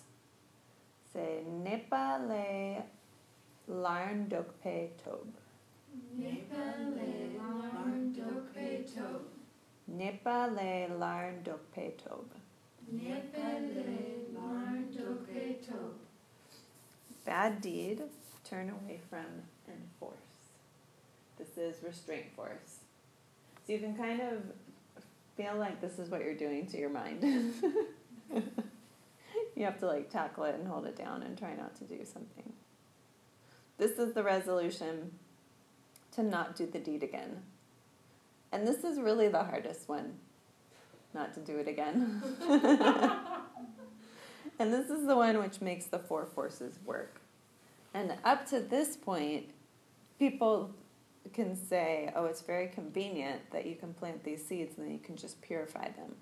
Say 1.14 1.44
Nepa 1.46 2.20
le 2.28 2.82
Larn 3.68 4.26
Dokpe 4.28 4.90
Tob. 5.04 5.32
Nepale 6.18 7.38
Larn 7.38 8.12
Dokpe 8.12 8.94
Tob. 8.94 9.22
Nepa 9.86 10.50
le 10.52 10.98
Larn 10.98 11.42
Dokpe 11.44 11.96
Tob. 11.96 12.26
Nepale 12.92 14.34
Larn 14.34 14.88
Dokpe 14.92 15.64
Tob. 15.64 15.94
bad 17.24 17.60
deed, 17.60 18.02
turn 18.44 18.70
away 18.70 19.00
from, 19.08 19.24
and 19.68 19.88
force. 20.00 20.14
This 21.38 21.56
is 21.56 21.82
restraint 21.82 22.34
force. 22.34 22.80
So 23.66 23.72
you 23.72 23.78
can 23.78 23.96
kind 23.96 24.20
of 24.20 24.42
feel 25.36 25.56
like 25.56 25.80
this 25.80 25.98
is 25.98 26.10
what 26.10 26.22
you're 26.22 26.34
doing 26.34 26.66
to 26.66 26.78
your 26.78 26.90
mind. 26.90 27.54
you 29.56 29.64
have 29.64 29.78
to 29.80 29.86
like 29.86 30.10
tackle 30.10 30.44
it 30.44 30.54
and 30.54 30.66
hold 30.66 30.86
it 30.86 30.96
down 30.96 31.22
and 31.22 31.38
try 31.38 31.54
not 31.54 31.74
to 31.76 31.84
do 31.84 32.04
something. 32.04 32.52
This 33.78 33.98
is 33.98 34.14
the 34.14 34.22
resolution 34.22 35.12
to 36.12 36.22
not 36.22 36.56
do 36.56 36.66
the 36.66 36.78
deed 36.78 37.02
again. 37.02 37.42
And 38.52 38.66
this 38.66 38.84
is 38.84 39.00
really 39.00 39.28
the 39.28 39.42
hardest 39.42 39.88
one 39.88 40.14
not 41.12 41.34
to 41.34 41.40
do 41.40 41.58
it 41.58 41.68
again. 41.68 42.22
and 44.58 44.72
this 44.72 44.90
is 44.90 45.06
the 45.06 45.16
one 45.16 45.38
which 45.38 45.60
makes 45.60 45.86
the 45.86 45.98
four 45.98 46.26
forces 46.26 46.78
work. 46.84 47.20
And 47.92 48.14
up 48.24 48.48
to 48.50 48.60
this 48.60 48.96
point, 48.96 49.46
people 50.18 50.72
can 51.32 51.56
say, 51.56 52.12
oh, 52.14 52.26
it's 52.26 52.42
very 52.42 52.68
convenient 52.68 53.40
that 53.52 53.66
you 53.66 53.76
can 53.76 53.94
plant 53.94 54.24
these 54.24 54.44
seeds 54.44 54.76
and 54.76 54.86
then 54.86 54.92
you 54.92 55.00
can 55.00 55.16
just 55.16 55.40
purify 55.40 55.88
them. 55.88 56.16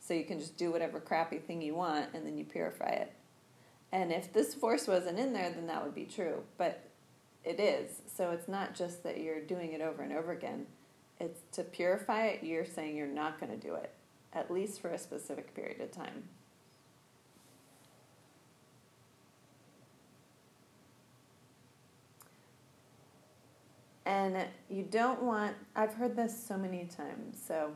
So 0.00 0.14
you 0.14 0.24
can 0.24 0.40
just 0.40 0.56
do 0.56 0.72
whatever 0.72 0.98
crappy 0.98 1.38
thing 1.38 1.62
you 1.62 1.74
want 1.74 2.08
and 2.14 2.26
then 2.26 2.36
you 2.36 2.44
purify 2.44 2.88
it. 2.88 3.12
And 3.92 4.12
if 4.12 4.32
this 4.32 4.54
force 4.54 4.88
wasn't 4.88 5.18
in 5.18 5.32
there, 5.32 5.50
then 5.50 5.66
that 5.66 5.84
would 5.84 5.94
be 5.94 6.04
true. 6.04 6.42
But 6.58 6.90
it 7.44 7.60
is. 7.60 8.02
So 8.16 8.30
it's 8.30 8.48
not 8.48 8.74
just 8.74 9.02
that 9.04 9.20
you're 9.20 9.40
doing 9.40 9.72
it 9.72 9.80
over 9.80 10.02
and 10.02 10.12
over 10.12 10.32
again. 10.32 10.66
It's 11.18 11.40
to 11.52 11.62
purify 11.62 12.26
it, 12.28 12.42
you're 12.42 12.64
saying 12.64 12.96
you're 12.96 13.06
not 13.06 13.38
going 13.38 13.52
to 13.52 13.58
do 13.58 13.74
it, 13.74 13.92
at 14.32 14.50
least 14.50 14.80
for 14.80 14.88
a 14.88 14.98
specific 14.98 15.54
period 15.54 15.80
of 15.80 15.92
time. 15.92 16.24
And 24.06 24.46
you 24.68 24.82
don't 24.82 25.22
want, 25.22 25.54
I've 25.76 25.94
heard 25.94 26.16
this 26.16 26.42
so 26.42 26.56
many 26.56 26.86
times, 26.86 27.38
so 27.46 27.72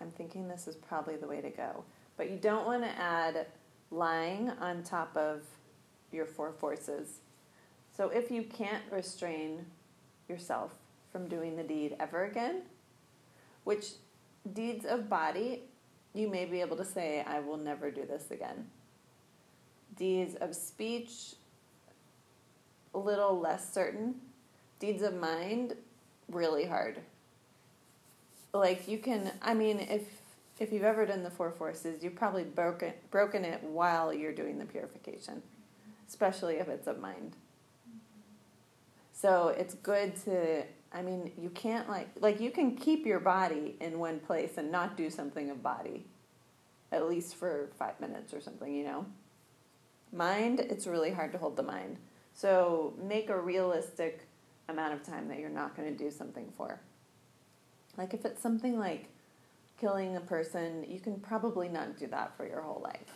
I'm 0.00 0.10
thinking 0.12 0.48
this 0.48 0.68
is 0.68 0.76
probably 0.76 1.16
the 1.16 1.26
way 1.26 1.40
to 1.40 1.50
go. 1.50 1.84
But 2.16 2.30
you 2.30 2.36
don't 2.36 2.66
want 2.66 2.82
to 2.82 2.90
add 2.90 3.46
lying 3.90 4.50
on 4.60 4.82
top 4.82 5.16
of 5.16 5.42
your 6.12 6.26
four 6.26 6.52
forces. 6.52 7.20
So 7.96 8.08
if 8.08 8.30
you 8.30 8.42
can't 8.42 8.82
restrain 8.90 9.64
yourself 10.28 10.72
from 11.10 11.28
doing 11.28 11.56
the 11.56 11.62
deed 11.62 11.96
ever 11.98 12.24
again, 12.24 12.62
which 13.64 13.92
deeds 14.52 14.84
of 14.84 15.08
body, 15.08 15.62
you 16.14 16.28
may 16.28 16.44
be 16.44 16.60
able 16.60 16.76
to 16.76 16.84
say, 16.84 17.22
I 17.26 17.40
will 17.40 17.56
never 17.56 17.90
do 17.90 18.04
this 18.04 18.30
again. 18.30 18.66
Deeds 19.96 20.36
of 20.36 20.54
speech, 20.54 21.34
a 22.94 22.98
little 22.98 23.38
less 23.38 23.72
certain. 23.72 24.14
Deeds 24.78 25.02
of 25.02 25.14
mind, 25.14 25.74
really 26.30 26.64
hard. 26.64 27.00
Like 28.52 28.88
you 28.88 28.98
can, 28.98 29.32
I 29.42 29.54
mean, 29.54 29.78
if 29.80 30.02
if 30.58 30.72
you've 30.72 30.82
ever 30.82 31.06
done 31.06 31.22
the 31.22 31.30
four 31.30 31.52
forces, 31.52 32.02
you've 32.02 32.16
probably 32.16 32.44
broken 32.44 32.92
broken 33.10 33.44
it 33.44 33.62
while 33.62 34.12
you're 34.12 34.32
doing 34.32 34.58
the 34.58 34.64
purification, 34.64 35.42
especially 36.08 36.56
if 36.56 36.68
it's 36.68 36.86
of 36.86 36.98
mind. 36.98 37.36
So 39.12 39.48
it's 39.48 39.74
good 39.74 40.16
to 40.24 40.64
I 40.92 41.02
mean, 41.02 41.32
you 41.36 41.50
can't 41.50 41.88
like 41.88 42.08
like 42.20 42.40
you 42.40 42.50
can 42.50 42.76
keep 42.76 43.04
your 43.06 43.20
body 43.20 43.76
in 43.80 43.98
one 43.98 44.20
place 44.20 44.52
and 44.56 44.72
not 44.72 44.96
do 44.96 45.10
something 45.10 45.50
of 45.50 45.62
body. 45.62 46.06
At 46.90 47.06
least 47.06 47.36
for 47.36 47.68
5 47.78 48.00
minutes 48.00 48.32
or 48.32 48.40
something, 48.40 48.74
you 48.74 48.84
know. 48.84 49.04
Mind, 50.10 50.60
it's 50.60 50.86
really 50.86 51.10
hard 51.10 51.32
to 51.32 51.38
hold 51.38 51.56
the 51.56 51.62
mind. 51.62 51.98
So 52.32 52.94
make 53.02 53.28
a 53.28 53.38
realistic 53.38 54.26
amount 54.68 54.94
of 54.94 55.02
time 55.02 55.28
that 55.28 55.38
you're 55.38 55.50
not 55.50 55.76
going 55.76 55.94
to 55.94 56.04
do 56.04 56.10
something 56.10 56.50
for. 56.56 56.80
Like 57.98 58.14
if 58.14 58.24
it's 58.24 58.40
something 58.40 58.78
like 58.78 59.08
killing 59.80 60.16
a 60.16 60.20
person, 60.20 60.86
you 60.88 61.00
can 61.00 61.18
probably 61.18 61.68
not 61.68 61.98
do 61.98 62.06
that 62.06 62.36
for 62.36 62.46
your 62.46 62.62
whole 62.62 62.80
life. 62.82 63.12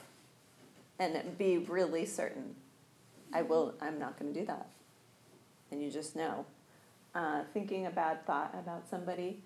And 0.98 1.38
be 1.38 1.58
really 1.58 2.04
certain, 2.04 2.56
I 3.32 3.42
will 3.42 3.74
I'm 3.80 3.98
not 3.98 4.18
going 4.18 4.34
to 4.34 4.40
do 4.40 4.44
that. 4.46 4.68
And 5.70 5.82
you 5.82 5.90
just 5.90 6.14
know 6.14 6.44
uh, 7.14 7.42
thinking 7.52 7.86
a 7.86 7.90
bad 7.90 8.26
thought 8.26 8.54
about 8.58 8.88
somebody, 8.88 9.40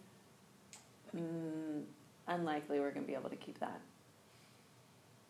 mm, 1.17 1.83
unlikely 2.27 2.81
we're 2.81 2.91
going 2.91 3.05
to 3.05 3.09
be 3.09 3.15
able 3.15 3.31
to 3.31 3.37
keep 3.37 3.59
that 3.61 3.81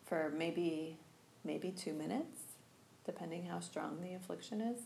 for 0.05 0.33
maybe 0.35 0.97
maybe 1.43 1.71
two 1.71 1.93
minutes, 1.93 2.41
depending 3.05 3.45
how 3.45 3.59
strong 3.59 4.01
the 4.01 4.13
affliction 4.13 4.61
is. 4.61 4.79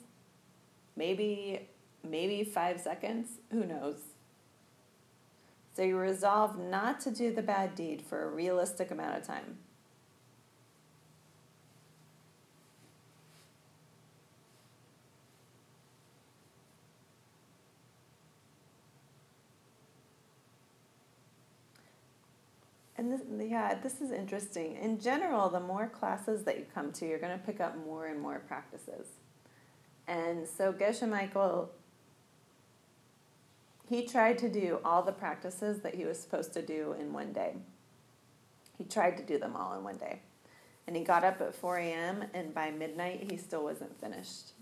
Maybe 0.96 1.70
maybe 2.04 2.44
five 2.44 2.80
seconds. 2.80 3.30
Who 3.52 3.66
knows? 3.66 4.11
So 5.74 5.84
you 5.84 5.98
resolve 5.98 6.60
not 6.60 7.00
to 7.02 7.12
do 7.12 7.34
the 7.34 7.42
bad 7.42 7.76
deed 7.76 8.02
for 8.02 8.24
a 8.24 8.30
realistic 8.30 8.92
amount 8.92 9.18
of 9.18 9.24
time. 9.26 9.58
And 23.02 23.12
this, 23.12 23.22
yeah, 23.50 23.80
this 23.82 24.00
is 24.00 24.12
interesting. 24.12 24.76
In 24.76 25.00
general, 25.00 25.50
the 25.50 25.60
more 25.60 25.88
classes 25.88 26.44
that 26.44 26.60
you 26.60 26.66
come 26.72 26.92
to, 26.92 27.08
you're 27.08 27.18
going 27.18 27.36
to 27.36 27.44
pick 27.44 27.60
up 27.60 27.76
more 27.84 28.06
and 28.06 28.22
more 28.22 28.44
practices. 28.48 29.08
And 30.08 30.48
so 30.48 30.72
Geshe 30.72 31.10
Michael, 31.10 31.72
he 33.92 34.08
tried 34.08 34.38
to 34.38 34.50
do 34.50 34.80
all 34.86 35.04
the 35.04 35.12
practices 35.12 35.82
that 35.82 35.96
he 35.96 36.06
was 36.06 36.18
supposed 36.18 36.54
to 36.54 36.62
do 36.62 36.96
in 36.98 37.12
one 37.12 37.34
day. 37.34 37.56
He 38.78 38.86
tried 38.86 39.18
to 39.18 39.24
do 39.24 39.38
them 39.38 39.56
all 39.56 39.78
in 39.78 39.84
one 39.84 39.98
day. 39.98 40.22
And 40.88 40.96
he 40.96 41.04
got 41.04 41.24
up 41.24 41.42
at 41.42 41.54
4 41.54 41.78
a.m. 41.78 42.24
and 42.34 42.54
by 42.54 42.72
midnight 42.72 43.28
he 43.30 43.38
still 43.38 43.64
wasn't 43.64 44.00
finished. 44.00 44.54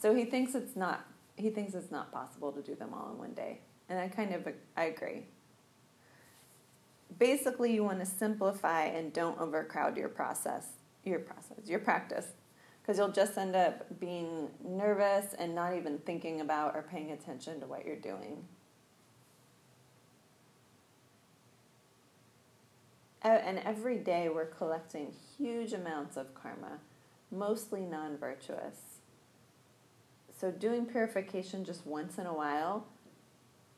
So 0.00 0.14
he 0.14 0.24
thinks 0.24 0.54
it's 0.54 0.76
not 0.76 1.04
he 1.36 1.50
thinks 1.50 1.74
it's 1.74 1.90
not 1.90 2.12
possible 2.12 2.52
to 2.52 2.62
do 2.62 2.74
them 2.74 2.94
all 2.94 3.10
in 3.12 3.18
one 3.18 3.32
day. 3.32 3.60
And 3.88 3.98
I 3.98 4.08
kind 4.08 4.32
of 4.34 4.46
I 4.76 4.84
agree 4.84 5.24
basically 7.18 7.74
you 7.74 7.82
want 7.84 8.00
to 8.00 8.06
simplify 8.06 8.84
and 8.84 9.12
don't 9.12 9.38
overcrowd 9.40 9.96
your 9.96 10.08
process, 10.08 10.66
your 11.04 11.18
process, 11.18 11.58
your 11.66 11.80
practice. 11.80 12.26
Because 12.80 12.98
you'll 12.98 13.12
just 13.12 13.36
end 13.36 13.54
up 13.54 14.00
being 14.00 14.48
nervous 14.64 15.34
and 15.38 15.54
not 15.54 15.76
even 15.76 15.98
thinking 15.98 16.40
about 16.40 16.74
or 16.74 16.82
paying 16.82 17.12
attention 17.12 17.60
to 17.60 17.66
what 17.66 17.84
you're 17.84 17.96
doing. 17.96 18.44
And 23.22 23.58
every 23.58 23.98
day 23.98 24.28
we're 24.28 24.46
collecting 24.46 25.12
huge 25.36 25.72
amounts 25.72 26.16
of 26.16 26.34
karma, 26.34 26.78
mostly 27.30 27.82
non 27.82 28.16
virtuous. 28.16 29.00
So, 30.38 30.50
doing 30.50 30.86
purification 30.86 31.64
just 31.64 31.86
once 31.86 32.16
in 32.16 32.24
a 32.24 32.32
while, 32.32 32.86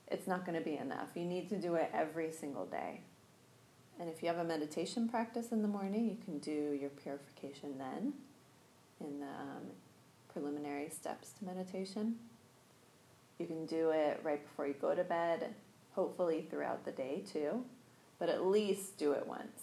it's 0.09 0.29
not 0.29 0.47
going 0.47 0.57
to 0.57 0.65
be 0.65 0.77
enough. 0.77 1.09
You 1.17 1.25
need 1.25 1.49
to 1.49 1.57
do 1.57 1.75
it 1.75 1.91
every 1.93 2.31
single 2.31 2.67
day. 2.67 3.01
And 3.99 4.09
if 4.09 4.23
you 4.23 4.29
have 4.29 4.39
a 4.39 4.45
meditation 4.45 5.09
practice 5.09 5.51
in 5.51 5.63
the 5.63 5.69
morning, 5.69 6.09
you 6.09 6.17
can 6.25 6.39
do 6.39 6.77
your 6.81 6.91
purification 6.91 7.79
then 7.79 8.13
in 9.01 9.21
the 9.21 9.27
um, 9.27 9.63
preliminary 10.33 10.89
steps 10.89 11.33
to 11.39 11.45
meditation. 11.45 12.17
You 13.39 13.47
can 13.47 13.67
do 13.67 13.91
it 13.91 14.21
right 14.23 14.43
before 14.45 14.67
you 14.67 14.75
go 14.75 14.95
to 14.95 15.05
bed, 15.05 15.55
hopefully 15.95 16.47
throughout 16.49 16.85
the 16.85 16.93
day 16.93 17.25
too, 17.31 17.65
but 18.23 18.29
at 18.29 18.47
least 18.47 18.97
do 18.99 19.11
it 19.11 19.27
once. 19.27 19.63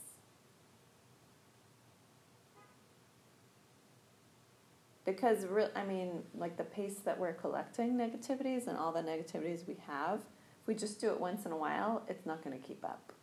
Because, 5.05 5.45
re- 5.45 5.69
I 5.77 5.85
mean, 5.85 6.23
like 6.37 6.57
the 6.57 6.65
pace 6.65 6.97
that 7.05 7.17
we're 7.17 7.31
collecting 7.31 7.93
negativities 7.93 8.67
and 8.67 8.77
all 8.77 8.91
the 8.91 8.99
negativities 8.99 9.65
we 9.65 9.77
have, 9.87 10.19
if 10.61 10.67
we 10.67 10.75
just 10.75 10.99
do 10.99 11.09
it 11.09 11.19
once 11.19 11.45
in 11.45 11.53
a 11.53 11.57
while, 11.57 12.03
it's 12.09 12.25
not 12.25 12.43
going 12.43 12.59
to 12.59 12.67
keep 12.67 12.83
up 12.83 13.13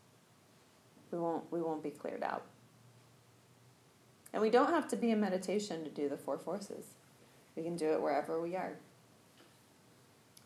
we 1.11 1.19
won't 1.19 1.45
we 1.51 1.61
won't 1.61 1.83
be 1.83 1.91
cleared 1.91 2.23
out. 2.23 2.45
And 4.33 4.43
we 4.43 4.51
don't 4.51 4.71
have 4.71 4.89
to 4.89 4.97
be 4.97 5.11
in 5.11 5.21
meditation 5.21 5.85
to 5.85 5.91
do 5.91 6.09
the 6.09 6.17
four 6.17 6.39
forces. 6.39 6.85
We 7.57 7.63
can 7.63 7.77
do 7.77 7.93
it 7.93 8.03
wherever 8.03 8.41
we 8.41 8.55
are. 8.55 8.75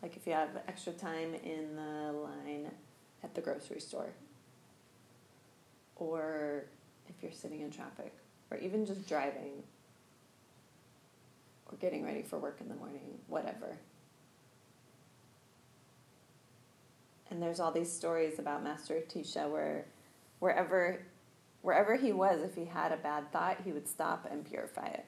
Like 0.01 0.15
if 0.15 0.25
you 0.25 0.33
have 0.33 0.49
extra 0.67 0.93
time 0.93 1.35
in 1.35 1.75
the 1.75 2.11
line 2.13 2.71
at 3.23 3.35
the 3.35 3.41
grocery 3.41 3.81
store, 3.81 4.13
or 6.01 6.65
if 7.09 7.15
you're 7.23 7.31
sitting 7.31 7.61
in 7.61 7.71
traffic, 7.71 8.13
or 8.51 8.57
even 8.57 8.85
just 8.85 9.07
driving, 9.07 9.63
or 11.71 11.77
getting 11.77 12.05
ready 12.05 12.23
for 12.23 12.39
work 12.39 12.57
in 12.61 12.69
the 12.69 12.75
morning, 12.75 13.19
whatever. 13.27 13.77
And 17.29 17.41
there's 17.41 17.59
all 17.59 17.71
these 17.71 17.91
stories 17.91 18.39
about 18.39 18.63
Master 18.63 18.95
Atisha 18.95 19.49
where 19.49 19.85
wherever 20.39 20.99
wherever 21.61 21.95
he 21.95 22.11
was, 22.11 22.41
if 22.43 22.55
he 22.55 22.65
had 22.65 22.91
a 22.91 22.97
bad 22.97 23.31
thought, 23.31 23.61
he 23.65 23.71
would 23.71 23.87
stop 23.87 24.27
and 24.31 24.45
purify 24.45 24.87
it. 24.87 25.05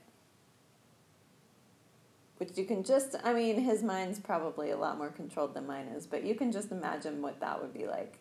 which 2.37 2.57
you 2.57 2.65
can 2.65 2.83
just, 2.83 3.15
I 3.23 3.33
mean, 3.33 3.61
his 3.61 3.83
mind's 3.83 4.19
probably 4.19 4.71
a 4.71 4.77
lot 4.77 4.97
more 4.97 5.09
controlled 5.09 5.53
than 5.53 5.67
mine 5.67 5.87
is, 5.87 6.07
but 6.07 6.23
you 6.25 6.35
can 6.35 6.51
just 6.51 6.71
imagine 6.71 7.21
what 7.21 7.39
that 7.39 7.61
would 7.61 7.73
be 7.73 7.87
like. 7.87 8.19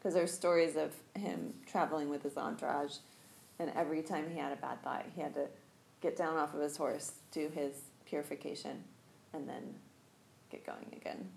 Because 0.00 0.14
there's 0.14 0.32
stories 0.32 0.76
of 0.76 0.94
him 1.14 1.52
traveling 1.66 2.08
with 2.08 2.22
his 2.22 2.38
entourage, 2.38 2.96
and 3.58 3.70
every 3.76 4.02
time 4.02 4.30
he 4.30 4.38
had 4.38 4.50
a 4.50 4.56
bad 4.56 4.82
thought, 4.82 5.04
he 5.14 5.20
had 5.20 5.34
to 5.34 5.46
get 6.00 6.16
down 6.16 6.38
off 6.38 6.54
of 6.54 6.60
his 6.60 6.78
horse, 6.78 7.12
do 7.30 7.50
his 7.54 7.74
purification, 8.06 8.82
and 9.34 9.46
then 9.46 9.74
get 10.50 10.64
going 10.64 10.86
again. 10.96 11.28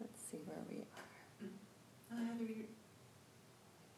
Let's 0.00 0.18
see 0.30 0.38
where 0.46 0.56
we 0.70 0.76
are. 0.78 1.48
You're, 2.40 2.66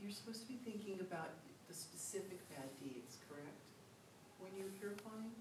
you're 0.02 0.12
supposed 0.12 0.42
to 0.42 0.48
be 0.48 0.58
thinking 0.64 1.00
about 1.00 1.30
the 1.66 1.74
specific 1.74 2.38
bad 2.50 2.68
deeds, 2.78 3.16
correct? 3.28 3.56
When 4.38 4.52
you're 4.56 4.68
purifying? 4.78 5.32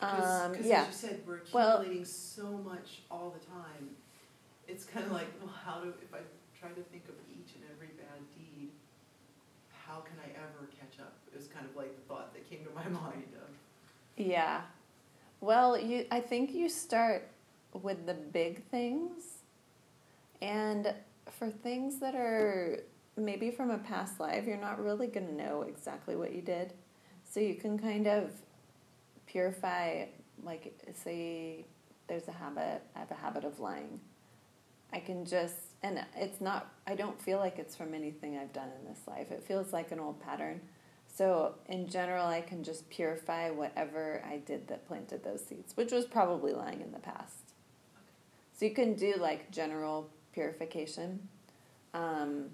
Um, 0.00 0.52
Because 0.52 0.66
yeah. 0.66 0.82
as 0.82 0.86
you 0.88 0.92
said, 1.08 1.22
we're 1.26 1.40
Well- 1.52 1.78
accumulating 1.78 2.04
so 2.04 2.50
much 2.50 3.02
all 3.10 3.30
the 3.30 3.44
time. 3.44 3.96
It's 4.66 4.84
kind 4.84 5.04
of 5.06 5.12
like, 5.12 5.26
well, 5.40 5.52
how 5.52 5.80
do, 5.80 5.92
if 6.02 6.14
I 6.14 6.18
try 6.58 6.70
to 6.70 6.82
think 6.84 7.08
of 7.08 7.14
each 7.28 7.54
and 7.56 7.64
every 7.72 7.88
bad 7.88 8.20
deed, 8.36 8.70
how 9.86 10.00
can 10.00 10.16
I 10.20 10.28
ever 10.38 10.68
catch 10.78 11.00
up? 11.00 11.14
It 11.32 11.36
was 11.36 11.48
kind 11.48 11.66
of 11.66 11.74
like 11.76 11.94
the 11.96 12.02
thought 12.02 12.32
that 12.34 12.48
came 12.48 12.64
to 12.64 12.70
my 12.70 12.88
mind 13.00 13.32
of, 13.34 13.48
Yeah. 14.16 14.62
Well, 15.40 15.78
you 15.78 16.06
I 16.10 16.20
think 16.20 16.52
you 16.52 16.68
start 16.68 17.28
with 17.72 18.04
the 18.06 18.14
big 18.14 18.62
things 18.64 19.38
and 20.42 20.94
for 21.30 21.50
things 21.50 21.98
that 22.00 22.14
are 22.14 22.80
maybe 23.16 23.50
from 23.50 23.70
a 23.70 23.78
past 23.78 24.20
life, 24.20 24.46
you're 24.46 24.56
not 24.56 24.82
really 24.82 25.06
going 25.06 25.26
to 25.26 25.34
know 25.34 25.62
exactly 25.62 26.14
what 26.16 26.32
you 26.34 26.42
did. 26.42 26.72
So 27.24 27.40
you 27.40 27.54
can 27.54 27.78
kind 27.78 28.06
of 28.06 28.32
purify 29.30 30.06
like 30.42 30.74
say 30.94 31.64
there's 32.08 32.28
a 32.28 32.32
habit, 32.32 32.82
I 32.96 32.98
have 32.98 33.10
a 33.10 33.14
habit 33.14 33.44
of 33.44 33.60
lying. 33.60 34.00
I 34.92 34.98
can 34.98 35.24
just 35.24 35.56
and 35.82 36.04
it's 36.16 36.40
not 36.40 36.72
I 36.86 36.94
don't 36.94 37.20
feel 37.20 37.38
like 37.38 37.58
it's 37.58 37.76
from 37.76 37.94
anything 37.94 38.36
I've 38.36 38.52
done 38.52 38.68
in 38.80 38.88
this 38.88 39.00
life. 39.06 39.30
It 39.30 39.42
feels 39.42 39.72
like 39.72 39.92
an 39.92 40.00
old 40.00 40.20
pattern. 40.20 40.60
So, 41.12 41.56
in 41.68 41.88
general, 41.88 42.26
I 42.26 42.40
can 42.40 42.62
just 42.62 42.88
purify 42.88 43.50
whatever 43.50 44.22
I 44.24 44.36
did 44.38 44.68
that 44.68 44.86
planted 44.86 45.24
those 45.24 45.44
seeds, 45.44 45.76
which 45.76 45.90
was 45.90 46.04
probably 46.04 46.52
lying 46.52 46.80
in 46.80 46.92
the 46.92 47.00
past. 47.00 47.52
So, 48.56 48.64
you 48.64 48.72
can 48.72 48.94
do 48.94 49.14
like 49.18 49.50
general 49.50 50.08
purification. 50.32 51.28
Um, 51.94 52.50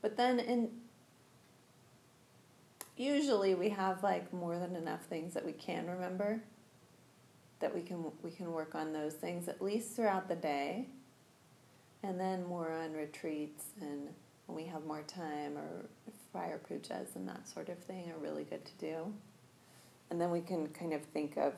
but 0.00 0.16
then, 0.16 0.40
in 0.40 0.70
usually, 3.00 3.54
we 3.54 3.70
have 3.70 4.02
like 4.02 4.32
more 4.32 4.58
than 4.58 4.76
enough 4.76 5.04
things 5.04 5.34
that 5.34 5.44
we 5.44 5.52
can 5.52 5.86
remember 5.86 6.40
that 7.60 7.74
we 7.74 7.82
can 7.82 8.04
we 8.22 8.30
can 8.30 8.50
work 8.52 8.74
on 8.74 8.92
those 8.92 9.14
things 9.14 9.46
at 9.46 9.60
least 9.60 9.94
throughout 9.94 10.28
the 10.28 10.34
day 10.34 10.86
and 12.02 12.18
then 12.18 12.44
more 12.46 12.72
on 12.72 12.92
retreats 12.92 13.64
and 13.80 14.08
when 14.46 14.56
we 14.56 14.64
have 14.64 14.84
more 14.84 15.02
time 15.02 15.56
or 15.56 15.84
fire 16.32 16.60
pujas 16.68 17.14
and 17.14 17.28
that 17.28 17.46
sort 17.48 17.68
of 17.68 17.78
thing 17.78 18.10
are 18.10 18.18
really 18.18 18.44
good 18.44 18.64
to 18.64 18.72
do. 18.78 19.12
And 20.10 20.20
then 20.20 20.30
we 20.30 20.40
can 20.40 20.68
kind 20.68 20.92
of 20.92 21.02
think 21.02 21.36
of 21.36 21.54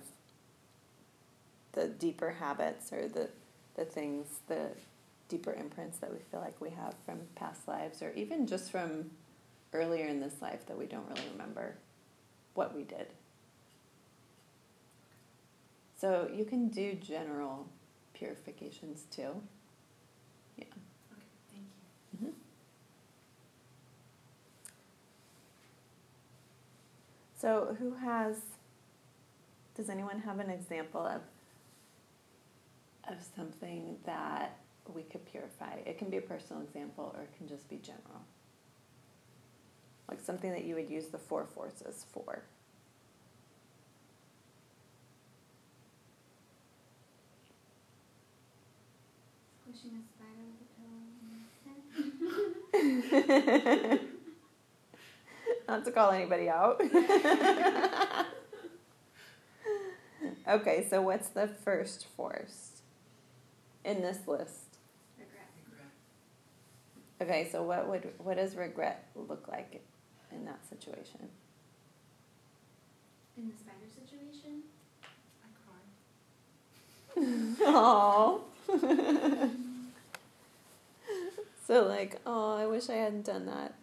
the 1.72 1.88
deeper 1.88 2.30
habits 2.30 2.92
or 2.92 3.08
the, 3.08 3.28
the 3.76 3.84
things, 3.84 4.26
the 4.46 4.68
deeper 5.28 5.54
imprints 5.54 5.98
that 5.98 6.12
we 6.12 6.18
feel 6.30 6.40
like 6.40 6.60
we 6.60 6.70
have 6.70 6.94
from 7.06 7.20
past 7.34 7.66
lives 7.66 8.02
or 8.02 8.12
even 8.12 8.46
just 8.46 8.70
from 8.70 9.10
earlier 9.72 10.06
in 10.06 10.20
this 10.20 10.34
life 10.42 10.66
that 10.66 10.78
we 10.78 10.86
don't 10.86 11.06
really 11.08 11.28
remember 11.32 11.76
what 12.54 12.74
we 12.74 12.82
did. 12.84 13.06
So 15.98 16.28
you 16.34 16.44
can 16.44 16.68
do 16.68 16.94
general 16.94 17.68
purifications 18.12 19.04
too. 19.10 19.40
Yeah. 20.58 20.64
okay, 21.12 21.22
thank 21.50 21.64
you. 22.20 22.28
Mhm. 22.28 22.32
So, 27.38 27.76
who 27.78 27.94
has? 27.94 28.36
Does 29.74 29.88
anyone 29.88 30.20
have 30.20 30.38
an 30.38 30.50
example 30.50 31.00
of 31.06 31.22
of 33.08 33.16
something 33.36 33.96
that 34.06 34.58
we 34.92 35.02
could 35.02 35.24
purify? 35.26 35.74
It 35.86 35.98
can 35.98 36.10
be 36.10 36.18
a 36.18 36.22
personal 36.22 36.62
example, 36.62 37.12
or 37.16 37.22
it 37.22 37.30
can 37.36 37.48
just 37.48 37.68
be 37.68 37.76
general. 37.76 38.22
Like 40.12 40.20
something 40.20 40.50
that 40.50 40.64
you 40.66 40.74
would 40.74 40.90
use 40.90 41.06
the 41.06 41.16
four 41.16 41.46
forces 41.46 42.04
for. 42.12 42.42
Squishing 49.62 49.96
a 49.96 50.02
spider 50.12 50.44
with 50.52 50.60
a 50.60 50.76
pillow 52.76 52.92
in 52.92 53.00
his 53.00 53.90
head. 54.00 54.00
Not 55.66 55.86
to 55.86 55.90
call 55.92 56.10
anybody 56.10 56.50
out. 56.50 56.78
okay, 60.46 60.86
so 60.90 61.00
what's 61.00 61.30
the 61.30 61.48
first 61.48 62.06
force 62.14 62.82
in 63.82 64.02
this 64.02 64.28
list? 64.28 64.76
Regret. 65.18 65.48
Regret. 65.70 65.88
Okay, 67.22 67.48
so 67.50 67.62
what 67.62 67.88
would 67.88 68.12
what 68.18 68.36
does 68.36 68.56
regret 68.56 69.06
look 69.16 69.48
like 69.48 69.80
in 70.34 70.44
that 70.44 70.66
situation? 70.68 71.28
In 73.36 73.48
the 73.48 73.54
spider 73.56 73.88
situation, 73.88 74.62
I 75.42 75.46
cried. 75.64 77.56
Oh. 77.66 78.44
so 81.66 81.86
like, 81.86 82.20
oh, 82.26 82.56
I 82.56 82.66
wish 82.66 82.88
I 82.90 82.94
hadn't 82.94 83.24
done 83.24 83.46
that. 83.46 83.74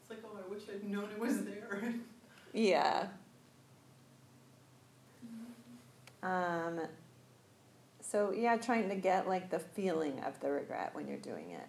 It's 0.00 0.10
like, 0.10 0.20
oh, 0.24 0.38
I 0.44 0.50
wish 0.50 0.62
I'd 0.72 0.88
known 0.88 1.08
it 1.14 1.18
was 1.18 1.44
there. 1.44 1.94
Yeah. 2.52 3.08
Um, 6.22 6.80
so 8.00 8.32
yeah, 8.32 8.56
trying 8.56 8.88
to 8.88 8.96
get 8.96 9.28
like 9.28 9.50
the 9.50 9.58
feeling 9.58 10.20
of 10.20 10.40
the 10.40 10.50
regret 10.50 10.94
when 10.94 11.06
you're 11.06 11.18
doing 11.18 11.50
it. 11.50 11.68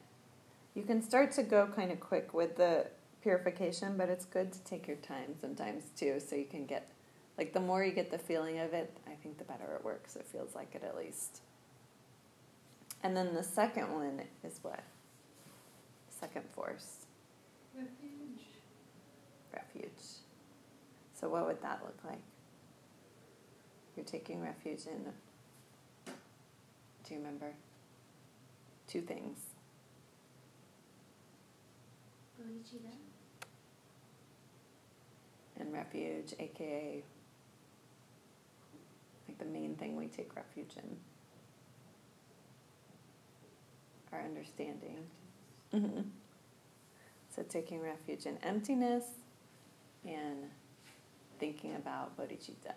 You 0.78 0.84
can 0.84 1.02
start 1.02 1.32
to 1.32 1.42
go 1.42 1.66
kind 1.76 1.92
of 1.92 2.00
quick 2.00 2.36
with 2.36 2.56
the 2.56 2.86
purification, 3.24 3.98
but 3.98 4.10
it's 4.10 4.26
good 4.26 4.54
to 4.54 4.60
take 4.64 4.88
your 4.88 4.98
time 4.98 5.34
sometimes 5.42 5.86
too, 5.98 6.20
so 6.20 6.36
you 6.36 6.46
can 6.46 6.68
get 6.68 6.92
like 7.36 7.52
the 7.52 7.60
more 7.60 7.84
you 7.84 7.92
get 7.92 8.12
the 8.12 8.20
feeling 8.20 8.60
of 8.60 8.76
it, 8.76 8.96
I 9.08 9.16
think 9.16 9.40
the 9.40 9.44
better 9.44 9.74
it 9.74 9.84
works. 9.84 10.16
It 10.16 10.28
feels 10.28 10.54
like 10.54 10.76
it 10.76 10.84
at 10.84 10.96
least. 10.96 11.42
And 13.02 13.18
then 13.18 13.34
the 13.34 13.42
second 13.42 13.92
one 13.92 14.22
is 14.44 14.60
what? 14.62 14.84
Second 16.10 16.46
force, 16.54 17.08
Refuge. 17.76 18.46
refuge. 19.52 20.04
So 21.20 21.28
what 21.28 21.48
would 21.48 21.62
that 21.64 21.82
look 21.84 21.98
like? 22.08 22.22
You're 23.96 24.06
taking 24.06 24.44
refuge 24.44 24.86
in. 24.86 25.12
Do 26.06 27.14
you 27.16 27.18
remember? 27.18 27.52
Two 28.88 29.02
things. 29.02 29.40
And 35.60 35.74
refuge, 35.74 36.34
aka 36.40 37.04
like 39.28 39.38
the 39.40 39.46
main 39.46 39.76
thing 39.76 39.96
we 39.96 40.08
take 40.08 40.36
refuge 40.36 40.72
in. 40.78 40.98
Our 44.14 44.22
understanding. 44.24 44.98
hmm 45.72 46.02
So 47.36 47.44
taking 47.44 47.82
refuge 47.82 48.26
in 48.26 48.38
emptiness 48.38 49.04
and 50.06 50.50
thinking 51.40 51.76
about 51.76 52.18
bodhicitta. 52.18 52.74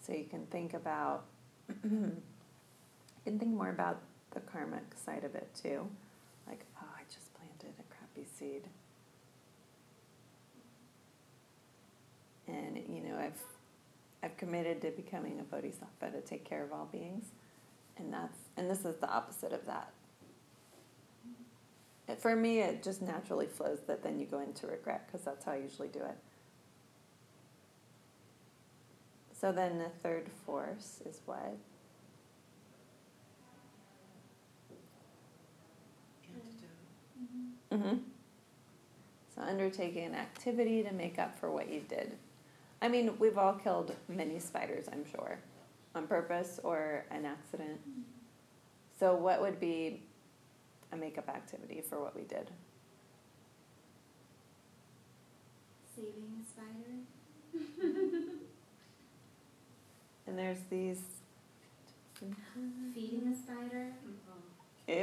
So 0.00 0.12
you 0.12 0.24
can 0.24 0.46
think 0.46 0.72
about, 0.72 1.24
Mm-hmm. 1.70 2.08
can 3.24 3.38
think 3.38 3.52
more 3.52 3.70
about 3.70 4.00
the 4.32 4.40
karmic 4.40 4.84
side 5.04 5.24
of 5.24 5.34
it 5.34 5.48
too. 5.60 5.86
Like, 6.46 6.64
oh, 6.80 6.86
I 6.96 7.02
just 7.12 7.32
planted 7.34 7.74
a 7.80 7.84
crappy 7.94 8.26
seed. 8.38 8.62
And, 12.46 12.76
you 12.88 13.02
know, 13.02 13.16
I've, 13.18 13.42
I've 14.22 14.36
committed 14.36 14.80
to 14.82 14.90
becoming 14.90 15.40
a 15.40 15.42
bodhisattva 15.42 16.10
to 16.12 16.20
take 16.20 16.44
care 16.44 16.62
of 16.64 16.72
all 16.72 16.88
beings. 16.90 17.26
And 17.98 18.12
that's, 18.12 18.38
and 18.56 18.70
this 18.70 18.84
is 18.84 18.96
the 19.00 19.10
opposite 19.10 19.52
of 19.52 19.66
that. 19.66 19.92
It- 22.08 22.20
For 22.20 22.36
me, 22.36 22.60
it 22.60 22.82
just 22.82 23.02
naturally 23.02 23.46
flows 23.46 23.80
that 23.88 24.02
then 24.02 24.20
you 24.20 24.26
go 24.26 24.40
into 24.40 24.66
regret 24.66 25.06
because 25.06 25.24
that's 25.24 25.44
how 25.44 25.52
I 25.52 25.56
usually 25.56 25.88
do 25.88 26.00
it. 26.00 26.16
So 29.38 29.52
then 29.52 29.78
the 29.78 29.90
third 30.02 30.28
force 30.46 31.02
is 31.04 31.20
what? 31.26 31.56
Mm-hmm. 37.72 37.96
So 39.34 39.42
undertaking 39.42 40.04
an 40.06 40.14
activity 40.14 40.82
to 40.82 40.92
make 40.94 41.18
up 41.18 41.38
for 41.38 41.50
what 41.50 41.70
you 41.70 41.80
did. 41.80 42.16
I 42.80 42.88
mean, 42.88 43.18
we've 43.18 43.36
all 43.36 43.52
killed 43.52 43.94
many 44.08 44.38
spiders, 44.38 44.86
I'm 44.90 45.04
sure, 45.10 45.38
on 45.94 46.06
purpose 46.06 46.58
or 46.62 47.04
an 47.10 47.26
accident. 47.26 47.78
So 48.98 49.14
what 49.14 49.42
would 49.42 49.60
be 49.60 50.02
a 50.92 50.96
makeup 50.96 51.28
activity 51.28 51.82
for 51.86 52.00
what 52.00 52.16
we 52.16 52.22
did? 52.22 52.50
Saving 55.94 56.40
a 56.40 56.44
spider. 56.48 58.12
And 60.26 60.38
there's 60.38 60.58
these. 60.70 61.00
Feeding 62.94 63.32
a 63.32 63.36
spider. 63.36 63.92
Ew. 64.88 64.94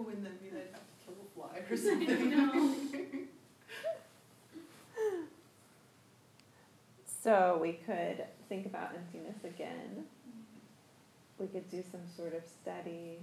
Oh, 0.00 0.06
and 0.10 0.24
then 0.24 0.38
we 0.42 0.50
like 0.50 0.72
have 0.72 0.80
to 0.80 0.96
kill 1.04 1.14
a 1.22 1.26
fly 1.34 1.62
or 1.68 1.76
something. 1.76 2.30
know. 2.30 2.74
So 7.20 7.58
we 7.60 7.72
could 7.72 8.24
think 8.48 8.64
about 8.64 8.94
emptiness 8.94 9.44
again. 9.44 10.06
We 11.38 11.46
could 11.46 11.68
do 11.68 11.82
some 11.90 12.00
sort 12.16 12.34
of 12.34 12.42
steady 12.46 13.18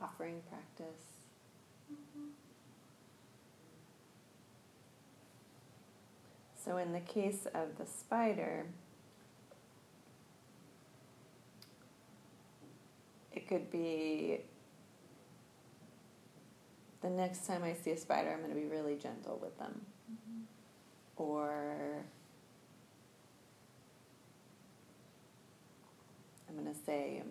offering 0.00 0.40
practice. 0.48 1.02
Mm-hmm. 1.92 2.39
So, 6.70 6.76
in 6.76 6.92
the 6.92 7.00
case 7.00 7.48
of 7.52 7.78
the 7.78 7.84
spider, 7.84 8.64
it 13.32 13.48
could 13.48 13.72
be 13.72 14.42
the 17.02 17.10
next 17.10 17.44
time 17.44 17.64
I 17.64 17.72
see 17.72 17.90
a 17.90 17.96
spider, 17.96 18.30
I'm 18.30 18.38
going 18.38 18.54
to 18.54 18.54
be 18.54 18.68
really 18.68 18.94
gentle 18.94 19.40
with 19.42 19.58
them. 19.58 19.80
Or 21.16 22.04
I'm 26.48 26.54
going 26.54 26.72
to 26.72 26.80
say 26.86 27.24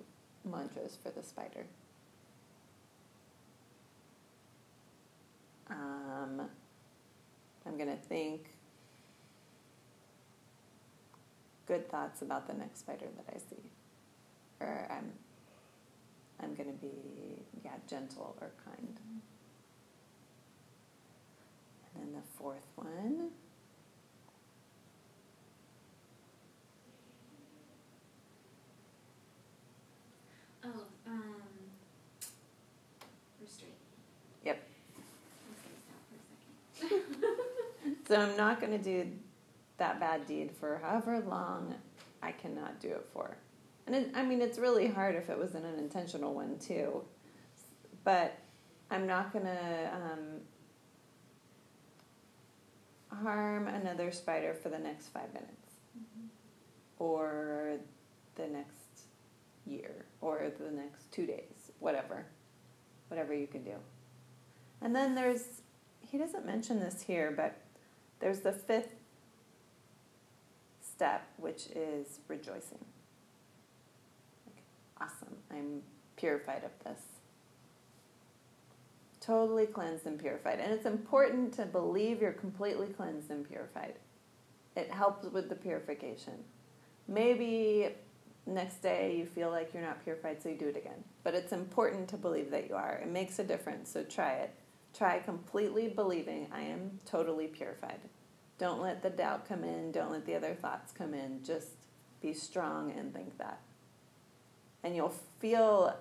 mantras 0.43 0.97
for 1.01 1.11
the 1.11 1.23
spider. 1.23 1.65
Um, 5.69 6.41
I'm 7.65 7.77
going 7.77 7.89
to 7.89 8.03
think 8.09 8.49
good 11.69 11.89
thoughts 11.89 12.23
about 12.23 12.47
the 12.47 12.53
next 12.55 12.79
spider 12.79 13.05
that 13.15 13.25
I 13.33 13.37
see. 13.37 13.61
Or 14.59 14.87
I'm 14.89 15.13
I'm 16.41 16.55
going 16.55 16.69
to 16.69 16.77
be 16.81 17.45
yeah, 17.63 17.71
gentle 17.87 18.35
or 18.41 18.49
kind. 18.65 18.99
And 21.93 22.03
then 22.03 22.13
the 22.13 22.27
fourth 22.37 22.65
one. 22.75 23.29
Oh, 30.63 30.69
um, 31.07 31.33
restraint. 33.41 33.73
Yep. 34.43 34.59
I 34.65 35.51
was 35.51 35.59
gonna 35.61 35.77
stop 35.85 36.01
for 36.81 36.87
a 36.87 36.89
second. 36.89 37.95
So 38.07 38.15
I'm 38.15 38.35
not 38.37 38.59
going 38.59 38.71
to 38.71 38.83
do 38.83 39.11
that 39.80 39.99
bad 39.99 40.26
deed 40.26 40.51
for 40.51 40.80
however 40.84 41.19
long 41.19 41.76
I 42.22 42.31
cannot 42.31 42.80
do 42.80 42.89
it 42.89 43.07
for. 43.14 43.38
And 43.88 43.95
it, 43.95 44.11
I 44.14 44.23
mean, 44.23 44.41
it's 44.41 44.60
really 44.60 44.88
hard 44.88 45.15
if 45.15 45.30
it 45.30 45.38
was 45.38 45.56
an 45.56 45.65
unintentional 45.65 46.34
one 46.34 46.60
too. 46.60 47.03
But 48.03 48.38
I'm 48.91 49.07
not 49.07 49.34
going 49.34 49.45
to 49.45 49.91
um, 49.93 50.41
harm 53.23 53.68
another 53.68 54.11
spider 54.11 54.53
for 54.53 54.69
the 54.69 54.80
next 54.80 55.07
five 55.07 55.34
minutes 55.34 55.73
or 56.97 57.77
the 58.35 58.47
next 58.47 59.01
year 59.65 60.06
or 60.22 60.51
the 60.60 60.72
next 60.72 61.11
two 61.11 61.26
days, 61.26 61.72
whatever. 61.80 62.26
Whatever 63.07 63.34
you 63.34 63.47
can 63.47 63.64
do. 63.64 63.73
And 64.81 64.95
then 64.95 65.15
there's, 65.15 65.61
he 65.99 66.18
doesn't 66.18 66.45
mention 66.45 66.80
this 66.80 67.01
here, 67.01 67.34
but 67.35 67.57
there's 68.19 68.41
the 68.41 68.51
fifth 68.51 68.98
step, 70.99 71.26
which 71.38 71.67
is 71.67 72.19
rejoicing. 72.27 72.84
Awesome, 74.99 75.38
I'm 75.49 75.81
purified 76.17 76.65
of 76.65 76.71
this. 76.84 77.01
Totally 79.21 79.65
cleansed 79.65 80.05
and 80.05 80.19
purified. 80.19 80.59
And 80.59 80.73
it's 80.73 80.85
important 80.85 81.53
to 81.53 81.65
believe 81.65 82.21
you're 82.21 82.34
completely 82.34 82.88
cleansed 82.88 83.31
and 83.31 83.47
purified. 83.47 83.93
It 84.76 84.91
helps 84.91 85.26
with 85.26 85.47
the 85.47 85.55
purification. 85.55 86.34
Maybe 87.07 87.95
next 88.45 88.81
day 88.81 89.15
you 89.15 89.26
feel 89.26 89.51
like 89.51 89.73
you're 89.73 89.84
not 89.84 90.03
purified, 90.03 90.43
so 90.43 90.49
you 90.49 90.57
do 90.57 90.67
it 90.67 90.76
again. 90.76 91.01
But 91.23 91.34
it's 91.34 91.53
important 91.53 92.09
to 92.09 92.17
believe 92.17 92.51
that 92.51 92.67
you 92.67 92.76
are. 92.76 92.99
It 93.01 93.07
makes 93.07 93.39
a 93.39 93.43
difference, 93.45 93.89
so 93.89 94.03
try 94.03 94.34
it. 94.34 94.53
Try 94.93 95.19
completely 95.19 95.88
believing 95.88 96.49
I 96.51 96.63
am 96.63 96.99
totally 97.05 97.47
purified. 97.47 98.01
Don't 98.60 98.81
let 98.81 99.02
the 99.02 99.10
doubt 99.10 99.48
come 99.48 99.64
in, 99.64 99.91
don't 99.91 100.11
let 100.11 100.26
the 100.26 100.36
other 100.36 100.53
thoughts 100.53 100.91
come 100.91 101.14
in. 101.14 101.41
Just 101.44 101.69
be 102.22 102.34
strong 102.34 102.91
and 102.91 103.14
think 103.14 103.38
that. 103.38 103.61
And 104.84 104.95
you'll 104.95 105.15
feel 105.40 105.95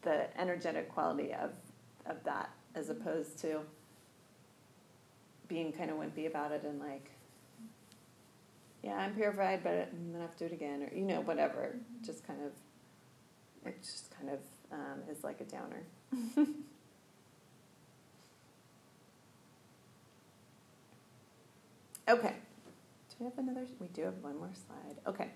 the 0.00 0.40
energetic 0.40 0.92
quality 0.92 1.32
of, 1.32 1.52
of 2.06 2.24
that 2.24 2.50
as 2.74 2.88
opposed 2.88 3.38
to 3.40 3.60
being 5.46 5.72
kind 5.72 5.90
of 5.90 5.98
wimpy 5.98 6.26
about 6.26 6.52
it 6.52 6.64
and 6.64 6.80
like, 6.80 7.10
yeah, 8.82 8.96
I'm 8.96 9.14
purified, 9.14 9.62
but 9.62 9.90
I'm 9.92 10.12
gonna 10.12 10.24
have 10.24 10.36
to 10.38 10.48
do 10.48 10.52
it 10.52 10.56
again, 10.56 10.82
or 10.82 10.96
you 10.96 11.04
know, 11.04 11.20
whatever. 11.20 11.76
Just 12.04 12.26
kind 12.26 12.40
of, 12.42 12.52
it 13.68 13.80
just 13.80 14.10
kind 14.16 14.30
of 14.30 14.40
um, 14.72 15.02
is 15.08 15.22
like 15.22 15.40
a 15.40 15.44
downer. 15.44 15.84
okay. 22.08 22.34
Do 23.10 23.16
we 23.20 23.24
have 23.26 23.38
another? 23.38 23.66
We 23.80 23.88
do 23.88 24.02
have 24.02 24.14
one 24.22 24.38
more 24.38 24.50
slide. 24.66 24.96
Okay. 25.06 25.28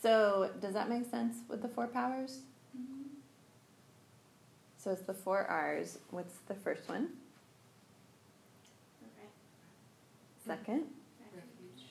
So, 0.00 0.50
does 0.60 0.74
that 0.74 0.88
make 0.88 1.08
sense 1.08 1.38
with 1.48 1.62
the 1.62 1.68
four 1.68 1.86
powers? 1.86 2.40
Mhm. 2.76 3.04
So, 4.78 4.90
it's 4.90 5.02
the 5.02 5.14
four 5.14 5.44
R's. 5.46 5.98
What's 6.10 6.38
the 6.48 6.54
first 6.54 6.88
one? 6.88 7.10
Okay. 9.04 9.28
Second? 10.44 10.86
Refuge. 11.34 11.84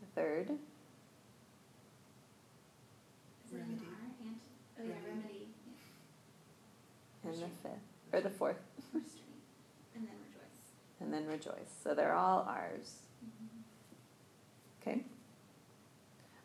The 0.00 0.06
third? 0.14 0.50
Is 3.46 3.52
it 3.52 3.56
an 3.56 3.80
R? 3.86 4.26
Ant- 4.26 4.40
oh 4.80 4.82
yeah, 4.82 4.88
Remedy. 5.08 5.08
remedy. 5.08 5.48
And 7.24 7.34
the 7.34 7.48
fifth? 7.62 8.12
Or 8.12 8.20
the 8.20 8.30
fourth? 8.30 8.56
Yeah. 8.92 9.00
Restraint. 9.00 9.24
And 9.94 10.06
then 10.06 10.14
rejoice. 10.28 10.60
And 11.00 11.12
then 11.12 11.26
rejoice. 11.26 11.72
So, 11.82 11.94
they're 11.94 12.14
all 12.14 12.46
R's. 12.48 12.94
Okay. 14.80 15.04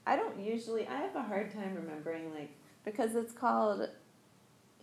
I 0.05 0.15
don't 0.15 0.39
usually, 0.39 0.87
I 0.87 0.95
have 0.95 1.15
a 1.15 1.21
hard 1.21 1.51
time 1.51 1.75
remembering, 1.75 2.33
like, 2.33 2.51
because 2.83 3.15
it's 3.15 3.33
called, 3.33 3.87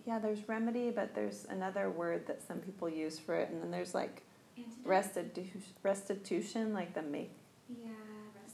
yeah, 0.07 0.19
there's 0.21 0.49
remedy, 0.49 0.91
but 0.91 1.15
there's 1.15 1.47
another 1.51 1.91
word 1.91 2.27
that 2.29 2.41
some 2.47 2.59
people 2.59 2.89
use 2.89 3.19
for 3.19 3.35
it, 3.35 3.51
and 3.51 3.61
then 3.61 3.71
there's 3.71 3.95
like 3.95 4.23
restitution, 4.85 5.63
restitution 5.83 6.73
like 6.73 6.95
the 6.95 7.03
make. 7.03 7.33
Yeah. 7.69 7.91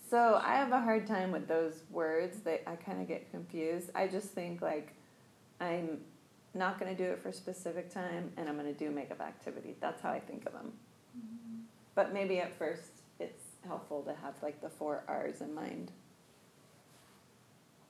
So 0.08 0.40
I 0.42 0.54
have 0.54 0.72
a 0.72 0.80
hard 0.80 1.06
time 1.06 1.30
with 1.30 1.46
those 1.46 1.82
words. 1.90 2.40
That 2.40 2.62
I 2.66 2.76
kind 2.76 3.00
of 3.00 3.08
get 3.08 3.30
confused. 3.30 3.90
I 3.94 4.06
just 4.06 4.28
think 4.28 4.62
like 4.62 4.94
I'm 5.60 5.98
not 6.54 6.80
going 6.80 6.94
to 6.94 7.02
do 7.02 7.10
it 7.10 7.22
for 7.22 7.28
a 7.28 7.32
specific 7.32 7.90
time, 7.92 8.32
and 8.36 8.48
I'm 8.48 8.56
going 8.56 8.72
to 8.72 8.78
do 8.78 8.90
makeup 8.90 9.20
activity. 9.20 9.76
That's 9.80 10.00
how 10.00 10.10
I 10.10 10.20
think 10.20 10.46
of 10.46 10.52
them. 10.52 10.72
Mhm. 11.16 11.64
But 11.94 12.12
maybe 12.12 12.40
at 12.40 12.54
first 12.54 12.90
it's 13.18 13.44
helpful 13.66 14.02
to 14.02 14.14
have 14.14 14.42
like 14.42 14.60
the 14.60 14.70
four 14.70 15.04
R's 15.06 15.40
in 15.40 15.54
mind. 15.54 15.92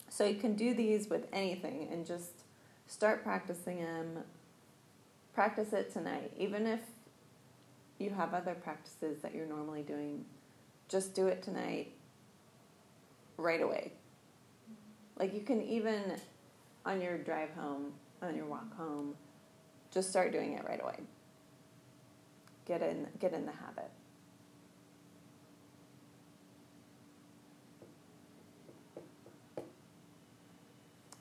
So 0.08 0.24
you 0.24 0.36
can 0.36 0.54
do 0.54 0.74
these 0.74 1.08
with 1.08 1.26
anything 1.32 1.88
and 1.90 2.04
just 2.04 2.44
start 2.86 3.22
practicing 3.22 3.78
them. 3.78 4.24
Practice 5.32 5.72
it 5.72 5.92
tonight. 5.92 6.32
Even 6.36 6.66
if 6.66 6.80
you 7.98 8.10
have 8.10 8.34
other 8.34 8.54
practices 8.54 9.22
that 9.22 9.34
you're 9.34 9.46
normally 9.46 9.82
doing, 9.82 10.26
just 10.88 11.14
do 11.14 11.28
it 11.28 11.42
tonight 11.42 11.92
right 13.38 13.62
away. 13.62 13.92
Like 15.16 15.32
you 15.32 15.40
can 15.40 15.62
even 15.62 16.20
on 16.84 17.00
your 17.00 17.16
drive 17.16 17.50
home, 17.50 17.92
on 18.20 18.34
your 18.34 18.46
walk 18.46 18.76
home, 18.76 19.14
just 19.90 20.10
start 20.10 20.32
doing 20.32 20.54
it 20.54 20.64
right 20.64 20.82
away. 20.82 20.98
Get 22.66 22.82
in 22.82 23.06
get 23.18 23.32
in 23.32 23.46
the 23.46 23.52
habit. 23.52 23.90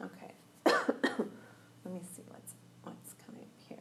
Okay. 0.02 0.34
Let 0.66 1.94
me 1.94 2.02
see 2.16 2.24
what's 2.28 2.54
what's 2.84 3.14
coming 3.26 3.42
up 3.42 3.48
here. 3.68 3.78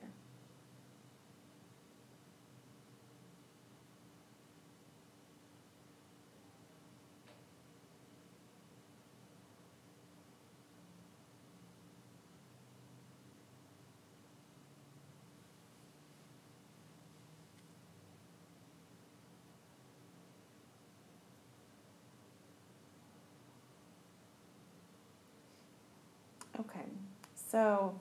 Okay. 26.58 26.84
So 27.50 27.98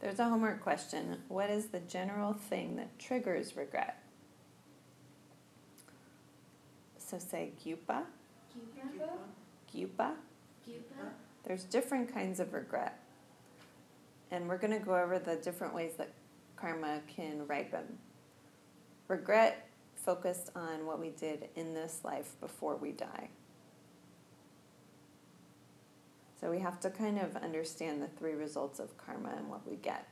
there's 0.00 0.20
a 0.20 0.24
homework 0.24 0.62
question. 0.62 1.18
What 1.26 1.50
is 1.50 1.66
the 1.66 1.80
general 1.80 2.34
thing 2.34 2.76
that 2.76 2.96
triggers 3.00 3.56
regret? 3.56 4.00
So 6.98 7.18
say 7.18 7.50
gyupa. 7.64 8.02
Gyupa? 9.74 10.12
There's 11.44 11.64
different 11.64 12.14
kinds 12.14 12.38
of 12.38 12.52
regret. 12.52 13.00
And 14.30 14.48
we're 14.48 14.58
going 14.58 14.78
to 14.78 14.84
go 14.84 14.96
over 14.96 15.18
the 15.18 15.36
different 15.36 15.74
ways 15.74 15.94
that 15.98 16.12
karma 16.54 17.00
can 17.08 17.44
ripen. 17.48 17.98
Regret 19.08 19.67
focused 20.04 20.50
on 20.54 20.86
what 20.86 21.00
we 21.00 21.10
did 21.10 21.48
in 21.56 21.74
this 21.74 22.00
life 22.04 22.36
before 22.40 22.76
we 22.76 22.92
die. 22.92 23.30
So 26.40 26.50
we 26.50 26.60
have 26.60 26.78
to 26.80 26.90
kind 26.90 27.18
of 27.18 27.36
understand 27.36 28.00
the 28.00 28.06
three 28.06 28.34
results 28.34 28.78
of 28.78 28.96
karma 28.96 29.34
and 29.36 29.48
what 29.48 29.68
we 29.68 29.76
get. 29.76 30.06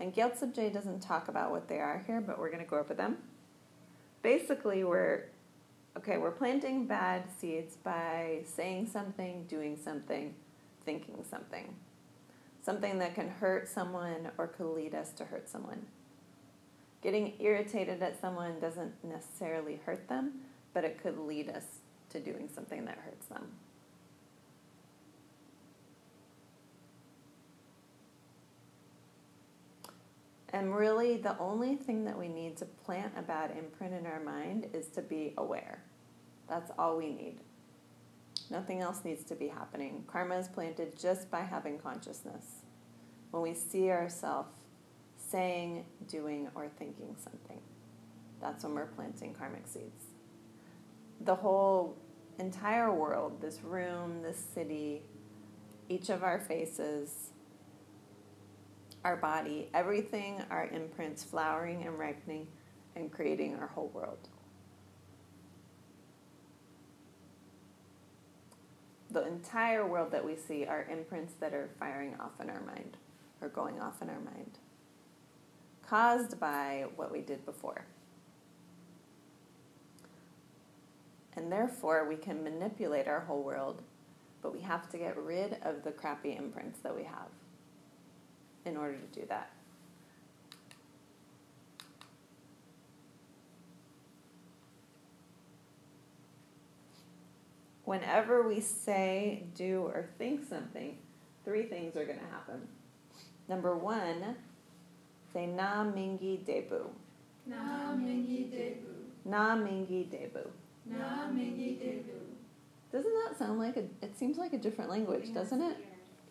And 0.00 0.14
Gyaltsab 0.14 0.54
Je 0.54 0.70
doesn't 0.70 1.00
talk 1.00 1.28
about 1.28 1.50
what 1.50 1.68
they 1.68 1.78
are 1.78 2.02
here, 2.06 2.20
but 2.20 2.38
we're 2.38 2.50
going 2.50 2.64
to 2.64 2.68
go 2.68 2.78
over 2.78 2.94
them. 2.94 3.18
Basically, 4.22 4.82
we're 4.82 5.26
okay, 5.96 6.18
we're 6.18 6.30
planting 6.30 6.86
bad 6.86 7.24
seeds 7.38 7.76
by 7.76 8.40
saying 8.44 8.86
something, 8.86 9.44
doing 9.48 9.76
something, 9.76 10.34
thinking 10.84 11.24
something. 11.28 11.74
Something 12.62 12.98
that 12.98 13.14
can 13.14 13.28
hurt 13.28 13.68
someone 13.68 14.30
or 14.38 14.46
could 14.46 14.74
lead 14.74 14.94
us 14.94 15.12
to 15.12 15.24
hurt 15.24 15.48
someone. 15.48 15.86
Getting 17.02 17.34
irritated 17.40 18.02
at 18.02 18.20
someone 18.20 18.60
doesn't 18.60 18.92
necessarily 19.02 19.80
hurt 19.86 20.08
them, 20.08 20.40
but 20.74 20.84
it 20.84 21.02
could 21.02 21.18
lead 21.18 21.48
us 21.48 21.64
to 22.10 22.20
doing 22.20 22.48
something 22.54 22.84
that 22.84 22.98
hurts 22.98 23.26
them. 23.26 23.46
And 30.52 30.74
really, 30.74 31.16
the 31.16 31.38
only 31.38 31.76
thing 31.76 32.04
that 32.04 32.18
we 32.18 32.28
need 32.28 32.56
to 32.56 32.64
plant 32.64 33.12
a 33.16 33.22
bad 33.22 33.52
imprint 33.56 33.94
in 33.94 34.04
our 34.04 34.20
mind 34.20 34.66
is 34.72 34.88
to 34.88 35.02
be 35.02 35.32
aware. 35.38 35.80
That's 36.48 36.72
all 36.76 36.96
we 36.96 37.12
need. 37.12 37.38
Nothing 38.50 38.80
else 38.80 39.04
needs 39.04 39.22
to 39.24 39.36
be 39.36 39.46
happening. 39.46 40.04
Karma 40.08 40.36
is 40.36 40.48
planted 40.48 40.98
just 40.98 41.30
by 41.30 41.42
having 41.42 41.78
consciousness. 41.78 42.62
When 43.30 43.44
we 43.44 43.54
see 43.54 43.90
ourselves 43.90 44.59
saying, 45.30 45.84
doing, 46.08 46.48
or 46.54 46.68
thinking 46.78 47.14
something, 47.18 47.60
that's 48.40 48.64
when 48.64 48.74
we're 48.74 48.86
planting 48.86 49.34
karmic 49.34 49.66
seeds. 49.66 50.06
The 51.20 51.34
whole 51.34 51.96
entire 52.38 52.92
world, 52.92 53.40
this 53.40 53.60
room, 53.62 54.22
this 54.22 54.42
city, 54.54 55.02
each 55.88 56.08
of 56.08 56.22
our 56.22 56.40
faces, 56.40 57.30
our 59.04 59.16
body, 59.16 59.68
everything, 59.74 60.42
our 60.50 60.68
imprints 60.68 61.22
flowering 61.24 61.84
and 61.86 61.98
ripening 61.98 62.46
and 62.96 63.10
creating 63.10 63.56
our 63.56 63.66
whole 63.66 63.88
world. 63.88 64.28
The 69.10 69.26
entire 69.26 69.86
world 69.86 70.12
that 70.12 70.24
we 70.24 70.36
see 70.36 70.66
are 70.66 70.86
imprints 70.90 71.34
that 71.40 71.52
are 71.52 71.68
firing 71.78 72.14
off 72.20 72.40
in 72.40 72.48
our 72.48 72.60
mind 72.60 72.96
or 73.40 73.48
going 73.48 73.80
off 73.80 74.00
in 74.02 74.08
our 74.08 74.20
mind, 74.20 74.58
caused 75.90 76.38
by 76.38 76.84
what 76.94 77.10
we 77.10 77.20
did 77.20 77.44
before. 77.44 77.84
And 81.34 81.50
therefore, 81.50 82.08
we 82.08 82.14
can 82.14 82.44
manipulate 82.44 83.08
our 83.08 83.18
whole 83.18 83.42
world, 83.42 83.82
but 84.40 84.54
we 84.54 84.60
have 84.60 84.88
to 84.90 84.98
get 84.98 85.16
rid 85.18 85.56
of 85.62 85.82
the 85.82 85.90
crappy 85.90 86.36
imprints 86.36 86.78
that 86.84 86.94
we 86.94 87.02
have 87.02 87.26
in 88.64 88.76
order 88.76 88.96
to 88.96 89.20
do 89.20 89.26
that. 89.28 89.50
Whenever 97.84 98.46
we 98.46 98.60
say, 98.60 99.42
do, 99.56 99.90
or 99.92 100.06
think 100.18 100.48
something, 100.48 100.96
three 101.44 101.64
things 101.64 101.96
are 101.96 102.04
going 102.04 102.20
to 102.20 102.24
happen. 102.26 102.68
Number 103.48 103.74
one, 103.74 104.36
say 105.32 105.46
na 105.46 105.84
mingi 105.84 106.44
debu. 106.44 106.86
Na 107.46 107.94
mingi 107.94 108.50
debu. 108.50 108.94
Na 109.24 109.56
mingi 109.56 110.08
debu. 110.10 110.46
Na 110.86 111.28
mingi 111.28 111.78
debu. 111.78 112.18
Doesn't 112.92 113.12
that 113.24 113.38
sound 113.38 113.58
like 113.58 113.76
a? 113.76 113.84
It 114.02 114.16
seems 114.16 114.36
like 114.36 114.52
a 114.52 114.58
different 114.58 114.90
language, 114.90 115.26
Yeah, 115.28 115.34
doesn't 115.34 115.62
it? 115.62 115.76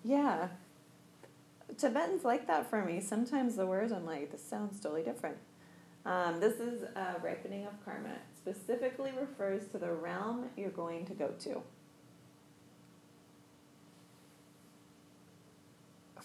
Yeah. 0.04 0.50
Tibetans 1.78 2.26
like 2.26 2.48
that 2.48 2.70
for 2.70 2.84
me. 2.84 3.00
Sometimes 3.00 3.56
the 3.56 3.66
words 3.66 3.92
I'm 3.92 4.06
like, 4.06 4.32
this 4.32 4.44
sounds 4.44 4.80
totally 4.80 5.04
different. 5.04 5.38
Um, 6.06 6.40
this 6.40 6.56
is 6.56 6.84
a 6.84 7.16
ripening 7.22 7.66
of 7.66 7.74
karma. 7.86 8.10
It 8.10 8.38
specifically 8.38 9.12
refers 9.18 9.68
to 9.68 9.78
the 9.78 9.92
realm 9.92 10.50
you're 10.58 10.70
going 10.72 11.06
to 11.06 11.14
go 11.14 11.30
to. 11.40 11.62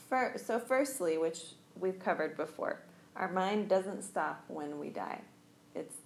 For, 0.08 0.34
so, 0.36 0.58
firstly, 0.58 1.18
which 1.18 1.40
we've 1.78 1.98
covered 1.98 2.36
before, 2.36 2.80
our 3.16 3.30
mind 3.30 3.68
doesn't 3.68 4.02
stop 4.02 4.44
when 4.48 4.78
we 4.78 4.90
die. 4.90 5.20
It's 5.74 5.96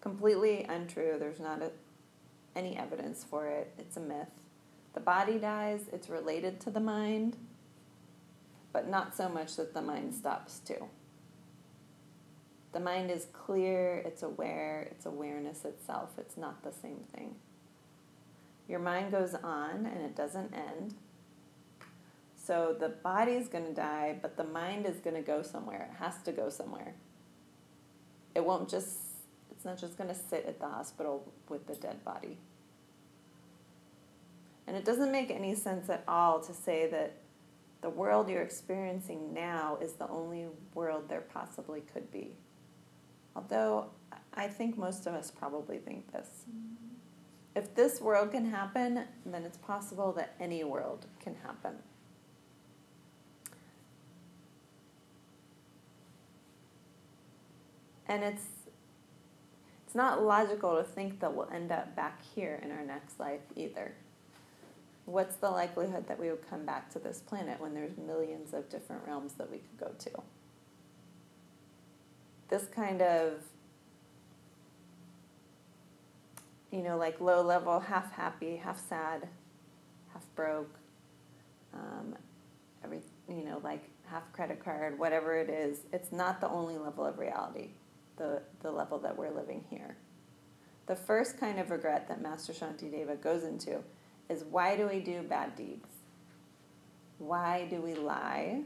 completely 0.00 0.64
untrue. 0.64 1.16
There's 1.18 1.40
not 1.40 1.62
a, 1.62 1.70
any 2.56 2.76
evidence 2.76 3.24
for 3.24 3.46
it. 3.46 3.72
It's 3.78 3.96
a 3.96 4.00
myth. 4.00 4.28
The 4.94 5.00
body 5.00 5.38
dies, 5.38 5.86
it's 5.92 6.08
related 6.08 6.60
to 6.60 6.70
the 6.70 6.80
mind, 6.80 7.36
but 8.72 8.88
not 8.88 9.16
so 9.16 9.28
much 9.28 9.56
that 9.56 9.74
the 9.74 9.82
mind 9.82 10.14
stops 10.14 10.60
too. 10.60 10.88
The 12.72 12.80
mind 12.80 13.10
is 13.10 13.26
clear, 13.32 14.02
it's 14.04 14.22
aware, 14.22 14.88
it's 14.90 15.06
awareness 15.06 15.64
itself. 15.64 16.10
It's 16.18 16.36
not 16.36 16.62
the 16.62 16.72
same 16.72 17.00
thing. 17.14 17.36
Your 18.68 18.80
mind 18.80 19.12
goes 19.12 19.34
on 19.34 19.86
and 19.86 20.00
it 20.04 20.16
doesn't 20.16 20.52
end. 20.54 20.94
So 22.46 22.76
the 22.78 22.90
body's 22.90 23.48
going 23.48 23.64
to 23.64 23.72
die, 23.72 24.18
but 24.20 24.36
the 24.36 24.44
mind 24.44 24.84
is 24.84 24.98
going 24.98 25.16
to 25.16 25.22
go 25.22 25.42
somewhere. 25.42 25.88
It 25.90 25.96
has 26.02 26.20
to 26.24 26.32
go 26.32 26.50
somewhere. 26.50 26.94
It 28.34 28.44
won't 28.44 28.68
just, 28.68 28.98
it's 29.50 29.64
not 29.64 29.78
just 29.78 29.96
going 29.96 30.08
to 30.08 30.14
sit 30.14 30.44
at 30.46 30.60
the 30.60 30.68
hospital 30.68 31.32
with 31.48 31.66
the 31.66 31.74
dead 31.74 32.04
body. 32.04 32.36
And 34.66 34.76
it 34.76 34.84
doesn't 34.84 35.10
make 35.10 35.30
any 35.30 35.54
sense 35.54 35.88
at 35.88 36.04
all 36.06 36.40
to 36.40 36.52
say 36.52 36.86
that 36.90 37.16
the 37.80 37.88
world 37.90 38.28
you're 38.28 38.42
experiencing 38.42 39.32
now 39.32 39.78
is 39.80 39.94
the 39.94 40.08
only 40.08 40.46
world 40.74 41.08
there 41.08 41.22
possibly 41.22 41.80
could 41.80 42.10
be. 42.10 42.32
Although 43.36 43.86
I 44.34 44.48
think 44.48 44.76
most 44.76 45.06
of 45.06 45.14
us 45.14 45.30
probably 45.30 45.78
think 45.78 46.12
this. 46.12 46.44
Mm-hmm. 46.50 46.94
If 47.56 47.74
this 47.74 48.00
world 48.00 48.32
can 48.32 48.50
happen, 48.50 49.04
then 49.24 49.44
it's 49.44 49.58
possible 49.58 50.12
that 50.12 50.34
any 50.40 50.64
world 50.64 51.06
can 51.20 51.36
happen. 51.36 51.76
And 58.08 58.22
it's 58.22 58.42
it's 59.94 59.94
not 59.94 60.24
logical 60.24 60.76
to 60.76 60.82
think 60.82 61.20
that 61.20 61.34
we'll 61.34 61.48
end 61.52 61.70
up 61.70 61.94
back 61.94 62.20
here 62.34 62.60
in 62.64 62.72
our 62.72 62.84
next 62.84 63.20
life 63.20 63.42
either. 63.54 63.94
What's 65.06 65.36
the 65.36 65.50
likelihood 65.50 66.08
that 66.08 66.18
we 66.18 66.30
would 66.30 66.48
come 66.50 66.64
back 66.64 66.90
to 66.94 66.98
this 66.98 67.20
planet 67.20 67.60
when 67.60 67.74
there's 67.74 67.96
millions 67.96 68.54
of 68.54 68.68
different 68.70 69.06
realms 69.06 69.34
that 69.34 69.48
we 69.50 69.58
could 69.58 69.78
go 69.78 69.92
to? 70.10 70.10
This 72.48 72.64
kind 72.74 73.02
of, 73.02 73.34
you 76.72 76.82
know, 76.82 76.96
like 76.96 77.20
low 77.20 77.42
level, 77.42 77.78
half 77.78 78.10
happy, 78.12 78.56
half 78.56 78.80
sad, 78.88 79.28
half 80.12 80.24
broke, 80.34 80.74
um, 81.72 82.16
every 82.82 82.98
you 83.28 83.44
know 83.44 83.60
like 83.62 83.84
half 84.06 84.32
credit 84.32 84.64
card, 84.64 84.98
whatever 84.98 85.36
it 85.36 85.50
is. 85.50 85.80
It's 85.92 86.10
not 86.10 86.40
the 86.40 86.48
only 86.48 86.78
level 86.78 87.04
of 87.06 87.18
reality, 87.18 87.68
the 88.16 88.42
the 88.62 88.70
level 88.70 88.98
that 88.98 89.16
we're 89.16 89.30
living 89.30 89.64
here. 89.70 89.96
The 90.86 90.96
first 90.96 91.38
kind 91.38 91.58
of 91.58 91.70
regret 91.70 92.08
that 92.08 92.20
Master 92.20 92.52
Shantideva 92.52 93.20
goes 93.20 93.44
into 93.44 93.82
is 94.28 94.44
why 94.44 94.76
do 94.76 94.86
we 94.86 95.00
do 95.00 95.22
bad 95.22 95.56
deeds? 95.56 95.88
Why 97.18 97.66
do 97.70 97.80
we 97.80 97.94
lie? 97.94 98.62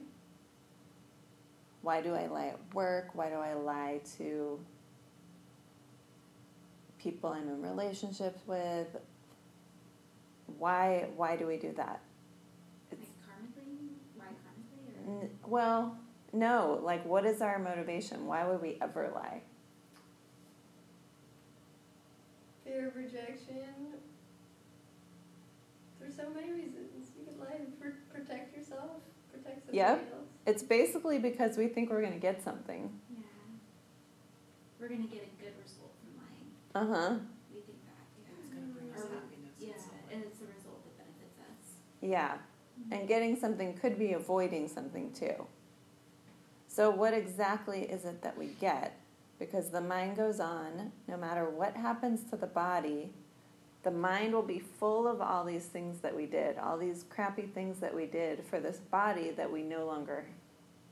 Why 1.83 2.01
do 2.01 2.15
I 2.15 2.27
lie 2.27 2.47
at 2.49 2.75
work? 2.75 3.11
Why 3.15 3.29
do 3.29 3.37
I 3.37 3.55
lie 3.55 4.01
to 4.19 4.59
people 6.99 7.31
I'm 7.31 7.49
in 7.49 7.63
relationships 7.63 8.41
with? 8.47 8.89
Why 10.59 11.07
why 11.17 11.37
do 11.37 11.47
we 11.47 11.57
do 11.57 11.73
that? 11.77 12.01
Like 12.91 13.01
karmically? 13.01 13.91
Why 14.17 14.27
karmically? 14.27 15.23
Or? 15.23 15.31
Well, 15.47 15.97
no. 16.33 16.81
Like, 16.83 17.05
what 17.05 17.25
is 17.25 17.41
our 17.43 17.59
motivation? 17.59 18.27
Why 18.27 18.47
would 18.47 18.61
we 18.63 18.79
ever 18.81 19.11
lie? 19.15 19.43
Fear 22.65 22.89
of 22.89 22.97
rejection. 22.97 23.95
There's 26.01 26.15
so 26.17 26.29
many 26.35 26.53
reasons. 26.53 27.11
You 27.19 27.25
could 27.27 27.39
lie 27.41 27.57
to 27.57 27.65
pr- 27.81 28.15
protect 28.15 28.57
yourself, 28.57 29.01
protect 29.33 29.61
somebody 29.67 29.79
Yep. 29.79 29.99
else. 30.13 30.27
It's 30.47 30.63
basically 30.63 31.19
because 31.19 31.57
we 31.57 31.67
think 31.69 31.91
we're 31.91 32.01
going 32.01 32.13
to 32.13 32.19
get 32.19 32.43
something. 32.43 32.99
Yeah. 33.11 33.19
We're 34.81 34.89
gonna 34.89 35.03
get 35.09 35.25
a 35.25 35.43
good 35.43 35.53
result 35.63 35.91
from 36.01 36.23
lying. 36.23 36.53
Uh 36.75 36.95
huh. 36.95 37.15
We 37.53 37.61
think 37.63 37.79
that. 37.85 38.07
Yeah. 38.23 38.39
It's 38.39 38.49
gonna 38.49 38.67
bring 38.67 38.91
us 38.93 39.01
happiness 39.03 39.55
Yeah, 39.59 39.73
and 39.73 40.13
and 40.13 40.23
it's 40.25 40.41
a 40.41 40.45
result 40.45 40.85
that 40.85 40.97
benefits 40.99 41.39
us. 41.41 41.81
Yeah. 42.01 42.39
And 42.93 43.09
getting 43.09 43.35
something 43.37 43.75
could 43.77 43.99
be 43.99 44.13
avoiding 44.13 44.69
something 44.69 45.13
too. 45.13 45.47
So, 46.79 46.91
what 46.91 47.13
exactly 47.13 47.81
is 47.83 48.05
it 48.05 48.23
that 48.23 48.39
we 48.39 48.51
get? 48.61 48.97
Because 49.41 49.71
the 49.71 49.81
mind 49.81 50.17
goes 50.17 50.39
on, 50.39 50.93
no 51.09 51.17
matter 51.17 51.51
what 51.51 51.75
happens 51.75 52.23
to 52.31 52.37
the 52.37 52.47
body, 52.47 53.11
the 53.83 53.91
mind 53.91 54.33
will 54.33 54.45
be 54.45 54.61
full 54.61 55.09
of 55.09 55.21
all 55.21 55.43
these 55.45 55.65
things 55.65 55.99
that 56.03 56.15
we 56.15 56.27
did, 56.27 56.57
all 56.57 56.79
these 56.79 57.05
crappy 57.11 57.47
things 57.53 57.81
that 57.81 57.93
we 57.93 58.07
did 58.07 58.45
for 58.49 58.61
this 58.61 58.77
body 58.77 59.33
that 59.33 59.51
we 59.51 59.65
no 59.65 59.87
longer 59.87 60.27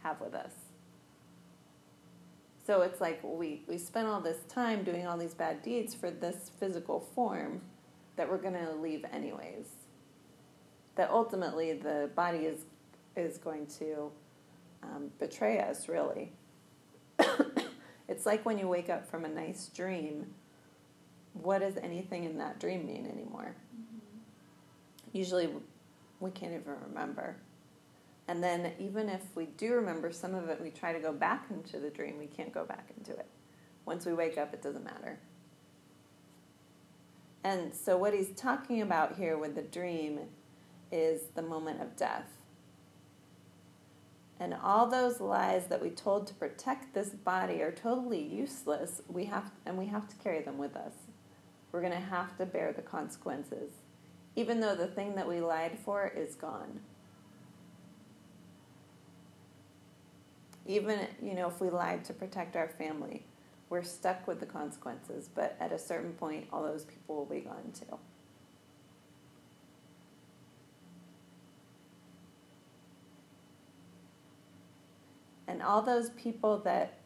have 0.03 0.21
with 0.21 0.35
us. 0.35 0.51
So 2.67 2.83
it's 2.83 3.01
like 3.01 3.21
we, 3.23 3.63
we 3.69 3.79
spent 3.79 4.09
all 4.09 4.21
this 4.21 4.43
time 4.49 4.83
doing 4.83 5.07
all 5.07 5.17
these 5.17 5.35
bad 5.35 5.63
deeds 5.63 5.95
for 5.95 6.11
this 6.11 6.51
physical 6.59 6.99
form 7.15 7.61
that 8.17 8.29
we're 8.29 8.39
going 8.39 8.55
to 8.55 8.73
leave 8.73 9.05
anyways 9.13 9.67
that 10.97 11.11
ultimately 11.11 11.75
the 11.75 12.11
body 12.17 12.39
is 12.39 12.63
is 13.15 13.39
going 13.39 13.67
to 13.67 14.11
um, 14.87 15.11
betray 15.19 15.61
us 15.61 15.89
really. 15.89 16.33
It's 18.09 18.25
like 18.25 18.47
when 18.47 18.57
you 18.57 18.69
wake 18.69 18.89
up 18.89 19.11
from 19.11 19.25
a 19.25 19.29
nice 19.29 19.67
dream 19.67 20.27
what 21.43 21.61
does 21.61 21.77
anything 21.77 22.25
in 22.25 22.39
that 22.39 22.59
dream 22.59 22.87
mean 22.87 23.07
anymore? 23.07 23.55
Usually 25.13 25.49
we 26.21 26.31
can't 26.31 26.53
even 26.53 26.75
remember. 26.89 27.37
And 28.29 28.43
then 28.43 28.73
even 28.79 29.09
if 29.09 29.23
we 29.35 29.47
do 29.47 29.75
remember 29.75 30.11
some 30.13 30.35
of 30.35 30.49
it 30.49 30.61
we 30.61 30.71
try 30.71 30.93
to 30.93 30.99
go 30.99 31.13
back 31.13 31.47
into 31.51 31.79
the 31.79 31.91
dream 31.91 32.19
we 32.19 32.27
can't 32.27 32.53
go 32.53 32.65
back 32.65 32.91
into 32.97 33.13
it. 33.13 33.27
Once 33.85 34.07
we 34.07 34.15
wake 34.15 34.39
up 34.39 34.55
it 34.55 34.63
doesn't 34.63 34.85
matter. 34.85 35.19
And 37.45 37.75
so 37.75 37.97
what 37.97 38.13
he's 38.13 38.31
talking 38.31 38.83
about 38.83 39.17
here 39.17 39.39
with 39.39 39.55
the 39.55 39.63
dream 39.63 40.21
is 40.91 41.23
the 41.35 41.43
moment 41.43 41.81
of 41.81 41.97
death. 41.97 42.36
And 44.39 44.55
all 44.55 44.87
those 44.87 45.21
lies 45.21 45.67
that 45.69 45.83
we 45.83 45.91
told 45.91 46.27
to 46.27 46.35
protect 46.35 46.93
this 46.93 47.11
body 47.11 47.63
are 47.63 47.73
totally 47.73 48.23
useless. 48.23 49.01
We 49.09 49.25
have 49.27 49.51
and 49.65 49.79
we 49.79 49.87
have 49.87 50.09
to 50.09 50.17
carry 50.17 50.43
them 50.43 50.59
with 50.59 50.77
us. 50.77 50.93
We're 51.73 51.81
going 51.81 51.93
to 51.93 51.99
have 51.99 52.37
to 52.39 52.47
bear 52.47 52.73
the 52.73 52.83
consequences 52.83 53.71
even 54.37 54.61
though 54.61 54.77
the 54.77 54.87
thing 54.87 55.15
that 55.17 55.27
we 55.27 55.41
lied 55.41 55.79
for 55.79 56.13
is 56.15 56.35
gone. 56.35 56.81
Even, 60.67 61.09
you 61.23 61.35
know, 61.35 61.49
if 61.49 61.61
we 61.61 61.71
lied 61.71 62.05
to 62.05 62.13
protect 62.13 62.55
our 62.55 62.69
family, 62.69 63.25
we're 63.71 63.83
stuck 63.83 64.27
with 64.27 64.41
the 64.41 64.47
consequences, 64.47 65.31
but 65.35 65.57
at 65.59 65.73
a 65.73 65.79
certain 65.79 66.13
point 66.13 66.47
all 66.53 66.63
those 66.63 66.85
people 66.85 67.17
will 67.17 67.25
be 67.25 67.41
gone 67.41 67.73
too. 67.73 67.99
And 75.49 75.63
all 75.63 75.83
those 75.83 76.11
people 76.11 76.59
that, 76.61 76.99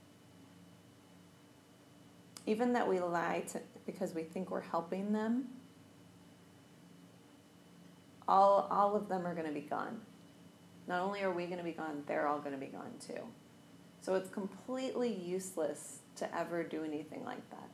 even 2.46 2.72
that 2.72 2.88
we 2.88 3.00
lie 3.00 3.44
to 3.52 3.60
because 3.86 4.14
we 4.14 4.22
think 4.22 4.50
we're 4.50 4.60
helping 4.60 5.12
them, 5.12 5.48
all, 8.28 8.68
all 8.70 8.94
of 8.94 9.08
them 9.08 9.26
are 9.26 9.34
going 9.34 9.46
to 9.46 9.52
be 9.52 9.60
gone. 9.60 10.00
Not 10.86 11.02
only 11.02 11.22
are 11.22 11.32
we 11.32 11.46
going 11.46 11.58
to 11.58 11.64
be 11.64 11.72
gone, 11.72 12.02
they're 12.06 12.26
all 12.26 12.38
going 12.38 12.52
to 12.52 12.58
be 12.58 12.66
gone 12.66 12.92
too. 13.04 13.20
So 14.00 14.14
it's 14.14 14.30
completely 14.30 15.12
useless 15.12 15.98
to 16.16 16.36
ever 16.36 16.62
do 16.62 16.84
anything 16.84 17.24
like 17.24 17.48
that. 17.50 17.68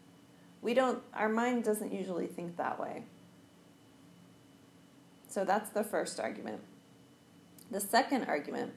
We 0.63 0.75
don't, 0.75 1.03
our 1.15 1.29
mind 1.29 1.65
doesn't 1.65 1.93
usually 1.93 2.27
think 2.27 2.57
that 2.57 2.81
way. 2.81 3.05
So 5.29 5.45
that's 5.45 5.71
the 5.71 5.85
first 5.85 6.19
argument. 6.19 6.61
The 7.71 7.81
second 7.81 8.25
argument 8.25 8.73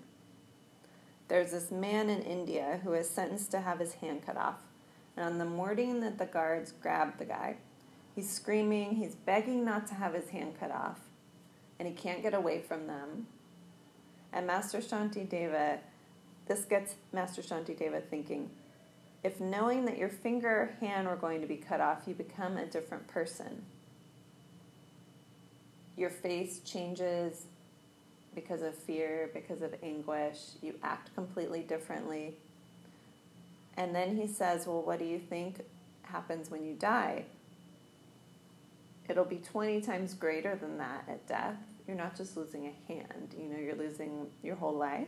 there's 1.30 1.52
this 1.52 1.72
man 1.72 2.10
in 2.10 2.22
India 2.24 2.82
who 2.84 2.94
is 2.94 3.10
sentenced 3.10 3.52
to 3.52 3.62
have 3.62 3.80
his 3.80 3.94
hand 3.94 4.26
cut 4.26 4.36
off. 4.36 4.60
And 5.16 5.26
on 5.26 5.38
the 5.38 5.46
morning 5.46 6.02
that 6.02 6.18
the 6.18 6.26
guards 6.26 6.74
grab 6.82 7.18
the 7.18 7.26
guy, 7.26 7.58
he's 8.16 8.30
screaming, 8.30 8.96
he's 8.96 9.16
begging 9.16 9.64
not 9.64 9.88
to 9.88 9.94
have 9.94 10.14
his 10.14 10.30
hand 10.30 10.60
cut 10.60 10.72
off, 10.72 11.00
and 11.78 11.88
he 11.88 11.94
can't 11.94 12.24
get 12.24 12.34
away 12.34 12.62
from 12.62 12.88
them. 12.88 13.28
And 14.34 14.48
Master 14.48 14.80
Shantideva, 14.80 15.80
this 16.48 16.66
gets 16.66 16.96
Master 17.14 17.42
Shantideva 17.42 18.04
thinking 18.04 18.50
if 19.24 19.40
knowing 19.40 19.86
that 19.86 19.98
your 19.98 20.10
finger 20.10 20.48
or 20.50 20.76
hand 20.80 21.08
were 21.08 21.16
going 21.16 21.42
to 21.42 21.48
be 21.48 21.58
cut 21.58 21.82
off, 21.82 22.04
you 22.08 22.14
become 22.14 22.58
a 22.58 22.66
different 22.66 23.08
person. 23.08 23.66
Your 25.98 26.10
face 26.10 26.60
changes, 26.60 27.48
because 28.36 28.62
of 28.62 28.76
fear, 28.76 29.30
because 29.34 29.62
of 29.62 29.74
anguish. 29.84 30.38
You 30.62 30.76
act 30.84 31.14
completely 31.16 31.62
differently. 31.62 32.36
And 33.78 33.96
then 33.96 34.16
he 34.16 34.28
says, 34.28 34.68
Well, 34.68 34.82
what 34.82 35.00
do 35.00 35.06
you 35.06 35.20
think 35.20 35.62
happens 36.04 36.50
when 36.50 36.66
you 36.66 36.74
die? 36.74 37.26
It'll 39.08 39.26
be 39.26 39.38
20 39.38 39.82
times 39.82 40.14
greater 40.14 40.56
than 40.56 40.78
that 40.78 41.06
at 41.08 41.28
death. 41.28 41.58
You're 41.88 41.98
not 41.98 42.16
just 42.16 42.38
losing 42.38 42.68
a 42.68 42.94
hand, 42.94 43.34
you 43.36 43.48
know, 43.48 43.58
you're 43.58 43.76
losing 43.76 44.28
your 44.44 44.56
whole 44.56 44.76
life. 44.76 45.08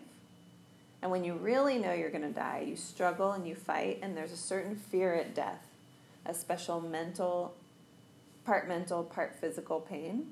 And 1.02 1.12
when 1.12 1.24
you 1.24 1.36
really 1.36 1.78
know 1.78 1.94
you're 1.94 2.10
going 2.12 2.22
to 2.24 2.30
die, 2.34 2.66
you 2.68 2.76
struggle 2.76 3.32
and 3.32 3.48
you 3.48 3.56
fight, 3.56 4.00
and 4.02 4.16
there's 4.16 4.32
a 4.32 4.38
certain 4.38 4.76
fear 4.76 5.14
at 5.16 5.36
death, 5.36 5.66
a 6.26 6.34
special 6.34 6.80
mental, 6.80 7.56
part 8.46 8.68
mental, 8.68 9.04
part 9.04 9.36
physical 9.40 9.80
pain. 9.80 10.28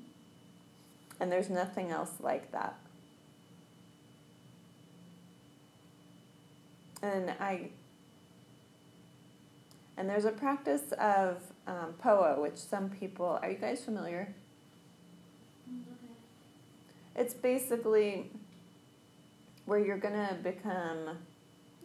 And 1.20 1.30
there's 1.30 1.50
nothing 1.50 1.90
else 1.90 2.12
like 2.20 2.50
that. 2.52 2.78
And 7.02 7.30
I 7.38 7.70
and 9.96 10.08
there's 10.08 10.24
a 10.24 10.32
practice 10.32 10.92
of 10.98 11.42
um, 11.66 11.94
phowa, 12.02 12.40
which 12.40 12.56
some 12.56 12.88
people 12.88 13.38
are 13.42 13.50
you 13.50 13.58
guys 13.58 13.84
familiar? 13.84 14.34
It's 17.14 17.34
basically 17.34 18.30
where 19.66 19.78
you're 19.78 19.98
gonna 19.98 20.38
become 20.42 21.18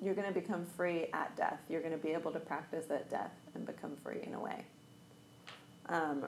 you're 0.02 0.14
gonna 0.14 0.32
become 0.32 0.66
free 0.78 1.08
at 1.14 1.36
death. 1.36 1.60
You're 1.70 1.82
gonna 1.82 1.98
be 1.98 2.12
able 2.12 2.32
to 2.32 2.40
practice 2.40 2.90
at 2.90 3.10
death 3.10 3.34
and 3.54 3.66
become 3.66 3.98
free 4.02 4.22
in 4.24 4.34
a 4.34 4.40
way. 4.40 4.66
Um, 5.90 6.26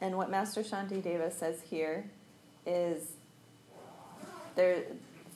and 0.00 0.16
what 0.16 0.30
Master 0.30 0.62
Shantideva 0.62 1.32
says 1.32 1.60
here 1.62 2.04
is 2.66 3.12
there 4.56 4.84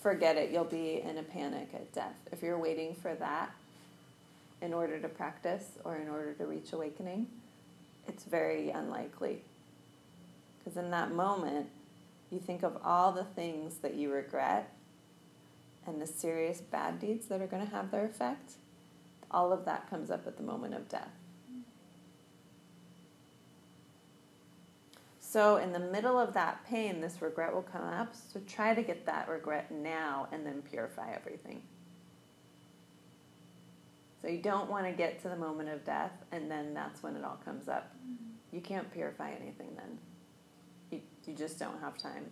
forget 0.00 0.36
it, 0.36 0.50
you'll 0.50 0.64
be 0.64 1.02
in 1.02 1.18
a 1.18 1.22
panic 1.22 1.68
at 1.74 1.92
death. 1.92 2.16
If 2.32 2.42
you're 2.42 2.58
waiting 2.58 2.94
for 2.94 3.14
that 3.16 3.52
in 4.62 4.72
order 4.72 4.98
to 4.98 5.08
practice 5.08 5.64
or 5.84 5.96
in 5.96 6.08
order 6.08 6.32
to 6.34 6.46
reach 6.46 6.72
awakening, 6.72 7.26
it's 8.06 8.24
very 8.24 8.70
unlikely. 8.70 9.42
Because 10.58 10.76
in 10.76 10.90
that 10.90 11.12
moment, 11.12 11.66
you 12.30 12.38
think 12.38 12.62
of 12.62 12.78
all 12.84 13.12
the 13.12 13.24
things 13.24 13.78
that 13.78 13.94
you 13.94 14.12
regret 14.12 14.72
and 15.86 16.00
the 16.00 16.06
serious 16.06 16.60
bad 16.60 17.00
deeds 17.00 17.26
that 17.26 17.40
are 17.40 17.46
going 17.46 17.64
to 17.64 17.72
have 17.72 17.90
their 17.90 18.04
effect. 18.04 18.52
All 19.30 19.52
of 19.52 19.64
that 19.64 19.88
comes 19.90 20.10
up 20.10 20.26
at 20.26 20.36
the 20.36 20.42
moment 20.42 20.74
of 20.74 20.88
death. 20.88 21.17
So, 25.30 25.56
in 25.56 25.74
the 25.74 25.78
middle 25.78 26.18
of 26.18 26.32
that 26.32 26.64
pain, 26.64 27.02
this 27.02 27.20
regret 27.20 27.54
will 27.54 27.60
come 27.60 27.84
up. 27.84 28.14
So, 28.32 28.40
try 28.48 28.74
to 28.74 28.80
get 28.80 29.04
that 29.04 29.28
regret 29.28 29.70
now 29.70 30.26
and 30.32 30.46
then 30.46 30.62
purify 30.62 31.12
everything. 31.12 31.60
So, 34.22 34.28
you 34.28 34.38
don't 34.38 34.70
want 34.70 34.86
to 34.86 34.92
get 34.92 35.20
to 35.20 35.28
the 35.28 35.36
moment 35.36 35.68
of 35.68 35.84
death 35.84 36.12
and 36.32 36.50
then 36.50 36.72
that's 36.72 37.02
when 37.02 37.14
it 37.14 37.24
all 37.24 37.38
comes 37.44 37.68
up. 37.68 37.94
Mm-hmm. 37.96 38.56
You 38.56 38.62
can't 38.62 38.90
purify 38.90 39.32
anything 39.32 39.76
then. 39.76 39.98
You, 40.90 41.02
you 41.26 41.34
just 41.34 41.58
don't 41.58 41.78
have 41.82 41.98
time. 41.98 42.24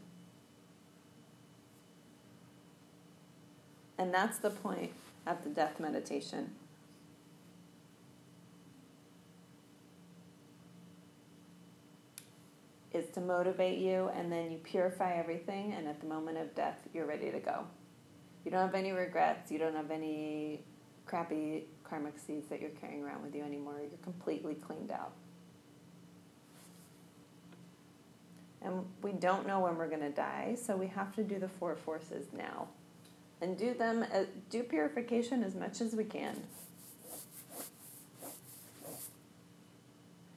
And 3.98 4.12
that's 4.12 4.38
the 4.38 4.50
point 4.50 4.92
of 5.26 5.44
the 5.44 5.50
death 5.50 5.78
meditation. 5.80 6.50
Is 12.96 13.10
to 13.10 13.20
motivate 13.20 13.78
you 13.78 14.10
and 14.14 14.32
then 14.32 14.50
you 14.50 14.56
purify 14.56 15.16
everything 15.16 15.74
and 15.74 15.86
at 15.86 16.00
the 16.00 16.06
moment 16.06 16.38
of 16.38 16.54
death 16.54 16.78
you're 16.94 17.04
ready 17.04 17.30
to 17.30 17.38
go. 17.40 17.66
You 18.42 18.50
don't 18.50 18.62
have 18.62 18.74
any 18.74 18.92
regrets, 18.92 19.52
you 19.52 19.58
don't 19.58 19.74
have 19.74 19.90
any 19.90 20.62
crappy 21.04 21.66
karmic 21.84 22.18
seeds 22.18 22.48
that 22.48 22.62
you're 22.62 22.70
carrying 22.70 23.02
around 23.04 23.22
with 23.22 23.34
you 23.34 23.42
anymore. 23.42 23.74
You're 23.80 23.98
completely 24.02 24.54
cleaned 24.54 24.90
out. 24.90 25.12
And 28.62 28.86
we 29.02 29.12
don't 29.12 29.46
know 29.46 29.60
when 29.60 29.76
we're 29.76 29.90
going 29.90 30.00
to 30.00 30.10
die, 30.10 30.56
so 30.60 30.74
we 30.74 30.86
have 30.86 31.14
to 31.16 31.22
do 31.22 31.38
the 31.38 31.48
four 31.48 31.76
forces 31.76 32.28
now. 32.32 32.68
And 33.42 33.58
do 33.58 33.74
them, 33.74 34.06
uh, 34.10 34.24
do 34.48 34.62
purification 34.62 35.44
as 35.44 35.54
much 35.54 35.82
as 35.82 35.94
we 35.94 36.04
can. 36.04 36.42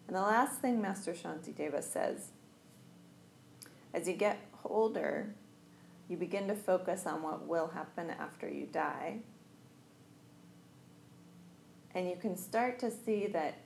And 0.07 0.15
the 0.15 0.21
last 0.21 0.59
thing 0.59 0.81
Master 0.81 1.13
Shantideva 1.13 1.81
says 1.81 2.31
as 3.93 4.07
you 4.07 4.13
get 4.13 4.39
older, 4.63 5.33
you 6.07 6.17
begin 6.17 6.47
to 6.47 6.55
focus 6.55 7.05
on 7.05 7.21
what 7.21 7.47
will 7.47 7.67
happen 7.67 8.09
after 8.09 8.49
you 8.49 8.65
die. 8.65 9.19
And 11.93 12.07
you 12.07 12.15
can 12.15 12.37
start 12.37 12.79
to 12.79 12.91
see 12.91 13.27
that 13.27 13.59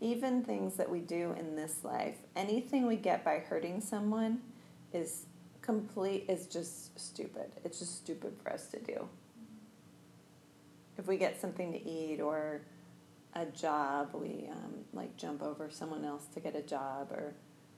even 0.00 0.42
things 0.42 0.74
that 0.74 0.90
we 0.90 0.98
do 1.00 1.34
in 1.38 1.54
this 1.54 1.84
life, 1.84 2.16
anything 2.34 2.86
we 2.86 2.96
get 2.96 3.24
by 3.24 3.38
hurting 3.38 3.80
someone 3.80 4.40
is 4.92 5.26
complete 5.62 6.24
is 6.28 6.46
just 6.46 6.98
stupid. 6.98 7.52
It's 7.64 7.78
just 7.78 7.96
stupid 7.96 8.34
for 8.42 8.52
us 8.52 8.66
to 8.68 8.80
do. 8.80 9.08
If 10.98 11.06
we 11.06 11.16
get 11.16 11.40
something 11.40 11.72
to 11.72 11.88
eat 11.88 12.20
or 12.20 12.62
a 13.34 13.46
job, 13.46 14.10
we 14.12 14.48
um, 14.50 14.74
like 14.92 15.16
jump 15.16 15.42
over 15.42 15.70
someone 15.70 16.04
else 16.04 16.26
to 16.34 16.40
get 16.40 16.54
a 16.54 16.62
job, 16.62 17.10
or 17.12 17.34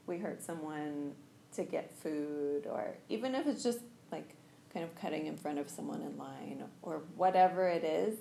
we 0.06 0.18
hurt 0.18 0.42
someone 0.42 1.12
to 1.56 1.64
get 1.64 1.90
food, 2.02 2.66
or 2.66 2.96
even 3.08 3.34
if 3.34 3.46
it's 3.46 3.62
just 3.62 3.80
like 4.12 4.34
kind 4.72 4.84
of 4.84 4.94
cutting 4.94 5.26
in 5.26 5.36
front 5.36 5.58
of 5.58 5.68
someone 5.68 6.02
in 6.02 6.16
line, 6.18 6.64
or 6.82 7.02
whatever 7.16 7.68
it 7.68 7.84
is, 7.84 8.18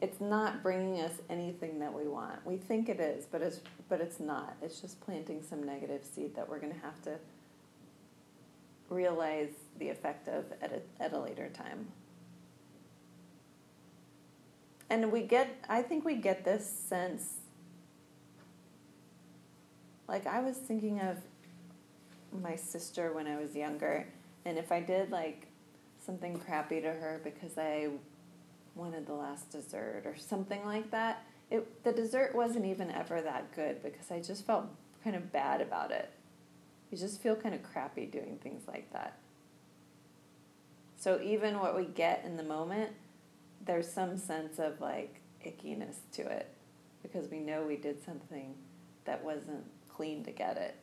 it's 0.00 0.20
not 0.20 0.62
bringing 0.62 1.00
us 1.00 1.12
anything 1.28 1.78
that 1.78 1.92
we 1.92 2.08
want. 2.08 2.44
We 2.46 2.56
think 2.56 2.88
it 2.88 3.00
is, 3.00 3.26
but 3.26 3.42
it's 3.42 3.60
but 3.88 4.00
it's 4.00 4.20
not. 4.20 4.56
It's 4.62 4.80
just 4.80 5.00
planting 5.00 5.42
some 5.42 5.62
negative 5.62 6.04
seed 6.04 6.34
that 6.36 6.48
we're 6.48 6.58
going 6.58 6.72
to 6.72 6.80
have 6.80 7.00
to 7.02 7.16
realize 8.88 9.52
the 9.78 9.88
effect 9.88 10.28
of 10.28 10.44
at 10.60 10.72
a, 10.72 11.02
at 11.02 11.12
a 11.12 11.18
later 11.18 11.48
time. 11.48 11.86
And 14.88 15.12
we 15.12 15.22
get 15.22 15.64
I 15.68 15.82
think 15.82 16.04
we 16.04 16.16
get 16.16 16.44
this 16.44 16.68
sense 16.68 17.40
like 20.08 20.26
I 20.26 20.40
was 20.40 20.56
thinking 20.56 21.00
of 21.00 21.18
my 22.32 22.56
sister 22.56 23.12
when 23.12 23.26
I 23.26 23.36
was 23.36 23.54
younger 23.54 24.06
and 24.44 24.58
if 24.58 24.72
I 24.72 24.80
did 24.80 25.10
like 25.10 25.46
something 26.04 26.38
crappy 26.38 26.80
to 26.80 26.88
her 26.88 27.20
because 27.22 27.58
I 27.58 27.88
wanted 28.74 29.06
the 29.06 29.14
last 29.14 29.50
dessert 29.50 30.02
or 30.04 30.16
something 30.16 30.64
like 30.64 30.90
that. 30.90 31.24
It, 31.50 31.84
the 31.84 31.92
dessert 31.92 32.34
wasn't 32.34 32.66
even 32.66 32.90
ever 32.90 33.20
that 33.20 33.54
good 33.54 33.82
because 33.82 34.10
I 34.10 34.20
just 34.20 34.46
felt 34.46 34.66
kind 35.02 35.16
of 35.16 35.32
bad 35.32 35.60
about 35.60 35.90
it. 35.90 36.10
You 36.90 36.98
just 36.98 37.20
feel 37.20 37.36
kind 37.36 37.54
of 37.54 37.62
crappy 37.62 38.06
doing 38.06 38.38
things 38.42 38.66
like 38.66 38.92
that. 38.92 39.18
So 40.96 41.20
even 41.22 41.58
what 41.58 41.76
we 41.76 41.84
get 41.84 42.24
in 42.24 42.36
the 42.36 42.42
moment, 42.42 42.90
there's 43.64 43.90
some 43.90 44.16
sense 44.16 44.58
of 44.58 44.80
like 44.80 45.20
ickiness 45.44 45.96
to 46.12 46.22
it 46.22 46.48
because 47.02 47.28
we 47.28 47.40
know 47.40 47.62
we 47.62 47.76
did 47.76 48.04
something 48.04 48.54
that 49.04 49.24
wasn't 49.24 49.64
clean 49.88 50.24
to 50.24 50.30
get 50.30 50.56
it. 50.56 50.76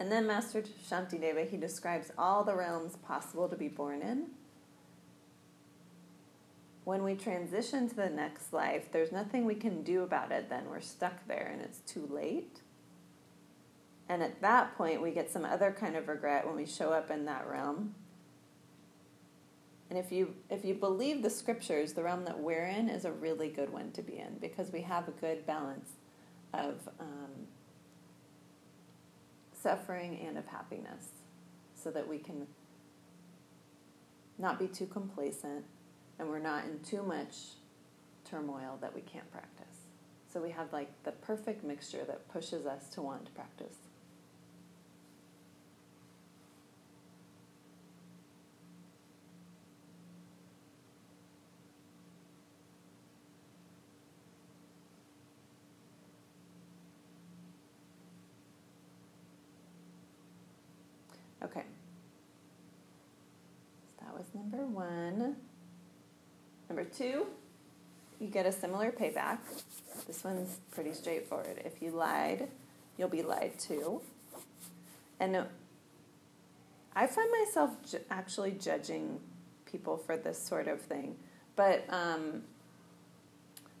And 0.00 0.12
then 0.12 0.26
Master 0.26 0.62
Shantideva, 0.88 1.48
he 1.48 1.56
describes 1.56 2.12
all 2.16 2.44
the 2.44 2.54
realms 2.54 2.96
possible 2.96 3.48
to 3.48 3.56
be 3.56 3.68
born 3.68 4.00
in. 4.00 4.26
When 6.84 7.02
we 7.02 7.14
transition 7.14 7.88
to 7.88 7.96
the 7.96 8.08
next 8.08 8.52
life, 8.52 8.90
there's 8.92 9.12
nothing 9.12 9.44
we 9.44 9.54
can 9.54 9.82
do 9.82 10.02
about 10.02 10.32
it 10.32 10.48
then. 10.48 10.70
We're 10.70 10.80
stuck 10.80 11.26
there 11.26 11.50
and 11.52 11.60
it's 11.60 11.80
too 11.80 12.08
late. 12.10 12.60
And 14.08 14.22
at 14.22 14.40
that 14.40 14.76
point, 14.78 15.02
we 15.02 15.10
get 15.10 15.30
some 15.30 15.44
other 15.44 15.74
kind 15.78 15.96
of 15.96 16.08
regret 16.08 16.46
when 16.46 16.56
we 16.56 16.64
show 16.64 16.90
up 16.90 17.10
in 17.10 17.26
that 17.26 17.46
realm. 17.46 17.94
And 19.90 19.98
if 19.98 20.12
you 20.12 20.34
if 20.50 20.64
you 20.64 20.74
believe 20.74 21.22
the 21.22 21.30
scriptures, 21.30 21.92
the 21.92 22.02
realm 22.02 22.24
that 22.24 22.38
we're 22.38 22.66
in 22.66 22.88
is 22.88 23.04
a 23.04 23.12
really 23.12 23.48
good 23.48 23.70
one 23.70 23.90
to 23.92 24.02
be 24.02 24.18
in 24.18 24.38
because 24.40 24.70
we 24.70 24.82
have 24.82 25.08
a 25.08 25.12
good 25.12 25.46
balance 25.46 25.92
of 26.52 26.88
um, 27.00 27.46
suffering 29.62 30.18
and 30.26 30.38
of 30.38 30.46
happiness 30.46 31.08
so 31.74 31.90
that 31.90 32.06
we 32.06 32.18
can 32.18 32.46
not 34.38 34.58
be 34.58 34.68
too 34.68 34.86
complacent 34.86 35.64
and 36.18 36.28
we're 36.28 36.38
not 36.38 36.64
in 36.64 36.80
too 36.80 37.02
much 37.02 37.34
turmoil 38.24 38.78
that 38.80 38.94
we 38.94 39.00
can't 39.00 39.30
practice. 39.32 39.66
So 40.32 40.40
we 40.42 40.50
have 40.50 40.72
like 40.72 40.90
the 41.04 41.12
perfect 41.12 41.64
mixture 41.64 42.04
that 42.06 42.28
pushes 42.28 42.66
us 42.66 42.88
to 42.90 43.02
want 43.02 43.24
to 43.26 43.32
practice. 43.32 43.76
Okay. 61.42 61.62
So 63.86 64.04
that 64.04 64.14
was 64.14 64.26
number 64.58 64.72
one. 64.72 65.36
Number 66.68 66.84
two, 66.84 67.26
you 68.20 68.26
get 68.26 68.46
a 68.46 68.52
similar 68.52 68.90
payback. 68.90 69.38
This 70.06 70.24
one's 70.24 70.60
pretty 70.72 70.92
straightforward. 70.92 71.62
If 71.64 71.80
you 71.80 71.90
lied, 71.90 72.48
you'll 72.96 73.08
be 73.08 73.22
lied 73.22 73.58
to. 73.60 74.00
And 75.20 75.44
I 76.94 77.06
find 77.06 77.30
myself 77.44 77.70
ju- 77.90 78.00
actually 78.10 78.52
judging 78.52 79.20
people 79.70 79.96
for 79.96 80.16
this 80.16 80.38
sort 80.42 80.68
of 80.68 80.80
thing. 80.80 81.16
But, 81.56 81.84
um, 81.90 82.42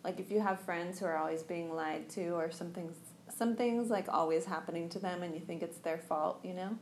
like, 0.04 0.20
if 0.20 0.30
you 0.30 0.40
have 0.40 0.60
friends 0.60 0.98
who 0.98 1.06
are 1.06 1.16
always 1.16 1.42
being 1.42 1.74
lied 1.74 2.08
to, 2.10 2.30
or 2.30 2.50
something's, 2.50 2.96
something's 3.36 3.90
like 3.90 4.06
always 4.08 4.44
happening 4.44 4.88
to 4.90 4.98
them 4.98 5.22
and 5.22 5.34
you 5.34 5.40
think 5.40 5.62
it's 5.62 5.78
their 5.78 5.98
fault, 5.98 6.40
you 6.42 6.54
know? 6.54 6.78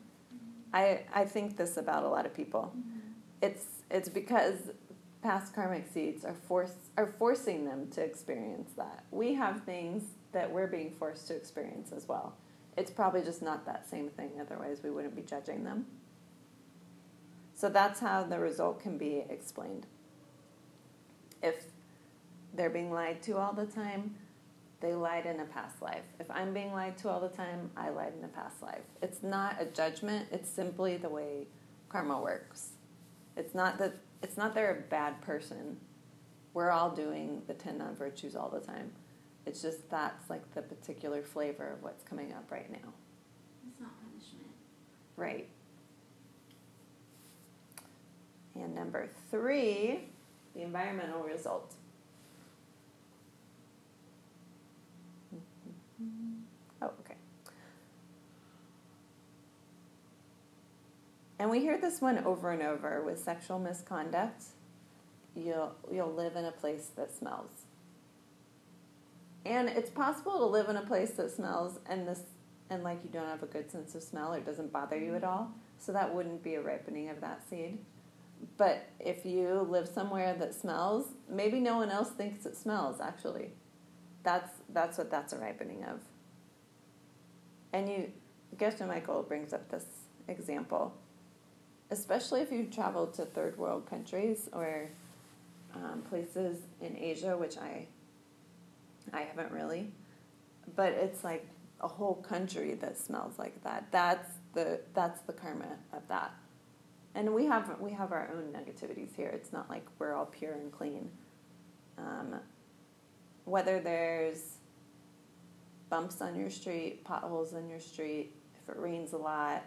I, 0.73 1.03
I 1.15 1.25
think 1.25 1.57
this 1.57 1.77
about 1.77 2.05
a 2.05 2.09
lot 2.09 2.27
of 2.27 2.35
people. 2.35 2.73
It's, 3.43 3.65
it's 3.91 4.09
because 4.09 4.71
past 5.27 5.55
karmic 5.55 5.87
seeds 5.93 6.25
are 6.25 6.35
force 6.47 6.75
are 6.97 7.07
forcing 7.19 7.65
them 7.65 7.89
to 7.91 8.01
experience 8.01 8.71
that. 8.77 9.05
We 9.11 9.35
have 9.35 9.65
things 9.65 10.05
that 10.33 10.51
we're 10.51 10.69
being 10.69 10.93
forced 10.93 11.27
to 11.29 11.35
experience 11.35 11.91
as 11.91 12.07
well. 12.07 12.37
It's 12.77 12.91
probably 12.91 13.23
just 13.23 13.43
not 13.43 13.67
that 13.67 13.89
same 13.89 14.09
thing, 14.09 14.31
otherwise 14.41 14.83
we 14.85 14.91
wouldn't 14.91 15.17
be 15.17 15.23
judging 15.23 15.65
them. 15.65 15.87
So 17.55 17.69
that's 17.69 18.01
how 18.01 18.23
the 18.23 18.39
result 18.39 18.81
can 18.81 18.99
be 18.99 19.25
explained. 19.29 19.87
If 21.43 21.65
they're 22.55 22.71
being 22.71 22.93
lied 22.93 23.23
to 23.23 23.37
all 23.39 23.53
the 23.53 23.67
time, 23.67 24.15
they 24.81 24.95
lied 24.95 25.27
in 25.27 25.41
a 25.41 25.45
past 25.45 25.83
life. 25.83 26.05
If 26.21 26.31
I'm 26.31 26.53
being 26.53 26.73
lied 26.73 26.99
to 26.99 27.09
all 27.09 27.21
the 27.21 27.31
time, 27.31 27.71
I 27.77 27.89
lied 27.89 28.13
in 28.17 28.25
a 28.25 28.29
past 28.29 28.63
life. 28.63 28.85
It's 29.03 29.23
not 29.23 29.57
a 29.61 29.65
judgment, 29.65 30.29
it's 30.31 30.49
simply 30.49 30.99
the 30.99 31.09
way 31.09 31.47
karma 31.89 32.21
works. 32.21 32.76
It's 33.37 33.55
not 33.55 33.79
that 33.79 33.97
it's 34.23 34.37
not 34.37 34.55
they're 34.55 34.73
a 34.73 34.91
bad 34.91 35.21
person. 35.21 35.77
We're 36.55 36.71
all 36.71 36.91
doing 36.91 37.43
the 37.47 37.55
10 37.55 37.79
non 37.79 37.95
virtues 37.95 38.35
all 38.35 38.49
the 38.49 38.61
time. 38.61 38.93
It's 39.45 39.63
just 39.63 39.89
that's 39.91 40.29
like 40.31 40.55
the 40.55 40.63
particular 40.63 41.23
flavor 41.23 41.73
of 41.73 41.83
what's 41.83 42.03
coming 42.03 42.33
up 42.33 42.51
right 42.51 42.71
now. 42.71 42.93
It's 43.69 43.81
not 43.81 43.91
punishment. 44.01 44.53
Right. 45.17 45.49
And 48.55 48.75
number 48.75 49.09
three, 49.31 50.09
the 50.55 50.63
environmental 50.63 51.23
result. 51.23 51.75
Oh, 56.83 56.91
okay. 57.01 57.15
And 61.39 61.51
we 61.51 61.61
hear 61.61 61.79
this 61.79 62.01
one 62.01 62.19
over 62.25 62.51
and 62.51 62.63
over 62.63 63.03
with 63.03 63.19
sexual 63.19 63.59
misconduct. 63.59 64.45
You'll 65.35 65.75
you'll 65.93 66.13
live 66.13 66.37
in 66.37 66.45
a 66.45 66.53
place 66.53 66.91
that 66.97 67.15
smells. 67.15 67.51
And 69.45 69.69
it's 69.69 69.91
possible 69.91 70.39
to 70.39 70.47
live 70.47 70.69
in 70.69 70.77
a 70.77 70.83
place 70.83 71.13
that 71.13 71.31
smells 71.31 71.79
and 71.87 72.09
this 72.09 72.23
and 72.71 72.83
like 72.83 72.99
you 73.05 73.11
don't 73.11 73.29
have 73.29 73.43
a 73.43 73.47
good 73.47 73.71
sense 73.71 73.95
of 73.95 74.03
smell 74.03 74.35
or 74.35 74.39
it 74.39 74.47
doesn't 74.47 74.73
bother 74.73 74.99
you 74.99 75.15
at 75.15 75.23
mm-hmm. 75.23 75.31
all. 75.31 75.53
So 75.79 75.93
that 75.93 76.15
wouldn't 76.15 76.43
be 76.43 76.55
a 76.55 76.61
ripening 76.63 77.11
of 77.11 77.21
that 77.21 77.49
seed. 77.49 77.79
But 78.57 78.89
if 78.99 79.25
you 79.25 79.67
live 79.69 79.89
somewhere 79.89 80.35
that 80.35 80.55
smells, 80.55 81.09
maybe 81.29 81.61
no 81.61 81.77
one 81.77 81.91
else 81.91 82.11
thinks 82.11 82.47
it 82.47 82.57
smells 82.57 83.01
actually. 83.01 83.53
That's 84.23 84.51
that's 84.71 84.99
what 84.99 85.11
that's 85.11 85.33
a 85.33 85.39
ripening 85.39 85.85
of. 85.85 86.01
And 87.73 87.89
you 87.89 88.13
Geshe 88.57 88.87
Michael 88.87 89.23
brings 89.23 89.53
up 89.53 89.71
this 89.71 89.85
example. 90.29 90.95
Especially 91.91 92.41
if 92.41 92.51
you 92.51 92.65
travel 92.65 93.07
to 93.07 93.25
third 93.25 93.57
world 93.59 93.89
countries 93.89 94.49
or 94.53 94.89
um, 95.75 96.03
places 96.09 96.59
in 96.81 96.97
Asia, 96.97 97.37
which 97.37 97.57
I 97.59 97.87
I 99.13 99.21
haven't 99.21 99.53
really, 99.53 99.93
but 100.75 100.93
it's 100.93 101.23
like 101.23 101.47
a 101.81 101.89
whole 101.89 102.17
country 102.17 102.75
that 102.75 102.99
smells 102.99 103.39
like 103.39 103.63
that. 103.63 103.87
That's 103.93 104.33
the 104.53 104.81
that's 104.95 105.21
the 105.23 105.33
karma 105.33 105.77
of 105.93 106.07
that. 106.09 106.35
And 107.15 107.35
we 107.35 107.47
have 107.47 107.81
we 107.81 107.93
have 107.93 108.13
our 108.13 108.31
own 108.35 108.53
negativities 108.53 109.15
here. 109.15 109.29
It's 109.29 109.53
not 109.53 109.71
like 109.71 109.87
we're 109.99 110.15
all 110.15 110.27
pure 110.27 110.53
and 110.53 110.73
clean. 110.73 111.11
Um, 111.99 112.41
whether 113.45 113.81
there's 113.81 114.57
bumps 115.89 116.21
on 116.21 116.35
your 116.35 116.51
street, 116.51 117.05
potholes 117.05 117.55
on 117.55 117.69
your 117.69 117.81
street, 117.81 118.33
if 118.61 118.69
it 118.69 118.79
rains 118.79 119.13
a 119.13 119.17
lot, 119.17 119.63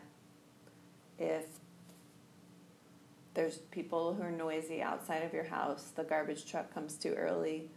if 1.18 1.46
there's 3.40 3.60
people 3.72 4.14
who 4.14 4.22
are 4.22 4.32
noisy 4.32 4.82
outside 4.82 5.24
of 5.24 5.32
your 5.32 5.46
house, 5.46 5.94
the 5.96 6.04
garbage 6.04 6.46
truck 6.46 6.74
comes 6.74 6.96
too 6.96 7.14
early. 7.14 7.70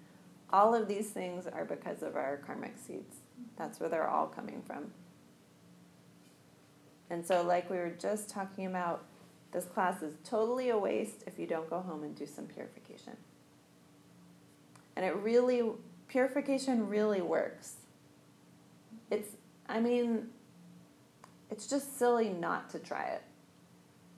All 0.52 0.74
of 0.74 0.88
these 0.88 1.10
things 1.10 1.46
are 1.46 1.64
because 1.64 2.02
of 2.02 2.16
our 2.16 2.38
karmic 2.38 2.74
seeds. 2.76 3.18
That's 3.56 3.78
where 3.78 3.88
they're 3.88 4.08
all 4.08 4.26
coming 4.26 4.60
from. 4.66 4.90
And 7.10 7.24
so, 7.24 7.42
like 7.42 7.70
we 7.70 7.76
were 7.76 7.94
just 7.96 8.28
talking 8.28 8.66
about, 8.66 9.04
this 9.52 9.64
class 9.66 10.02
is 10.02 10.14
totally 10.24 10.70
a 10.70 10.76
waste 10.76 11.22
if 11.28 11.38
you 11.38 11.46
don't 11.46 11.70
go 11.70 11.78
home 11.78 12.02
and 12.02 12.16
do 12.16 12.26
some 12.26 12.46
purification. 12.46 13.16
And 14.96 15.06
it 15.06 15.14
really, 15.14 15.62
purification 16.08 16.88
really 16.88 17.20
works. 17.20 17.74
It's, 19.12 19.36
I 19.68 19.78
mean, 19.78 20.26
it's 21.52 21.68
just 21.68 22.00
silly 22.00 22.30
not 22.30 22.68
to 22.70 22.80
try 22.80 23.04
it 23.04 23.22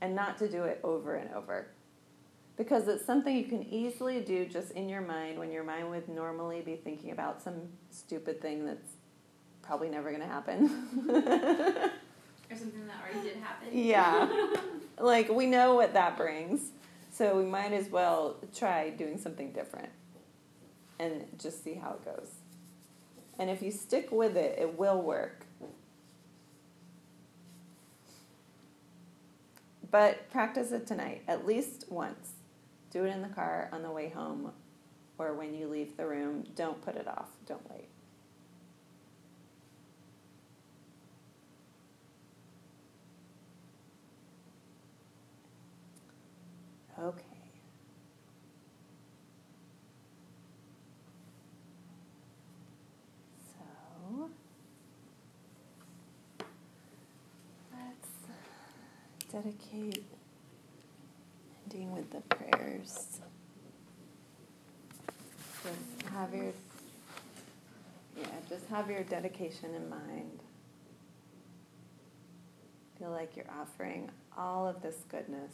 and 0.04 0.14
not 0.14 0.36
to 0.36 0.48
do 0.48 0.64
it 0.64 0.80
over 0.84 1.14
and 1.14 1.32
over. 1.32 1.68
Because 2.58 2.86
it's 2.88 3.04
something 3.04 3.34
you 3.34 3.46
can 3.46 3.62
easily 3.64 4.20
do 4.20 4.44
just 4.44 4.72
in 4.72 4.86
your 4.86 5.00
mind 5.00 5.38
when 5.38 5.50
your 5.50 5.64
mind 5.64 5.88
would 5.90 6.08
normally 6.08 6.60
be 6.60 6.76
thinking 6.76 7.10
about 7.10 7.42
some 7.42 7.54
stupid 7.90 8.40
thing 8.40 8.66
that's 8.66 8.92
probably 9.62 9.88
never 9.88 10.10
going 10.10 10.20
to 10.20 10.28
happen. 10.28 11.90
Or 12.50 12.56
something 12.56 12.86
that 12.86 12.96
already 13.02 13.26
did 13.26 13.42
happen. 13.42 13.68
Yeah. 13.72 14.28
like 15.00 15.30
we 15.30 15.46
know 15.46 15.76
what 15.76 15.94
that 15.94 16.18
brings. 16.18 16.60
So 17.10 17.38
we 17.38 17.44
might 17.46 17.72
as 17.72 17.88
well 17.88 18.36
try 18.54 18.90
doing 18.90 19.16
something 19.16 19.50
different 19.52 19.88
and 21.00 21.24
just 21.38 21.64
see 21.64 21.72
how 21.72 21.92
it 21.92 22.04
goes. 22.04 22.28
And 23.38 23.48
if 23.48 23.62
you 23.62 23.70
stick 23.70 24.12
with 24.12 24.36
it, 24.36 24.58
it 24.58 24.78
will 24.78 25.00
work. 25.00 25.43
But 29.94 30.28
practice 30.32 30.72
it 30.72 30.88
tonight, 30.88 31.22
at 31.28 31.46
least 31.46 31.84
once. 31.88 32.32
Do 32.90 33.04
it 33.04 33.10
in 33.10 33.22
the 33.22 33.28
car 33.28 33.68
on 33.72 33.84
the 33.84 33.92
way 33.92 34.08
home 34.08 34.50
or 35.18 35.34
when 35.34 35.54
you 35.54 35.68
leave 35.68 35.96
the 35.96 36.04
room. 36.04 36.42
Don't 36.56 36.82
put 36.82 36.96
it 36.96 37.06
off. 37.06 37.28
Don't 37.46 37.62
wait. 37.70 37.86
Okay. 46.98 47.22
So 53.52 54.28
let's 57.72 58.08
dedicate 59.34 60.04
ending 61.64 61.92
with 61.92 62.08
the 62.10 62.20
prayers. 62.34 63.18
Just 65.62 66.12
have 66.12 66.32
your 66.32 66.52
yeah, 68.16 68.26
just 68.48 68.66
have 68.68 68.88
your 68.88 69.02
dedication 69.02 69.74
in 69.74 69.90
mind. 69.90 70.40
Feel 72.98 73.10
like 73.10 73.34
you're 73.34 73.50
offering 73.60 74.08
all 74.38 74.68
of 74.68 74.80
this 74.82 75.04
goodness 75.10 75.52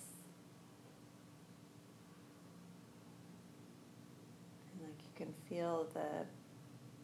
And 4.72 4.82
like 4.82 4.98
you 5.04 5.24
can 5.24 5.34
feel 5.48 5.86
the 5.94 6.26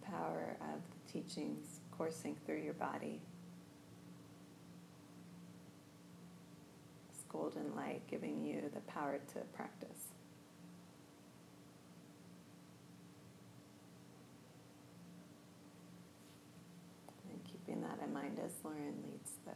power 0.07 0.57
of 0.61 0.81
the 0.91 1.13
teachings 1.13 1.81
coursing 1.97 2.37
through 2.45 2.61
your 2.61 2.75
body. 2.75 3.21
This 7.09 7.25
golden 7.37 7.75
light 7.77 8.01
giving 8.11 8.45
you 8.45 8.71
the 8.75 8.81
power 8.93 9.19
to 9.35 9.41
practice. 9.55 10.13
And 17.31 17.41
keeping 17.45 17.83
that 17.83 17.99
in 18.05 18.13
mind 18.13 18.39
as 18.45 18.53
Lauren 18.65 18.95
leads 19.05 19.33
the 19.45 19.53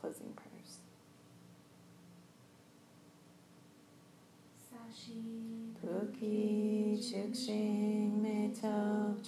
closing 0.00 0.32
prayers. 0.34 0.80
Puki 5.84 6.96
Chukshing 6.98 8.22
Me 8.22 8.50
Tok 8.58 9.18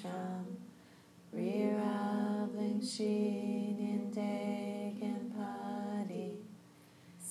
Rira 1.35 2.49
Bling 2.53 2.81
Shi 2.81 3.75
Nien 3.79 4.11
Deg 4.11 5.03
and 5.03 5.33
Padi 5.37 5.68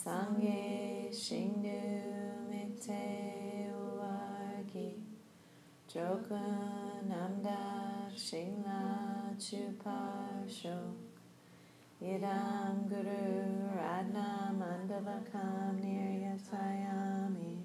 Sangye 0.08 1.12
Shingdu 1.12 2.48
Mite 2.50 3.68
Uwargi 3.76 4.94
Jokun 5.92 7.12
Namdak 7.12 8.16
Shingla 8.16 9.36
Chuparsho 9.38 10.80
Idam 12.02 12.88
Guru 12.88 13.68
Radna 13.76 14.56
Mandalakam 14.56 15.76
Niryasayami 15.84 17.58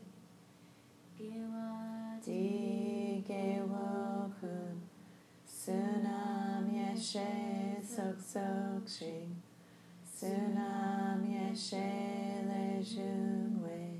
Di 2.25 3.23
Gewo 3.25 4.33
Kun 4.41 4.83
Sunam 5.47 6.67
Yeshe 6.75 7.87
Sok 7.87 8.19
Sok 8.19 8.89
Shing 8.89 9.42
Sunam 10.23 11.27
Yeshe 11.27 11.83
Le 12.47 12.81
Junwe 12.81 13.99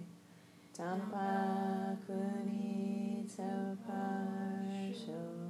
Tampa 0.73 1.97
Kuni 2.07 3.27
To 3.35 3.77
Parsho 3.83 5.42